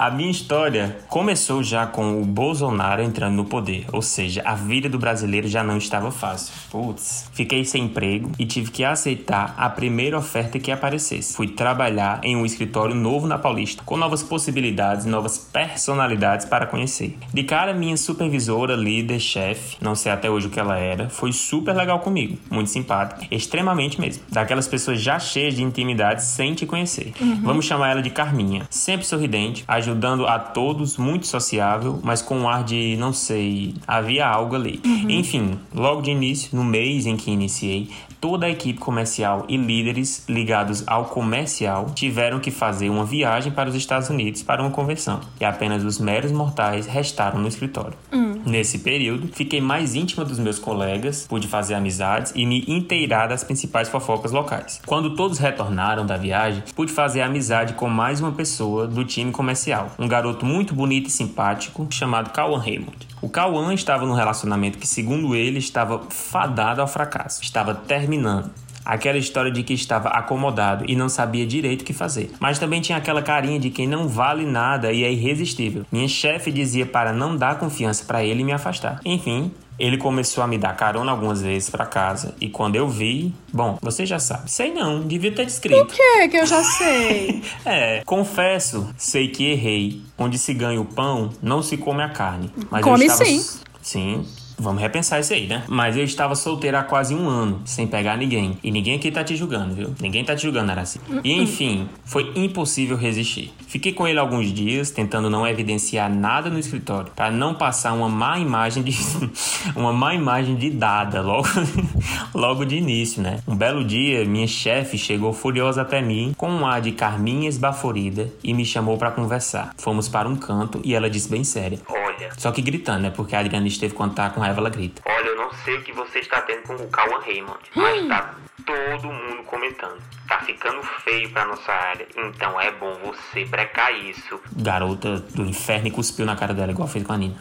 A 0.00 0.10
minha 0.10 0.30
história 0.30 0.96
começou 1.08 1.62
já 1.62 1.86
com 1.86 2.22
o 2.22 2.24
Bolsonaro 2.24 3.02
entrando 3.02 3.34
no 3.34 3.44
poder, 3.44 3.84
ou 3.92 4.00
seja, 4.00 4.40
a 4.46 4.54
vida 4.54 4.88
do 4.88 4.98
brasileiro 4.98 5.46
já 5.46 5.62
não 5.62 5.76
estava 5.76 6.10
fácil. 6.10 6.54
Putz, 6.70 7.28
fiquei 7.34 7.66
sem 7.66 7.84
emprego 7.84 8.32
e 8.38 8.46
tive 8.46 8.70
que 8.70 8.82
aceitar 8.82 9.54
a 9.58 9.68
primeira 9.68 10.16
oferta 10.16 10.58
que 10.58 10.72
aparecesse. 10.72 11.34
Fui 11.34 11.48
trabalhar 11.48 12.18
em 12.22 12.34
um 12.34 12.46
escritório 12.46 12.94
novo 12.94 13.26
na 13.26 13.36
Paulista, 13.36 13.82
com 13.84 13.98
novas 13.98 14.22
possibilidades 14.22 15.04
e 15.04 15.08
novas 15.10 15.36
personalidades 15.36 16.46
para 16.46 16.64
conhecer. 16.64 17.18
De 17.34 17.42
cara, 17.42 17.74
minha 17.74 17.98
supervisora, 17.98 18.74
líder, 18.74 19.20
chefe, 19.20 19.76
não 19.82 19.94
sei 19.94 20.12
até 20.12 20.30
hoje 20.30 20.46
o 20.46 20.50
que 20.50 20.58
ela 20.58 20.78
era, 20.78 21.10
foi 21.10 21.30
super 21.30 21.76
legal 21.76 22.00
comigo, 22.00 22.38
muito 22.50 22.70
simpática, 22.70 23.26
extremamente 23.30 24.00
mesmo. 24.00 24.22
Daquelas 24.30 24.66
pessoas 24.66 24.98
já 24.98 25.18
cheias 25.18 25.54
de 25.54 25.62
intimidade 25.62 26.24
sem 26.24 26.54
te 26.54 26.64
conhecer. 26.64 27.12
Uhum. 27.20 27.42
Vamos 27.42 27.66
chamar 27.66 27.90
ela 27.90 28.00
de 28.00 28.08
Carminha. 28.08 28.62
Sempre 28.70 29.06
sorridente, 29.06 29.62
ajudando 29.68 29.89
a 30.26 30.38
todos, 30.38 30.96
muito 30.96 31.26
sociável, 31.26 31.98
mas 32.02 32.22
com 32.22 32.40
um 32.40 32.48
ar 32.48 32.64
de, 32.64 32.96
não 32.98 33.12
sei, 33.12 33.74
havia 33.86 34.26
algo 34.26 34.54
ali. 34.54 34.80
Uhum. 34.84 35.10
Enfim, 35.10 35.58
logo 35.74 36.02
de 36.02 36.10
início, 36.10 36.56
no 36.56 36.64
mês 36.64 37.06
em 37.06 37.16
que 37.16 37.30
iniciei, 37.30 37.88
toda 38.20 38.46
a 38.46 38.50
equipe 38.50 38.78
comercial 38.78 39.44
e 39.48 39.56
líderes 39.56 40.24
ligados 40.28 40.84
ao 40.86 41.06
comercial 41.06 41.86
tiveram 41.94 42.38
que 42.38 42.50
fazer 42.50 42.90
uma 42.90 43.04
viagem 43.04 43.50
para 43.50 43.68
os 43.68 43.74
Estados 43.74 44.10
Unidos 44.10 44.42
para 44.42 44.62
uma 44.62 44.70
convenção. 44.70 45.20
E 45.40 45.44
apenas 45.44 45.82
os 45.84 45.98
meros 45.98 46.30
mortais 46.30 46.86
restaram 46.86 47.40
no 47.40 47.48
escritório. 47.48 47.94
Hum. 48.12 48.40
Nesse 48.44 48.78
período, 48.78 49.28
fiquei 49.28 49.60
mais 49.60 49.94
íntima 49.94 50.24
dos 50.24 50.38
meus 50.38 50.58
colegas, 50.58 51.26
pude 51.28 51.46
fazer 51.46 51.74
amizades 51.74 52.32
e 52.34 52.46
me 52.46 52.64
inteirar 52.66 53.26
das 53.26 53.44
principais 53.44 53.88
fofocas 53.88 54.32
locais. 54.32 54.80
Quando 54.86 55.14
todos 55.14 55.38
retornaram 55.38 56.06
da 56.06 56.16
viagem, 56.16 56.62
pude 56.74 56.92
fazer 56.92 57.22
amizade 57.22 57.74
com 57.74 57.88
mais 57.88 58.20
uma 58.20 58.32
pessoa 58.32 58.86
do 58.86 59.04
time 59.04 59.30
comercial, 59.30 59.90
um 59.98 60.08
garoto 60.08 60.44
muito 60.44 60.74
bonito 60.74 61.08
e 61.08 61.10
simpático 61.10 61.86
chamado 61.90 62.30
Cauan 62.30 62.58
Raymond. 62.58 63.09
O 63.22 63.28
Cauã 63.28 63.74
estava 63.74 64.06
num 64.06 64.14
relacionamento 64.14 64.78
que, 64.78 64.86
segundo 64.86 65.34
ele, 65.34 65.58
estava 65.58 66.00
fadado 66.08 66.80
ao 66.80 66.86
fracasso, 66.86 67.42
estava 67.42 67.74
terminando. 67.74 68.50
Aquela 68.82 69.18
história 69.18 69.50
de 69.50 69.62
que 69.62 69.74
estava 69.74 70.08
acomodado 70.08 70.84
e 70.88 70.96
não 70.96 71.08
sabia 71.08 71.46
direito 71.46 71.82
o 71.82 71.84
que 71.84 71.92
fazer. 71.92 72.30
Mas 72.40 72.58
também 72.58 72.80
tinha 72.80 72.96
aquela 72.96 73.20
carinha 73.20 73.60
de 73.60 73.68
quem 73.68 73.86
não 73.86 74.08
vale 74.08 74.46
nada 74.46 74.90
e 74.90 75.04
é 75.04 75.12
irresistível. 75.12 75.84
Minha 75.92 76.08
chefe 76.08 76.50
dizia 76.50 76.86
para 76.86 77.12
não 77.12 77.36
dar 77.36 77.58
confiança 77.58 78.04
para 78.06 78.24
ele 78.24 78.40
e 78.40 78.44
me 78.44 78.52
afastar. 78.52 78.98
Enfim, 79.04 79.52
ele 79.80 79.96
começou 79.96 80.44
a 80.44 80.46
me 80.46 80.58
dar 80.58 80.76
carona 80.76 81.10
algumas 81.10 81.40
vezes 81.40 81.70
para 81.70 81.86
casa 81.86 82.34
e 82.38 82.48
quando 82.50 82.76
eu 82.76 82.86
vi, 82.86 83.34
bom, 83.52 83.78
você 83.80 84.04
já 84.04 84.18
sabe. 84.18 84.50
Sei 84.50 84.72
não, 84.74 85.00
devia 85.00 85.32
ter 85.32 85.42
O 85.42 85.46
descrito. 85.46 85.86
que 85.86 86.28
que 86.28 86.36
eu 86.36 86.46
já 86.46 86.62
sei? 86.62 87.42
É, 87.64 88.02
confesso, 88.04 88.88
sei 88.96 89.28
que 89.28 89.44
errei. 89.50 90.02
Onde 90.18 90.38
se 90.38 90.52
ganha 90.52 90.80
o 90.80 90.84
pão, 90.84 91.30
não 91.42 91.62
se 91.62 91.76
come 91.78 92.02
a 92.02 92.08
carne. 92.10 92.52
Mas 92.70 92.82
Come 92.84 93.06
eu 93.06 93.10
estava... 93.10 93.24
sim. 93.24 93.44
Sim. 93.80 94.26
Vamos 94.60 94.82
repensar 94.82 95.18
isso 95.20 95.32
aí, 95.32 95.46
né? 95.46 95.64
Mas 95.66 95.96
eu 95.96 96.04
estava 96.04 96.34
solteiro 96.34 96.76
há 96.76 96.82
quase 96.82 97.14
um 97.14 97.26
ano, 97.28 97.62
sem 97.64 97.86
pegar 97.86 98.16
ninguém. 98.16 98.58
E 98.62 98.70
ninguém 98.70 98.96
aqui 98.96 99.10
tá 99.10 99.24
te 99.24 99.34
julgando, 99.34 99.74
viu? 99.74 99.94
Ninguém 100.00 100.22
tá 100.22 100.36
te 100.36 100.42
julgando, 100.42 100.70
Araci. 100.70 101.00
E 101.24 101.32
enfim, 101.32 101.88
foi 102.04 102.30
impossível 102.36 102.96
resistir. 102.96 103.52
Fiquei 103.66 103.92
com 103.92 104.06
ele 104.06 104.18
alguns 104.18 104.52
dias, 104.52 104.90
tentando 104.90 105.30
não 105.30 105.46
evidenciar 105.46 106.12
nada 106.12 106.50
no 106.50 106.58
escritório, 106.58 107.10
para 107.16 107.30
não 107.30 107.54
passar 107.54 107.94
uma 107.94 108.08
má 108.08 108.38
imagem 108.38 108.82
de. 108.82 108.94
uma 109.74 109.92
má 109.92 110.14
imagem 110.14 110.56
de 110.56 110.70
dada 110.70 111.22
logo, 111.22 111.48
logo 112.34 112.64
de 112.64 112.76
início, 112.76 113.22
né? 113.22 113.38
Um 113.48 113.56
belo 113.56 113.82
dia, 113.82 114.24
minha 114.26 114.46
chefe 114.46 114.98
chegou 114.98 115.32
furiosa 115.32 115.82
até 115.82 116.02
mim, 116.02 116.34
com 116.36 116.50
um 116.50 116.66
ar 116.66 116.82
de 116.82 116.92
carminha 116.92 117.48
esbaforida, 117.48 118.30
e 118.44 118.52
me 118.52 118.66
chamou 118.66 118.98
para 118.98 119.10
conversar. 119.10 119.72
Fomos 119.78 120.08
para 120.08 120.28
um 120.28 120.36
canto 120.36 120.80
e 120.84 120.94
ela 120.94 121.08
disse 121.08 121.30
bem 121.30 121.44
séria: 121.44 121.78
Olha. 121.88 122.30
Só 122.36 122.50
que 122.52 122.60
gritando, 122.60 123.02
né? 123.02 123.10
Porque 123.10 123.34
a 123.34 123.40
Adriana 123.40 123.66
esteve 123.68 123.94
quando 123.94 124.14
tá 124.14 124.28
com 124.30 124.40
raiva, 124.50 124.60
ela 124.60 124.70
grita. 124.70 125.02
Olha, 125.04 125.26
eu 125.26 125.36
não 125.36 125.52
sei 125.64 125.76
o 125.76 125.82
que 125.82 125.92
você 125.92 126.18
está 126.18 126.40
tendo 126.42 126.62
com 126.62 126.74
o 126.74 126.88
Cauã 126.88 127.20
Raymond, 127.20 127.58
mas 127.74 128.08
tá 128.08 128.34
todo 128.66 129.06
mundo 129.06 129.42
comentando. 129.44 129.98
Tá 130.28 130.40
ficando 130.40 130.82
feio 131.04 131.30
pra 131.30 131.44
nossa 131.46 131.72
área, 131.72 132.06
então 132.16 132.60
é 132.60 132.70
bom 132.72 132.96
você 133.04 133.44
brecar 133.44 133.92
isso. 133.92 134.40
Garota 134.52 135.18
do 135.18 135.44
inferno 135.44 135.88
e 135.88 135.90
cuspiu 135.90 136.24
na 136.24 136.36
cara 136.36 136.54
dela, 136.54 136.70
igual 136.70 136.86
fez 136.86 137.04
com 137.04 137.12
a 137.12 137.16
Nina. 137.16 137.36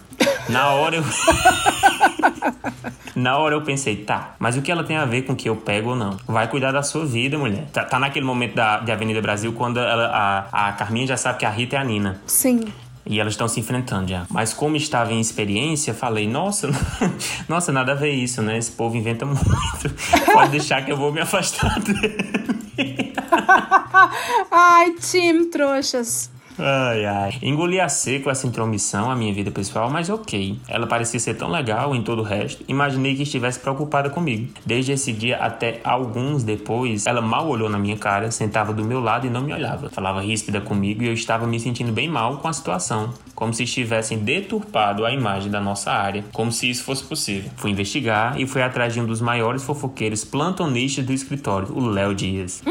Na 0.47 0.70
hora 0.72 0.95
eu. 0.95 1.03
Na 3.16 3.38
hora 3.38 3.55
eu 3.55 3.62
pensei, 3.62 3.97
tá, 3.97 4.36
mas 4.39 4.55
o 4.55 4.62
que 4.62 4.72
ela 4.72 4.84
tem 4.84 4.95
a 4.95 5.03
ver 5.03 5.24
com 5.24 5.36
que 5.36 5.49
eu 5.49 5.55
pego 5.55 5.89
ou 5.89 5.95
não? 5.95 6.16
Vai 6.26 6.47
cuidar 6.47 6.72
da 6.72 6.82
sua 6.82 7.05
vida, 7.05 7.38
mulher. 7.38 7.66
Tá, 7.74 7.84
tá 7.84 7.99
naquele 7.99 8.26
momento 8.26 8.55
da, 8.55 8.78
de 8.78 8.91
Avenida 8.91 9.22
Brasil 9.22 9.51
quando 9.51 9.78
ela, 9.78 10.45
a, 10.51 10.70
a 10.70 10.72
Carminha 10.74 11.07
já 11.07 11.18
sabe 11.18 11.39
que 11.39 11.45
a 11.45 11.49
Rita 11.49 11.76
é 11.76 11.80
a 11.80 11.84
Nina. 11.84 12.22
Sim. 12.26 12.72
E 13.10 13.20
elas 13.20 13.34
estão 13.34 13.47
se 13.47 13.60
enfrentando 13.60 14.07
já. 14.07 14.28
Mas 14.30 14.53
como 14.53 14.76
estava 14.76 15.12
em 15.12 15.20
experiência, 15.20 15.95
falei, 15.95 16.28
nossa, 16.28 16.70
nossa, 17.49 17.72
nada 17.72 17.93
a 17.93 17.95
ver 17.95 18.12
isso, 18.12 18.39
né? 18.43 18.55
Esse 18.55 18.72
povo 18.72 18.95
inventa 18.95 19.26
muito. 19.26 19.41
Pode 20.32 20.51
deixar 20.51 20.86
que 20.86 20.91
eu 20.91 20.97
vou 20.97 21.12
me 21.12 21.20
afastar 21.20 21.80
dele. 21.80 23.14
Ai, 24.51 24.93
time, 25.01 25.45
trouxas. 25.45 26.30
Ai, 26.60 27.05
ai. 27.05 27.34
Engoli 27.41 27.80
a 27.80 27.88
seco 27.88 28.30
essa 28.30 28.45
intromissão 28.45 29.10
à 29.10 29.16
minha 29.16 29.34
vida 29.34 29.49
pessoal, 29.49 29.89
mas 29.89 30.10
ok. 30.10 30.60
Ela 30.68 30.86
parecia 30.86 31.20
ser 31.20 31.36
tão 31.36 31.49
legal 31.49 31.95
em 31.95 32.03
todo 32.03 32.20
o 32.20 32.24
resto. 32.24 32.64
Imaginei 32.68 33.16
que 33.16 33.24
estivesse 33.24 33.60
preocupada 33.60 34.10
comigo. 34.10 34.51
Desde 34.66 34.91
esse 34.91 35.14
dia 35.14 35.38
até 35.38 35.80
alguns 35.84 36.43
depois, 36.43 37.05
ela 37.05 37.22
mal 37.22 37.47
olhou 37.47 37.70
na 37.70 37.80
minha 37.80 37.97
cara, 37.97 38.30
sentava 38.30 38.74
do 38.74 38.84
meu 38.84 38.99
lado 38.99 39.26
e 39.26 39.30
não 39.30 39.41
me 39.41 39.53
olhava. 39.53 39.89
Falava 39.89 40.22
ríspida 40.22 40.60
comigo 40.60 41.01
e 41.01 41.07
eu 41.07 41.14
estava 41.14 41.47
me 41.47 41.60
sentindo 41.60 41.91
bem 41.91 42.10
mal 42.10 42.38
com 42.38 42.47
a 42.47 42.53
situação. 42.53 43.14
Como 43.34 43.53
se 43.53 43.64
estivessem 43.64 44.20
deturpado 44.20 45.05
a 45.05 45.14
imagem 45.14 45.49
da 45.49 45.62
nossa 45.62 45.91
área. 45.91 46.26
Como 46.34 46.51
se 46.51 46.70
isso 46.70 46.84
fosse 46.84 47.03
possível. 47.03 47.49
Fui 47.55 47.72
investigar 47.72 48.39
e 48.39 48.45
fui 48.45 48.62
atrás 48.62 48.93
de 48.93 48.99
um 48.99 49.05
dos 49.05 49.22
maiores 49.22 49.64
fofoqueiros 49.64 50.26
plantonistas 50.26 51.05
do 51.05 51.14
escritório, 51.14 51.70
o 51.72 51.88
Léo 51.88 52.14
Dias. 52.14 52.62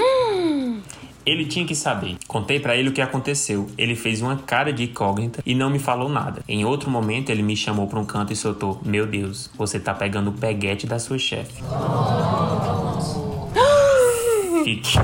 Ele 1.28 1.44
tinha 1.44 1.66
que 1.66 1.74
saber. 1.74 2.16
Contei 2.26 2.58
para 2.58 2.74
ele 2.74 2.88
o 2.88 2.92
que 2.92 3.02
aconteceu. 3.02 3.68
Ele 3.76 3.94
fez 3.94 4.22
uma 4.22 4.36
cara 4.38 4.72
de 4.72 4.84
incógnita 4.84 5.42
e 5.44 5.54
não 5.54 5.68
me 5.68 5.78
falou 5.78 6.08
nada. 6.08 6.42
Em 6.48 6.64
outro 6.64 6.90
momento, 6.90 7.28
ele 7.28 7.42
me 7.42 7.54
chamou 7.54 7.86
para 7.86 7.98
um 7.98 8.04
canto 8.06 8.32
e 8.32 8.36
soltou: 8.36 8.80
Meu 8.82 9.06
Deus, 9.06 9.50
você 9.54 9.78
tá 9.78 9.92
pegando 9.92 10.30
o 10.30 10.32
peguete 10.32 10.86
da 10.86 10.98
sua 10.98 11.18
chefe. 11.18 11.62
Fiquei. 14.64 15.02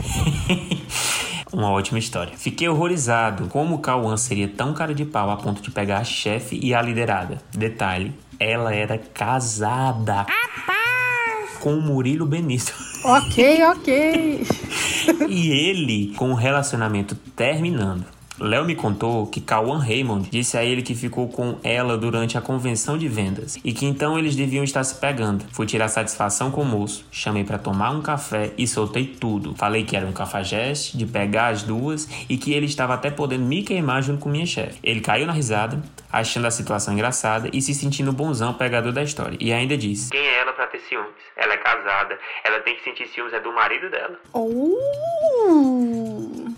Uma 1.53 1.70
ótima 1.70 1.99
história. 1.99 2.33
Fiquei 2.39 2.70
horrorizado. 2.70 3.49
Como 3.49 3.81
Cauã 3.81 4.16
seria 4.16 4.49
tão 4.49 4.72
cara 4.72 4.95
de 4.95 5.05
pau 5.05 5.31
a 5.31 5.37
ponto 5.37 5.61
de 5.61 5.70
pegar 5.70 5.99
a 5.99 6.05
chefe 6.05 6.59
e 6.62 6.72
a 6.72 6.81
liderada? 6.81 7.37
Detalhe: 7.53 8.14
ela 8.41 8.75
era 8.75 8.97
casada 8.97 10.25
com 11.64 11.78
o 11.78 11.80
Murilo 11.80 12.26
Benito. 12.26 12.74
Ok, 13.06 13.62
ok. 13.64 14.46
e 15.28 15.50
ele 15.50 16.14
com 16.16 16.30
o 16.30 16.34
relacionamento 16.34 17.14
terminando. 17.36 18.06
Léo 18.40 18.64
me 18.64 18.74
contou 18.74 19.26
que 19.26 19.42
Cauã 19.42 19.78
Raymond 19.78 20.28
disse 20.30 20.56
a 20.56 20.64
ele 20.64 20.80
que 20.82 20.94
ficou 20.94 21.28
com 21.28 21.56
ela 21.62 21.98
durante 21.98 22.38
a 22.38 22.40
convenção 22.40 22.96
de 22.96 23.06
vendas 23.06 23.58
e 23.62 23.74
que 23.74 23.84
então 23.84 24.18
eles 24.18 24.34
deviam 24.34 24.64
estar 24.64 24.82
se 24.82 24.94
pegando. 24.94 25.44
Fui 25.52 25.66
tirar 25.66 25.88
satisfação 25.88 26.50
com 26.50 26.62
o 26.62 26.64
moço, 26.64 27.04
chamei 27.12 27.44
para 27.44 27.58
tomar 27.58 27.90
um 27.90 28.00
café 28.00 28.52
e 28.56 28.66
soltei 28.66 29.04
tudo. 29.04 29.54
Falei 29.54 29.84
que 29.84 29.94
era 29.94 30.06
um 30.06 30.12
cafajeste, 30.12 30.96
de 30.96 31.04
pegar 31.04 31.48
as 31.48 31.62
duas 31.62 32.08
e 32.26 32.38
que 32.38 32.54
ele 32.54 32.66
estava 32.66 32.94
até 32.94 33.10
podendo 33.10 33.44
me 33.44 33.62
queimar 33.62 34.02
junto 34.02 34.20
com 34.20 34.30
minha 34.30 34.46
chefe. 34.46 34.78
Ele 34.82 35.00
caiu 35.00 35.26
na 35.26 35.32
risada, 35.32 35.80
achando 36.20 36.46
a 36.46 36.50
situação 36.50 36.94
engraçada 36.94 37.48
e 37.52 37.60
se 37.60 37.74
sentindo 37.74 38.12
bonzão 38.12 38.54
pegador 38.54 38.92
da 38.92 39.02
história. 39.02 39.36
E 39.40 39.52
ainda 39.52 39.76
disse: 39.76 40.10
Quem 40.10 40.20
é 40.20 40.40
ela 40.40 40.52
para 40.52 40.66
ter 40.68 40.80
ciúmes? 40.88 41.10
Ela 41.36 41.54
é 41.54 41.56
casada, 41.56 42.16
ela 42.44 42.60
tem 42.60 42.76
que 42.76 42.84
sentir 42.84 43.08
ciúmes 43.08 43.32
é 43.32 43.40
do 43.40 43.52
marido 43.52 43.90
dela. 43.90 44.16
Oh! 44.32 44.78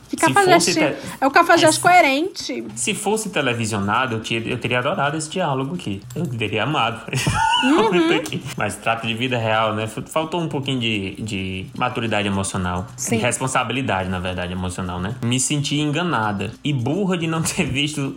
Que 0.09 0.17
cafajeste. 0.17 0.75
te- 0.75 0.97
É 1.21 1.27
o 1.27 1.31
cafajeste 1.31 1.81
coerente. 1.81 2.65
Se 2.77 2.95
fosse 2.95 3.31
televisionado, 3.31 4.17
eu, 4.17 4.21
tinha- 4.21 4.41
eu 4.41 4.59
teria 4.59 4.79
adorado 4.79 5.17
esse 5.17 5.29
diálogo 5.31 5.75
aqui. 5.75 6.01
Eu 6.15 6.27
teria 6.27 6.65
amado. 6.65 7.01
Uhum. 7.65 8.23
Mas 8.57 8.77
trata 8.77 9.07
de 9.07 9.15
vida 9.15 9.39
real, 9.39 9.75
né? 9.75 9.87
Faltou 9.87 10.41
um 10.41 10.49
pouquinho 10.49 10.79
de, 10.79 11.15
de 11.15 11.67
maturidade 11.77 12.29
emocional. 12.29 12.87
Sim. 12.97 13.17
De 13.17 13.23
responsabilidade, 13.23 14.09
na 14.11 14.21
verdade, 14.21 14.53
emocional, 14.53 15.01
né? 15.01 15.15
Me 15.25 15.41
senti 15.41 15.81
enganada. 15.81 16.53
E 16.63 16.73
burra 16.73 17.17
de 17.17 17.27
não 17.27 17.41
ter 17.43 17.65
visto. 17.65 18.15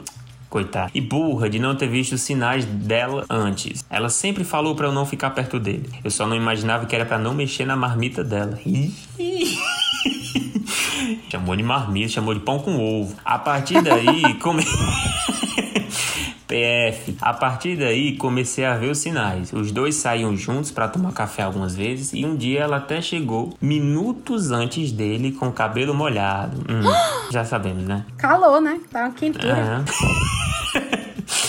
Coitada. 0.50 0.90
E 0.94 1.02
burra 1.02 1.50
de 1.50 1.60
não 1.60 1.76
ter 1.76 1.88
visto 1.88 2.14
os 2.14 2.22
sinais 2.22 2.66
dela 2.66 3.26
antes. 3.30 3.86
Ela 3.90 4.10
sempre 4.10 4.44
falou 4.44 4.74
pra 4.76 4.88
eu 4.88 4.92
não 4.92 5.06
ficar 5.06 5.30
perto 5.30 5.60
dele. 5.60 5.90
Eu 6.04 6.10
só 6.10 6.26
não 6.26 6.36
imaginava 6.36 6.86
que 6.88 6.96
era 6.96 7.06
pra 7.06 7.20
não 7.20 7.34
mexer 7.34 7.66
na 7.66 7.76
marmita 7.76 8.24
dela. 8.24 8.58
Chamou 11.30 11.56
de 11.56 11.64
marmita, 11.64 12.10
chamou 12.10 12.34
de 12.34 12.40
pão 12.40 12.60
com 12.60 12.78
ovo. 12.78 13.16
A 13.24 13.38
partir 13.38 13.82
daí, 13.82 14.34
come... 14.36 14.64
PF. 16.50 17.16
A 17.22 17.32
partir 17.32 17.78
daí, 17.78 18.18
comecei 18.18 18.66
a 18.66 18.76
ver 18.76 18.90
os 18.90 18.98
sinais. 18.98 19.54
Os 19.54 19.72
dois 19.72 19.96
saíam 19.96 20.36
juntos 20.36 20.72
para 20.72 20.88
tomar 20.88 21.14
café 21.14 21.44
algumas 21.44 21.76
vezes 21.76 22.12
e 22.12 22.26
um 22.26 22.36
dia 22.36 22.62
ela 22.62 22.78
até 22.78 23.00
chegou 23.02 23.56
minutos 23.62 24.52
antes 24.52 24.92
dele 24.92 25.32
com 25.32 25.48
o 25.48 25.54
cabelo 25.54 25.94
molhado. 25.94 26.58
Hum, 26.68 26.82
já 27.32 27.46
sabemos, 27.46 27.84
né? 27.84 28.04
Calor, 28.18 28.60
né? 28.60 28.82
Tá 28.92 29.02
uma 29.02 29.12
quentura. 29.12 29.54
Aham. 29.54 29.86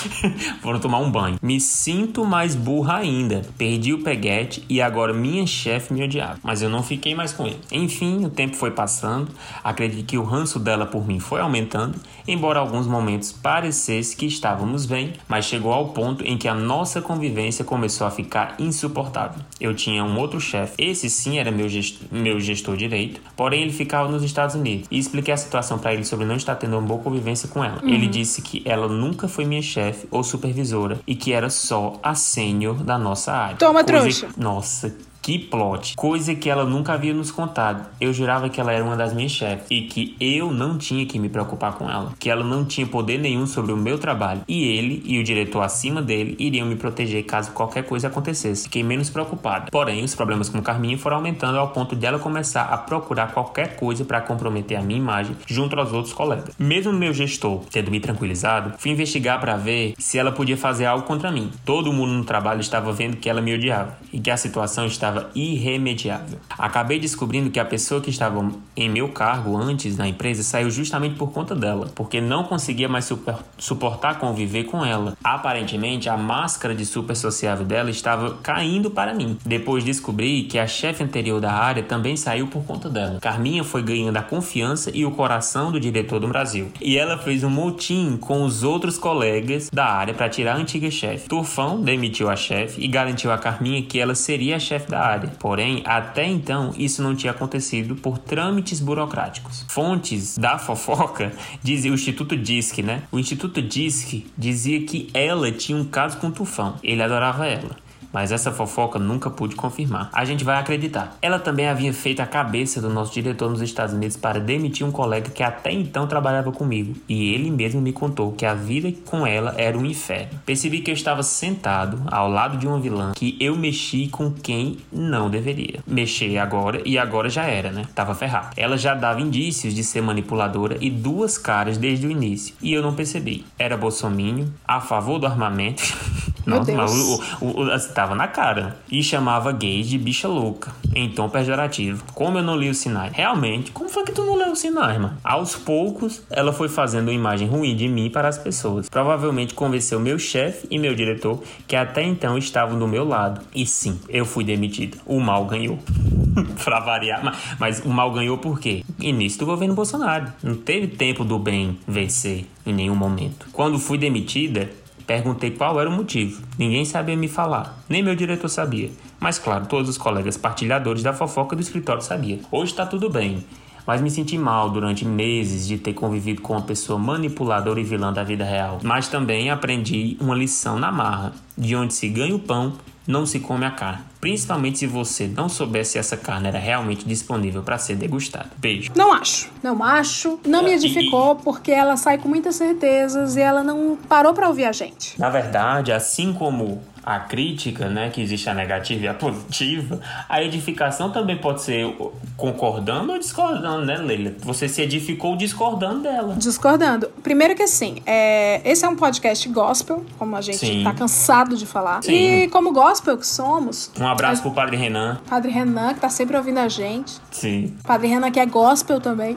Foram 0.60 0.78
tomar 0.78 0.98
um 0.98 1.10
banho. 1.10 1.38
Me 1.42 1.60
sinto 1.60 2.24
mais 2.24 2.54
burra 2.54 2.98
ainda. 2.98 3.42
Perdi 3.56 3.92
o 3.92 4.02
peguete 4.02 4.64
e 4.68 4.80
agora 4.80 5.12
minha 5.12 5.46
chefe 5.46 5.92
me 5.92 6.02
odiava. 6.02 6.38
Mas 6.42 6.62
eu 6.62 6.68
não 6.68 6.82
fiquei 6.82 7.14
mais 7.14 7.32
com 7.32 7.46
ele. 7.46 7.60
Enfim, 7.70 8.24
o 8.24 8.30
tempo 8.30 8.56
foi 8.56 8.70
passando. 8.70 9.28
Acredito 9.62 10.06
que 10.06 10.18
o 10.18 10.24
ranço 10.24 10.58
dela 10.58 10.86
por 10.86 11.06
mim 11.06 11.18
foi 11.18 11.40
aumentando. 11.40 11.98
Embora 12.26 12.60
alguns 12.60 12.86
momentos 12.86 13.32
parecesse 13.32 14.16
que 14.16 14.26
estávamos 14.26 14.86
bem, 14.86 15.14
mas 15.28 15.44
chegou 15.44 15.72
ao 15.72 15.88
ponto 15.88 16.24
em 16.24 16.36
que 16.36 16.48
a 16.48 16.54
nossa 16.54 17.00
convivência 17.00 17.64
começou 17.64 18.06
a 18.06 18.10
ficar 18.10 18.54
insuportável. 18.58 19.42
Eu 19.60 19.74
tinha 19.74 20.04
um 20.04 20.18
outro 20.18 20.40
chefe. 20.40 20.74
Esse 20.78 21.10
sim 21.10 21.38
era 21.38 21.50
meu 21.50 21.68
gestor, 21.68 22.06
meu 22.10 22.38
gestor 22.40 22.76
direito. 22.76 23.20
Porém, 23.36 23.62
ele 23.62 23.72
ficava 23.72 24.08
nos 24.08 24.22
Estados 24.22 24.54
Unidos. 24.54 24.86
E 24.90 24.98
expliquei 24.98 25.34
a 25.34 25.36
situação 25.36 25.78
para 25.78 25.92
ele 25.92 26.04
sobre 26.04 26.24
não 26.24 26.36
estar 26.36 26.54
tendo 26.54 26.76
uma 26.76 26.86
boa 26.86 27.00
convivência 27.00 27.48
com 27.48 27.64
ela. 27.64 27.82
Uhum. 27.82 27.88
Ele 27.88 28.06
disse 28.06 28.42
que 28.42 28.62
ela 28.64 28.88
nunca 28.88 29.26
foi 29.28 29.44
minha 29.44 29.62
chefe 29.62 29.89
ou 30.10 30.22
supervisora 30.22 30.98
e 31.06 31.14
que 31.14 31.32
era 31.32 31.48
só 31.50 31.98
a 32.02 32.14
sênior 32.14 32.82
da 32.82 32.98
nossa 32.98 33.32
área. 33.32 33.56
Toma, 33.56 33.84
Coisa- 33.84 34.00
trouxa. 34.00 34.28
Nossa, 34.36 34.94
que 35.22 35.38
plot. 35.38 35.94
Coisa 35.96 36.34
que 36.34 36.48
ela 36.48 36.64
nunca 36.64 36.94
havia 36.94 37.12
nos 37.12 37.30
contado. 37.30 37.86
Eu 38.00 38.12
jurava 38.12 38.48
que 38.48 38.60
ela 38.60 38.72
era 38.72 38.84
uma 38.84 38.96
das 38.96 39.12
minhas 39.12 39.32
chefes 39.32 39.66
e 39.70 39.82
que 39.82 40.16
eu 40.20 40.50
não 40.50 40.78
tinha 40.78 41.04
que 41.06 41.18
me 41.18 41.28
preocupar 41.28 41.74
com 41.74 41.90
ela. 41.90 42.12
Que 42.18 42.30
ela 42.30 42.44
não 42.44 42.64
tinha 42.64 42.86
poder 42.86 43.18
nenhum 43.18 43.46
sobre 43.46 43.72
o 43.72 43.76
meu 43.76 43.98
trabalho. 43.98 44.42
E 44.48 44.64
ele 44.64 45.02
e 45.04 45.18
o 45.18 45.24
diretor 45.24 45.62
acima 45.62 46.00
dele 46.00 46.36
iriam 46.38 46.66
me 46.66 46.76
proteger 46.76 47.24
caso 47.24 47.52
qualquer 47.52 47.84
coisa 47.84 48.08
acontecesse. 48.08 48.64
Fiquei 48.64 48.82
menos 48.82 49.10
preocupada. 49.10 49.70
Porém, 49.70 50.02
os 50.04 50.14
problemas 50.14 50.48
com 50.48 50.62
Carminha 50.62 50.98
foram 50.98 51.16
aumentando 51.16 51.58
ao 51.58 51.68
ponto 51.68 51.94
de 51.94 52.06
ela 52.06 52.18
começar 52.18 52.62
a 52.62 52.78
procurar 52.78 53.32
qualquer 53.32 53.76
coisa 53.76 54.04
para 54.04 54.20
comprometer 54.20 54.78
a 54.78 54.82
minha 54.82 54.98
imagem 54.98 55.36
junto 55.46 55.78
aos 55.78 55.92
outros 55.92 56.14
colegas. 56.14 56.54
Mesmo 56.58 56.92
meu 56.92 57.12
gestor 57.12 57.60
tendo 57.70 57.90
me 57.90 58.00
tranquilizado, 58.00 58.74
fui 58.78 58.90
investigar 58.90 59.40
para 59.40 59.56
ver 59.56 59.94
se 59.98 60.18
ela 60.18 60.32
podia 60.32 60.56
fazer 60.56 60.86
algo 60.86 61.06
contra 61.06 61.30
mim. 61.30 61.50
Todo 61.64 61.92
mundo 61.92 62.12
no 62.12 62.24
trabalho 62.24 62.60
estava 62.60 62.92
vendo 62.92 63.16
que 63.16 63.28
ela 63.28 63.40
me 63.40 63.54
odiava 63.54 63.98
e 64.12 64.20
que 64.20 64.30
a 64.30 64.36
situação 64.36 64.86
estava 64.86 65.09
estava 65.10 65.30
irremediável. 65.34 66.38
Acabei 66.50 66.98
descobrindo 66.98 67.50
que 67.50 67.58
a 67.58 67.64
pessoa 67.64 68.00
que 68.00 68.10
estava 68.10 68.50
em 68.76 68.88
meu 68.88 69.08
cargo 69.08 69.56
antes 69.56 69.96
na 69.96 70.08
empresa 70.08 70.42
saiu 70.42 70.70
justamente 70.70 71.16
por 71.16 71.32
conta 71.32 71.54
dela, 71.54 71.90
porque 71.94 72.20
não 72.20 72.44
conseguia 72.44 72.88
mais 72.88 73.10
suportar 73.58 74.18
conviver 74.18 74.64
com 74.64 74.84
ela. 74.84 75.16
Aparentemente, 75.22 76.08
a 76.08 76.16
máscara 76.16 76.74
de 76.74 76.86
super 76.86 77.16
sociável 77.16 77.64
dela 77.64 77.90
estava 77.90 78.38
caindo 78.42 78.90
para 78.90 79.12
mim. 79.12 79.36
Depois 79.44 79.82
descobri 79.84 80.44
que 80.44 80.58
a 80.58 80.66
chefe 80.66 81.02
anterior 81.02 81.40
da 81.40 81.52
área 81.52 81.82
também 81.82 82.16
saiu 82.16 82.46
por 82.46 82.64
conta 82.64 82.88
dela. 82.88 83.18
Carminha 83.20 83.64
foi 83.64 83.82
ganhando 83.82 84.16
a 84.16 84.22
confiança 84.22 84.90
e 84.94 85.04
o 85.04 85.10
coração 85.10 85.72
do 85.72 85.80
diretor 85.80 86.20
do 86.20 86.28
Brasil. 86.28 86.70
E 86.80 86.96
ela 86.96 87.18
fez 87.18 87.42
um 87.42 87.50
motim 87.50 88.16
com 88.16 88.44
os 88.44 88.62
outros 88.62 88.96
colegas 88.96 89.68
da 89.72 89.86
área 89.86 90.14
para 90.14 90.28
tirar 90.28 90.54
a 90.54 90.58
antiga 90.58 90.90
chefe. 90.90 91.28
Turfão 91.28 91.80
demitiu 91.80 92.30
a 92.30 92.36
chefe 92.36 92.80
e 92.80 92.88
garantiu 92.88 93.32
a 93.32 93.38
Carminha 93.38 93.82
que 93.82 93.98
ela 93.98 94.14
seria 94.14 94.56
a 94.56 94.58
chefe 94.58 94.90
da 94.90 94.99
área. 95.00 95.30
Porém, 95.38 95.82
até 95.84 96.26
então, 96.26 96.72
isso 96.76 97.02
não 97.02 97.14
tinha 97.14 97.32
acontecido 97.32 97.94
por 97.96 98.18
trâmites 98.18 98.80
burocráticos. 98.80 99.64
Fontes 99.68 100.38
da 100.38 100.58
fofoca 100.58 101.32
dizia 101.62 101.90
o 101.90 101.94
Instituto 101.94 102.36
Disque, 102.36 102.82
né? 102.82 103.02
O 103.10 103.18
Instituto 103.18 103.60
Disque 103.60 104.26
dizia 104.36 104.82
que 104.82 105.08
ela 105.12 105.50
tinha 105.50 105.76
um 105.76 105.84
caso 105.84 106.18
com 106.18 106.28
o 106.28 106.32
Tufão. 106.32 106.76
Ele 106.82 107.02
adorava 107.02 107.46
ela 107.46 107.76
mas 108.12 108.32
essa 108.32 108.50
fofoca 108.50 108.98
nunca 108.98 109.30
pude 109.30 109.54
confirmar. 109.56 110.10
A 110.12 110.24
gente 110.24 110.44
vai 110.44 110.58
acreditar. 110.58 111.16
Ela 111.22 111.38
também 111.38 111.68
havia 111.68 111.92
feito 111.92 112.20
a 112.20 112.26
cabeça 112.26 112.80
do 112.80 112.90
nosso 112.90 113.12
diretor 113.12 113.50
nos 113.50 113.62
Estados 113.62 113.94
Unidos 113.94 114.16
para 114.16 114.40
demitir 114.40 114.86
um 114.86 114.92
colega 114.92 115.30
que 115.30 115.42
até 115.42 115.72
então 115.72 116.06
trabalhava 116.06 116.52
comigo, 116.52 116.94
e 117.08 117.34
ele 117.34 117.50
mesmo 117.50 117.80
me 117.80 117.92
contou 117.92 118.32
que 118.32 118.46
a 118.46 118.54
vida 118.54 118.92
com 119.06 119.26
ela 119.26 119.54
era 119.56 119.76
um 119.76 119.84
inferno. 119.84 120.40
Percebi 120.44 120.80
que 120.80 120.90
eu 120.90 120.94
estava 120.94 121.22
sentado 121.22 122.02
ao 122.10 122.28
lado 122.28 122.56
de 122.56 122.66
uma 122.66 122.78
vilã 122.78 123.12
que 123.14 123.36
eu 123.40 123.56
mexi 123.56 124.08
com 124.08 124.30
quem 124.30 124.78
não 124.92 125.30
deveria. 125.30 125.80
Mexer 125.86 126.38
agora 126.38 126.82
e 126.84 126.98
agora 126.98 127.28
já 127.28 127.44
era, 127.44 127.70
né? 127.70 127.84
Tava 127.94 128.14
ferrado. 128.14 128.50
Ela 128.56 128.76
já 128.76 128.94
dava 128.94 129.20
indícios 129.20 129.74
de 129.74 129.84
ser 129.84 130.00
manipuladora 130.00 130.76
e 130.80 130.90
duas 130.90 131.38
caras 131.38 131.78
desde 131.78 132.06
o 132.06 132.10
início, 132.10 132.54
e 132.60 132.72
eu 132.72 132.82
não 132.82 132.94
percebi. 132.94 133.44
Era 133.58 133.76
bolsominho, 133.76 134.52
a 134.66 134.80
favor 134.80 135.18
do 135.18 135.26
armamento. 135.26 135.82
Nossa, 136.46 136.72
mas 136.72 136.92
o, 136.92 137.22
o, 137.40 137.60
o, 137.60 137.70
tava 138.00 138.14
na 138.14 138.26
cara. 138.26 138.78
E 138.90 139.02
chamava 139.02 139.52
gays 139.52 139.86
de 139.86 139.98
bicha 139.98 140.26
louca, 140.26 140.72
em 140.94 141.10
tom 141.10 141.28
pejorativo. 141.28 142.02
Como 142.14 142.38
eu 142.38 142.42
não 142.42 142.56
li 142.56 142.70
os 142.70 142.78
sinais? 142.78 143.12
Realmente, 143.12 143.72
como 143.72 143.90
foi 143.90 144.04
que 144.04 144.12
tu 144.12 144.24
não 144.24 144.36
leu 144.36 144.52
os 144.52 144.58
sinais, 144.58 144.98
mano? 144.98 145.18
Aos 145.22 145.54
poucos, 145.54 146.22
ela 146.30 146.50
foi 146.50 146.70
fazendo 146.70 147.08
uma 147.08 147.12
imagem 147.12 147.46
ruim 147.46 147.76
de 147.76 147.86
mim 147.88 148.08
para 148.08 148.26
as 148.26 148.38
pessoas. 148.38 148.88
Provavelmente 148.88 149.52
convenceu 149.52 150.00
meu 150.00 150.18
chefe 150.18 150.66
e 150.70 150.78
meu 150.78 150.94
diretor, 150.94 151.42
que 151.68 151.76
até 151.76 152.02
então 152.02 152.38
estavam 152.38 152.78
do 152.78 152.88
meu 152.88 153.04
lado. 153.04 153.42
E 153.54 153.66
sim, 153.66 154.00
eu 154.08 154.24
fui 154.24 154.44
demitido. 154.44 154.96
O 155.04 155.20
mal 155.20 155.44
ganhou. 155.44 155.78
pra 156.64 156.80
variar. 156.80 157.22
Mas, 157.22 157.36
mas 157.58 157.80
o 157.80 157.90
mal 157.90 158.10
ganhou 158.12 158.38
por 158.38 158.58
quê? 158.58 158.82
Início 158.98 159.40
do 159.40 159.46
governo 159.46 159.74
Bolsonaro. 159.74 160.32
Não 160.42 160.54
teve 160.54 160.86
tempo 160.88 161.22
do 161.22 161.38
bem 161.38 161.78
vencer 161.86 162.46
em 162.64 162.72
nenhum 162.72 162.94
momento. 162.94 163.46
Quando 163.52 163.78
fui 163.78 163.98
demitida, 163.98 164.70
Perguntei 165.10 165.50
qual 165.50 165.80
era 165.80 165.90
o 165.90 165.92
motivo. 165.92 166.40
Ninguém 166.56 166.84
sabia 166.84 167.16
me 167.16 167.26
falar, 167.26 167.82
nem 167.88 168.00
meu 168.00 168.14
diretor 168.14 168.46
sabia. 168.46 168.92
Mas 169.18 169.40
claro, 169.40 169.66
todos 169.66 169.88
os 169.88 169.98
colegas 169.98 170.36
partilhadores 170.36 171.02
da 171.02 171.12
fofoca 171.12 171.56
do 171.56 171.60
escritório 171.60 172.00
sabiam. 172.00 172.38
Hoje 172.48 172.70
está 172.70 172.86
tudo 172.86 173.10
bem, 173.10 173.44
mas 173.84 174.00
me 174.00 174.08
senti 174.08 174.38
mal 174.38 174.70
durante 174.70 175.04
meses 175.04 175.66
de 175.66 175.78
ter 175.78 175.94
convivido 175.94 176.40
com 176.40 176.52
uma 176.52 176.62
pessoa 176.62 176.96
manipuladora 176.96 177.80
e 177.80 177.82
vilã 177.82 178.12
da 178.12 178.22
vida 178.22 178.44
real. 178.44 178.78
Mas 178.84 179.08
também 179.08 179.50
aprendi 179.50 180.16
uma 180.20 180.36
lição 180.36 180.78
na 180.78 180.92
marra, 180.92 181.32
de 181.58 181.74
onde 181.74 181.92
se 181.92 182.08
ganha 182.08 182.36
o 182.36 182.38
pão, 182.38 182.74
não 183.06 183.26
se 183.26 183.40
come 183.40 183.64
a 183.64 183.70
carne. 183.70 184.04
Principalmente 184.20 184.78
se 184.78 184.86
você 184.86 185.26
não 185.26 185.48
soubesse 185.48 185.92
se 185.92 185.98
essa 185.98 186.16
carne 186.16 186.48
era 186.48 186.58
realmente 186.58 187.06
disponível 187.06 187.62
para 187.62 187.78
ser 187.78 187.96
degustada. 187.96 188.50
Beijo. 188.58 188.92
Não 188.94 189.12
acho. 189.12 189.50
Não 189.62 189.82
acho. 189.82 190.38
Não 190.46 190.62
me 190.62 190.72
edificou 190.72 191.36
porque 191.36 191.72
ela 191.72 191.96
sai 191.96 192.18
com 192.18 192.28
muitas 192.28 192.56
certezas 192.56 193.36
e 193.36 193.40
ela 193.40 193.62
não 193.62 193.96
parou 194.08 194.34
para 194.34 194.48
ouvir 194.48 194.64
a 194.64 194.72
gente. 194.72 195.18
Na 195.18 195.30
verdade, 195.30 195.90
assim 195.92 196.32
como 196.32 196.82
a 197.04 197.18
crítica, 197.20 197.88
né, 197.88 198.10
que 198.10 198.20
existe 198.20 198.48
a 198.48 198.54
negativa 198.54 199.04
e 199.04 199.08
a 199.08 199.14
positiva, 199.14 200.00
a 200.28 200.42
edificação 200.42 201.10
também 201.10 201.36
pode 201.36 201.62
ser 201.62 201.94
concordando 202.36 203.12
ou 203.12 203.18
discordando, 203.18 203.84
né, 203.84 203.96
Leila? 203.96 204.34
Você 204.40 204.68
se 204.68 204.82
edificou 204.82 205.36
discordando 205.36 206.02
dela. 206.02 206.34
Discordando. 206.36 207.10
Primeiro 207.22 207.54
que 207.54 207.62
assim, 207.62 208.02
é... 208.04 208.60
esse 208.68 208.84
é 208.84 208.88
um 208.88 208.96
podcast 208.96 209.48
gospel, 209.48 210.04
como 210.18 210.36
a 210.36 210.40
gente 210.40 210.58
Sim. 210.58 210.84
tá 210.84 210.92
cansado 210.92 211.56
de 211.56 211.66
falar. 211.66 212.02
Sim. 212.02 212.12
E 212.12 212.48
como 212.48 212.72
gospel 212.72 213.16
que 213.16 213.26
somos. 213.26 213.90
Um 213.98 214.06
abraço 214.06 214.42
pro 214.42 214.52
Padre 214.52 214.76
Renan. 214.76 215.20
Padre 215.28 215.50
Renan, 215.50 215.94
que 215.94 216.00
tá 216.00 216.08
sempre 216.08 216.36
ouvindo 216.36 216.58
a 216.58 216.68
gente. 216.68 217.18
Sim. 217.30 217.74
Padre 217.84 218.08
Renan, 218.08 218.30
que 218.30 218.40
é 218.40 218.46
gospel 218.46 219.00
também. 219.00 219.36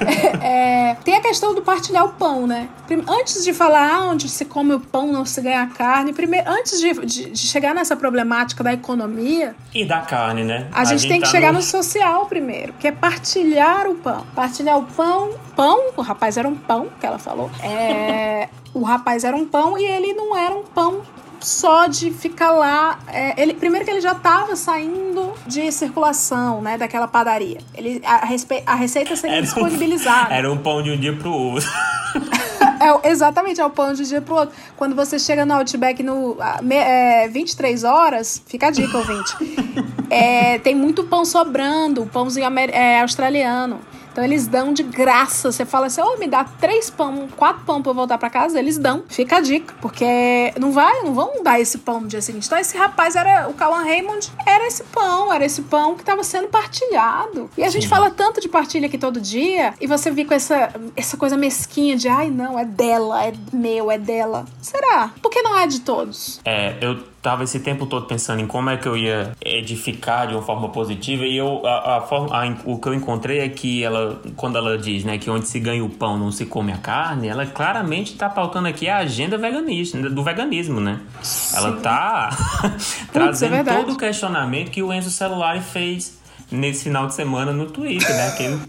é... 0.00 0.42
É... 0.52 0.96
Tem 1.04 1.14
a 1.14 1.20
questão 1.20 1.54
do 1.54 1.62
partilhar 1.62 2.04
o 2.04 2.10
pão, 2.10 2.46
né? 2.46 2.68
Antes 3.08 3.44
de 3.44 3.52
falar 3.52 4.06
onde 4.06 4.28
se 4.28 4.44
come 4.44 4.74
o 4.74 4.80
pão, 4.80 5.10
não 5.10 5.24
se 5.24 5.40
ganha 5.40 5.66
carne, 5.66 6.12
primeiro 6.12 6.41
antes 6.46 6.80
de, 6.80 6.92
de, 7.06 7.30
de, 7.30 7.38
chegar 7.38 7.74
nessa 7.74 7.96
problemática 7.96 8.62
da 8.62 8.72
economia. 8.72 9.54
E 9.74 9.84
da 9.84 10.00
carne, 10.00 10.44
né? 10.44 10.68
A, 10.72 10.82
a 10.82 10.84
gente, 10.84 11.00
gente, 11.00 11.10
tem 11.10 11.20
tá 11.20 11.26
que 11.26 11.32
chegar 11.32 11.52
no... 11.52 11.58
no 11.58 11.64
social 11.64 12.26
primeiro, 12.26 12.72
que 12.74 12.88
é 12.88 12.92
partilhar 12.92 13.86
o 13.88 13.94
pão. 13.96 14.26
Partilhar 14.34 14.78
o 14.78 14.84
pão. 14.84 15.30
Pão, 15.56 15.92
o 15.96 16.02
rapaz 16.02 16.36
era 16.36 16.48
um 16.48 16.56
pão, 16.56 16.88
que 16.98 17.06
ela 17.06 17.18
falou. 17.18 17.50
É, 17.62 18.48
o 18.72 18.82
rapaz 18.82 19.24
era 19.24 19.36
um 19.36 19.46
pão 19.46 19.78
e 19.78 19.84
ele 19.84 20.12
não 20.14 20.36
era 20.36 20.54
um 20.54 20.62
pão 20.62 21.02
só 21.40 21.86
de 21.86 22.10
ficar 22.10 22.52
lá. 22.52 22.98
É, 23.08 23.40
ele, 23.40 23.54
primeiro 23.54 23.84
que 23.84 23.90
ele 23.90 24.00
já 24.00 24.12
estava 24.12 24.56
saindo 24.56 25.32
de 25.46 25.70
circulação, 25.72 26.62
né, 26.62 26.78
daquela 26.78 27.08
padaria. 27.08 27.58
Ele, 27.74 28.00
a, 28.04 28.22
a 28.66 28.74
receita 28.74 29.16
seria 29.16 29.36
era 29.36 29.42
disponibilizada. 29.42 30.30
Um, 30.30 30.32
era 30.38 30.52
um 30.52 30.58
pão 30.58 30.82
de 30.82 30.90
um 30.90 30.98
dia 30.98 31.14
pro 31.14 31.32
outro. 31.32 31.68
É, 32.82 33.10
exatamente, 33.10 33.60
é 33.60 33.64
o 33.64 33.70
pão 33.70 33.92
de 33.92 34.02
um 34.02 34.04
dia 34.04 34.20
pro 34.20 34.34
outro. 34.34 34.54
Quando 34.76 34.96
você 34.96 35.16
chega 35.16 35.46
no 35.46 35.54
Outback 35.54 36.02
no 36.02 36.36
é, 36.68 37.28
23 37.28 37.84
horas, 37.84 38.42
fica 38.46 38.66
a 38.66 38.70
dica, 38.70 38.98
ouvinte. 38.98 39.36
é, 40.10 40.58
tem 40.58 40.74
muito 40.74 41.04
pão 41.04 41.24
sobrando, 41.24 42.06
pãozinho 42.06 42.48
é, 42.72 43.00
australiano. 43.00 43.78
Então 44.12 44.22
eles 44.22 44.46
dão 44.46 44.72
de 44.72 44.82
graça. 44.82 45.50
Você 45.50 45.64
fala 45.64 45.86
assim, 45.86 46.00
oh, 46.02 46.18
me 46.18 46.26
dá 46.26 46.44
três 46.44 46.90
pão, 46.90 47.28
quatro 47.36 47.64
pão 47.64 47.82
pra 47.82 47.90
eu 47.90 47.94
voltar 47.94 48.18
pra 48.18 48.30
casa, 48.30 48.58
eles 48.58 48.78
dão. 48.78 49.02
Fica 49.08 49.36
a 49.36 49.40
dica, 49.40 49.74
porque 49.80 50.52
não 50.60 50.70
vai, 50.70 51.02
não 51.02 51.14
vão 51.14 51.42
dar 51.42 51.58
esse 51.58 51.78
pão 51.78 52.00
no 52.00 52.08
dia 52.08 52.20
seguinte. 52.20 52.46
Então 52.46 52.58
esse 52.58 52.76
rapaz 52.76 53.16
era, 53.16 53.48
o 53.48 53.54
Cauan 53.54 53.82
Raymond, 53.82 54.30
era 54.46 54.66
esse 54.66 54.84
pão, 54.84 55.32
era 55.32 55.44
esse 55.44 55.62
pão 55.62 55.96
que 55.96 56.04
tava 56.04 56.22
sendo 56.22 56.48
partilhado. 56.48 57.50
E 57.56 57.64
a 57.64 57.70
gente 57.70 57.88
fala 57.88 58.10
tanto 58.10 58.40
de 58.40 58.48
partilha 58.48 58.86
aqui 58.86 58.98
todo 58.98 59.20
dia, 59.20 59.74
e 59.80 59.86
você 59.86 60.10
vê 60.10 60.24
com 60.24 60.34
essa, 60.34 60.72
essa 60.94 61.16
coisa 61.16 61.36
mesquinha 61.36 61.96
de, 61.96 62.08
ai 62.08 62.30
não, 62.30 62.58
é 62.58 62.64
dela, 62.64 63.24
é 63.24 63.32
meu, 63.52 63.90
é 63.90 63.98
dela. 63.98 64.44
Será? 64.60 65.10
Porque 65.22 65.42
não 65.42 65.58
é 65.58 65.66
de 65.66 65.80
todos. 65.80 66.40
É, 66.44 66.76
eu 66.80 67.11
tava 67.22 67.44
esse 67.44 67.60
tempo 67.60 67.86
todo 67.86 68.06
pensando 68.06 68.40
em 68.40 68.46
como 68.48 68.68
é 68.68 68.76
que 68.76 68.86
eu 68.86 68.96
ia 68.96 69.32
edificar 69.40 70.26
de 70.26 70.34
uma 70.34 70.42
forma 70.42 70.68
positiva 70.70 71.24
e 71.24 71.36
eu 71.36 71.64
a, 71.64 71.98
a 71.98 72.00
forma 72.00 72.36
a, 72.36 72.56
o 72.64 72.78
que 72.78 72.88
eu 72.88 72.94
encontrei 72.94 73.38
é 73.38 73.48
que 73.48 73.84
ela 73.84 74.20
quando 74.36 74.58
ela 74.58 74.76
diz 74.76 75.04
né 75.04 75.16
que 75.18 75.30
onde 75.30 75.46
se 75.46 75.60
ganha 75.60 75.84
o 75.84 75.88
pão 75.88 76.18
não 76.18 76.32
se 76.32 76.44
come 76.44 76.72
a 76.72 76.78
carne 76.78 77.28
ela 77.28 77.46
claramente 77.46 78.12
está 78.12 78.28
pautando 78.28 78.66
aqui 78.66 78.88
a 78.88 78.98
agenda 78.98 79.38
veganista 79.38 80.10
do 80.10 80.22
veganismo 80.24 80.80
né? 80.80 81.00
Sim. 81.22 81.56
ela 81.56 81.72
tá 81.76 82.30
trazendo 83.12 83.54
é 83.54 83.62
todo 83.62 83.92
o 83.92 83.96
questionamento 83.96 84.70
que 84.70 84.82
o 84.82 84.92
Enzo 84.92 85.10
Celulari 85.10 85.60
fez 85.60 86.20
nesse 86.50 86.84
final 86.84 87.06
de 87.06 87.14
semana 87.14 87.52
no 87.52 87.66
Twitter 87.66 88.08
né? 88.16 88.28
Aquele 88.28 88.60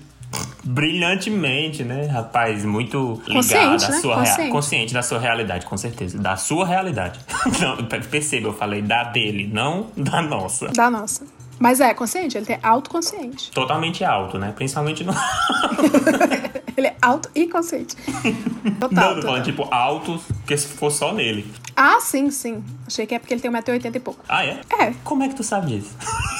brilhantemente, 0.63 1.83
né, 1.83 2.07
rapaz? 2.07 2.63
Muito 2.65 3.21
ligado 3.27 3.83
à 3.83 3.89
né? 3.89 3.99
sua 3.99 4.15
consciente. 4.15 4.41
Rea... 4.41 4.51
consciente 4.51 4.93
da 4.93 5.01
sua 5.01 5.19
realidade, 5.19 5.65
com 5.65 5.77
certeza. 5.77 6.17
Da 6.17 6.35
sua 6.35 6.65
realidade. 6.65 7.19
não, 7.59 7.77
perceba, 8.09 8.47
eu 8.47 8.53
falei 8.53 8.81
da 8.81 9.03
dele, 9.03 9.49
não 9.51 9.87
da 9.95 10.21
nossa. 10.21 10.67
Da 10.69 10.89
nossa. 10.89 11.25
Mas 11.59 11.79
é 11.79 11.93
consciente, 11.93 12.37
ele 12.37 12.51
é 12.51 12.59
autoconsciente. 12.61 13.51
Totalmente 13.51 14.03
alto, 14.03 14.37
né? 14.37 14.51
Principalmente 14.55 15.03
no. 15.03 15.13
ele 16.75 16.87
é 16.87 16.95
alto 17.01 17.29
e 17.35 17.47
consciente. 17.47 17.95
Total. 18.79 18.89
Não, 18.91 19.15
tô 19.15 19.27
falando 19.27 19.43
tipo 19.43 19.67
alto, 19.71 20.19
porque 20.39 20.57
se 20.57 20.67
for 20.67 20.91
só 20.91 21.13
nele. 21.13 21.49
Ah, 21.75 21.99
sim, 21.99 22.29
sim. 22.31 22.63
Achei 22.85 23.05
que 23.05 23.15
é 23.15 23.19
porque 23.19 23.33
ele 23.33 23.41
tem 23.41 23.51
1,80m 23.51 23.95
e 23.95 23.99
pouco. 23.99 24.19
Ah, 24.27 24.45
é? 24.45 24.59
É. 24.79 24.93
Como 25.03 25.23
é 25.23 25.29
que 25.29 25.35
tu 25.35 25.43
sabe 25.43 25.67
disso? 25.77 25.95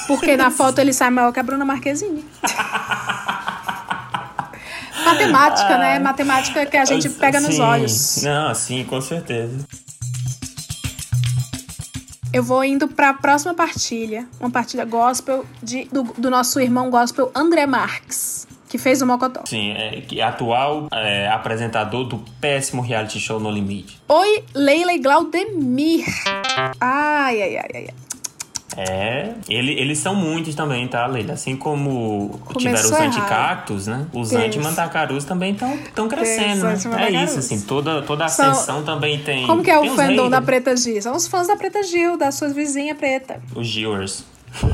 Porque 0.06 0.36
na 0.36 0.50
foto 0.50 0.78
ele 0.80 0.92
sai 0.92 1.10
maior 1.10 1.32
que 1.32 1.40
a 1.40 1.42
Bruna 1.42 1.64
Marquezine. 1.64 2.24
Matemática, 5.04 5.78
né? 5.78 5.98
Matemática 5.98 6.66
que 6.66 6.76
a 6.76 6.84
gente 6.84 7.08
pega 7.10 7.40
sim. 7.40 7.46
nos 7.46 7.58
olhos. 7.58 8.22
Não, 8.22 8.54
sim, 8.54 8.84
com 8.84 9.00
certeza. 9.00 9.66
Eu 12.34 12.42
vou 12.42 12.64
indo 12.64 12.88
para 12.88 13.10
a 13.10 13.14
próxima 13.14 13.54
partilha, 13.54 14.26
uma 14.40 14.50
partilha 14.50 14.84
gospel 14.84 15.46
de, 15.62 15.84
do, 15.84 16.02
do, 16.02 16.28
nosso 16.28 16.58
irmão 16.58 16.90
gospel 16.90 17.30
André 17.32 17.64
Marques, 17.64 18.44
que 18.68 18.76
fez 18.76 19.00
o 19.00 19.06
Mocotó. 19.06 19.42
Sim, 19.46 19.70
é, 19.70 20.00
que 20.00 20.20
é 20.20 20.24
atual 20.24 20.88
é, 20.92 21.28
apresentador 21.28 22.02
do 22.02 22.18
péssimo 22.40 22.82
reality 22.82 23.20
show 23.20 23.38
No 23.38 23.52
Limite. 23.52 24.00
Oi, 24.08 24.42
Leila 24.52 24.92
e 24.92 24.98
Glaudemir. 24.98 26.04
Ai, 26.80 27.40
ai, 27.40 27.56
ai, 27.56 27.70
ai. 27.72 28.03
É, 28.76 29.34
ele, 29.48 29.72
eles 29.72 29.98
são 29.98 30.14
muitos 30.14 30.54
também, 30.54 30.88
tá, 30.88 31.06
Leila? 31.06 31.34
Assim 31.34 31.54
como 31.56 32.30
Começou 32.44 32.60
tiveram 32.60 32.84
os 32.84 32.92
anticactos, 32.92 33.86
né? 33.86 34.06
Os 34.12 34.32
Isso. 34.32 34.38
anti-mandacarus 34.40 35.24
também 35.24 35.52
estão 35.52 36.08
crescendo, 36.08 36.64
né? 36.64 36.76
É 37.06 37.24
isso, 37.24 37.38
assim, 37.38 37.60
toda, 37.60 38.02
toda 38.02 38.26
São- 38.28 38.50
ascensão 38.50 38.82
também 38.82 39.18
tem. 39.20 39.46
Como 39.46 39.62
que 39.62 39.70
é 39.70 39.78
o 39.78 39.82
os 39.84 39.94
fandom 39.94 40.28
da 40.28 40.42
Preta 40.42 40.76
Gil? 40.76 41.00
São 41.00 41.14
os 41.14 41.26
fãs 41.28 41.46
da 41.46 41.56
Preta 41.56 41.82
Gil, 41.84 42.16
da 42.16 42.32
sua 42.32 42.48
vizinha 42.48 42.94
preta. 42.94 43.40
Os 43.54 43.66
Gilers. 43.66 44.24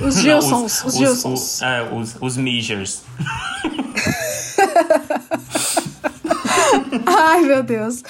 Os 0.03 0.17
Não, 0.17 0.23
Gilsons, 0.23 0.85
os 0.85 0.95
Gilsons. 0.95 1.41
Os, 1.57 1.63
é, 1.63 1.83
os, 1.93 2.17
os 2.21 2.37
Measures. 2.37 3.03
Ai, 7.07 7.43
meu 7.43 7.63
Deus. 7.63 8.03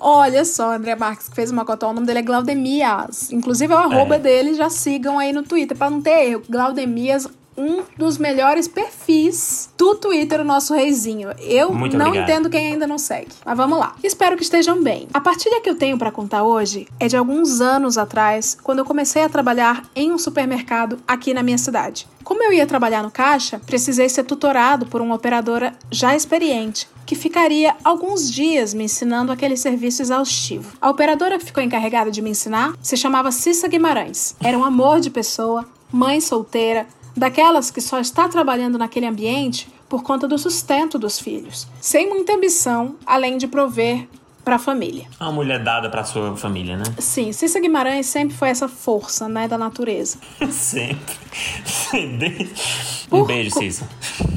Olha 0.00 0.44
só, 0.44 0.72
André 0.72 0.94
Marques 0.94 1.28
que 1.28 1.34
fez 1.34 1.50
uma 1.50 1.64
cotó. 1.64 1.90
O 1.90 1.92
nome 1.92 2.06
dele 2.06 2.20
é 2.20 2.22
Glaudemias. 2.22 3.30
Inclusive, 3.32 3.72
é 3.72 3.76
o 3.76 3.78
arroba 3.80 4.16
É. 4.16 4.18
dele. 4.18 4.54
Já 4.54 4.70
sigam 4.70 5.18
aí 5.18 5.32
no 5.32 5.42
Twitter 5.42 5.76
pra 5.76 5.90
não 5.90 6.00
ter 6.00 6.28
erro. 6.30 6.42
Glaudemias, 6.48 7.26
um 7.58 7.82
dos 7.96 8.16
melhores 8.16 8.68
perfis 8.68 9.68
do 9.76 9.96
Twitter, 9.96 10.40
o 10.40 10.44
nosso 10.44 10.72
reizinho. 10.74 11.30
Eu 11.40 11.72
Muito 11.74 11.96
não 11.96 12.06
obrigado. 12.06 12.28
entendo 12.30 12.48
quem 12.50 12.72
ainda 12.72 12.86
não 12.86 12.96
segue. 12.98 13.32
Mas 13.44 13.56
vamos 13.56 13.78
lá. 13.78 13.94
Espero 14.02 14.36
que 14.36 14.42
estejam 14.44 14.82
bem. 14.82 15.08
A 15.12 15.20
partilha 15.20 15.60
que 15.60 15.68
eu 15.68 15.74
tenho 15.74 15.98
pra 15.98 16.12
contar 16.12 16.44
hoje 16.44 16.86
é 17.00 17.08
de 17.08 17.16
alguns 17.16 17.60
anos 17.60 17.98
atrás, 17.98 18.56
quando 18.62 18.78
eu 18.78 18.84
comecei 18.84 19.22
a 19.22 19.28
trabalhar 19.28 19.82
em 19.94 20.12
um 20.12 20.18
supermercado 20.18 20.98
aqui 21.06 21.34
na 21.34 21.42
minha 21.42 21.58
cidade. 21.58 22.06
Como 22.22 22.42
eu 22.42 22.52
ia 22.52 22.66
trabalhar 22.66 23.02
no 23.02 23.10
caixa, 23.10 23.58
precisei 23.66 24.08
ser 24.08 24.22
tutorado 24.22 24.86
por 24.86 25.00
uma 25.00 25.14
operadora 25.14 25.72
já 25.90 26.14
experiente, 26.14 26.86
que 27.06 27.14
ficaria 27.14 27.74
alguns 27.82 28.30
dias 28.30 28.74
me 28.74 28.84
ensinando 28.84 29.32
aquele 29.32 29.56
serviço 29.56 30.02
exaustivo. 30.02 30.76
A 30.80 30.90
operadora 30.90 31.38
que 31.38 31.46
ficou 31.46 31.62
encarregada 31.62 32.10
de 32.10 32.20
me 32.20 32.30
ensinar 32.30 32.74
se 32.82 32.96
chamava 32.98 33.32
Cissa 33.32 33.66
Guimarães. 33.66 34.36
Era 34.42 34.58
um 34.58 34.64
amor 34.64 35.00
de 35.00 35.08
pessoa, 35.08 35.64
mãe 35.90 36.20
solteira, 36.20 36.86
daquelas 37.18 37.70
que 37.70 37.80
só 37.80 37.98
está 37.98 38.28
trabalhando 38.28 38.78
naquele 38.78 39.06
ambiente 39.06 39.68
por 39.88 40.02
conta 40.02 40.28
do 40.28 40.38
sustento 40.38 40.98
dos 40.98 41.18
filhos, 41.18 41.66
sem 41.80 42.08
muita 42.08 42.34
ambição, 42.34 42.96
além 43.06 43.38
de 43.38 43.46
prover 43.46 44.06
para 44.48 44.56
a 44.56 44.58
família. 44.58 45.06
Uma 45.20 45.32
mulher 45.32 45.62
dada 45.62 45.90
pra 45.90 46.02
sua 46.04 46.34
família, 46.34 46.76
né? 46.76 46.84
Sim, 46.98 47.32
Cissa 47.32 47.60
Guimarães 47.60 48.06
sempre 48.06 48.34
foi 48.34 48.48
essa 48.48 48.66
força, 48.66 49.28
né, 49.28 49.46
da 49.46 49.58
natureza. 49.58 50.18
Sempre. 50.50 51.14
Um 53.12 53.24
beijo, 53.24 53.50
Cissa. 53.50 53.88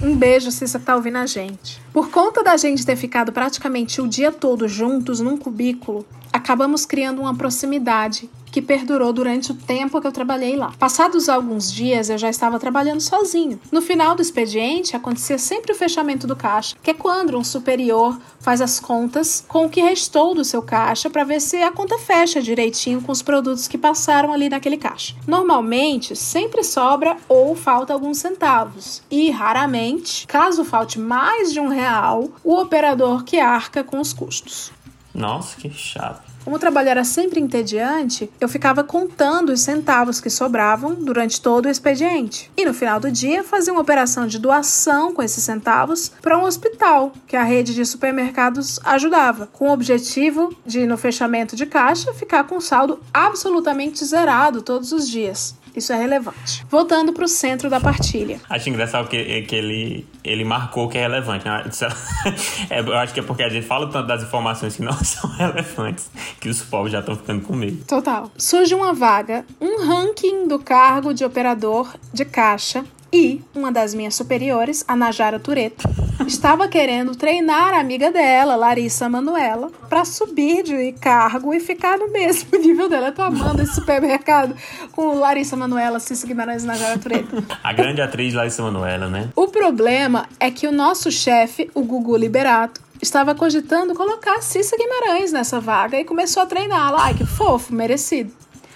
Um 0.03 0.15
beijo, 0.15 0.51
Cissa, 0.51 0.79
que 0.79 0.85
tá 0.85 0.97
ouvindo 0.97 1.17
a 1.17 1.25
gente. 1.25 1.81
Por 1.93 2.09
conta 2.09 2.43
da 2.43 2.57
gente 2.57 2.85
ter 2.85 2.97
ficado 2.97 3.31
praticamente 3.31 4.01
o 4.01 4.07
dia 4.07 4.33
todo 4.33 4.67
juntos 4.67 5.21
num 5.21 5.37
cubículo, 5.37 6.05
acabamos 6.33 6.85
criando 6.85 7.21
uma 7.21 7.33
proximidade 7.33 8.29
que 8.51 8.61
perdurou 8.61 9.13
durante 9.13 9.51
o 9.51 9.55
tempo 9.55 9.99
que 10.01 10.07
eu 10.07 10.11
trabalhei 10.11 10.55
lá. 10.55 10.73
Passados 10.77 11.29
alguns 11.29 11.71
dias, 11.71 12.09
eu 12.09 12.17
já 12.17 12.29
estava 12.29 12.59
trabalhando 12.59 12.99
sozinho. 12.99 13.59
No 13.71 13.81
final 13.81 14.15
do 14.15 14.21
expediente, 14.21 14.95
acontecia 14.95 15.37
sempre 15.37 15.71
o 15.71 15.75
fechamento 15.75 16.27
do 16.27 16.35
caixa, 16.35 16.75
que 16.83 16.91
é 16.91 16.93
quando 16.93 17.37
um 17.37 17.43
superior 17.43 18.19
faz 18.39 18.61
as 18.61 18.79
contas 18.79 19.43
com 19.47 19.65
o 19.65 19.69
que 19.69 19.81
restou 19.81 20.35
do 20.35 20.43
seu 20.43 20.61
caixa 20.61 21.09
para 21.09 21.23
ver 21.23 21.39
se 21.39 21.61
a 21.63 21.71
conta 21.71 21.97
fecha 21.97 22.41
direitinho 22.41 23.01
com 23.01 23.11
os 23.11 23.21
produtos 23.21 23.67
que 23.67 23.77
passaram 23.77 24.33
ali 24.33 24.49
naquele 24.49 24.77
caixa. 24.77 25.15
Normalmente, 25.27 26.15
sempre 26.15 26.63
sobra 26.63 27.17
ou 27.29 27.55
falta 27.55 27.93
alguns 27.93 28.17
centavos. 28.17 29.01
E 29.09 29.29
raramente, 29.29 30.27
caso 30.27 30.65
falte 30.65 30.99
mais 30.99 31.53
de 31.53 31.59
um 31.59 31.67
real, 31.67 32.29
o 32.43 32.55
operador 32.55 33.23
que 33.23 33.39
arca 33.39 33.83
com 33.83 33.99
os 33.99 34.11
custos. 34.11 34.71
Nossa, 35.13 35.55
que 35.57 35.69
chato. 35.69 36.30
Como 36.43 36.55
o 36.55 36.59
trabalho 36.59 36.89
era 36.89 37.03
sempre 37.03 37.39
entediante, 37.39 38.29
eu 38.39 38.49
ficava 38.49 38.83
contando 38.83 39.51
os 39.51 39.61
centavos 39.61 40.19
que 40.19 40.29
sobravam 40.29 40.95
durante 40.95 41.39
todo 41.39 41.65
o 41.65 41.69
expediente. 41.69 42.51
E 42.57 42.65
no 42.65 42.73
final 42.73 42.99
do 42.99 43.11
dia, 43.11 43.43
fazia 43.43 43.71
uma 43.71 43.81
operação 43.81 44.25
de 44.25 44.39
doação 44.39 45.13
com 45.13 45.21
esses 45.21 45.43
centavos 45.43 46.11
para 46.21 46.37
um 46.37 46.43
hospital 46.43 47.13
que 47.27 47.35
a 47.35 47.43
rede 47.43 47.75
de 47.75 47.85
supermercados 47.85 48.79
ajudava, 48.83 49.47
com 49.47 49.69
o 49.69 49.73
objetivo 49.73 50.55
de, 50.65 50.85
no 50.87 50.97
fechamento 50.97 51.55
de 51.55 51.65
caixa, 51.65 52.13
ficar 52.13 52.45
com 52.45 52.59
saldo 52.59 52.99
absolutamente 53.13 54.03
zerado 54.03 54.61
todos 54.61 54.91
os 54.91 55.07
dias. 55.07 55.55
Isso 55.75 55.93
é 55.93 55.97
relevante. 55.97 56.65
Voltando 56.69 57.13
para 57.13 57.23
o 57.25 57.27
centro 57.27 57.69
da 57.69 57.79
partilha. 57.79 58.39
Acho 58.49 58.69
engraçado 58.69 59.07
que, 59.07 59.41
que 59.43 59.55
ele, 59.55 60.07
ele 60.23 60.43
marcou 60.43 60.87
que 60.89 60.97
é 60.97 61.01
relevante. 61.01 61.45
né? 61.45 61.63
Isso 61.71 61.85
é- 61.85 62.79
eu 62.79 62.97
acho 62.97 63.13
que 63.13 63.19
é 63.19 63.23
porque 63.23 63.43
a 63.43 63.49
gente 63.49 63.65
fala 63.65 63.89
tanto 63.89 64.07
das 64.07 64.23
informações 64.23 64.75
que 64.75 64.81
não 64.81 64.93
são 65.03 65.29
relevantes 65.31 66.09
que 66.39 66.49
os 66.49 66.61
povos 66.61 66.91
já 66.91 66.99
estão 66.99 67.15
ficando 67.15 67.41
com 67.41 67.55
medo. 67.55 67.83
Total. 67.85 68.29
Surge 68.37 68.73
uma 68.75 68.93
vaga, 68.93 69.45
um 69.59 69.85
ranking 69.85 70.47
do 70.47 70.59
cargo 70.59 71.13
de 71.13 71.23
operador 71.23 71.93
de 72.13 72.25
caixa 72.25 72.83
e 73.11 73.41
uma 73.53 73.71
das 73.71 73.93
minhas 73.93 74.15
superiores, 74.15 74.83
a 74.87 74.95
Najara 74.95 75.39
Tureto, 75.39 75.87
estava 76.25 76.67
querendo 76.67 77.15
treinar 77.15 77.73
a 77.73 77.79
amiga 77.79 78.11
dela, 78.11 78.55
Larissa 78.55 79.09
Manuela, 79.09 79.69
para 79.89 80.05
subir 80.05 80.63
de 80.63 80.93
cargo 80.93 81.53
e 81.53 81.59
ficar 81.59 81.97
no 81.97 82.11
mesmo 82.11 82.55
nível 82.57 82.87
dela. 82.87 83.07
Eu 83.07 83.15
tô 83.15 83.21
amando 83.21 83.61
esse 83.61 83.75
supermercado 83.75 84.55
com 84.91 85.15
Larissa 85.15 85.55
Manuela, 85.55 85.99
Cícero 85.99 86.27
Guimarães 86.27 86.63
e 86.63 86.67
Najara 86.67 86.97
Tureto. 86.97 87.43
A 87.63 87.73
grande 87.73 88.01
atriz 88.01 88.33
Larissa 88.33 88.63
Manoela, 88.63 89.09
né? 89.09 89.29
O 89.35 89.47
problema 89.47 90.27
é 90.39 90.49
que 90.49 90.67
o 90.67 90.71
nosso 90.71 91.11
chefe, 91.11 91.69
o 91.73 91.83
Gugu 91.83 92.15
Liberato, 92.15 92.81
estava 93.01 93.33
cogitando 93.33 93.95
colocar 93.95 94.41
Cissa 94.41 94.77
Guimarães 94.77 95.31
nessa 95.31 95.59
vaga 95.59 95.99
e 95.99 96.05
começou 96.05 96.43
a 96.43 96.45
treiná-la. 96.45 97.05
Ai, 97.05 97.13
que 97.15 97.25
fofo, 97.25 97.73
merecido. 97.73 98.31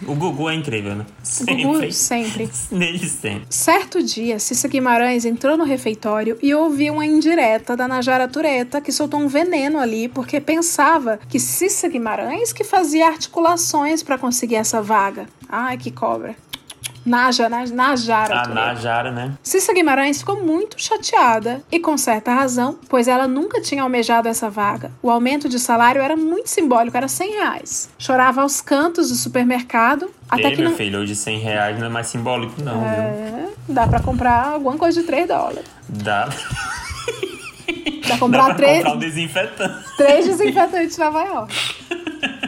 O 0.07 0.15
Gugu 0.15 0.49
é 0.49 0.55
incrível, 0.55 0.95
né? 0.95 1.05
O 1.41 1.55
Gugu 1.55 1.91
sempre. 1.91 2.49
Desde 2.71 3.09
sempre. 3.09 3.45
Certo 3.49 4.01
dia, 4.03 4.39
Cissa 4.39 4.67
Guimarães 4.67 5.25
entrou 5.25 5.57
no 5.57 5.63
refeitório 5.63 6.37
e 6.41 6.53
ouviu 6.53 6.93
uma 6.93 7.05
indireta 7.05 7.75
da 7.75 7.87
Najara 7.87 8.27
Tureta 8.27 8.79
que 8.79 8.91
soltou 8.91 9.19
um 9.19 9.27
veneno 9.27 9.79
ali 9.79 10.07
porque 10.07 10.39
pensava 10.39 11.19
que 11.27 11.39
Cissa 11.39 11.87
Guimarães 11.87 12.53
que 12.53 12.63
fazia 12.63 13.07
articulações 13.07 14.03
para 14.03 14.17
conseguir 14.17 14.55
essa 14.55 14.81
vaga. 14.81 15.27
Ai, 15.47 15.77
que 15.77 15.91
cobra. 15.91 16.35
Naja, 17.05 17.47
Naj- 17.47 17.71
Najara 17.71 18.33
A 18.39 18.41
Tureta. 18.43 18.53
Najara, 18.65 19.11
né? 19.11 19.31
Cissa 19.43 19.71
Guimarães 19.73 20.19
ficou 20.19 20.43
muito 20.43 20.75
chateada 20.81 21.61
e 21.71 21.79
com 21.79 21.95
certa 21.97 22.33
razão, 22.33 22.79
pois 22.89 23.07
ela 23.07 23.27
nunca 23.27 23.61
tinha 23.61 23.83
almejado 23.83 24.27
essa 24.27 24.49
vaga. 24.49 24.91
O 25.03 25.11
aumento 25.11 25.47
de 25.47 25.59
salário 25.59 26.01
era 26.01 26.17
muito 26.17 26.47
simbólico, 26.49 26.97
era 26.97 27.07
100 27.07 27.31
reais. 27.31 27.89
Chorava 27.99 28.41
aos 28.41 28.59
cantos 28.59 29.09
do 29.09 29.15
supermercado, 29.15 30.09
até 30.29 30.45
Ei, 30.49 30.55
que 30.55 30.61
meu 30.61 30.71
não... 30.71 30.77
filho, 30.77 30.99
hoje 30.99 31.15
100 31.15 31.39
reais 31.39 31.77
não 31.79 31.85
é 31.85 31.89
mais 31.89 32.07
simbólico, 32.07 32.59
não, 32.63 32.79
viu? 32.79 32.87
É, 32.89 33.45
dá 33.69 33.85
pra 33.87 33.99
comprar 33.99 34.47
alguma 34.53 34.75
coisa 34.77 34.99
de 35.01 35.05
3 35.05 35.27
dólares. 35.27 35.63
Dá, 35.87 36.25
Dá 36.25 36.31
pra 38.07 38.13
dá 38.15 38.17
comprar 38.19 38.45
pra 38.45 38.53
três, 38.55 38.77
comprar 38.77 38.93
um 38.95 38.99
desinfetante. 38.99 39.85
três 39.97 40.25
desinfetantes 40.27 40.95
de 40.95 40.99
Nova 40.99 41.23
York. 41.23 41.55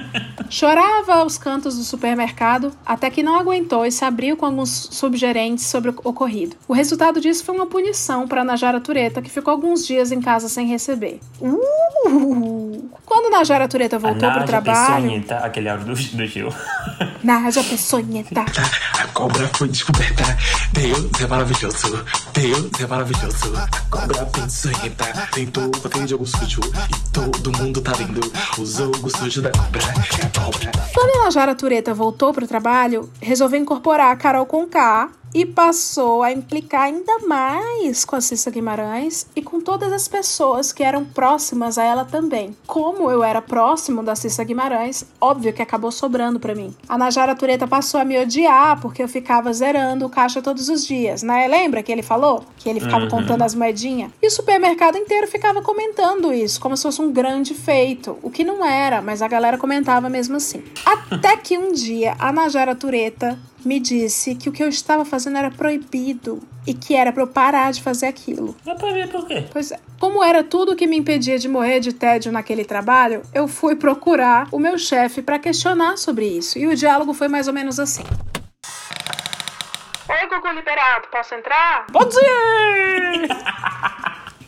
Chorava 0.49 1.15
aos 1.15 1.37
cantos 1.37 1.77
do 1.77 1.83
supermercado 1.83 2.71
até 2.85 3.09
que 3.09 3.23
não 3.23 3.35
aguentou 3.39 3.85
e 3.85 3.91
se 3.91 4.03
abriu 4.05 4.37
com 4.37 4.45
alguns 4.45 4.89
subgerentes 4.91 5.65
sobre 5.65 5.91
o 5.91 5.95
ocorrido. 6.03 6.55
O 6.67 6.73
resultado 6.73 7.19
disso 7.19 7.43
foi 7.43 7.55
uma 7.55 7.65
punição 7.65 8.27
para 8.27 8.43
Najara 8.43 8.79
Tureta, 8.79 9.21
que 9.21 9.29
ficou 9.29 9.51
alguns 9.51 9.85
dias 9.85 10.11
em 10.11 10.21
casa 10.21 10.47
sem 10.49 10.67
receber. 10.67 11.19
Uh! 11.41 12.89
Quando 13.05 13.31
Najara 13.31 13.67
Tureta 13.67 13.97
voltou 13.97 14.27
a 14.27 14.31
pro 14.31 14.41
Naja 14.41 14.47
trabalho. 14.47 14.95
Peçonhenta, 14.95 15.37
aquele 15.37 15.69
áudio 15.69 15.87
do, 15.87 16.17
do 16.17 16.25
Gil. 16.25 16.49
Naja 17.23 17.63
Peçonhenta. 17.63 18.45
A 18.99 19.07
cobra 19.07 19.49
foi 19.55 19.67
descoberta. 19.67 20.37
Deus 20.71 21.09
é 21.19 21.27
maravilhoso. 21.27 22.05
Deus 22.33 22.69
é 22.79 22.87
maravilhoso. 22.87 23.53
A 23.57 23.81
cobra 23.89 24.25
peçonhenta. 24.27 25.05
Tentou 25.33 25.71
fazer 25.75 26.07
jogo 26.07 26.25
sujo. 26.25 26.61
E 26.61 27.09
todo 27.11 27.57
mundo 27.57 27.81
tá 27.81 27.91
vendo 27.93 28.21
o 28.57 28.65
jogo 28.65 29.09
sujo 29.17 29.41
da 29.41 29.51
cobra. 29.51 29.81
Quando 30.93 31.19
a 31.19 31.25
Najara 31.25 31.55
Tureta 31.55 31.93
voltou 31.93 32.33
pro 32.33 32.47
trabalho, 32.47 33.09
resolveu 33.21 33.59
incorporar 33.59 34.11
a 34.11 34.15
Carol 34.15 34.45
Conká 34.45 35.09
e 35.33 35.45
passou 35.45 36.23
a 36.23 36.31
implicar 36.31 36.83
ainda 36.83 37.19
mais 37.27 38.05
com 38.05 38.15
a 38.15 38.21
Cissa 38.21 38.49
Guimarães 38.49 39.27
e 39.35 39.41
com 39.41 39.59
todas 39.61 39.91
as 39.93 40.07
pessoas 40.07 40.71
que 40.71 40.83
eram 40.83 41.05
próximas 41.05 41.77
a 41.77 41.83
ela 41.83 42.05
também. 42.05 42.55
Como 42.65 43.09
eu 43.11 43.23
era 43.23 43.41
próximo 43.41 44.01
da 44.01 44.15
Cissa 44.15 44.43
Guimarães, 44.43 45.05
óbvio 45.19 45.53
que 45.53 45.61
acabou 45.61 45.91
sobrando 45.91 46.39
pra 46.39 46.55
mim. 46.55 46.75
A 46.87 46.97
Najara 46.97 47.35
Tureta 47.35 47.67
passou 47.67 47.99
a 47.99 48.05
me 48.05 48.19
odiar 48.19 48.79
porque 48.81 49.03
eu 49.03 49.07
ficava 49.07 49.51
zerando 49.53 50.05
o 50.05 50.09
caixa 50.09 50.41
todos 50.41 50.69
os 50.69 50.85
dias, 50.85 51.21
né? 51.23 51.47
Lembra 51.47 51.83
que 51.83 51.91
ele 51.91 52.01
falou? 52.03 52.43
Que 52.57 52.69
ele 52.69 52.79
ficava 52.79 53.03
Uhum. 53.03 53.09
contando 53.09 53.41
as 53.43 53.53
moedinhas? 53.53 54.11
E 54.21 54.27
o 54.27 54.31
supermercado 54.31 54.97
inteiro 54.97 55.27
ficava 55.27 55.61
comentando 55.61 56.33
isso, 56.33 56.59
como 56.59 56.75
se 56.75 56.83
fosse 56.83 57.01
um 57.01 57.11
grande 57.11 57.53
feito. 57.53 58.17
O 58.21 58.29
que 58.29 58.43
não 58.43 58.65
era, 58.65 59.01
mas 59.01 59.21
a 59.21 59.27
galera 59.27 59.57
comentava 59.57 60.09
mesmo 60.09 60.35
assim. 60.37 60.63
Até 60.85 61.35
que 61.37 61.57
um 61.57 61.71
dia 61.71 62.15
a 62.19 62.31
Najara 62.31 62.73
Tureta 62.75 63.37
me 63.67 63.79
disse 63.79 64.33
que 64.33 64.49
o 64.49 64.51
que 64.51 64.63
eu 64.63 64.69
estava 64.69 65.05
fazendo 65.05 65.37
era 65.37 65.51
proibido 65.51 66.41
e 66.65 66.73
que 66.73 66.95
era 66.95 67.11
pra 67.11 67.23
eu 67.23 67.27
parar 67.27 67.71
de 67.71 67.83
fazer 67.83 68.07
aquilo. 68.07 68.55
Mas 68.65 68.77
pra 68.77 68.91
ver 68.91 69.09
por 69.09 69.27
quê? 69.27 69.45
Pois 69.51 69.71
é. 69.71 69.79
Como 69.99 70.23
era 70.23 70.43
tudo 70.43 70.75
que 70.75 70.87
me 70.87 70.97
impedia 70.97 71.37
de 71.37 71.47
morrer 71.47 71.79
de 71.79 71.93
tédio 71.93 72.31
naquele 72.31 72.65
trabalho, 72.65 73.21
eu 73.33 73.47
fui 73.47 73.75
procurar 73.75 74.47
o 74.51 74.59
meu 74.59 74.77
chefe 74.77 75.21
para 75.21 75.37
questionar 75.37 75.97
sobre 75.97 76.25
isso. 76.25 76.57
E 76.57 76.65
o 76.67 76.75
diálogo 76.75 77.13
foi 77.13 77.27
mais 77.27 77.47
ou 77.47 77.53
menos 77.53 77.79
assim. 77.79 78.03
Gugu 80.29 80.53
Liberato, 80.53 81.09
posso 81.09 81.35
entrar? 81.35 81.87
Pode 81.91 82.15
ir! 82.15 83.27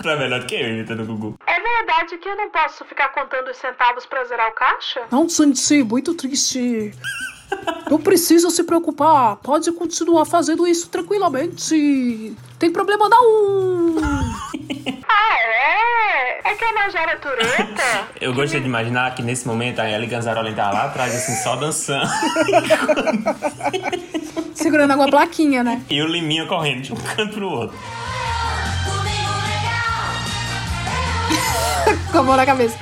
Tu 0.01 0.09
é 0.09 0.15
melhor 0.15 0.45
que 0.45 0.55
eu 0.55 0.69
imitando 0.69 1.01
o 1.01 1.05
Gugu. 1.05 1.35
É 1.45 1.59
verdade 1.59 2.17
que 2.17 2.29
eu 2.29 2.35
não 2.35 2.49
posso 2.49 2.85
ficar 2.85 3.09
contando 3.09 3.49
os 3.49 3.57
centavos 3.57 4.05
pra 4.05 4.23
zerar 4.23 4.49
o 4.49 4.53
caixa? 4.53 5.01
Não, 5.11 5.27
Santi, 5.27 5.83
muito 5.83 6.13
triste. 6.13 6.93
Não 7.89 7.97
precisa 7.97 8.49
se 8.49 8.63
preocupar. 8.63 9.37
Pode 9.37 9.71
continuar 9.71 10.25
fazendo 10.25 10.67
isso 10.67 10.89
tranquilamente. 10.89 12.35
Tem 12.59 12.71
problema 12.71 13.09
não. 13.09 13.95
ah, 15.09 15.35
é? 15.43 16.51
É 16.51 16.55
que 16.55 16.65
a 16.65 16.73
Najara 16.73 17.17
Tureta? 17.17 18.07
Eu 18.21 18.33
gostaria 18.33 18.61
de 18.61 18.67
imaginar 18.67 19.15
que 19.15 19.23
nesse 19.23 19.47
momento 19.47 19.79
a 19.79 19.89
Ellie 19.89 20.07
Ganzaroli 20.07 20.53
tá 20.53 20.71
lá 20.71 20.85
atrás, 20.85 21.15
assim, 21.15 21.35
só 21.35 21.55
dançando. 21.55 22.09
Segurando 24.53 24.91
alguma 24.91 25.09
plaquinha, 25.09 25.63
né? 25.63 25.81
E 25.89 26.01
o 26.01 26.07
Liminha 26.07 26.45
correndo 26.45 26.81
de 26.81 26.93
um 26.93 26.97
canto 26.97 27.33
pro 27.33 27.49
outro. 27.49 27.77
Com 32.11 32.17
a 32.19 32.23
mão 32.23 32.35
na 32.35 32.45
cabeça. 32.45 32.77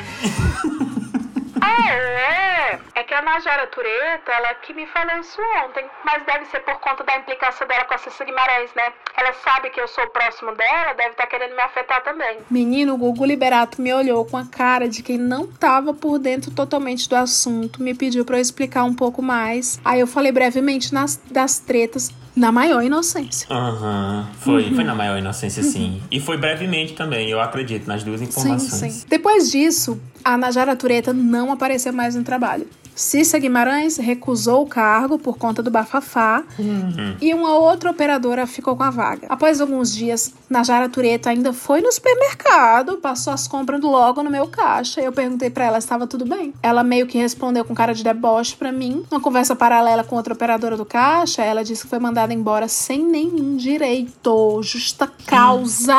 Ah, 1.61 1.91
é? 1.91 2.56
É 2.95 3.03
que 3.03 3.13
a 3.13 3.21
Najara 3.21 3.67
Tureta, 3.67 4.31
ela 4.31 4.53
que 4.55 4.73
me 4.73 4.85
falou 4.87 5.19
isso 5.19 5.39
ontem. 5.65 5.85
Mas 6.03 6.23
deve 6.25 6.45
ser 6.45 6.59
por 6.61 6.79
conta 6.79 7.03
da 7.03 7.17
implicação 7.17 7.67
dela 7.67 7.85
com 7.85 7.93
a 7.93 7.97
Cissa 7.97 8.23
Guimarães, 8.23 8.71
né? 8.75 8.93
Ela 9.15 9.33
sabe 9.33 9.69
que 9.69 9.79
eu 9.79 9.87
sou 9.87 10.07
próximo 10.07 10.53
dela, 10.55 10.93
deve 10.93 11.11
estar 11.11 11.23
tá 11.23 11.27
querendo 11.27 11.55
me 11.55 11.61
afetar 11.61 12.03
também. 12.03 12.39
Menino, 12.49 12.93
o 12.93 12.97
Gugu 12.97 13.25
Liberato 13.25 13.81
me 13.81 13.93
olhou 13.93 14.25
com 14.25 14.37
a 14.37 14.45
cara 14.45 14.87
de 14.87 15.03
quem 15.03 15.17
não 15.17 15.47
tava 15.47 15.93
por 15.93 16.19
dentro 16.19 16.51
totalmente 16.51 17.09
do 17.09 17.15
assunto, 17.15 17.81
me 17.81 17.93
pediu 17.93 18.25
para 18.25 18.37
eu 18.37 18.41
explicar 18.41 18.83
um 18.83 18.93
pouco 18.93 19.21
mais. 19.21 19.79
Aí 19.83 19.99
eu 19.99 20.07
falei 20.07 20.31
brevemente 20.31 20.93
nas, 20.93 21.17
das 21.31 21.59
tretas 21.59 22.11
na 22.37 22.51
maior 22.51 22.83
inocência. 22.83 23.47
Aham. 23.49 24.19
Uhum. 24.19 24.33
Foi, 24.39 24.63
uhum. 24.65 24.75
foi 24.75 24.83
na 24.83 24.93
maior 24.93 25.17
inocência, 25.17 25.63
sim. 25.63 25.95
Uhum. 25.95 26.01
E 26.11 26.19
foi 26.19 26.37
brevemente 26.37 26.93
também, 26.93 27.29
eu 27.29 27.41
acredito, 27.41 27.87
nas 27.87 28.03
duas 28.03 28.21
informações. 28.21 28.61
Sim, 28.71 28.89
sim. 28.91 29.05
Depois 29.09 29.49
disso, 29.49 29.99
a 30.23 30.37
Najara 30.37 30.75
Tureta 30.75 31.11
não 31.11 31.51
apareceu 31.51 31.91
mais 31.91 32.15
no 32.15 32.23
trabalho. 32.23 32.67
Cissa 32.97 33.37
Guimarães 33.37 33.97
recusou 33.97 34.63
o 34.63 34.67
cargo 34.67 35.19
por 35.19 35.37
conta 35.37 35.61
do 35.61 35.69
bafafá 35.69 36.43
uhum. 36.57 37.15
e 37.21 37.31
uma 37.31 37.55
outra 37.55 37.91
operadora 37.91 38.47
ficou 38.47 38.75
com 38.75 38.81
a 38.81 38.89
vaga. 38.89 39.27
Após 39.29 39.61
alguns 39.61 39.93
dias, 39.93 40.33
Najara 40.49 40.89
Tureta 40.89 41.29
ainda 41.29 41.53
foi 41.53 41.79
no 41.79 41.91
supermercado, 41.91 42.97
passou 42.97 43.31
as 43.31 43.47
compras 43.47 43.79
logo 43.81 44.23
no 44.23 44.31
meu 44.31 44.47
caixa. 44.47 44.99
Eu 44.99 45.11
perguntei 45.11 45.51
para 45.51 45.65
ela 45.65 45.79
se 45.79 45.85
estava 45.85 46.07
tudo 46.07 46.25
bem. 46.25 46.55
Ela 46.63 46.83
meio 46.83 47.05
que 47.05 47.19
respondeu 47.19 47.63
com 47.63 47.75
cara 47.75 47.93
de 47.93 48.03
deboche 48.03 48.55
para 48.55 48.71
mim. 48.71 49.05
Uma 49.11 49.21
conversa 49.21 49.55
paralela 49.55 50.03
com 50.03 50.15
outra 50.15 50.33
operadora 50.33 50.75
do 50.75 50.85
caixa, 50.85 51.43
ela 51.43 51.63
disse 51.63 51.83
que 51.83 51.89
foi 51.89 51.99
mandada 51.99 52.33
embora 52.33 52.67
sem 52.67 53.05
nenhum 53.05 53.55
direito. 53.57 54.59
Justa 54.63 55.07
causa! 55.27 55.95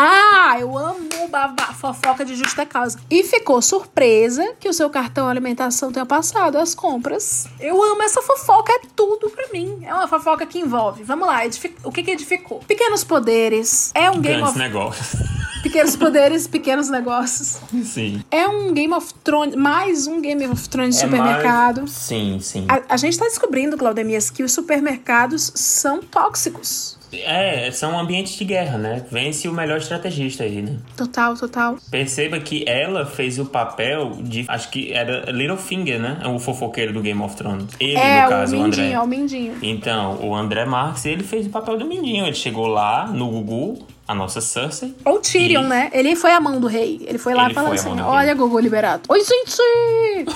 Eu 0.58 0.76
amo 0.76 1.08
a 1.32 1.72
fofoca 1.74 2.24
de 2.24 2.34
justa 2.34 2.66
causa. 2.66 2.98
E 3.08 3.22
ficou 3.22 3.62
surpresa 3.62 4.54
que 4.58 4.68
o 4.68 4.72
seu 4.72 4.90
cartão 4.90 5.28
alimentação 5.28 5.92
tenha 5.92 6.04
passado 6.04 6.56
as 6.56 6.74
compras 6.74 6.87
compras. 6.88 7.46
Eu 7.60 7.82
amo 7.82 8.02
essa 8.02 8.22
fofoca, 8.22 8.72
é 8.72 8.80
tudo 8.96 9.28
pra 9.28 9.48
mim. 9.52 9.80
É 9.82 9.92
uma 9.92 10.08
fofoca 10.08 10.46
que 10.46 10.58
envolve. 10.58 11.04
Vamos 11.04 11.28
lá, 11.28 11.40
o 11.84 11.92
que 11.92 12.02
que 12.02 12.12
edificou? 12.12 12.60
Pequenos 12.60 13.04
poderes. 13.04 13.92
É 13.94 14.10
um 14.10 14.20
Game 14.20 14.36
Grandes 14.36 14.50
of... 14.50 14.58
negócios. 14.58 15.22
Pequenos 15.62 15.96
poderes, 15.96 16.46
pequenos 16.46 16.88
negócios. 16.88 17.58
Sim. 17.84 18.24
É 18.30 18.46
um 18.46 18.72
Game 18.72 18.94
of 18.94 19.12
Thrones, 19.22 19.54
mais 19.56 20.06
um 20.06 20.20
Game 20.20 20.46
of 20.46 20.68
Thrones 20.68 20.96
de 20.96 21.02
é 21.02 21.04
supermercado. 21.04 21.78
Mais... 21.80 21.90
Sim, 21.90 22.38
sim. 22.40 22.64
A, 22.68 22.94
a 22.94 22.96
gente 22.96 23.18
tá 23.18 23.24
descobrindo, 23.24 23.76
Claudemias, 23.76 24.30
que 24.30 24.42
os 24.42 24.52
supermercados 24.52 25.52
são 25.54 26.00
tóxicos. 26.00 26.97
É, 27.12 27.70
são 27.70 27.98
ambientes 27.98 28.34
de 28.34 28.44
guerra, 28.44 28.76
né? 28.76 29.04
Vence 29.10 29.48
o 29.48 29.52
melhor 29.52 29.78
estrategista 29.78 30.44
aí, 30.44 30.60
né? 30.60 30.76
Total, 30.96 31.34
total. 31.34 31.76
Perceba 31.90 32.38
que 32.38 32.64
ela 32.68 33.06
fez 33.06 33.38
o 33.38 33.46
papel 33.46 34.18
de. 34.20 34.44
Acho 34.48 34.70
que 34.70 34.92
era 34.92 35.30
Littlefinger, 35.30 35.98
né? 35.98 36.18
O 36.26 36.38
fofoqueiro 36.38 36.92
do 36.92 37.00
Game 37.00 37.20
of 37.22 37.34
Thrones. 37.36 37.66
Ele, 37.80 37.96
é, 37.96 38.22
no 38.22 38.28
caso, 38.28 38.56
o, 38.56 38.60
o 38.60 38.62
André. 38.64 38.90
É 38.92 39.00
o 39.00 39.06
Mindinho. 39.06 39.56
Então, 39.62 40.18
o 40.22 40.34
André 40.34 40.64
Marques, 40.64 41.06
ele 41.06 41.22
fez 41.22 41.46
o 41.46 41.50
papel 41.50 41.78
do 41.78 41.86
Mindinho. 41.86 42.26
Ele 42.26 42.34
chegou 42.34 42.66
lá 42.66 43.06
no 43.06 43.30
Gugu, 43.30 43.86
a 44.06 44.14
nossa 44.14 44.40
Cersei. 44.40 44.94
Ou 45.04 45.18
Tyrion, 45.18 45.64
e... 45.64 45.66
né? 45.66 45.90
Ele 45.92 46.14
foi 46.14 46.32
a 46.32 46.40
mão 46.40 46.60
do 46.60 46.66
rei. 46.66 47.00
Ele 47.06 47.18
foi 47.18 47.34
lá 47.34 47.46
ele 47.46 47.54
falando 47.54 47.72
assim: 47.74 48.00
olha, 48.00 48.34
Gugu 48.34 48.58
liberado. 48.58 49.02
Oi, 49.08 49.20
gente! 49.20 50.26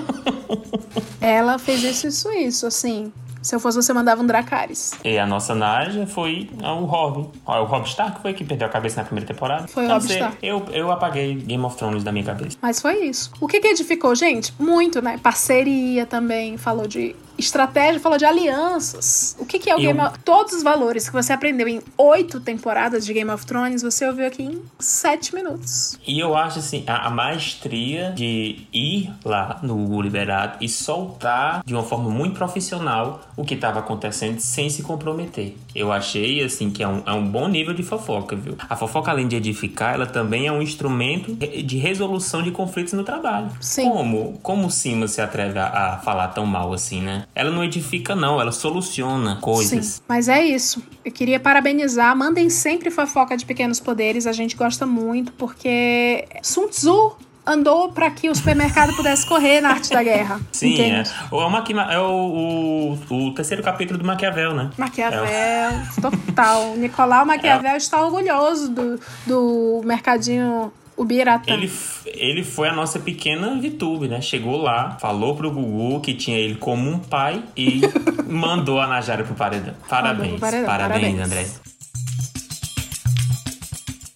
Ela 1.20 1.58
fez 1.58 1.82
isso, 1.84 2.08
isso, 2.08 2.32
isso, 2.32 2.66
assim. 2.66 3.12
Se 3.42 3.54
eu 3.54 3.60
fosse, 3.60 3.76
você 3.76 3.92
mandava 3.92 4.22
um 4.22 4.26
Dracarys. 4.26 4.92
E 5.04 5.18
a 5.18 5.26
nossa 5.26 5.54
Naja 5.54 6.06
foi 6.06 6.48
o 6.62 6.84
Rob. 6.84 7.28
O 7.44 7.64
Rob 7.64 7.86
Stark 7.86 8.22
foi 8.22 8.32
que 8.32 8.44
perdeu 8.44 8.66
a 8.68 8.70
cabeça 8.70 9.00
na 9.00 9.04
primeira 9.04 9.26
temporada. 9.26 9.66
Foi 9.66 9.84
o 9.84 9.88
Rob 9.88 10.04
Stark. 10.06 10.36
Eu, 10.40 10.64
eu 10.72 10.90
apaguei 10.92 11.34
Game 11.34 11.62
of 11.64 11.76
Thrones 11.76 12.04
da 12.04 12.12
minha 12.12 12.24
cabeça. 12.24 12.56
Mas 12.62 12.80
foi 12.80 13.04
isso. 13.06 13.32
O 13.40 13.48
que, 13.48 13.60
que 13.60 13.68
edificou, 13.68 14.14
gente? 14.14 14.54
Muito, 14.58 15.02
né? 15.02 15.18
Parceria 15.22 16.06
também. 16.06 16.56
Falou 16.56 16.86
de 16.86 17.16
estratégia, 17.44 18.00
falou 18.00 18.18
de 18.18 18.24
alianças. 18.24 19.36
O 19.38 19.46
que, 19.46 19.58
que 19.58 19.70
é 19.70 19.74
o 19.74 19.78
eu... 19.78 19.86
Game 19.86 20.00
of 20.00 20.18
Todos 20.24 20.52
os 20.52 20.62
valores 20.62 21.08
que 21.08 21.12
você 21.12 21.32
aprendeu 21.32 21.66
em 21.68 21.80
oito 21.98 22.40
temporadas 22.40 23.04
de 23.04 23.12
Game 23.12 23.30
of 23.30 23.44
Thrones, 23.46 23.82
você 23.82 24.06
ouviu 24.06 24.26
aqui 24.26 24.42
em 24.42 24.62
sete 24.78 25.34
minutos. 25.34 25.98
E 26.06 26.18
eu 26.18 26.36
acho 26.36 26.58
assim, 26.58 26.84
a, 26.86 27.06
a 27.06 27.10
maestria 27.10 28.12
de 28.12 28.66
ir 28.72 29.10
lá 29.24 29.58
no 29.62 29.74
Google 29.74 30.02
Liberado 30.02 30.58
e 30.60 30.68
soltar 30.68 31.62
de 31.64 31.74
uma 31.74 31.82
forma 31.82 32.10
muito 32.10 32.36
profissional 32.36 33.20
o 33.36 33.44
que 33.44 33.54
estava 33.54 33.80
acontecendo 33.80 34.40
sem 34.40 34.70
se 34.70 34.82
comprometer. 34.82 35.56
Eu 35.74 35.90
achei 35.92 36.42
assim 36.42 36.70
que 36.70 36.82
é 36.82 36.88
um, 36.88 37.02
é 37.06 37.12
um 37.12 37.26
bom 37.26 37.48
nível 37.48 37.74
de 37.74 37.82
fofoca, 37.82 38.36
viu? 38.36 38.56
A 38.68 38.76
fofoca, 38.76 39.10
além 39.10 39.26
de 39.26 39.36
edificar, 39.36 39.94
ela 39.94 40.06
também 40.06 40.46
é 40.46 40.52
um 40.52 40.62
instrumento 40.62 41.34
de 41.34 41.76
resolução 41.78 42.42
de 42.42 42.50
conflitos 42.50 42.92
no 42.92 43.04
trabalho. 43.04 43.50
Sim. 43.60 43.90
Como? 43.90 44.38
Como 44.42 44.66
o 44.66 44.70
Cima 44.70 45.08
se 45.08 45.20
atreve 45.20 45.58
a, 45.58 45.94
a 45.94 45.98
falar 45.98 46.28
tão 46.28 46.46
mal 46.46 46.72
assim, 46.72 47.00
né? 47.00 47.24
Ela 47.34 47.50
não 47.50 47.64
edifica, 47.64 48.14
não, 48.14 48.40
ela 48.40 48.52
soluciona 48.52 49.36
coisas. 49.36 49.86
Sim, 49.86 50.02
mas 50.06 50.28
é 50.28 50.44
isso. 50.44 50.82
Eu 51.04 51.10
queria 51.10 51.40
parabenizar. 51.40 52.14
Mandem 52.16 52.50
sempre 52.50 52.90
fofoca 52.90 53.36
de 53.36 53.46
pequenos 53.46 53.80
poderes, 53.80 54.26
a 54.26 54.32
gente 54.32 54.54
gosta 54.54 54.84
muito, 54.84 55.32
porque 55.32 56.26
Sun 56.42 56.68
Tzu 56.68 57.16
andou 57.44 57.90
para 57.90 58.10
que 58.10 58.28
o 58.28 58.34
supermercado 58.34 58.94
pudesse 58.94 59.26
correr 59.26 59.60
na 59.60 59.70
arte 59.70 59.90
da 59.90 60.02
guerra. 60.02 60.40
Sim, 60.52 60.80
é. 60.80 61.02
O, 61.30 61.40
é 61.40 61.98
o, 61.98 62.98
o, 63.10 63.26
o, 63.28 63.34
terceiro 63.34 63.62
capítulo 63.62 63.98
do 63.98 64.04
Maquiavel, 64.04 64.54
né? 64.54 64.70
Maquiavel, 64.76 65.24
é 65.24 65.82
total. 66.00 66.76
Nicolau 66.76 67.26
Maquiavel 67.26 67.72
é. 67.72 67.76
está 67.76 68.04
orgulhoso 68.04 68.70
do, 68.70 69.00
do 69.26 69.80
mercadinho 69.84 70.72
o 70.96 71.04
Biratã. 71.04 71.52
Ele, 71.52 71.70
ele 72.06 72.44
foi 72.44 72.68
a 72.68 72.72
nossa 72.72 72.98
pequena 72.98 73.58
VTube, 73.60 74.08
né? 74.08 74.20
Chegou 74.20 74.60
lá, 74.60 74.96
falou 75.00 75.34
pro 75.34 75.50
Gugu 75.50 76.00
que 76.00 76.14
tinha 76.14 76.38
ele 76.38 76.54
como 76.56 76.88
um 76.90 76.98
pai 76.98 77.42
e 77.56 77.80
mandou 78.26 78.80
a 78.80 78.86
Najara 78.86 79.24
pro 79.24 79.34
paredão. 79.34 79.74
Parabéns, 79.88 80.38
paredão. 80.38 80.66
parabéns, 80.66 81.00
parabéns, 81.00 81.26
André. 81.26 81.71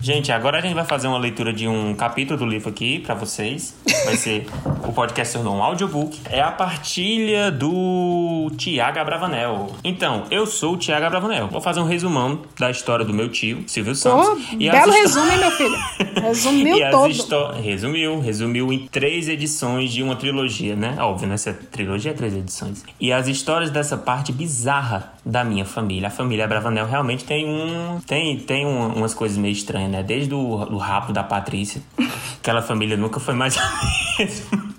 Gente, 0.06 0.30
agora 0.30 0.58
a 0.58 0.60
gente 0.60 0.72
vai 0.72 0.84
fazer 0.84 1.08
uma 1.08 1.18
leitura 1.18 1.52
de 1.52 1.66
um 1.66 1.92
capítulo 1.92 2.38
do 2.38 2.46
livro 2.46 2.68
aqui 2.68 3.00
para 3.00 3.12
vocês. 3.12 3.74
Vai 4.04 4.14
ser 4.14 4.46
o 4.86 4.92
podcast 4.92 5.34
tornou 5.34 5.56
um 5.56 5.62
audiobook. 5.64 6.20
É 6.30 6.40
a 6.40 6.52
partilha 6.52 7.50
do 7.50 8.48
Tiago 8.56 9.00
Abravanel. 9.00 9.74
Então, 9.82 10.22
eu 10.30 10.46
sou 10.46 10.74
o 10.74 10.76
Tiago 10.76 11.06
Abravanel. 11.06 11.48
Vou 11.48 11.60
fazer 11.60 11.80
um 11.80 11.84
resumão 11.84 12.42
da 12.56 12.70
história 12.70 13.04
do 13.04 13.12
meu 13.12 13.28
tio, 13.28 13.64
Silvio 13.66 13.96
Santos. 13.96 14.28
Oh, 14.28 14.56
e 14.56 14.70
belo 14.70 14.92
resumo, 14.92 15.28
hein, 15.28 15.38
meu 15.38 15.50
filho? 15.50 15.76
Resumiu 16.22 16.76
e 16.78 16.90
todo. 17.28 17.52
Resumiu, 17.60 18.20
resumiu 18.20 18.72
em 18.72 18.86
três 18.86 19.28
edições 19.28 19.92
de 19.92 20.04
uma 20.04 20.14
trilogia, 20.14 20.76
né? 20.76 20.96
Óbvio, 21.00 21.26
nessa 21.26 21.50
né? 21.50 21.58
trilogia 21.72 22.12
é 22.12 22.14
três 22.14 22.32
edições. 22.32 22.84
E 23.00 23.12
as 23.12 23.26
histórias 23.26 23.70
dessa 23.70 23.96
parte 23.96 24.30
bizarra 24.30 25.16
da 25.26 25.42
minha 25.42 25.64
família. 25.64 26.06
A 26.06 26.10
família 26.10 26.44
Abravanel 26.44 26.86
realmente 26.86 27.24
tem 27.24 27.44
um 27.44 27.98
tem 28.06 28.38
tem 28.38 28.64
um, 28.64 28.94
umas 28.94 29.12
coisas 29.12 29.36
meio 29.36 29.52
estranhas, 29.52 29.90
né? 29.90 29.95
Desde 30.02 30.34
o 30.34 30.64
do 30.64 30.76
rapo 30.76 31.12
da 31.12 31.22
Patrícia. 31.22 31.82
Aquela 32.38 32.62
família 32.62 32.96
nunca 32.96 33.20
foi 33.20 33.34
mais 33.34 33.56
a 33.58 33.70
mesma. 34.18 34.76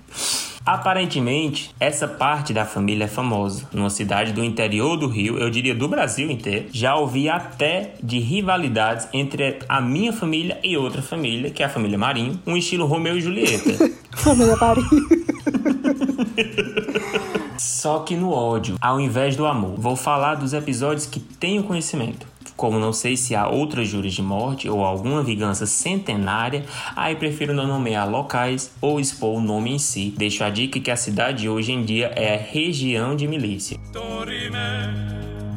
Aparentemente, 0.68 1.74
essa 1.80 2.10
parte 2.10 2.54
da 2.54 2.66
família 2.66 3.06
é 3.06 3.08
famosa. 3.08 3.66
Numa 3.72 3.90
cidade 3.90 4.34
do 4.34 4.44
interior 4.44 4.98
do 4.98 5.08
Rio, 5.08 5.38
eu 5.38 5.50
diria 5.50 5.74
do 5.74 5.88
Brasil 5.88 6.30
inteiro, 6.30 6.68
já 6.74 6.94
ouvi 6.94 7.30
até 7.30 7.94
de 8.04 8.20
rivalidades 8.20 9.08
entre 9.14 9.60
a 9.70 9.80
minha 9.80 10.12
família 10.12 10.60
e 10.62 10.76
outra 10.76 11.02
família, 11.02 11.52
que 11.52 11.64
é 11.64 11.68
a 11.68 11.70
família 11.70 11.98
Marinho, 11.98 12.38
um 12.46 12.58
estilo 12.58 12.86
Romeu 12.86 13.18
e 13.18 13.22
Julieta. 13.22 13.92
família 14.12 14.58
Marinho. 14.58 15.08
Só 17.58 18.00
que 18.00 18.18
no 18.18 18.32
ódio, 18.32 18.76
ao 18.82 19.00
invés 19.00 19.38
do 19.38 19.46
amor. 19.46 19.80
Vou 19.80 19.96
falar 19.96 20.36
dos 20.36 20.52
episódios 20.52 21.06
que 21.06 21.22
tenho 21.22 21.64
conhecimento. 21.64 22.28
Como 22.58 22.80
não 22.80 22.92
sei 22.92 23.16
se 23.16 23.36
há 23.36 23.48
outras 23.48 23.88
juras 23.88 24.14
de 24.14 24.22
morte 24.24 24.68
ou 24.68 24.84
alguma 24.84 25.24
vingança 25.24 25.68
centenária, 25.68 26.66
aí 26.96 27.16
prefiro 27.16 27.54
não 27.54 27.68
nomear 27.68 28.10
locais 28.10 28.72
ou 28.82 29.00
expor 29.00 29.38
o 29.38 29.42
nome 29.42 29.72
em 29.74 29.80
si. 29.80 30.12
Deixo 30.18 30.44
a 30.44 30.50
dica 30.50 30.80
que 30.80 30.90
a 30.90 30.98
cidade 30.98 31.48
hoje 31.48 31.72
em 31.72 31.86
dia 31.86 32.08
é 32.16 32.36
região 32.36 33.16
de 33.16 33.28
milícia. 33.28 33.78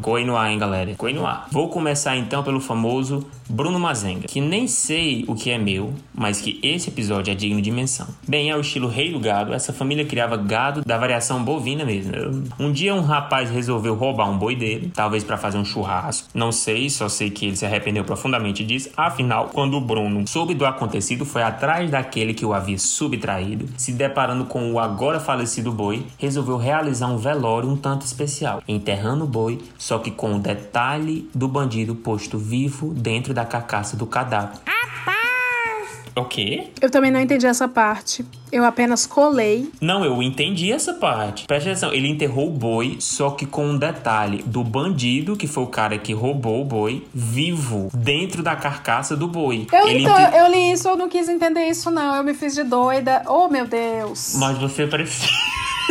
Coinoar, 0.00 0.50
hein, 0.50 0.58
galera? 0.58 0.94
Coinoar. 0.94 1.46
Vou 1.50 1.68
começar 1.68 2.16
então 2.16 2.42
pelo 2.42 2.60
famoso 2.60 3.26
Bruno 3.48 3.80
Mazenga, 3.80 4.28
que 4.28 4.40
nem 4.40 4.68
sei 4.68 5.24
o 5.26 5.34
que 5.34 5.50
é 5.50 5.58
meu, 5.58 5.92
mas 6.14 6.40
que 6.40 6.60
esse 6.62 6.88
episódio 6.88 7.32
é 7.32 7.34
digno 7.34 7.60
de 7.60 7.70
menção. 7.70 8.06
Bem, 8.26 8.50
ao 8.50 8.60
estilo 8.60 8.88
rei 8.88 9.12
do 9.12 9.18
gado, 9.18 9.52
essa 9.52 9.72
família 9.72 10.04
criava 10.04 10.36
gado 10.36 10.82
da 10.84 10.96
variação 10.96 11.42
bovina 11.42 11.84
mesmo. 11.84 12.12
Um 12.58 12.70
dia 12.70 12.94
um 12.94 13.00
rapaz 13.00 13.50
resolveu 13.50 13.94
roubar 13.94 14.30
um 14.30 14.38
boi 14.38 14.54
dele, 14.54 14.92
talvez 14.94 15.24
para 15.24 15.36
fazer 15.36 15.58
um 15.58 15.64
churrasco. 15.64 16.28
Não 16.32 16.52
sei, 16.52 16.88
só 16.88 17.08
sei 17.08 17.28
que 17.28 17.46
ele 17.46 17.56
se 17.56 17.66
arrependeu 17.66 18.04
profundamente 18.04 18.64
disso. 18.64 18.90
Afinal, 18.96 19.50
quando 19.52 19.76
o 19.76 19.80
Bruno 19.80 20.26
soube 20.28 20.54
do 20.54 20.64
acontecido, 20.64 21.24
foi 21.24 21.42
atrás 21.42 21.90
daquele 21.90 22.32
que 22.32 22.46
o 22.46 22.54
havia 22.54 22.78
subtraído, 22.78 23.68
se 23.76 23.92
deparando 23.92 24.44
com 24.44 24.72
o 24.72 24.78
agora 24.78 25.18
falecido 25.18 25.72
boi, 25.72 26.06
resolveu 26.18 26.56
realizar 26.56 27.08
um 27.08 27.18
velório 27.18 27.68
um 27.68 27.76
tanto 27.76 28.06
especial, 28.06 28.62
enterrando 28.68 29.24
o 29.24 29.28
boi, 29.28 29.58
só 29.90 29.98
que 29.98 30.12
com 30.12 30.36
o 30.36 30.38
detalhe 30.38 31.28
do 31.34 31.48
bandido 31.48 31.96
posto 31.96 32.38
vivo 32.38 32.94
dentro 32.94 33.34
da 33.34 33.44
carcaça 33.44 33.96
do 33.96 34.06
cadáver. 34.06 34.56
O 36.14 36.24
quê? 36.26 36.68
Eu 36.80 36.88
também 36.90 37.10
não 37.10 37.18
entendi 37.20 37.44
essa 37.44 37.66
parte. 37.66 38.24
Eu 38.52 38.64
apenas 38.64 39.04
colei. 39.04 39.68
Não, 39.80 40.04
eu 40.04 40.22
entendi 40.22 40.70
essa 40.70 40.94
parte. 40.94 41.44
Presta 41.44 41.70
atenção, 41.70 41.92
ele 41.92 42.06
enterrou 42.08 42.46
o 42.48 42.52
boi, 42.52 42.98
só 43.00 43.30
que 43.30 43.44
com 43.46 43.66
um 43.66 43.76
detalhe 43.76 44.44
do 44.46 44.62
bandido, 44.62 45.34
que 45.36 45.48
foi 45.48 45.64
o 45.64 45.68
cara 45.68 45.98
que 45.98 46.12
roubou 46.12 46.60
o 46.60 46.64
boi, 46.64 47.04
vivo, 47.12 47.90
dentro 47.92 48.40
da 48.44 48.54
carcaça 48.54 49.16
do 49.16 49.26
boi. 49.26 49.66
Eu, 49.72 49.88
ele 49.88 50.02
então, 50.04 50.20
ente- 50.20 50.36
eu 50.36 50.46
li 50.52 50.70
isso, 50.72 50.86
eu 50.88 50.96
não 50.96 51.08
quis 51.08 51.28
entender 51.28 51.64
isso, 51.68 51.90
não. 51.90 52.14
Eu 52.14 52.22
me 52.22 52.34
fiz 52.34 52.54
de 52.54 52.62
doida. 52.62 53.22
Oh, 53.26 53.48
meu 53.48 53.66
Deus. 53.66 54.36
Mas 54.36 54.56
você 54.56 54.86
parecia. 54.86 55.28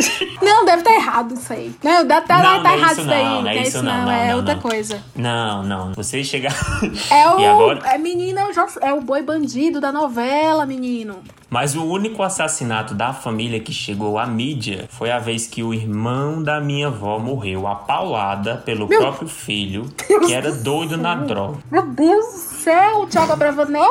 Não, 0.42 0.64
deve 0.64 0.78
estar 0.78 0.92
errado 0.94 1.34
isso 1.34 1.52
aí. 1.52 1.74
Não, 1.82 2.04
deve 2.06 2.26
tá, 2.26 2.38
Não, 2.38 2.42
tá 2.42 2.62
não 2.62 2.70
é 2.70 2.76
errado 2.76 2.90
isso 2.92 3.00
isso 3.00 3.08
daí. 3.08 3.24
não, 3.24 3.42
não 3.42 3.50
é 3.50 3.52
que 3.54 3.68
isso 3.68 3.82
não, 3.82 4.04
não, 4.04 4.10
é 4.12 4.28
não, 4.28 4.36
outra 4.38 4.54
não. 4.54 4.62
coisa. 4.62 5.02
Não, 5.16 5.62
não. 5.62 5.92
Você 5.94 6.24
chegar. 6.24 6.54
É 7.10 7.28
o. 7.28 7.72
É 7.86 7.98
menina, 7.98 8.42
eu 8.42 8.52
já- 8.54 8.66
é 8.80 8.92
o 8.92 9.00
boi 9.00 9.22
bandido 9.22 9.80
da 9.80 9.90
novela, 9.92 10.64
menino. 10.66 11.18
Mas 11.50 11.74
o 11.74 11.84
único 11.84 12.22
assassinato 12.22 12.94
da 12.94 13.12
família 13.12 13.58
que 13.58 13.72
chegou 13.72 14.18
à 14.18 14.26
mídia 14.26 14.88
foi 14.88 15.10
a 15.10 15.18
vez 15.18 15.48
que 15.48 15.64
o 15.64 15.74
irmão 15.74 16.40
da 16.40 16.60
minha 16.60 16.86
avó 16.86 17.18
morreu 17.18 17.66
apaulada 17.66 18.58
pelo 18.58 18.86
Meu 18.86 19.00
próprio 19.00 19.28
filho, 19.28 19.86
que 19.98 20.32
era 20.32 20.52
doido 20.52 20.96
na 20.96 21.16
droga. 21.16 21.58
Meu 21.68 21.84
Deus 21.86 22.24
do 22.26 22.38
céu, 22.60 23.06
Thiago 23.06 23.34
Bravanel. 23.36 23.90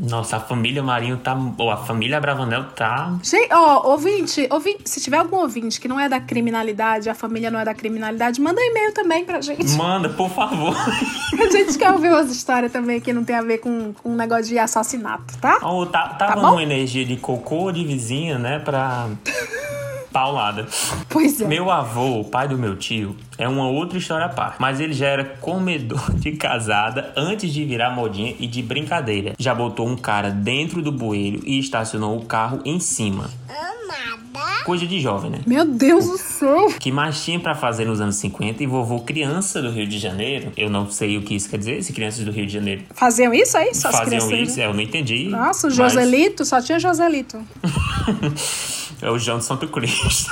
Nossa, 0.00 0.38
a 0.38 0.40
família 0.40 0.82
Marinho 0.82 1.18
tá. 1.18 1.36
Ou 1.58 1.70
a 1.70 1.76
família 1.76 2.18
Bravanel 2.18 2.64
tá. 2.74 3.12
Gente, 3.22 3.52
ó, 3.52 3.90
ouvinte, 3.90 4.48
ouvinte, 4.50 4.88
se 4.88 5.00
tiver 5.00 5.18
algum 5.18 5.36
ouvinte 5.36 5.78
que 5.78 5.86
não 5.86 6.00
é 6.00 6.08
da 6.08 6.20
criminalidade, 6.20 7.10
a 7.10 7.14
família 7.14 7.50
não 7.50 7.60
é 7.60 7.64
da 7.66 7.74
criminalidade, 7.74 8.40
manda 8.40 8.58
um 8.58 8.64
e-mail 8.64 8.94
também 8.94 9.26
pra 9.26 9.42
gente. 9.42 9.72
Manda, 9.72 10.08
por 10.08 10.30
favor. 10.30 10.74
A 11.34 11.50
gente 11.50 11.76
quer 11.76 11.90
ouvir 11.90 12.08
umas 12.08 12.30
histórias 12.30 12.72
também 12.72 13.00
que 13.00 13.12
não 13.12 13.24
tem 13.24 13.36
a 13.36 13.42
ver 13.42 13.58
com, 13.58 13.92
com 13.92 14.10
um 14.10 14.16
negócio 14.16 14.46
de 14.46 14.58
assassinato, 14.58 15.36
tá? 15.38 15.58
Ou 15.62 15.84
tá, 15.84 16.08
tava 16.10 16.40
bom? 16.40 16.50
numa 16.50 16.62
energia 16.62 16.93
de 17.02 17.16
cocô 17.16 17.72
de 17.72 17.82
vizinha, 17.84 18.38
né? 18.38 18.58
Pra. 18.58 19.08
Paulada. 20.14 20.68
Pois 21.08 21.40
é. 21.40 21.44
Meu 21.44 21.72
avô, 21.72 22.20
o 22.20 22.24
pai 22.24 22.46
do 22.46 22.56
meu 22.56 22.76
tio, 22.76 23.16
é 23.36 23.48
uma 23.48 23.66
outra 23.66 23.98
história 23.98 24.26
à 24.26 24.28
parte. 24.28 24.58
Mas 24.60 24.78
ele 24.78 24.92
já 24.92 25.08
era 25.08 25.24
comedor 25.24 26.08
de 26.14 26.30
casada 26.36 27.12
antes 27.16 27.52
de 27.52 27.64
virar 27.64 27.90
modinha 27.90 28.32
e 28.38 28.46
de 28.46 28.62
brincadeira. 28.62 29.32
Já 29.36 29.52
botou 29.52 29.88
um 29.88 29.96
cara 29.96 30.30
dentro 30.30 30.80
do 30.80 30.92
bueiro 30.92 31.40
e 31.44 31.58
estacionou 31.58 32.16
o 32.16 32.24
carro 32.24 32.60
em 32.64 32.78
cima. 32.78 33.28
Coisa 34.64 34.86
de 34.86 34.98
jovem, 35.00 35.30
né? 35.30 35.40
Meu 35.46 35.64
Deus 35.64 36.06
do 36.06 36.16
céu. 36.16 36.68
que 36.80 36.90
mais 36.90 37.22
tinha 37.22 37.38
pra 37.38 37.54
fazer 37.54 37.84
nos 37.84 38.00
anos 38.00 38.16
50 38.16 38.62
e 38.62 38.66
vovô 38.66 39.00
criança 39.00 39.60
do 39.60 39.70
Rio 39.70 39.86
de 39.86 39.98
Janeiro. 39.98 40.52
Eu 40.56 40.70
não 40.70 40.90
sei 40.90 41.18
o 41.18 41.22
que 41.22 41.34
isso 41.34 41.48
quer 41.48 41.58
dizer, 41.58 41.82
se 41.82 41.92
crianças 41.92 42.24
do 42.24 42.30
Rio 42.30 42.46
de 42.46 42.52
Janeiro 42.52 42.82
Faziam 42.94 43.34
isso 43.34 43.56
aí? 43.56 43.74
Suas 43.74 43.96
faziam 43.96 44.26
crianças, 44.26 44.48
isso, 44.48 44.58
né? 44.58 44.64
é, 44.64 44.68
eu 44.68 44.74
não 44.74 44.80
entendi. 44.80 45.28
Nossa, 45.28 45.66
o 45.66 45.70
mas 45.70 45.76
Joselito, 45.76 46.44
só 46.44 46.60
tinha 46.60 46.78
Joselito. 46.78 47.40
É 49.02 49.10
o 49.10 49.18
João 49.18 49.38
de 49.38 49.44
Santo 49.44 49.66
Cristo. 49.68 50.30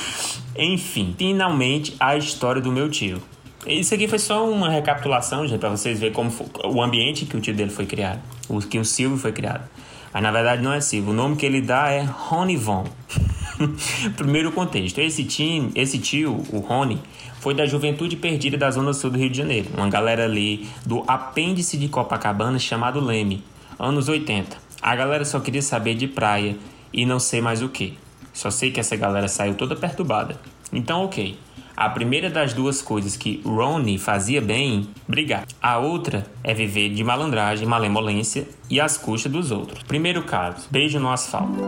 Enfim, 0.58 1.14
finalmente 1.16 1.96
a 1.98 2.16
história 2.16 2.60
do 2.60 2.70
meu 2.70 2.90
tio. 2.90 3.22
Isso 3.66 3.94
aqui 3.94 4.08
foi 4.08 4.18
só 4.18 4.48
uma 4.48 4.70
recapitulação, 4.70 5.46
gente, 5.46 5.60
pra 5.60 5.70
vocês 5.70 5.98
verem 5.98 6.14
como 6.14 6.30
foi, 6.30 6.46
o 6.64 6.82
ambiente 6.82 7.24
que 7.24 7.36
o 7.36 7.40
tio 7.40 7.54
dele 7.54 7.70
foi 7.70 7.86
criado, 7.86 8.20
o 8.48 8.58
que 8.58 8.78
o 8.78 8.84
Silvio 8.84 9.16
foi 9.16 9.32
criado. 9.32 9.68
Mas 10.12 10.22
na 10.22 10.30
verdade 10.30 10.62
não 10.62 10.72
é 10.72 10.80
Silvio, 10.80 11.12
o 11.12 11.14
nome 11.14 11.36
que 11.36 11.46
ele 11.46 11.60
dá 11.60 11.88
é 11.90 12.02
Rony 12.02 12.56
Von. 12.56 12.84
Primeiro 14.16 14.52
contexto, 14.52 14.98
esse 14.98 15.24
tio, 15.24 15.70
esse 15.74 15.98
tio, 15.98 16.42
o 16.52 16.58
Rony, 16.58 17.00
foi 17.40 17.54
da 17.54 17.66
juventude 17.66 18.16
perdida 18.16 18.56
da 18.56 18.70
zona 18.70 18.92
sul 18.92 19.10
do 19.10 19.18
Rio 19.18 19.30
de 19.30 19.38
Janeiro, 19.38 19.68
uma 19.76 19.88
galera 19.88 20.24
ali 20.24 20.68
do 20.84 21.04
apêndice 21.06 21.76
de 21.76 21.88
Copacabana 21.88 22.58
chamado 22.58 23.00
Leme, 23.00 23.42
anos 23.78 24.08
80. 24.08 24.56
A 24.82 24.96
galera 24.96 25.24
só 25.24 25.40
queria 25.40 25.62
saber 25.62 25.94
de 25.94 26.06
praia 26.06 26.56
e 26.92 27.04
não 27.04 27.18
sei 27.18 27.40
mais 27.40 27.62
o 27.62 27.68
que. 27.68 27.98
Só 28.32 28.50
sei 28.50 28.70
que 28.70 28.80
essa 28.80 28.96
galera 28.96 29.28
saiu 29.28 29.54
toda 29.54 29.76
perturbada. 29.76 30.40
Então, 30.72 31.04
ok. 31.04 31.36
A 31.76 31.88
primeira 31.88 32.28
das 32.28 32.52
duas 32.52 32.82
coisas 32.82 33.16
que 33.16 33.40
Ronnie 33.44 33.98
fazia 33.98 34.40
bem, 34.40 34.88
brigar. 35.08 35.46
A 35.62 35.78
outra 35.78 36.26
é 36.44 36.52
viver 36.52 36.90
de 36.90 37.02
malandragem, 37.02 37.66
malemolência 37.66 38.46
e 38.68 38.80
às 38.80 38.98
custas 38.98 39.32
dos 39.32 39.50
outros. 39.50 39.82
Primeiro 39.82 40.22
caso, 40.22 40.68
beijo 40.70 41.00
no 41.00 41.10
asfalto. 41.10 41.58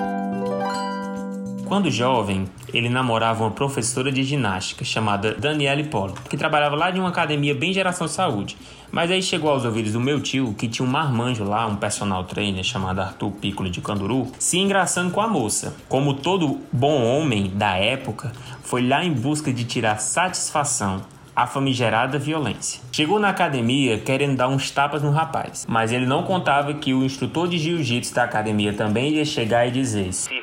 Quando 1.73 1.91
jovem, 1.91 2.45
ele 2.75 2.91
namorava 2.91 3.45
uma 3.45 3.51
professora 3.51 4.13
de 4.13 4.23
ginástica 4.23 4.85
chamada 4.85 5.33
Daniele 5.33 5.85
Polo, 5.85 6.13
que 6.29 6.37
trabalhava 6.37 6.77
lá 6.77 6.91
de 6.91 7.01
uma 7.01 7.09
academia 7.09 7.55
bem 7.55 7.73
geração 7.73 8.07
saúde. 8.07 8.59
Mas 8.91 9.11
aí 9.11 9.23
chegou 9.23 9.51
aos 9.51 9.65
ouvidos 9.65 9.95
do 9.95 9.99
meu 9.99 10.21
tio, 10.21 10.53
que 10.53 10.69
tinha 10.69 10.87
um 10.87 10.91
marmanjo 10.91 11.45
lá, 11.45 11.67
um 11.67 11.77
personal 11.77 12.25
trainer 12.25 12.63
chamado 12.63 13.01
Arthur 13.01 13.31
Piccolo 13.31 13.71
de 13.71 13.81
Canduru, 13.81 14.31
se 14.39 14.59
engraçando 14.59 15.13
com 15.13 15.23
a 15.23 15.27
moça. 15.27 15.75
Como 15.89 16.13
todo 16.13 16.61
bom 16.71 17.03
homem 17.05 17.51
da 17.55 17.75
época, 17.79 18.33
foi 18.63 18.87
lá 18.87 19.03
em 19.03 19.15
busca 19.15 19.51
de 19.51 19.65
tirar 19.65 19.97
satisfação 19.97 21.01
a 21.35 21.47
famigerada 21.47 22.19
violência. 22.19 22.83
Chegou 22.93 23.19
na 23.19 23.31
academia 23.31 23.99
querendo 23.99 24.37
dar 24.37 24.49
uns 24.49 24.71
tapas 24.71 25.03
no 25.03 25.11
rapaz, 25.11 25.65
mas 25.67 25.91
ele 25.91 26.05
não 26.05 26.23
contava 26.25 26.75
que 26.75 26.93
o 26.93 27.03
instrutor 27.03 27.49
de 27.49 27.59
jiu-jitsu 27.59 28.15
da 28.15 28.25
academia 28.25 28.75
também 28.75 29.15
ia 29.15 29.25
chegar 29.25 29.67
e 29.67 29.71
dizer: 29.71 30.13
Se 30.13 30.35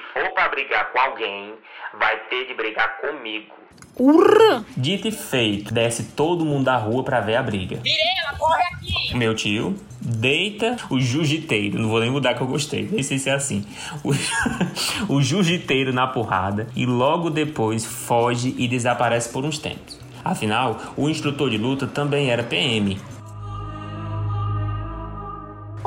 brigar 0.60 0.92
com 0.92 1.00
alguém, 1.00 1.54
vai 1.98 2.18
ter 2.30 2.46
de 2.48 2.54
brigar 2.54 3.00
comigo. 3.00 3.56
Urra! 3.98 4.66
Dito 4.76 5.08
e 5.08 5.12
feito, 5.12 5.74
desce 5.74 6.04
todo 6.12 6.46
mundo 6.46 6.66
da 6.66 6.78
rua 6.78 7.04
pra 7.04 7.22
ver 7.22 7.36
a 7.36 7.44
briga. 7.44 7.78
Virela, 7.78 8.38
corre 8.38 8.64
aqui! 8.74 9.18
Meu 9.18 9.34
tio 9.34 9.76
deita 10.02 10.78
o 10.90 11.00
jiu-jiteiro, 11.00 11.80
não 11.80 11.90
vou 11.90 12.00
nem 12.00 12.10
mudar 12.10 12.34
que 12.34 12.42
eu 12.42 12.48
gostei, 12.48 12.88
nem 12.92 13.04
sei 13.04 13.18
se 13.18 13.30
é 13.30 13.34
assim. 13.34 13.66
O, 14.04 14.12
o 15.16 15.22
jiu-jiteiro 15.22 15.94
na 15.94 16.08
porrada 16.08 16.68
e 16.76 16.86
logo 16.86 17.30
depois 17.30 17.86
foge 17.86 18.56
e 18.58 18.68
desaparece 18.68 19.30
por 19.30 19.46
uns 19.46 19.60
tempos. 19.60 20.00
Afinal, 20.24 20.94
o 20.98 21.10
instrutor 21.10 21.50
de 21.50 21.58
luta 21.58 21.88
também 21.88 22.30
era 22.30 22.44
PM. 22.44 22.98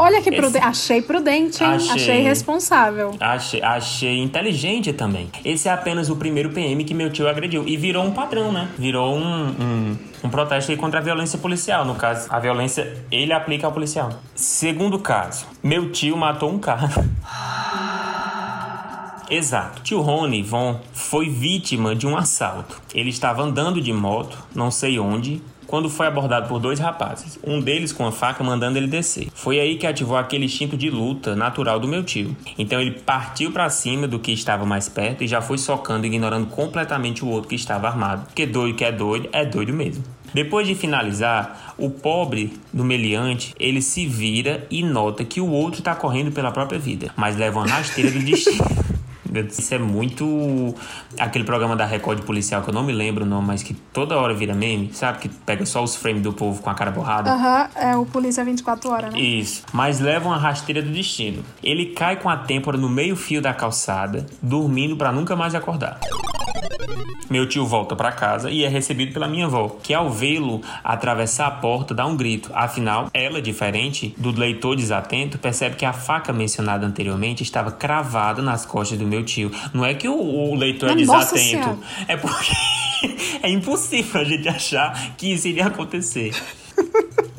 Olha 0.02 0.20
que 0.20 0.30
Esse- 0.30 0.38
prudente. 0.40 0.64
Achei 0.64 1.00
prudente, 1.00 1.62
hein? 1.62 1.70
Achei. 1.70 1.90
Achei 1.92 2.20
responsável. 2.22 3.14
Achei, 3.20 3.62
achei 3.62 4.18
inteligente 4.18 4.92
também. 4.92 5.30
Esse 5.44 5.68
é 5.68 5.72
apenas 5.72 6.10
o 6.10 6.16
primeiro 6.16 6.50
PM 6.50 6.82
que 6.84 6.92
meu 6.92 7.08
tio 7.08 7.28
agrediu. 7.28 7.62
E 7.68 7.76
virou 7.76 8.04
um 8.04 8.10
padrão, 8.10 8.50
né? 8.50 8.68
Virou 8.76 9.14
um, 9.14 9.46
um, 9.48 9.96
um 10.24 10.28
protesto 10.28 10.76
contra 10.76 10.98
a 10.98 11.02
violência 11.02 11.38
policial. 11.38 11.84
No 11.84 11.94
caso, 11.94 12.26
a 12.28 12.40
violência 12.40 13.04
ele 13.12 13.32
aplica 13.32 13.66
ao 13.66 13.72
policial. 13.72 14.10
Segundo 14.34 14.98
caso, 14.98 15.46
meu 15.62 15.92
tio 15.92 16.16
matou 16.16 16.50
um 16.50 16.58
cara. 16.58 16.88
Exato. 19.30 19.82
Tio 19.82 20.00
Rony 20.00 20.42
Von 20.42 20.80
foi 20.92 21.28
vítima 21.30 21.94
de 21.94 22.06
um 22.06 22.16
assalto. 22.16 22.82
Ele 22.92 23.08
estava 23.08 23.42
andando 23.42 23.80
de 23.80 23.92
moto, 23.92 24.36
não 24.54 24.70
sei 24.70 24.98
onde, 24.98 25.40
quando 25.72 25.88
foi 25.88 26.06
abordado 26.06 26.48
por 26.48 26.58
dois 26.58 26.78
rapazes, 26.78 27.38
um 27.42 27.58
deles 27.58 27.92
com 27.94 28.06
a 28.06 28.12
faca 28.12 28.44
mandando 28.44 28.76
ele 28.76 28.86
descer. 28.86 29.28
Foi 29.32 29.58
aí 29.58 29.78
que 29.78 29.86
ativou 29.86 30.18
aquele 30.18 30.44
instinto 30.44 30.76
de 30.76 30.90
luta 30.90 31.34
natural 31.34 31.80
do 31.80 31.88
meu 31.88 32.04
tio. 32.04 32.36
Então 32.58 32.78
ele 32.78 32.90
partiu 32.90 33.50
para 33.50 33.70
cima 33.70 34.06
do 34.06 34.18
que 34.18 34.32
estava 34.32 34.66
mais 34.66 34.90
perto 34.90 35.24
e 35.24 35.26
já 35.26 35.40
foi 35.40 35.56
socando, 35.56 36.06
ignorando 36.06 36.46
completamente 36.48 37.24
o 37.24 37.28
outro 37.28 37.48
que 37.48 37.54
estava 37.54 37.88
armado. 37.88 38.26
Porque 38.26 38.44
doido 38.44 38.76
que 38.76 38.84
é 38.84 38.92
doido, 38.92 39.30
é 39.32 39.46
doido 39.46 39.72
mesmo. 39.72 40.04
Depois 40.34 40.66
de 40.66 40.74
finalizar, 40.74 41.74
o 41.78 41.88
pobre 41.88 42.52
do 42.70 42.84
meliante, 42.84 43.54
ele 43.58 43.80
se 43.80 44.06
vira 44.06 44.66
e 44.70 44.82
nota 44.82 45.24
que 45.24 45.40
o 45.40 45.48
outro 45.48 45.78
está 45.78 45.94
correndo 45.94 46.30
pela 46.32 46.52
própria 46.52 46.78
vida, 46.78 47.10
mas 47.16 47.34
leva 47.34 47.60
uma 47.60 47.66
rasteira 47.66 48.10
do 48.10 48.18
destino. 48.18 48.62
Isso 49.40 49.74
é 49.74 49.78
muito 49.78 50.74
aquele 51.18 51.44
programa 51.44 51.76
da 51.76 51.84
Record 51.84 52.22
policial 52.22 52.62
que 52.62 52.70
eu 52.70 52.74
não 52.74 52.82
me 52.82 52.92
lembro 52.92 53.24
o 53.24 53.26
nome, 53.26 53.46
mas 53.48 53.62
que 53.62 53.74
toda 53.74 54.16
hora 54.16 54.34
vira 54.34 54.54
meme, 54.54 54.90
sabe? 54.92 55.18
Que 55.18 55.28
pega 55.28 55.64
só 55.66 55.82
os 55.82 55.96
frames 55.96 56.22
do 56.22 56.32
povo 56.32 56.62
com 56.62 56.70
a 56.70 56.74
cara 56.74 56.90
borrada. 56.90 57.30
Aham, 57.32 57.68
é 57.74 57.96
o 57.96 58.04
Polícia 58.06 58.44
24 58.44 58.90
Horas, 58.90 59.12
né? 59.12 59.20
Isso, 59.20 59.64
mas 59.72 60.00
leva 60.00 60.28
uma 60.28 60.38
rasteira 60.38 60.82
do 60.82 60.90
destino. 60.90 61.44
Ele 61.62 61.86
cai 61.86 62.16
com 62.16 62.28
a 62.28 62.36
têmpora 62.36 62.76
no 62.76 62.88
meio 62.88 63.16
fio 63.16 63.40
da 63.40 63.54
calçada, 63.54 64.26
dormindo 64.42 64.96
pra 64.96 65.12
nunca 65.12 65.36
mais 65.36 65.54
acordar. 65.54 65.98
Meu 67.30 67.48
tio 67.48 67.64
volta 67.64 67.96
para 67.96 68.12
casa 68.12 68.50
e 68.50 68.62
é 68.62 68.68
recebido 68.68 69.12
pela 69.12 69.26
minha 69.26 69.46
avó, 69.46 69.76
que 69.82 69.94
ao 69.94 70.10
vê-lo 70.10 70.60
atravessar 70.84 71.46
a 71.46 71.50
porta 71.50 71.94
dá 71.94 72.04
um 72.04 72.14
grito. 72.14 72.50
Afinal, 72.52 73.08
ela, 73.14 73.40
diferente 73.40 74.14
do 74.18 74.30
leitor 74.32 74.76
desatento, 74.76 75.38
percebe 75.38 75.76
que 75.76 75.86
a 75.86 75.94
faca 75.94 76.32
mencionada 76.32 76.86
anteriormente 76.86 77.42
estava 77.42 77.72
cravada 77.72 78.42
nas 78.42 78.66
costas 78.66 78.98
do 78.98 79.06
meu 79.06 79.24
tio. 79.24 79.50
Não 79.72 79.84
é 79.84 79.94
que 79.94 80.08
o, 80.08 80.14
o 80.14 80.54
leitor 80.54 80.90
é 80.90 80.94
desatento, 80.94 81.78
é 82.06 82.16
porque 82.16 82.52
é 83.42 83.48
impossível 83.48 84.20
a 84.20 84.24
gente 84.24 84.48
achar 84.48 85.16
que 85.16 85.32
isso 85.32 85.48
iria 85.48 85.66
acontecer. 85.68 86.34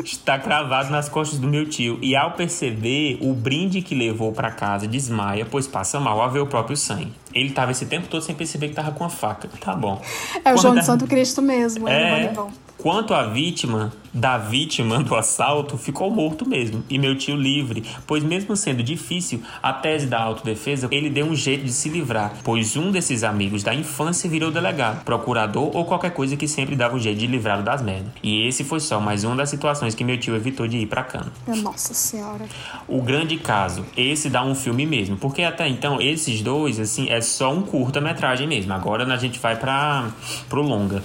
Está 0.04 0.38
cravado 0.38 0.92
nas 0.92 1.08
costas 1.08 1.40
do 1.40 1.48
meu 1.48 1.68
tio 1.68 1.98
e 2.02 2.14
ao 2.16 2.32
perceber 2.32 3.18
o 3.22 3.34
brinde 3.34 3.82
que 3.82 3.96
levou 3.96 4.34
para 4.34 4.52
casa 4.52 4.86
desmaia, 4.86 5.46
pois 5.50 5.66
passa 5.66 6.00
mal 6.00 6.20
ao 6.22 6.30
ver 6.30 6.40
o 6.40 6.46
próprio 6.46 6.76
sangue. 6.76 7.14
Ele 7.34 7.50
estava 7.50 7.72
esse 7.72 7.86
tempo 7.86 8.08
todo 8.08 8.22
sem 8.22 8.36
perceber 8.36 8.68
que 8.68 8.74
estava 8.74 8.92
com 8.92 9.06
a 9.06 9.10
faca. 9.10 9.50
Tá 9.62 9.74
bom. 9.74 10.02
É 10.44 10.54
o 10.54 10.58
João 10.58 10.74
Quando 10.74 10.80
de 10.82 10.86
Santo 10.86 11.08
Cristo 11.08 11.42
mesmo, 11.42 11.88
é, 11.88 11.94
É. 11.94 12.26
Ronivon. 12.26 12.52
Quanto 12.78 13.14
à 13.14 13.26
vítima 13.26 13.94
da 14.14 14.38
vítima 14.38 15.02
do 15.02 15.16
assalto, 15.16 15.78
ficou 15.78 16.12
morto 16.12 16.48
mesmo. 16.48 16.84
E 16.90 17.00
meu 17.00 17.18
tio 17.18 17.36
livre, 17.36 17.84
pois 18.06 18.24
mesmo 18.24 18.56
sendo 18.56 18.84
difícil 18.84 19.42
a 19.62 19.74
tese 19.74 20.06
da 20.06 20.22
autodefesa, 20.22 20.88
ele 20.92 21.10
deu 21.10 21.26
um 21.26 21.36
jeito 21.36 21.66
de 21.66 21.74
se 21.74 21.90
livrar, 21.90 22.34
pois 22.44 22.78
um 22.78 22.92
desses 22.92 23.24
amigos 23.24 23.64
da 23.64 23.74
infância 23.74 24.30
virou 24.30 24.52
delegado, 24.52 25.04
procurador 25.04 25.76
ou 25.76 25.86
qualquer 25.86 26.12
coisa 26.12 26.38
que 26.38 26.48
sempre 26.48 26.76
dava 26.76 26.96
um 26.96 27.00
jeito 27.00 27.18
de 27.18 27.28
livrá-lo 27.28 27.64
das 27.64 27.82
merdas. 27.82 28.12
E 28.22 28.46
esse 28.48 28.64
foi 28.64 28.80
só 28.80 29.00
mais 29.00 29.24
uma 29.24 29.36
das 29.36 29.50
situações 29.50 29.96
que 29.96 30.04
meu 30.04 30.20
tio 30.20 30.36
evitou 30.36 30.68
de 30.68 30.78
ir 30.78 30.86
pra 30.86 31.04
cana. 31.04 31.32
Nossa 31.48 31.94
Senhora. 31.94 32.46
O 32.88 33.02
grande 33.02 33.38
caso, 33.38 33.86
esse 33.98 34.30
dá 34.30 34.44
um 34.44 34.54
filme 34.54 34.86
mesmo, 34.86 35.18
porque 35.18 35.42
até 35.42 35.68
então 35.68 36.00
esses 36.00 36.42
dois, 36.42 36.80
assim, 36.80 37.10
é 37.10 37.22
só 37.22 37.52
um 37.52 37.62
curta-metragem 37.62 38.48
mesmo. 38.48 38.74
Agora 38.74 39.04
a 39.04 39.18
gente 39.18 39.40
vai 39.40 39.56
para 39.56 40.12
pro 40.50 40.62
longa. 40.62 41.02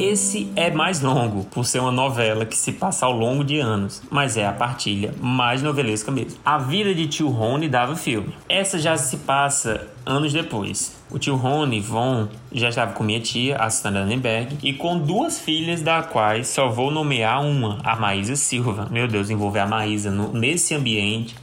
Esse 0.00 0.50
é 0.56 0.70
mais 0.70 1.02
longo, 1.02 1.44
por 1.44 1.66
ser 1.66 1.78
uma 1.78 1.92
novela 1.92 2.46
que 2.46 2.56
se 2.56 2.72
passa 2.72 3.04
ao 3.04 3.12
longo 3.12 3.44
de 3.44 3.58
anos, 3.60 4.02
mas 4.10 4.38
é 4.38 4.46
a 4.46 4.52
partilha 4.52 5.14
mais 5.20 5.60
novelesca 5.62 6.10
mesmo. 6.10 6.40
A 6.42 6.56
vida 6.56 6.94
de 6.94 7.06
tio 7.06 7.28
Rony 7.28 7.68
dava 7.68 7.94
filme. 7.94 8.34
Essa 8.48 8.78
já 8.78 8.96
se 8.96 9.18
passa 9.18 9.88
anos 10.06 10.32
depois. 10.32 10.96
O 11.10 11.18
tio 11.18 11.36
Rony 11.36 11.80
Von 11.80 12.28
já 12.50 12.70
estava 12.70 12.94
com 12.94 13.04
minha 13.04 13.20
tia, 13.20 13.58
a 13.58 13.68
Sandra 13.68 14.00
Annenberg, 14.00 14.56
e 14.62 14.72
com 14.72 14.98
duas 14.98 15.38
filhas, 15.38 15.82
da 15.82 16.02
quais 16.02 16.48
só 16.48 16.70
vou 16.70 16.90
nomear 16.90 17.44
uma, 17.44 17.78
a 17.84 17.94
Maísa 17.94 18.36
Silva. 18.36 18.88
Meu 18.90 19.06
Deus, 19.06 19.28
envolver 19.28 19.60
a 19.60 19.66
Maísa 19.66 20.10
no- 20.10 20.32
nesse 20.32 20.74
ambiente 20.74 21.36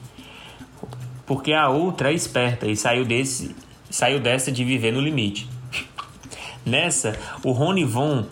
porque 1.28 1.54
a 1.54 1.68
outra 1.70 2.10
é 2.10 2.16
esperta 2.16 2.66
e 2.68 2.76
saiu 2.76 3.04
desse 3.04 3.54
saiu 3.90 4.20
dessa 4.20 4.52
de 4.52 4.64
viver 4.64 4.92
no 4.94 5.02
limite. 5.02 5.48
Nessa, 6.66 7.18
o 7.44 7.52
Rony 7.52 7.84
Von 7.84 8.26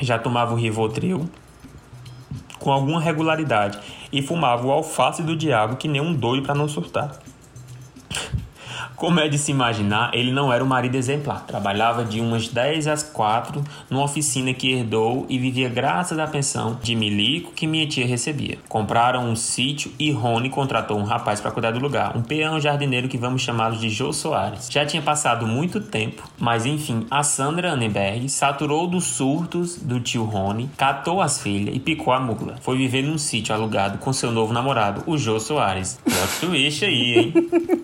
já 0.00 0.18
tomava 0.18 0.54
o 0.54 0.56
Rivotril 0.56 1.28
com 2.58 2.72
alguma 2.72 3.00
regularidade 3.00 3.78
e 4.12 4.22
fumava 4.22 4.66
o 4.66 4.72
alface 4.72 5.22
do 5.22 5.36
diabo 5.36 5.76
que 5.76 5.88
nem 5.88 6.00
um 6.00 6.14
doido 6.14 6.44
para 6.44 6.54
não 6.54 6.68
surtar. 6.68 7.18
Como 8.96 9.20
é 9.20 9.28
de 9.28 9.36
se 9.36 9.50
imaginar, 9.50 10.10
ele 10.14 10.32
não 10.32 10.50
era 10.50 10.64
um 10.64 10.66
marido 10.66 10.94
exemplar. 10.94 11.44
Trabalhava 11.46 12.02
de 12.02 12.18
umas 12.18 12.48
10 12.48 12.88
às 12.88 13.02
4 13.02 13.62
numa 13.90 14.04
oficina 14.04 14.54
que 14.54 14.72
herdou 14.72 15.26
e 15.28 15.38
vivia 15.38 15.68
graças 15.68 16.18
à 16.18 16.26
pensão 16.26 16.78
de 16.82 16.96
milico 16.96 17.52
que 17.52 17.66
minha 17.66 17.86
tia 17.86 18.06
recebia. 18.06 18.58
Compraram 18.68 19.28
um 19.28 19.36
sítio 19.36 19.92
e 19.98 20.10
Rony 20.10 20.48
contratou 20.48 20.98
um 20.98 21.04
rapaz 21.04 21.42
para 21.42 21.50
cuidar 21.50 21.72
do 21.72 21.78
lugar, 21.78 22.16
um 22.16 22.22
peão 22.22 22.58
jardineiro 22.58 23.06
que 23.06 23.18
vamos 23.18 23.42
chamá-lo 23.42 23.76
de 23.76 23.90
Jô 23.90 24.14
Soares. 24.14 24.68
Já 24.70 24.86
tinha 24.86 25.02
passado 25.02 25.46
muito 25.46 25.78
tempo, 25.78 26.22
mas 26.38 26.64
enfim, 26.64 27.06
a 27.10 27.22
Sandra 27.22 27.72
Annenberg 27.72 28.30
saturou 28.30 28.86
dos 28.86 29.04
surtos 29.04 29.76
do 29.76 30.00
tio 30.00 30.24
Rony, 30.24 30.70
catou 30.76 31.20
as 31.20 31.42
filhas 31.42 31.76
e 31.76 31.80
picou 31.80 32.14
a 32.14 32.20
mula. 32.20 32.56
Foi 32.62 32.78
viver 32.78 33.02
num 33.02 33.18
sítio 33.18 33.54
alugado 33.54 33.98
com 33.98 34.10
seu 34.12 34.32
novo 34.32 34.54
namorado, 34.54 35.02
o 35.06 35.18
Jô 35.18 35.38
Soares. 35.38 35.98
Plot 36.02 36.40
twist 36.40 36.84
aí, 36.84 37.18
hein? 37.18 37.32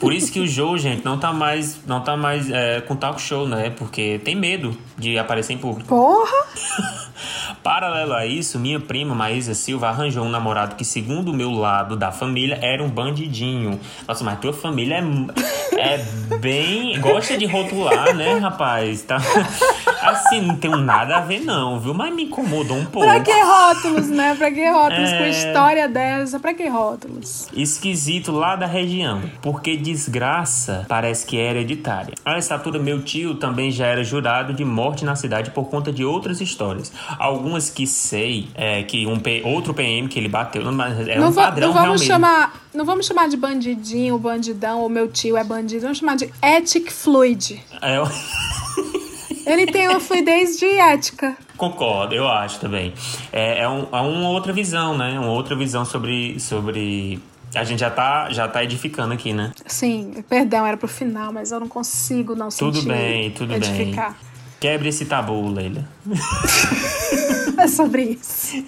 Por 0.00 0.12
isso 0.12 0.32
que 0.32 0.40
o 0.40 0.46
Jô, 0.46 0.78
gente, 0.78 1.01
não 1.04 1.18
tá 1.18 1.32
mais, 1.32 1.80
não 1.86 2.00
tá 2.00 2.16
mais 2.16 2.50
é, 2.50 2.80
com 2.80 2.96
talk 2.96 3.20
show, 3.20 3.48
né? 3.48 3.70
Porque 3.70 4.20
tem 4.24 4.34
medo 4.34 4.76
de 4.96 5.18
aparecer 5.18 5.52
em 5.52 5.58
público. 5.58 5.88
Porra! 5.88 6.46
Paralelo 7.62 8.14
a 8.14 8.26
isso, 8.26 8.58
minha 8.58 8.80
prima 8.80 9.14
Maísa 9.14 9.54
Silva 9.54 9.88
arranjou 9.88 10.24
um 10.24 10.28
namorado 10.28 10.74
que, 10.74 10.84
segundo 10.84 11.30
o 11.30 11.34
meu 11.34 11.50
lado 11.50 11.96
da 11.96 12.10
família, 12.10 12.58
era 12.60 12.82
um 12.82 12.88
bandidinho. 12.88 13.78
Nossa, 14.06 14.24
mas 14.24 14.40
tua 14.40 14.52
família 14.52 14.96
é, 15.76 15.94
é 15.94 15.98
bem. 16.38 16.98
gosta 17.00 17.36
de 17.36 17.46
rotular, 17.46 18.14
né, 18.14 18.38
rapaz? 18.38 19.02
Tá? 19.02 19.18
Assim, 20.02 20.40
não 20.42 20.56
tem 20.56 20.70
nada 20.70 21.16
a 21.16 21.20
ver, 21.20 21.40
não, 21.40 21.78
viu? 21.80 21.94
Mas 21.94 22.14
me 22.14 22.24
incomodou 22.24 22.76
um 22.76 22.84
pouco. 22.84 23.06
Pra 23.08 23.20
que 23.20 23.32
rótulos, 23.32 24.08
né? 24.08 24.34
Pra 24.34 24.50
que 24.50 24.68
rótulos 24.70 25.10
com 25.10 25.16
É. 25.16 25.30
história 25.30 25.88
dessa? 25.88 26.38
Pra 26.40 26.52
que 26.54 26.66
rótulos? 26.68 27.48
Esquisito 27.54 28.32
lá 28.32 28.56
da 28.56 28.66
região, 28.66 29.22
porque 29.40 29.76
desgraça 29.76 30.84
parece 30.88 31.26
que 31.26 31.38
é 31.38 31.50
hereditária. 31.50 32.14
A 32.24 32.36
essa 32.36 32.54
altura, 32.54 32.78
meu 32.78 33.02
tio 33.02 33.34
também 33.36 33.70
já 33.70 33.86
era 33.86 34.02
jurado 34.04 34.52
de 34.52 34.64
morte 34.64 35.04
na 35.04 35.14
cidade 35.16 35.50
por 35.50 35.64
conta 35.70 35.92
de 35.92 36.04
outras 36.04 36.40
histórias. 36.40 36.92
Algumas 37.18 37.70
que 37.70 37.86
sei 37.86 38.48
é 38.54 38.82
que 38.82 39.06
um 39.06 39.18
P- 39.18 39.42
outro 39.44 39.72
PM 39.74 40.08
que 40.08 40.18
ele 40.18 40.28
bateu, 40.28 40.70
mas 40.72 41.06
é 41.08 41.18
não, 41.18 41.28
um 41.28 41.32
padrão 41.32 41.68
não 41.68 41.74
vamos 41.74 42.02
chamar, 42.02 42.54
não 42.74 42.84
vamos 42.84 43.06
chamar 43.06 43.28
de 43.28 43.36
bandidinho, 43.36 44.18
bandidão, 44.18 44.80
ou 44.80 44.88
meu 44.88 45.08
tio 45.08 45.36
é 45.36 45.44
bandido. 45.44 45.82
Vamos 45.82 45.98
chamar 45.98 46.16
de 46.16 46.30
ethic 46.42 46.92
fluid. 46.92 47.62
É, 47.80 47.98
Ele 49.46 49.66
tem 49.66 49.88
uma 49.88 50.00
fluidez 50.00 50.58
de 50.58 50.66
ética. 50.66 51.36
concordo, 51.56 52.14
eu 52.14 52.28
acho 52.28 52.58
também. 52.60 52.92
É, 53.32 53.60
é, 53.62 53.68
um- 53.68 53.86
é 53.92 54.00
uma 54.00 54.28
outra 54.30 54.52
visão, 54.52 54.96
né? 54.96 55.18
Uma 55.18 55.30
outra 55.30 55.54
visão 55.56 55.84
sobre. 55.84 56.38
sobre... 56.40 57.20
A 57.54 57.64
gente 57.64 57.80
já 57.80 57.90
tá, 57.90 58.30
já 58.30 58.48
tá 58.48 58.64
edificando 58.64 59.12
aqui, 59.12 59.32
né? 59.34 59.52
Sim, 59.66 60.24
perdão, 60.28 60.64
era 60.66 60.76
pro 60.76 60.88
final, 60.88 61.32
mas 61.32 61.52
eu 61.52 61.60
não 61.60 61.68
consigo 61.68 62.34
não 62.34 62.48
Tudo 62.48 62.76
sentir 62.78 62.88
bem, 62.88 63.30
tudo 63.30 63.52
edificar. 63.54 64.12
bem. 64.12 64.18
Quebre 64.58 64.88
esse 64.88 65.04
tabu, 65.04 65.48
Leila. 65.48 65.84
É 67.58 67.68
sobre 67.68 68.02
isso. 68.20 68.64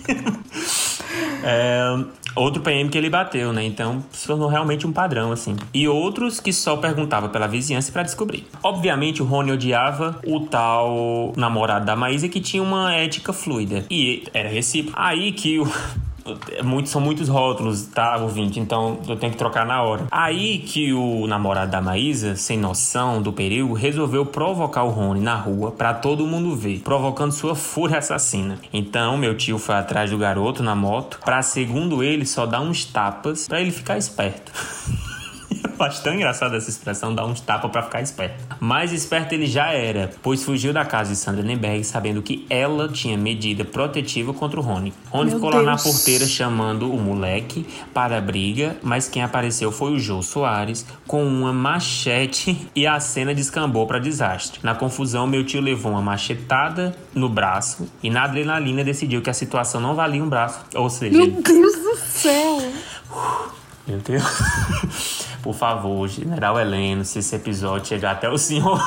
É, 1.43 2.05
outro 2.35 2.63
PM 2.63 2.89
que 2.89 2.99
ele 2.99 3.11
bateu, 3.11 3.53
né? 3.53 3.65
Então 3.65 4.05
se 4.11 4.27
tornou 4.27 4.49
realmente 4.49 4.87
um 4.87 4.93
padrão, 4.93 5.33
assim. 5.33 5.57
E 5.73 5.89
outros 5.89 6.41
que 6.41 6.53
só 6.53 6.77
perguntava 6.77 7.29
pela 7.29 7.47
vizinhança 7.47 7.93
pra 7.93 8.03
descobrir. 8.03 8.47
Obviamente 8.63 9.23
o 9.23 9.25
Rony 9.25 9.53
odiava 9.53 10.21
o 10.27 10.41
tal 10.41 11.33
namorado 11.37 11.87
da 11.87 11.97
Maísa 11.97 12.29
que 12.29 12.41
tinha 12.41 12.63
uma 12.63 12.95
ética 12.95 13.33
fluida. 13.33 13.85
E 13.91 14.25
era 14.33 14.49
recíproco. 14.49 14.99
Aí 15.01 15.33
que 15.33 15.59
o. 15.59 15.67
Muitos, 16.63 16.91
são 16.91 17.01
muitos 17.01 17.29
rótulos, 17.29 17.87
tá, 17.87 18.17
ouvinte? 18.17 18.59
Então 18.59 18.99
eu 19.07 19.17
tenho 19.17 19.33
que 19.33 19.39
trocar 19.39 19.67
na 19.67 19.83
hora. 19.83 20.07
Aí 20.11 20.59
que 20.59 20.93
o 20.93 21.27
namorado 21.27 21.71
da 21.71 21.81
Maísa, 21.81 22.35
sem 22.37 22.59
noção 22.59 23.21
do 23.21 23.33
perigo, 23.33 23.75
resolveu 23.75 24.25
provocar 24.25 24.85
o 24.85 24.91
Rony 24.91 25.21
na 25.21 25.35
rua 25.35 25.71
pra 25.71 25.93
todo 25.93 26.27
mundo 26.27 26.57
ver, 26.57 26.81
provocando 26.81 27.33
sua 27.33 27.55
fúria 27.55 27.99
assassina. 27.99 28.59
Então 28.73 29.17
meu 29.17 29.37
tio 29.37 29.59
foi 29.59 29.75
atrás 29.75 30.11
do 30.11 30.19
garoto 30.19 30.63
na 30.63 30.75
moto 30.75 31.21
pra, 31.25 31.43
segundo 31.43 32.03
ele, 32.03 32.25
só 32.25 32.47
dar 32.47 32.61
uns 32.61 32.85
tapas 32.85 33.47
pra 33.47 33.61
ele 33.61 33.71
ficar 33.71 33.99
esperto. 33.99 34.53
Acho 35.79 36.03
tão 36.03 36.15
engraçada 36.15 36.57
essa 36.57 36.71
expressão, 36.71 37.15
dar 37.15 37.27
uns 37.27 37.41
tapas 37.41 37.71
pra 37.71 37.83
ficar 37.83 38.01
esperto. 38.03 38.43
Mais 38.61 38.93
esperto 38.93 39.33
ele 39.33 39.47
já 39.47 39.69
era, 39.73 40.11
pois 40.23 40.43
fugiu 40.45 40.73
da 40.73 40.85
casa 40.85 41.11
de 41.11 41.17
Sandra 41.17 41.43
Nenberg 41.43 41.85
sabendo 41.85 42.23
que 42.23 42.47
ela 42.49 42.89
tinha 42.89 43.17
medida 43.17 43.65
protetiva 43.65 44.33
contra 44.33 44.61
o 44.61 44.63
Rony. 44.63 44.93
Rony 45.11 45.31
Meu 45.31 45.37
ficou 45.37 45.51
lá 45.51 45.63
na 45.63 45.73
Deus. 45.75 45.83
porteira 45.83 46.27
chamando 46.27 46.93
o 46.93 47.01
moleque 47.01 47.67
para 47.93 48.19
a 48.19 48.21
briga, 48.21 48.77
mas 48.83 49.09
quem 49.09 49.23
apareceu 49.23 49.73
foi 49.73 49.93
o 49.93 49.99
Jô 49.99 50.23
Soares 50.23 50.87
com 51.07 51.25
uma 51.27 51.53
machete 51.53 52.69
e 52.75 52.87
a 52.87 52.99
cena 53.01 53.35
descambou 53.35 53.87
para 53.87 53.99
desastre. 53.99 54.61
Na 54.63 54.75
confusão, 54.75 55.27
meu 55.27 55.45
tio 55.45 55.61
levou 55.61 55.93
uma 55.93 56.03
machetada 56.03 56.95
no 57.15 57.29
braço 57.29 57.89
e 58.03 58.11
na 58.11 58.25
adrenalina 58.25 58.85
decidiu 58.85 59.23
que 59.23 59.31
a 59.31 59.35
situação 59.35 59.81
não 59.81 59.95
valia 59.95 60.23
um 60.23 60.29
braço, 60.29 60.61
ou 60.75 60.89
seja, 60.91 61.17
Meu 61.17 61.31
Deus 61.31 61.73
do 61.75 61.97
céu! 61.97 62.59
meu 63.87 63.99
Deus. 63.99 64.25
Por 65.45 65.55
favor, 65.55 66.09
General 66.09 66.59
Heleno, 66.59 67.05
se 67.05 67.19
esse 67.19 67.37
episódio 67.37 67.87
chegar 67.87 68.13
até 68.13 68.31
o 68.31 68.39
senhor. 68.39 68.81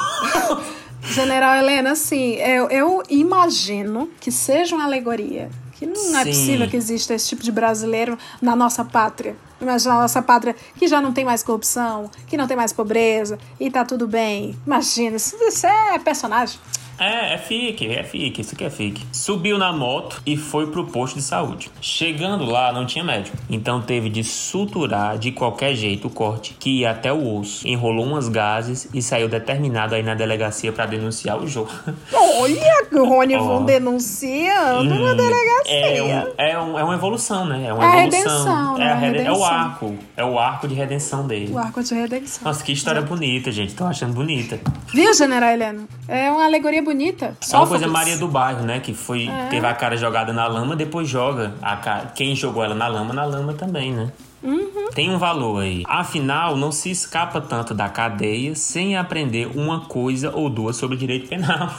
General 1.03 1.55
Helena, 1.55 1.91
assim, 1.91 2.33
eu, 2.33 2.67
eu 2.71 3.03
imagino 3.07 4.09
que 4.19 4.31
seja 4.31 4.75
uma 4.75 4.85
alegoria. 4.85 5.51
Que 5.73 5.85
não 5.85 6.17
é 6.17 6.23
Sim. 6.23 6.29
possível 6.31 6.67
que 6.67 6.75
exista 6.75 7.13
esse 7.13 7.29
tipo 7.29 7.43
de 7.43 7.51
brasileiro 7.51 8.17
na 8.41 8.55
nossa 8.55 8.83
pátria. 8.83 9.35
Imagina 9.61 9.93
a 9.93 10.01
nossa 10.01 10.19
pátria 10.19 10.55
que 10.75 10.87
já 10.87 10.99
não 10.99 11.13
tem 11.13 11.23
mais 11.23 11.43
corrupção, 11.43 12.09
que 12.25 12.35
não 12.35 12.47
tem 12.47 12.57
mais 12.57 12.73
pobreza 12.73 13.37
e 13.59 13.69
tá 13.69 13.85
tudo 13.85 14.07
bem. 14.07 14.57
Imagina, 14.65 15.17
isso, 15.17 15.35
isso 15.39 15.67
é 15.67 15.99
personagem. 15.99 16.59
É, 16.99 17.35
é 17.35 17.37
fique, 17.37 17.85
é 17.87 18.03
fique, 18.03 18.41
isso 18.41 18.55
aqui 18.55 18.63
é 18.63 18.69
fique. 18.69 19.05
Subiu 19.11 19.57
na 19.57 19.71
moto 19.71 20.21
e 20.25 20.35
foi 20.35 20.67
pro 20.67 20.85
posto 20.87 21.15
de 21.15 21.21
saúde. 21.21 21.69
Chegando 21.79 22.43
lá, 22.45 22.71
não 22.73 22.85
tinha 22.85 23.03
médico. 23.03 23.37
Então 23.49 23.81
teve 23.81 24.09
de 24.09 24.23
suturar 24.23 25.17
de 25.17 25.31
qualquer 25.31 25.75
jeito 25.75 26.07
o 26.07 26.09
corte, 26.09 26.55
que 26.59 26.79
ia 26.81 26.91
até 26.91 27.13
o 27.13 27.37
osso. 27.39 27.67
Enrolou 27.67 28.05
umas 28.05 28.27
gases 28.29 28.89
e 28.93 29.01
saiu 29.01 29.29
determinado 29.29 29.93
aí 29.93 30.01
na 30.01 30.15
delegacia 30.15 30.71
pra 30.71 30.85
denunciar 30.85 31.37
o 31.37 31.47
jogo. 31.47 31.69
Olha, 32.13 32.87
o 32.93 33.05
Rony 33.05 33.35
Ó. 33.35 33.43
Von 33.43 33.65
denunciando 33.65 34.95
na 34.95 35.11
Hum, 35.13 35.15
delegacia. 35.15 35.67
É, 35.67 36.01
um- 36.03 36.33
é, 36.37 36.59
um- 36.59 36.79
é 36.79 36.83
uma 36.83 36.93
evolução, 36.95 37.45
né? 37.45 37.65
É 37.67 37.73
uma 37.73 37.83
É 37.83 38.05
evolução. 38.07 38.21
redenção, 38.33 38.77
né? 38.77 38.85
é, 38.85 38.89
a 38.89 38.93
A 38.93 38.95
rede- 38.95 39.17
é 39.17 39.21
o 39.21 39.23
redenção. 39.33 39.45
arco. 39.45 39.95
É 40.15 40.25
o 40.25 40.39
arco 40.39 40.67
de 40.67 40.73
redenção 40.75 41.27
dele. 41.27 41.51
O 41.53 41.57
arco 41.57 41.83
de 41.83 41.93
redenção. 41.93 42.43
Nossa, 42.43 42.63
que 42.63 42.71
história 42.71 43.01
bonita, 43.01 43.51
gente. 43.51 43.75
Tô 43.75 43.85
achando 43.85 44.13
bonita. 44.13 44.59
Viu, 44.93 45.13
General 45.13 45.49
Helena? 45.51 45.83
É 46.07 46.31
uma 46.31 46.45
alegoria 46.45 46.81
bonita. 46.87 47.37
É 47.51 47.57
uma 47.57 47.67
coisa. 47.67 47.87
Maria 47.87 48.17
do 48.17 48.27
Bairro, 48.27 48.63
né? 48.63 48.79
Que 48.79 48.93
foi, 48.93 49.27
É. 49.27 49.47
teve 49.49 49.65
a 49.65 49.73
cara 49.73 49.97
jogada 49.97 50.31
na 50.31 50.47
lama, 50.47 50.75
depois 50.75 51.07
joga 51.09 51.53
a 51.61 51.75
cara. 51.75 52.13
Quem 52.15 52.35
jogou 52.35 52.63
ela 52.63 52.73
na 52.73 52.87
lama, 52.87 53.13
na 53.13 53.25
lama 53.25 53.53
também, 53.53 53.91
né? 53.91 54.11
Uhum. 54.41 54.89
Tem 54.93 55.09
um 55.13 55.17
valor 55.17 55.63
aí. 55.63 55.83
Afinal, 55.85 56.55
não 56.55 56.71
se 56.71 56.89
escapa 56.89 57.41
tanto 57.41 57.73
da 57.73 57.89
cadeia 57.89 58.55
sem 58.55 58.95
aprender 58.95 59.49
uma 59.53 59.81
coisa 59.81 60.31
ou 60.33 60.49
duas 60.49 60.77
sobre 60.77 60.95
direito 60.95 61.27
penal. 61.27 61.69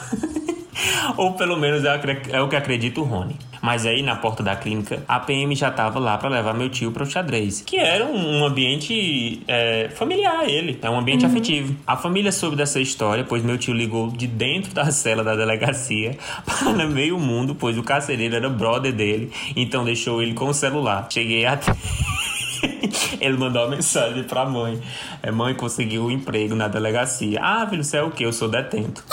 ou 1.17 1.33
pelo 1.33 1.57
menos 1.57 1.83
é, 1.83 1.99
é 2.31 2.41
o 2.41 2.47
que 2.47 2.55
acredita 2.55 2.99
o 2.99 3.03
Rony. 3.03 3.35
Mas 3.61 3.85
aí, 3.85 4.01
na 4.01 4.15
porta 4.15 4.41
da 4.41 4.55
clínica, 4.55 5.03
a 5.07 5.19
PM 5.19 5.53
já 5.55 5.69
tava 5.69 5.99
lá 5.99 6.17
pra 6.17 6.29
levar 6.29 6.53
meu 6.53 6.69
tio 6.69 6.91
pro 6.91 7.05
xadrez. 7.05 7.61
Que 7.65 7.77
era 7.77 8.05
um, 8.05 8.39
um 8.39 8.45
ambiente 8.45 9.41
é, 9.47 9.89
familiar, 9.95 10.47
ele. 10.47 10.79
É 10.81 10.89
um 10.89 10.97
ambiente 10.97 11.25
Uhum. 11.25 11.31
afetivo. 11.31 11.75
A 11.85 11.97
família 11.97 12.31
soube 12.31 12.55
dessa 12.55 12.79
história, 12.79 13.23
pois 13.27 13.43
meu 13.43 13.57
tio 13.57 13.73
ligou 13.73 14.09
de 14.11 14.27
dentro 14.27 14.73
da 14.73 14.89
cela 14.91 15.23
da 15.23 15.35
delegacia 15.35 16.17
para 16.45 16.87
meio 16.87 17.19
mundo, 17.19 17.53
pois 17.53 17.77
o 17.77 17.83
carcereiro 17.83 18.35
era 18.35 18.49
brother 18.49 18.93
dele. 18.93 19.31
Então 19.55 19.83
deixou 19.83 20.21
ele 20.21 20.33
com 20.33 20.47
o 20.47 20.53
celular. 20.53 21.07
Cheguei 21.09 21.45
até... 21.45 21.73
Ele 23.21 23.37
mandou 23.37 23.63
uma 23.63 23.75
mensagem 23.75 24.23
pra 24.23 24.45
mãe. 24.45 24.81
É, 25.21 25.31
mãe 25.31 25.53
conseguiu 25.53 26.05
um 26.05 26.11
emprego 26.11 26.55
na 26.55 26.67
delegacia. 26.67 27.39
Ah, 27.41 27.65
filho, 27.69 27.83
você 27.83 27.97
é 27.97 28.03
o 28.03 28.11
quê? 28.11 28.25
Eu 28.25 28.33
sou 28.33 28.47
detento. 28.49 29.03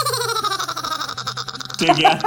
Cheguei 1.79 2.07
até... 2.07 2.27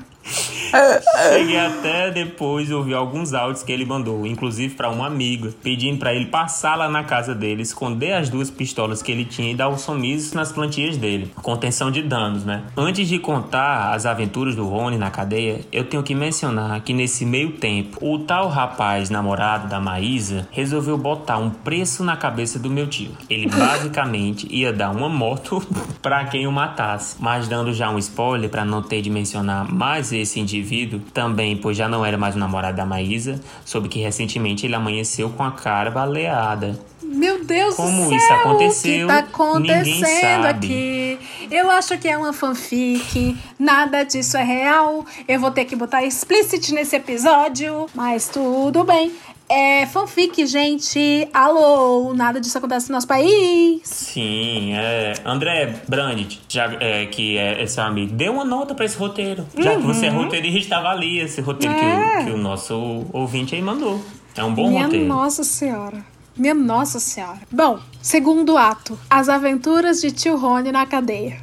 Cheguei 1.29 1.59
até 1.59 2.11
depois 2.11 2.71
ouvir 2.71 2.93
alguns 2.93 3.33
áudios 3.33 3.63
que 3.63 3.71
ele 3.71 3.85
mandou, 3.85 4.25
inclusive 4.25 4.75
pra 4.75 4.89
uma 4.89 5.07
amiga, 5.07 5.53
pedindo 5.61 5.99
pra 5.99 6.13
ele 6.13 6.27
passar 6.27 6.75
lá 6.75 6.89
na 6.89 7.03
casa 7.03 7.35
dele, 7.35 7.61
esconder 7.61 8.13
as 8.13 8.29
duas 8.29 8.49
pistolas 8.49 9.01
que 9.01 9.11
ele 9.11 9.25
tinha 9.25 9.51
e 9.51 9.55
dar 9.55 9.69
o 9.69 9.77
sumiço 9.77 10.35
nas 10.35 10.51
plantias 10.51 10.97
dele. 10.97 11.31
Contenção 11.41 11.91
de 11.91 12.01
danos, 12.01 12.45
né? 12.45 12.63
Antes 12.75 13.07
de 13.07 13.19
contar 13.19 13.93
as 13.93 14.05
aventuras 14.05 14.55
do 14.55 14.65
Rony 14.67 14.97
na 14.97 15.09
cadeia, 15.09 15.61
eu 15.71 15.83
tenho 15.83 16.03
que 16.03 16.15
mencionar 16.15 16.81
que 16.81 16.93
nesse 16.93 17.25
meio 17.25 17.53
tempo, 17.53 17.97
o 18.01 18.19
tal 18.19 18.47
rapaz 18.47 19.09
namorado 19.09 19.67
da 19.67 19.79
Maísa 19.79 20.47
resolveu 20.51 20.97
botar 20.97 21.37
um 21.37 21.49
preço 21.49 22.03
na 22.03 22.15
cabeça 22.15 22.57
do 22.57 22.69
meu 22.69 22.87
tio. 22.87 23.11
Ele 23.29 23.47
basicamente 23.49 24.47
ia 24.49 24.71
dar 24.71 24.91
uma 24.91 25.09
moto 25.09 25.61
pra 26.01 26.25
quem 26.25 26.47
o 26.47 26.51
matasse. 26.51 27.15
Mas 27.19 27.47
dando 27.47 27.73
já 27.73 27.89
um 27.89 27.97
spoiler 27.97 28.49
pra 28.49 28.63
não 28.65 28.81
ter 28.81 29.01
de 29.01 29.09
mencionar 29.09 29.71
mais 29.71 30.11
esse 30.11 30.39
indivíduo, 30.61 31.01
também, 31.13 31.57
pois 31.57 31.75
já 31.75 31.89
não 31.89 32.05
era 32.05 32.17
mais 32.17 32.35
o 32.35 32.39
namorado 32.39 32.77
da 32.77 32.85
Maísa, 32.85 33.41
soube 33.65 33.89
que 33.89 33.99
recentemente 33.99 34.65
ele 34.65 34.75
amanheceu 34.75 35.29
com 35.29 35.43
a 35.43 35.51
cara 35.51 35.89
baleada. 35.89 36.79
Meu 37.03 37.43
Deus 37.43 37.75
Como 37.75 38.03
do 38.03 38.07
céu, 38.07 38.17
isso 38.17 38.33
aconteceu, 38.33 39.05
O 39.05 39.09
que 39.09 39.13
tá 39.13 39.19
acontecendo 39.19 40.43
sabe. 40.43 40.47
aqui? 40.67 41.19
Eu 41.51 41.69
acho 41.69 41.97
que 41.97 42.07
é 42.07 42.17
uma 42.17 42.31
fanfic, 42.31 43.37
nada 43.59 44.03
disso 44.03 44.37
é 44.37 44.43
real. 44.43 45.05
Eu 45.27 45.39
vou 45.39 45.51
ter 45.51 45.65
que 45.65 45.75
botar 45.75 46.05
explicit 46.05 46.73
nesse 46.73 46.95
episódio, 46.95 47.87
mas 47.93 48.29
tudo 48.29 48.85
bem. 48.85 49.11
É 49.53 49.85
fanfic, 49.87 50.45
gente. 50.45 51.27
Alô, 51.33 52.13
nada 52.13 52.39
disso 52.39 52.57
acontece 52.57 52.89
no 52.89 52.95
nosso 52.95 53.05
país. 53.07 53.81
Sim, 53.83 54.71
é. 54.73 55.13
André 55.25 55.75
Brandt, 55.89 56.39
já, 56.47 56.71
é, 56.79 57.05
que 57.07 57.37
é, 57.37 57.61
é 57.61 57.67
seu 57.67 57.83
amigo, 57.83 58.13
dê 58.13 58.29
uma 58.29 58.45
nota 58.45 58.73
pra 58.73 58.85
esse 58.85 58.97
roteiro. 58.97 59.45
Já 59.57 59.75
que 59.75 59.81
você 59.81 60.05
é 60.05 60.09
Uhum. 60.11 60.23
roteirista, 60.23 60.77
avalia 60.77 61.23
esse 61.25 61.41
roteiro 61.41 61.75
que, 61.75 61.81
É. 61.83 62.19
o, 62.21 62.25
que 62.25 62.31
o 62.31 62.37
nosso 62.37 63.05
ouvinte 63.11 63.53
aí 63.53 63.61
mandou. 63.61 64.01
É 64.37 64.41
um 64.43 64.53
bom 64.53 64.69
Minha 64.69 64.85
roteiro. 64.85 65.05
nossa 65.05 65.43
senhora. 65.43 65.97
Minha 66.37 66.53
nossa 66.53 66.97
senhora. 67.01 67.39
Bom, 67.51 67.77
segundo 68.01 68.55
ato. 68.57 68.97
As 69.09 69.27
aventuras 69.27 69.99
de 69.99 70.11
tio 70.11 70.37
Rony 70.37 70.71
na 70.71 70.85
cadeia. 70.85 71.37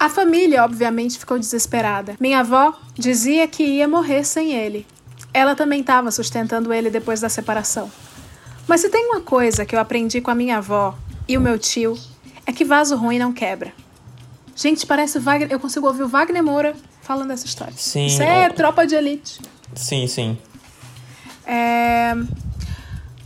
A 0.00 0.08
família, 0.08 0.64
obviamente, 0.64 1.16
ficou 1.16 1.38
desesperada. 1.38 2.16
Minha 2.18 2.40
avó 2.40 2.74
dizia 2.98 3.46
que 3.46 3.62
ia 3.62 3.86
morrer 3.86 4.24
sem 4.24 4.52
ele. 4.52 4.84
Ela 5.34 5.56
também 5.56 5.80
estava 5.80 6.12
sustentando 6.12 6.72
ele 6.72 6.88
depois 6.88 7.20
da 7.20 7.28
separação. 7.28 7.90
Mas 8.68 8.80
se 8.80 8.88
tem 8.88 9.04
uma 9.06 9.20
coisa 9.20 9.66
que 9.66 9.74
eu 9.74 9.80
aprendi 9.80 10.20
com 10.20 10.30
a 10.30 10.34
minha 10.34 10.58
avó 10.58 10.96
e 11.28 11.36
o 11.36 11.40
meu 11.40 11.58
tio, 11.58 11.98
é 12.46 12.52
que 12.52 12.64
vaso 12.64 12.96
ruim 12.96 13.18
não 13.18 13.32
quebra. 13.32 13.72
Gente, 14.54 14.86
parece 14.86 15.18
Wagner. 15.18 15.50
Eu 15.50 15.58
consigo 15.58 15.86
ouvir 15.88 16.04
o 16.04 16.08
Wagner 16.08 16.42
Moura 16.42 16.76
falando 17.02 17.32
essa 17.32 17.44
história. 17.46 17.74
Sim, 17.76 18.06
Isso 18.06 18.22
é 18.22 18.46
ó. 18.46 18.52
tropa 18.52 18.86
de 18.86 18.94
elite. 18.94 19.40
Sim, 19.74 20.06
sim. 20.06 20.38
É, 21.44 22.14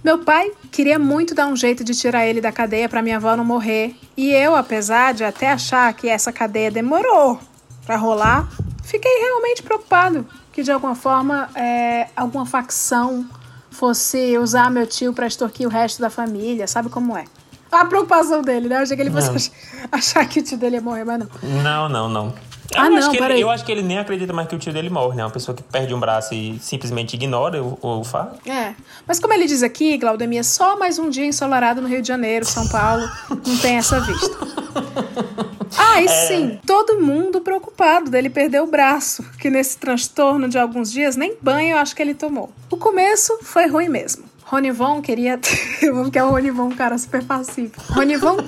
Meu 0.02 0.18
pai 0.20 0.51
queria 0.72 0.98
muito 0.98 1.35
dar 1.35 1.47
um 1.47 1.55
jeito 1.55 1.85
de 1.85 1.94
tirar 1.94 2.26
ele 2.26 2.40
da 2.40 2.51
cadeia 2.51 2.89
para 2.89 3.02
minha 3.02 3.16
avó 3.16 3.36
não 3.36 3.44
morrer. 3.44 3.94
E 4.16 4.30
eu, 4.30 4.56
apesar 4.56 5.12
de 5.12 5.22
até 5.24 5.52
achar 5.52 5.93
que 5.93 6.09
essa 6.09 6.32
cadeia 6.32 6.70
demorou 6.70 7.39
para 7.85 7.97
rolar, 7.97 8.48
fiquei 8.82 9.18
realmente 9.20 9.62
preocupado 9.62 10.26
que 10.59 10.64
de 10.64 10.72
alguma 10.72 10.97
forma 10.97 11.48
é, 11.55 12.09
alguma 12.16 12.44
facção 12.44 13.24
fosse 13.70 14.36
usar 14.39 14.68
meu 14.72 14.89
tio 14.89 15.12
para 15.12 15.24
extorquir 15.24 15.68
o 15.68 15.70
resto 15.70 16.01
da 16.02 16.10
família, 16.10 16.66
sabe 16.66 16.89
como 16.89 17.16
é? 17.16 17.26
A 17.70 17.85
preocupação 17.85 18.43
dele, 18.43 18.68
né? 18.68 18.74
Eu 18.76 18.80
achei 18.82 18.97
que 18.97 19.02
ele 19.05 19.10
fosse 19.12 19.28
Não. 19.28 19.36
ach- 19.36 19.52
achar 19.93 20.26
que 20.28 20.40
o 20.40 20.43
tio 20.43 20.59
dele 20.59 20.74
ia 20.76 20.82
morrer, 20.82 21.05
mas 21.05 21.20
não. 21.20 21.28
Não, 21.62 21.89
não, 21.89 22.09
não. 22.09 22.35
Ah, 22.76 22.84
eu 22.86 22.90
não, 22.90 22.98
acho 22.98 23.10
que 23.10 23.16
ele, 23.16 23.40
eu 23.40 23.50
acho 23.50 23.64
que 23.64 23.72
ele 23.72 23.82
nem 23.82 23.98
acredita 23.98 24.32
mais 24.32 24.46
que 24.46 24.54
o 24.54 24.58
tio 24.58 24.72
dele 24.72 24.90
morre, 24.90 25.16
né? 25.16 25.24
Uma 25.24 25.30
pessoa 25.30 25.54
que 25.56 25.62
perde 25.62 25.94
um 25.94 25.98
braço 26.00 26.34
e 26.34 26.58
simplesmente 26.60 27.14
ignora 27.14 27.62
o, 27.62 27.78
o 27.82 28.04
fato. 28.04 28.38
É, 28.48 28.74
mas 29.06 29.18
como 29.18 29.32
ele 29.32 29.46
diz 29.46 29.62
aqui, 29.62 29.96
Glaudemir, 29.96 30.44
só 30.44 30.78
mais 30.78 30.98
um 30.98 31.08
dia 31.08 31.24
ensolarado 31.24 31.80
no 31.80 31.88
Rio 31.88 32.02
de 32.02 32.08
Janeiro, 32.08 32.44
São 32.44 32.68
Paulo, 32.68 33.08
não 33.30 33.56
tem 33.58 33.76
essa 33.76 34.00
vista. 34.00 34.36
Ah, 35.76 36.00
e 36.00 36.06
É. 36.06 36.08
sim, 36.08 36.58
todo 36.66 36.98
mundo 37.00 37.40
preocupado 37.40 38.10
dele 38.10 38.30
perder 38.30 38.60
o 38.62 38.66
braço, 38.66 39.22
que 39.38 39.50
nesse 39.50 39.76
transtorno 39.76 40.48
de 40.48 40.58
alguns 40.58 40.90
dias 40.90 41.14
nem 41.14 41.36
banho 41.40 41.72
eu 41.72 41.78
acho 41.78 41.94
que 41.94 42.02
ele 42.02 42.14
tomou. 42.14 42.50
O 42.70 42.76
começo 42.76 43.38
foi 43.42 43.66
ruim 43.68 43.88
mesmo. 43.88 44.24
Ronivon 44.44 45.02
queria. 45.02 45.38
Porque 45.92 46.18
é 46.18 46.24
o 46.24 46.30
Ronivon, 46.30 46.64
um 46.68 46.74
cara 46.74 46.96
super 46.96 47.22
pacífico. 47.22 47.80
Ronivon 47.92 48.38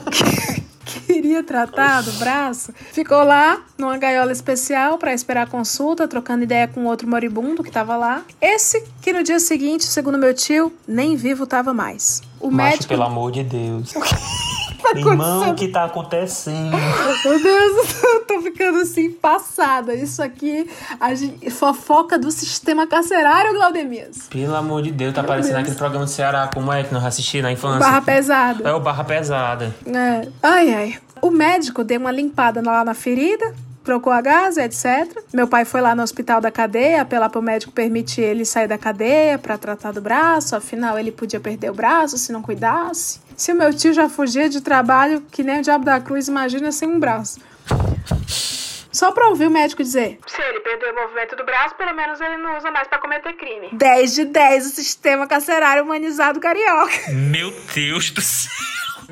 queria 1.31 1.45
tratar 1.45 2.03
do 2.03 2.13
braço, 2.15 2.73
ficou 2.93 3.23
lá 3.23 3.61
numa 3.79 3.97
gaiola 3.97 4.33
especial 4.33 4.99
para 4.99 5.15
esperar 5.15 5.43
a 5.43 5.47
consulta, 5.47 6.09
trocando 6.09 6.43
ideia 6.43 6.67
com 6.67 6.85
outro 6.87 7.09
moribundo 7.09 7.63
que 7.63 7.71
tava 7.71 7.97
lá. 7.97 8.23
Esse 8.41 8.85
que 9.01 9.13
no 9.13 9.23
dia 9.23 9.39
seguinte, 9.39 9.85
segundo 9.85 10.19
meu 10.19 10.35
tio, 10.35 10.73
nem 10.89 11.15
vivo 11.15 11.47
tava 11.47 11.73
mais. 11.73 12.21
O 12.41 12.51
Macho, 12.51 12.71
médico. 12.71 12.89
pelo 12.89 13.05
amor 13.05 13.31
de 13.31 13.45
Deus. 13.45 13.95
Tá 14.83 14.99
Irmão, 14.99 15.43
acontecendo? 15.43 15.53
o 15.53 15.55
que 15.55 15.69
tá 15.69 15.85
acontecendo? 15.85 16.71
Meu 17.25 17.43
Deus, 17.43 17.95
eu 18.03 18.25
tô 18.25 18.41
ficando 18.41 18.79
assim 18.79 19.11
passada. 19.11 19.95
Isso 19.95 20.23
aqui, 20.23 20.69
a 20.99 21.15
gente, 21.15 21.51
fofoca 21.51 22.19
do 22.19 22.31
sistema 22.31 22.87
carcerário, 22.87 23.53
Glaudemias. 23.53 24.27
Pelo 24.31 24.57
amor 24.57 24.83
de 24.83 24.91
Deus, 24.91 25.15
tá 25.15 25.21
Meu 25.21 25.29
parecendo 25.29 25.57
Deus. 25.57 25.65
aquele 25.65 25.79
programa 25.79 26.07
do 26.07 26.11
Ceará, 26.11 26.51
como 26.53 26.73
é 26.73 26.83
que 26.83 26.95
nós 26.95 27.05
assistimos 27.05 27.45
na 27.45 27.53
infância? 27.53 27.79
Barra 27.79 28.01
pesada. 28.01 28.69
É 28.69 28.73
o 28.73 28.81
Barra 28.81 29.05
Pesada. 29.05 29.75
É. 29.87 30.29
Ai, 30.43 30.73
ai. 30.75 30.99
O 31.23 31.31
médico 31.31 31.85
deu 31.85 32.01
uma 32.01 32.11
limpada 32.11 32.63
lá 32.65 32.85
na 32.85 32.95
ferida, 32.95 33.55
trocou 33.85 34.13
a 34.13 34.21
gás, 34.21 34.57
etc. 34.57 35.23
Meu 35.33 35.47
pai 35.47 35.65
foi 35.65 35.81
lá 35.81 35.95
no 35.95 36.03
hospital 36.03 36.41
da 36.41 36.51
cadeia, 36.51 37.03
apelar 37.03 37.29
pro 37.29 37.43
médico 37.43 37.73
permitir 37.73 38.23
ele 38.23 38.45
sair 38.45 38.69
da 38.69 38.79
cadeia 38.79 39.39
pra 39.39 39.59
tratar 39.59 39.93
do 39.93 40.01
braço, 40.01 40.57
afinal 40.57 40.99
ele 40.99 41.13
podia 41.13 41.41
perder 41.41 41.71
o 41.71 41.75
braço 41.75 42.17
se 42.17 42.33
não 42.33 42.43
cuidasse. 42.43 43.21
Se 43.37 43.53
o 43.53 43.55
meu 43.55 43.73
tio 43.73 43.93
já 43.93 44.09
fugia 44.09 44.49
de 44.49 44.61
trabalho, 44.61 45.23
que 45.31 45.43
nem 45.43 45.61
o 45.61 45.63
diabo 45.63 45.85
da 45.85 46.01
cruz, 46.01 46.29
imagina 46.29 46.73
sem 46.73 46.89
um 46.89 47.01
braço. 47.01 47.41
Só 48.93 49.13
pra 49.13 49.29
ouvir 49.29 49.47
o 49.47 49.51
médico 49.51 49.83
dizer: 49.83 50.19
Se 50.27 50.41
ele 50.41 50.61
perdeu 50.61 50.93
o 50.93 51.03
movimento 51.03 51.37
do 51.37 51.45
braço, 51.45 51.75
pelo 51.77 51.95
menos 51.95 52.21
ele 52.21 52.37
não 52.39 52.57
usa 52.57 52.71
mais 52.71 52.89
pra 52.89 52.99
cometer 52.99 53.33
crime. 53.35 53.69
10 53.73 54.15
de 54.15 54.25
10 54.25 54.67
o 54.67 54.69
sistema 54.71 55.27
carcerário 55.27 55.85
humanizado 55.85 56.41
carioca. 56.41 57.11
Meu 57.13 57.53
Deus 57.75 58.11
do 58.11 58.21
céu. 58.21 58.51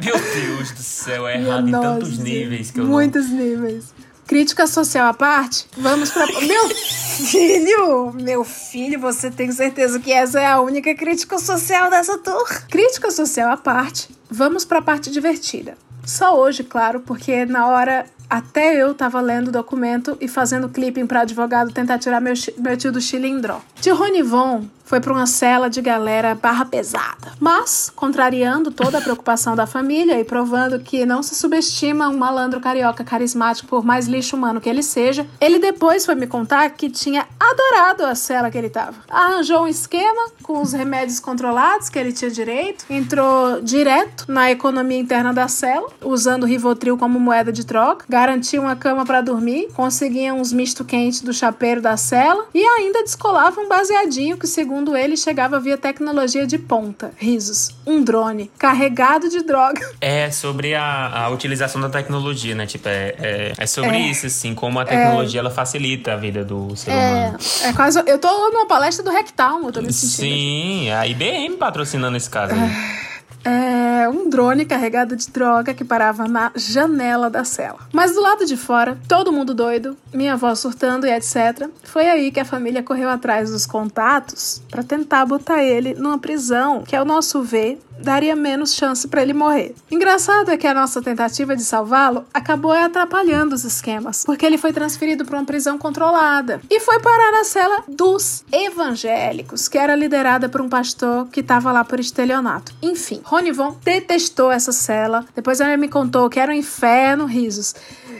Meu 0.02 0.14
Deus 0.16 0.70
do 0.72 0.82
céu, 0.82 1.26
é 1.26 1.38
Minha 1.38 1.48
errado 1.48 1.68
em 1.68 1.70
nossa, 1.72 1.88
tantos 1.88 2.18
níveis 2.18 2.70
que 2.70 2.78
eu 2.78 2.84
não... 2.84 2.92
Muitos 2.92 3.28
níveis. 3.30 3.92
Crítica 4.28 4.66
social 4.66 5.08
à 5.08 5.14
parte, 5.14 5.66
vamos 5.76 6.10
pra. 6.10 6.26
Meu 6.26 6.68
filho! 6.68 8.12
Meu 8.12 8.44
filho, 8.44 9.00
você 9.00 9.30
tem 9.30 9.50
certeza 9.50 9.98
que 9.98 10.12
essa 10.12 10.38
é 10.38 10.46
a 10.46 10.60
única 10.60 10.94
crítica 10.94 11.38
social 11.38 11.88
dessa 11.88 12.18
tour? 12.18 12.46
Crítica 12.68 13.10
social 13.10 13.50
à 13.50 13.56
parte, 13.56 14.10
vamos 14.30 14.66
pra 14.66 14.82
parte 14.82 15.10
divertida. 15.10 15.76
Só 16.04 16.38
hoje, 16.38 16.62
claro, 16.62 17.00
porque 17.00 17.46
na 17.46 17.68
hora 17.68 18.06
até 18.28 18.76
eu 18.76 18.94
tava 18.94 19.20
lendo 19.20 19.48
o 19.48 19.52
documento 19.52 20.16
e 20.20 20.28
fazendo 20.28 20.68
clipping 20.68 21.06
pra 21.06 21.20
advogado 21.20 21.72
tentar 21.72 21.98
tirar 21.98 22.20
meu, 22.20 22.34
meu 22.58 22.76
tio 22.76 22.92
do 22.92 23.00
chilindró. 23.00 23.60
Tio 23.80 23.94
Ronivon 23.94 24.64
foi 24.88 25.00
pra 25.00 25.12
uma 25.12 25.26
cela 25.26 25.68
de 25.68 25.82
galera 25.82 26.34
barra 26.34 26.64
pesada. 26.64 27.32
Mas, 27.38 27.92
contrariando 27.94 28.70
toda 28.70 28.96
a 28.96 29.00
preocupação 29.02 29.54
da 29.54 29.66
família 29.66 30.18
e 30.18 30.24
provando 30.24 30.80
que 30.80 31.04
não 31.04 31.22
se 31.22 31.34
subestima 31.34 32.08
um 32.08 32.16
malandro 32.16 32.58
carioca 32.58 33.04
carismático 33.04 33.68
por 33.68 33.84
mais 33.84 34.08
lixo 34.08 34.34
humano 34.34 34.62
que 34.62 34.68
ele 34.68 34.82
seja, 34.82 35.26
ele 35.38 35.58
depois 35.58 36.06
foi 36.06 36.14
me 36.14 36.26
contar 36.26 36.70
que 36.70 36.88
tinha 36.88 37.26
adorado 37.38 38.06
a 38.06 38.14
cela 38.14 38.50
que 38.50 38.56
ele 38.56 38.70
tava. 38.70 38.94
Arranjou 39.10 39.64
um 39.64 39.68
esquema 39.68 40.30
com 40.42 40.62
os 40.62 40.72
remédios 40.72 41.20
controlados 41.20 41.90
que 41.90 41.98
ele 41.98 42.12
tinha 42.12 42.30
direito, 42.30 42.86
entrou 42.88 43.60
direto 43.60 44.24
na 44.26 44.50
economia 44.50 44.98
interna 44.98 45.34
da 45.34 45.48
cela, 45.48 45.86
usando 46.02 46.44
o 46.44 46.46
Rivotril 46.46 46.96
como 46.96 47.20
moeda 47.20 47.52
de 47.52 47.66
troca, 47.66 48.06
garantia 48.08 48.58
uma 48.58 48.74
cama 48.74 49.04
pra 49.04 49.20
dormir, 49.20 49.68
conseguia 49.74 50.32
uns 50.32 50.50
misto 50.50 50.82
quente 50.82 51.22
do 51.22 51.32
chapeiro 51.34 51.82
da 51.82 51.98
cela 51.98 52.46
e 52.54 52.64
ainda 52.64 53.02
descolava 53.02 53.60
um 53.60 53.68
baseadinho 53.68 54.38
que, 54.38 54.46
segundo 54.46 54.77
ele, 54.96 55.16
chegava 55.16 55.58
via 55.60 55.76
tecnologia 55.76 56.46
de 56.46 56.58
ponta. 56.58 57.12
Risos. 57.16 57.70
Um 57.86 58.02
drone 58.02 58.50
carregado 58.58 59.28
de 59.28 59.42
droga. 59.42 59.80
É 60.00 60.30
sobre 60.30 60.74
a, 60.74 61.24
a 61.24 61.28
utilização 61.30 61.80
da 61.80 61.88
tecnologia, 61.88 62.54
né? 62.54 62.66
Tipo, 62.66 62.88
é, 62.88 63.14
é, 63.18 63.52
é 63.58 63.66
sobre 63.66 63.96
É. 63.96 64.00
isso, 64.00 64.26
assim, 64.26 64.54
como 64.54 64.78
a 64.78 64.84
tecnologia 64.84 65.40
ela 65.40 65.50
facilita 65.50 66.12
a 66.12 66.16
vida 66.16 66.44
do 66.44 66.74
ser 66.76 66.90
É, 66.90 66.94
humano. 66.94 67.38
é 67.64 67.72
quase. 67.72 68.02
Eu 68.06 68.18
tô 68.18 68.28
numa 68.50 68.66
palestra 68.66 69.04
do 69.04 69.10
Rectal, 69.10 69.60
eu 69.64 69.72
tô 69.72 69.80
me 69.82 69.92
sentindo. 69.92 70.34
Sim, 70.34 70.90
a 70.90 71.06
IBM 71.06 71.56
patrocinando 71.56 72.16
esse 72.16 72.30
caso 72.30 72.54
aí. 72.54 73.07
É 73.44 74.08
um 74.08 74.28
drone 74.28 74.64
carregado 74.64 75.16
de 75.16 75.28
droga 75.28 75.74
que 75.74 75.84
parava 75.84 76.26
na 76.26 76.50
janela 76.54 77.28
da 77.28 77.44
cela. 77.44 77.78
Mas 77.92 78.14
do 78.14 78.20
lado 78.20 78.44
de 78.44 78.56
fora, 78.56 78.98
todo 79.08 79.32
mundo 79.32 79.54
doido, 79.54 79.96
minha 80.12 80.34
avó 80.34 80.54
surtando 80.54 81.06
e 81.06 81.12
etc. 81.12 81.68
Foi 81.82 82.08
aí 82.08 82.30
que 82.30 82.40
a 82.40 82.44
família 82.44 82.82
correu 82.82 83.08
atrás 83.08 83.50
dos 83.50 83.66
contatos 83.66 84.62
pra 84.70 84.82
tentar 84.82 85.26
botar 85.26 85.62
ele 85.62 85.94
numa 85.94 86.18
prisão, 86.18 86.82
que 86.82 86.96
ao 86.96 87.04
nosso 87.04 87.42
ver 87.42 87.80
daria 88.00 88.36
menos 88.36 88.74
chance 88.74 89.06
pra 89.08 89.22
ele 89.22 89.32
morrer. 89.32 89.74
Engraçado 89.90 90.50
é 90.50 90.56
que 90.56 90.66
a 90.66 90.74
nossa 90.74 91.02
tentativa 91.02 91.56
de 91.56 91.64
salvá-lo 91.64 92.24
acabou 92.32 92.72
atrapalhando 92.72 93.54
os 93.54 93.64
esquemas, 93.64 94.24
porque 94.24 94.46
ele 94.46 94.58
foi 94.58 94.72
transferido 94.72 95.24
para 95.24 95.36
uma 95.36 95.44
prisão 95.44 95.78
controlada 95.78 96.60
e 96.70 96.80
foi 96.80 97.00
parar 97.00 97.32
na 97.32 97.44
cela 97.44 97.82
dos 97.88 98.44
evangélicos, 98.52 99.68
que 99.68 99.78
era 99.78 99.94
liderada 99.94 100.48
por 100.48 100.60
um 100.60 100.68
pastor 100.68 101.26
que 101.28 101.40
estava 101.40 101.72
lá 101.72 101.84
por 101.84 101.98
estelionato. 101.98 102.72
Enfim, 102.82 103.20
Ronivon 103.28 103.76
detestou 103.84 104.50
essa 104.50 104.72
cela. 104.72 105.22
Depois 105.34 105.60
ela 105.60 105.76
me 105.76 105.86
contou 105.86 106.30
que 106.30 106.40
era 106.40 106.50
um 106.50 106.54
inferno, 106.54 107.26
risos. 107.26 107.74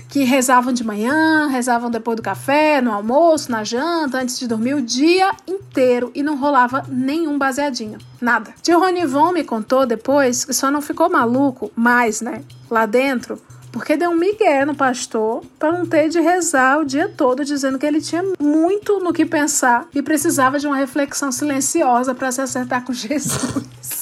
Que 0.06 0.22
rezavam 0.22 0.70
de 0.70 0.84
manhã, 0.84 1.48
rezavam 1.48 1.90
depois 1.90 2.16
do 2.16 2.22
café, 2.22 2.82
no 2.82 2.92
almoço, 2.92 3.50
na 3.50 3.64
janta, 3.64 4.18
antes 4.18 4.38
de 4.38 4.46
dormir 4.46 4.74
o 4.74 4.82
dia 4.82 5.32
inteiro 5.46 6.10
e 6.14 6.22
não 6.22 6.36
rolava 6.36 6.84
nenhum 6.88 7.38
baseadinho. 7.38 7.98
Nada. 8.20 8.52
Tio 8.62 8.78
Ronivon 8.78 9.32
me 9.32 9.44
contou 9.44 9.86
depois 9.86 10.44
que 10.44 10.52
só 10.52 10.70
não 10.70 10.82
ficou 10.82 11.08
maluco 11.08 11.70
mais, 11.74 12.20
né? 12.20 12.42
Lá 12.70 12.84
dentro, 12.84 13.40
porque 13.72 13.96
deu 13.96 14.10
um 14.10 14.16
migué 14.16 14.66
no 14.66 14.74
pastor 14.74 15.42
para 15.58 15.72
não 15.72 15.86
ter 15.86 16.10
de 16.10 16.20
rezar 16.20 16.80
o 16.80 16.84
dia 16.84 17.08
todo, 17.08 17.44
dizendo 17.44 17.78
que 17.78 17.86
ele 17.86 18.00
tinha 18.00 18.22
muito 18.38 18.98
no 19.00 19.12
que 19.12 19.24
pensar 19.24 19.86
e 19.94 20.02
precisava 20.02 20.58
de 20.58 20.66
uma 20.66 20.76
reflexão 20.76 21.32
silenciosa 21.32 22.14
para 22.14 22.30
se 22.30 22.42
acertar 22.42 22.84
com 22.84 22.92
Jesus. 22.94 23.97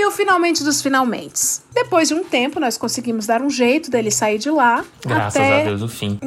E 0.00 0.06
o 0.06 0.10
finalmente 0.10 0.64
dos 0.64 0.80
finalmente. 0.80 1.60
Depois 1.74 2.08
de 2.08 2.14
um 2.14 2.24
tempo, 2.24 2.58
nós 2.58 2.78
conseguimos 2.78 3.26
dar 3.26 3.42
um 3.42 3.50
jeito 3.50 3.90
dele 3.90 4.10
sair 4.10 4.38
de 4.38 4.48
lá. 4.50 4.82
Graças 5.04 5.36
até, 5.36 5.60
a 5.60 5.64
Deus, 5.64 5.82
o 5.82 5.88
fim. 5.88 6.18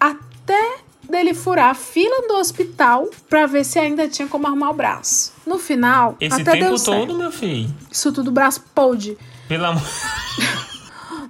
Até 0.00 0.76
dele 1.06 1.34
furar 1.34 1.68
a 1.68 1.74
fila 1.74 2.26
do 2.26 2.36
hospital 2.36 3.06
pra 3.28 3.44
ver 3.44 3.64
se 3.64 3.78
ainda 3.78 4.08
tinha 4.08 4.26
como 4.26 4.46
arrumar 4.46 4.70
o 4.70 4.72
braço. 4.72 5.34
No 5.46 5.58
final, 5.58 6.16
Esse 6.18 6.40
até 6.40 6.52
deu 6.52 6.62
tempo 6.62 6.78
certo. 6.78 7.06
todo, 7.06 7.18
meu 7.18 7.30
filho. 7.30 7.68
Isso 7.90 8.10
tudo 8.10 8.30
braço 8.30 8.64
pôde. 8.74 9.18
Pelo 9.46 9.66
amor. 9.66 9.82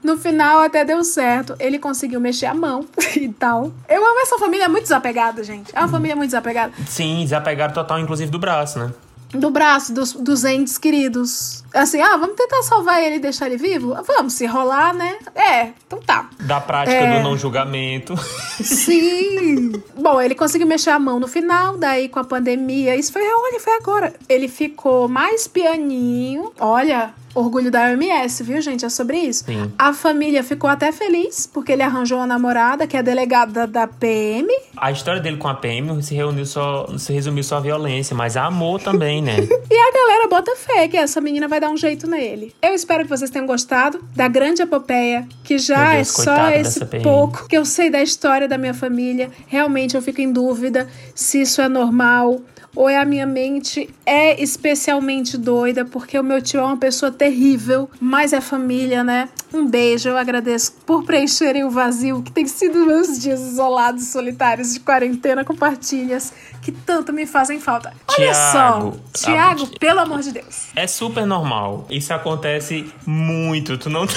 No 0.01 0.17
final 0.17 0.61
até 0.61 0.85
deu 0.85 1.03
certo. 1.03 1.57
Ele 1.59 1.77
conseguiu 1.77 2.21
mexer 2.21 2.47
a 2.47 2.55
mão 2.55 2.87
e 3.17 3.29
tal. 3.31 3.73
Eu 3.89 4.07
amo 4.07 4.21
essa 4.21 4.39
família 4.39 4.67
é 4.67 4.69
muito 4.69 4.85
desapegada, 4.85 5.43
gente. 5.43 5.73
É 5.75 5.81
uma 5.81 5.89
família 5.89 6.15
muito 6.15 6.29
desapegada. 6.29 6.73
Sim, 6.87 7.25
desapegaram 7.25 7.75
total, 7.75 7.99
inclusive, 7.99 8.31
do 8.31 8.39
braço, 8.39 8.79
né? 8.79 8.93
Do 9.31 9.51
braço, 9.51 9.93
dos, 9.93 10.15
dos 10.15 10.43
entes 10.45 10.79
queridos. 10.79 11.63
Assim, 11.75 12.01
ah, 12.01 12.17
vamos 12.17 12.35
tentar 12.35 12.63
salvar 12.63 13.03
ele 13.03 13.17
e 13.17 13.19
deixar 13.19 13.47
ele 13.47 13.59
vivo? 13.59 13.95
Vamos, 14.07 14.33
se 14.33 14.47
rolar, 14.47 14.95
né? 14.95 15.17
É, 15.35 15.73
então 15.87 16.01
tá. 16.01 16.31
Da 16.41 16.59
prática 16.61 16.97
É. 16.97 17.19
do 17.19 17.23
não 17.29 17.37
julgamento. 17.37 18.15
Sim! 18.65 19.73
Bom, 19.97 20.21
ele 20.21 20.35
conseguiu 20.35 20.67
mexer 20.67 20.91
a 20.91 20.99
mão 20.99 21.21
no 21.21 21.29
final, 21.29 21.77
daí 21.77 22.09
com 22.09 22.19
a 22.19 22.25
pandemia. 22.25 22.97
Isso 22.97 23.13
foi, 23.13 23.23
olha, 23.23 23.61
foi 23.61 23.75
agora. 23.77 24.15
Ele 24.29 24.49
ficou 24.49 25.09
mais 25.09 25.47
pianinho. 25.47 26.53
Olha, 26.59 27.13
orgulho 27.39 27.71
da 27.71 27.85
OMS, 27.85 28.43
viu, 28.43 28.61
gente? 28.61 28.85
É 28.85 28.89
sobre 28.89 29.19
isso. 29.19 29.45
Sim. 29.45 29.73
A 29.79 29.93
família 29.93 30.43
ficou 30.43 30.69
até 30.69 30.93
feliz, 30.93 31.47
porque 31.47 31.73
ele 31.73 31.83
arranjou 31.83 32.19
uma 32.19 32.27
namorada 32.27 32.87
que 32.87 32.97
é 32.97 33.03
delegada 33.03 33.67
da 33.67 33.87
PM. 33.87 34.49
A 34.77 34.91
história 34.91 35.21
dele 35.21 35.37
com 35.37 35.49
a 35.49 35.55
PM 35.55 36.03
se, 36.03 36.15
reuniu 36.15 36.47
só, 36.47 36.87
se 36.99 37.13
resumiu 37.13 37.43
só 37.43 37.57
à 37.57 37.61
violência, 37.61 38.17
mas 38.17 38.37
a 38.37 38.45
amor 38.45 38.81
também, 38.81 39.23
né? 39.23 39.37
E 39.71 39.75
a 39.75 39.93
galera 39.93 40.29
bota 40.29 40.57
fé 40.57 40.89
que 40.89 40.97
essa 40.97 41.21
menina 41.21 41.47
vai 41.47 41.61
dar 41.61 41.71
um 41.71 41.77
jeito 41.77 42.09
nele. 42.09 42.55
Eu 42.63 42.73
espero 42.73 43.05
que 43.05 43.11
vocês 43.11 43.31
tenham 43.31 43.47
gostado 43.47 44.03
da 44.17 44.27
grande 44.27 44.63
epopeia, 44.63 45.29
que 45.45 45.59
já 45.59 45.93
é 45.93 45.97
Deus, 45.97 46.09
só 46.09 46.25
coitada 46.25 46.57
esse 46.57 46.85
pouco 47.03 47.47
que 47.47 47.57
eu 47.57 47.65
sei 47.65 47.91
da 47.91 48.03
história 48.03 48.49
da 48.49 48.57
minha 48.57 48.75
família. 48.75 49.31
Realmente 49.47 49.95
eu 49.95 50.03
fico 50.03 50.21
em 50.21 50.33
dúvida 50.33 50.89
se 51.15 51.43
isso 51.43 51.61
é 51.61 51.69
normal 51.69 52.41
ou 52.75 52.89
é 52.89 52.99
a 52.99 53.05
minha 53.05 53.27
mente 53.27 53.89
é 54.05 54.41
especialmente 54.43 55.37
doida, 55.37 55.85
porque 55.85 56.19
o 56.19 56.23
meu 56.23 56.41
tio 56.41 56.61
é 56.61 56.65
uma 56.65 56.77
pessoa 56.77 57.11
terrível, 57.11 57.91
mas 58.01 58.33
é 58.33 58.41
família, 58.41 59.03
né? 59.03 59.29
Um 59.53 59.67
beijo, 59.67 60.09
eu 60.09 60.17
agradeço 60.17 60.73
por 60.85 61.05
preencherem 61.05 61.65
o 61.65 61.71
vazio 61.71 62.23
que 62.23 62.31
tem 62.31 62.47
sido 62.47 62.85
meus 62.87 63.19
dias 63.19 63.41
isolados, 63.41 64.09
solitários 64.09 64.75
de 64.75 64.81
quarentena 64.81 65.45
com 65.45 65.57
partilhas 65.57 66.33
que 66.61 66.71
tanto 66.71 67.13
me 67.13 67.27
fazem 67.27 67.59
falta. 67.59 67.93
Olha 68.09 68.33
Tiago, 68.33 69.01
só, 69.15 69.27
Tiago, 69.27 69.71
ah, 69.73 69.79
pelo 69.79 70.01
amor 70.01 70.21
de 70.21 70.33
Deus. 70.33 70.67
É 70.77 70.87
super 70.87 71.27
normal. 71.27 71.87
Isso 71.89 72.13
acontece 72.13 72.93
muito. 73.07 73.79
Tu 73.79 73.89
não. 73.89 74.07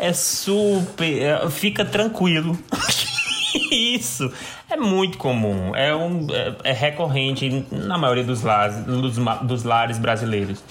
É 0.00 0.12
super. 0.12 1.20
é, 1.20 1.50
Fica 1.50 1.84
tranquilo. 1.84 2.56
Isso 3.70 4.32
é 4.70 4.76
muito 4.76 5.18
comum. 5.18 5.74
É, 5.74 5.94
um, 5.94 6.26
é, 6.30 6.70
é 6.70 6.72
recorrente 6.72 7.64
na 7.70 7.98
maioria 7.98 8.24
dos 8.24 8.42
lares, 8.42 8.76
dos, 8.84 9.16
dos 9.42 9.64
lares 9.64 9.98
brasileiros. 9.98 10.62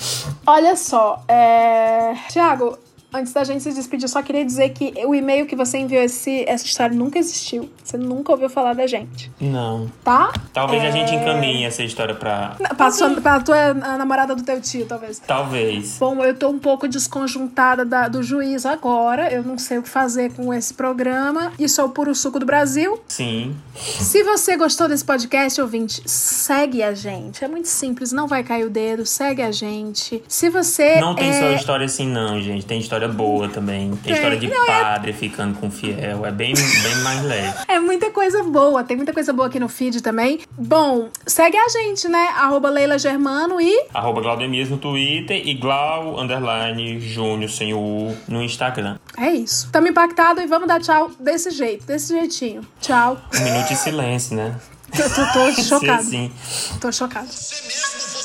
Olha 0.45 0.75
só, 0.75 1.23
é... 1.27 2.13
Tiago, 2.29 2.77
antes 3.13 3.33
da 3.33 3.43
gente 3.43 3.63
se 3.63 3.73
despedir, 3.73 4.03
eu 4.05 4.09
só 4.09 4.21
queria 4.21 4.43
dizer 4.45 4.69
que 4.69 4.93
o 5.05 5.15
e-mail 5.15 5.45
que 5.45 5.55
você 5.55 5.77
enviou 5.77 6.01
esse, 6.03 6.43
essa 6.47 6.65
história 6.65 6.95
nunca 6.95 7.17
existiu. 7.17 7.69
Você 7.83 7.97
nunca 7.97 8.31
ouviu 8.31 8.49
falar 8.49 8.73
da 8.73 8.85
gente, 8.85 9.31
Não. 9.39 9.89
tá? 10.03 10.31
Talvez 10.53 10.81
a 10.83 10.87
É. 10.87 10.91
gente 10.91 11.15
encaminhe 11.15 11.63
essa 11.65 11.83
história 11.83 12.13
pra. 12.15 12.55
Pra, 12.75 12.91
sua, 12.91 13.09
pra 13.21 13.39
tua 13.39 13.57
a 13.69 13.97
namorada 13.97 14.35
do 14.35 14.43
teu 14.43 14.59
tio, 14.61 14.85
talvez. 14.85 15.19
Talvez. 15.19 15.97
Bom, 15.99 16.23
eu 16.23 16.35
tô 16.35 16.49
um 16.49 16.59
pouco 16.59 16.87
desconjuntada 16.87 17.85
da- 17.85 18.07
do 18.07 18.21
juiz 18.21 18.65
agora. 18.65 19.31
Eu 19.31 19.43
não 19.43 19.57
sei 19.57 19.77
o 19.77 19.83
que 19.83 19.89
fazer 19.89 20.33
com 20.33 20.53
esse 20.53 20.73
programa. 20.73 21.51
Isso 21.57 21.79
é 21.79 21.83
o 21.83 21.89
puro 21.89 22.13
suco 22.13 22.39
do 22.39 22.45
Brasil. 22.45 22.99
Sim. 23.07 23.55
Se 23.75 24.23
você 24.23 24.57
gostou 24.57 24.87
desse 24.87 25.05
podcast, 25.05 25.59
ouvinte, 25.61 26.01
segue 26.05 26.81
a 26.83 26.93
gente. 26.93 27.43
É 27.43 27.47
muito 27.47 27.67
simples, 27.67 28.11
não 28.11 28.27
vai 28.27 28.43
cair 28.43 28.65
o 28.65 28.69
dedo, 28.69 29.05
segue 29.05 29.41
a 29.41 29.51
gente. 29.51 30.21
Se 30.27 30.49
você 30.49 30.99
Não 30.99 31.15
tem 31.15 31.29
é... 31.29 31.33
só 31.39 31.51
história 31.51 31.85
assim, 31.85 32.07
não, 32.07 32.41
gente. 32.41 32.65
Tem 32.65 32.79
história 32.79 32.96
boa 33.07 33.49
também. 33.49 33.89
Tem 33.89 33.97
Tem. 33.97 34.13
história 34.13 34.37
de 34.37 34.47
Não, 34.47 34.63
é- 34.63 34.81
padre 34.81 35.11
ficando 35.11 35.59
com 35.59 35.69
fiel. 35.69 36.25
É 36.25 36.31
bem, 36.31 36.53
bem 36.55 36.95
mais 37.03 37.21
leve. 37.23 37.53
É 37.67 37.79
muita 37.79 38.09
coisa 38.11 38.41
boa, 38.43 38.81
tem 38.83 38.95
muita 38.95 39.11
coisa 39.13 39.33
boa 39.33 39.47
aqui 39.49 39.59
no 39.59 39.67
feed 39.67 40.01
também. 40.01 40.39
Bom, 40.57 41.09
segue 41.25 41.57
a 41.57 41.67
gente, 41.67 42.07
né? 42.07 42.29
Arroba 42.37 42.69
Leila 42.69 42.97
Germano 42.97 43.59
e. 43.59 43.87
Arroba 43.93 44.21
Glaudemias 44.21 44.69
no 44.69 44.77
Twitter 44.77 45.41
e 45.45 45.53
Glau, 45.53 46.17
underline, 46.19 46.99
Júnior, 47.01 47.49
sem 47.49 47.73
o 47.73 47.79
U, 47.79 48.17
no 48.27 48.41
Instagram. 48.41 48.97
É 49.17 49.29
isso. 49.31 49.69
Tamo 49.71 49.87
impactado 49.87 50.39
e 50.41 50.47
vamos 50.47 50.67
dar 50.67 50.79
tchau 50.79 51.11
desse 51.19 51.51
jeito, 51.51 51.85
desse 51.85 52.13
jeitinho. 52.13 52.61
Tchau. 52.79 53.17
Um 53.35 53.43
minuto 53.43 53.67
de 53.67 53.75
silêncio, 53.75 54.35
né? 54.37 54.55
Eu 54.97 55.09
tô, 55.13 55.25
tô 55.33 55.51
Ser 55.51 55.63
chocada. 55.63 55.93
assim. 55.95 56.31
Tô 56.79 56.91
chocada. 56.91 57.27
Você 57.27 57.61
mesmo. 57.67 58.16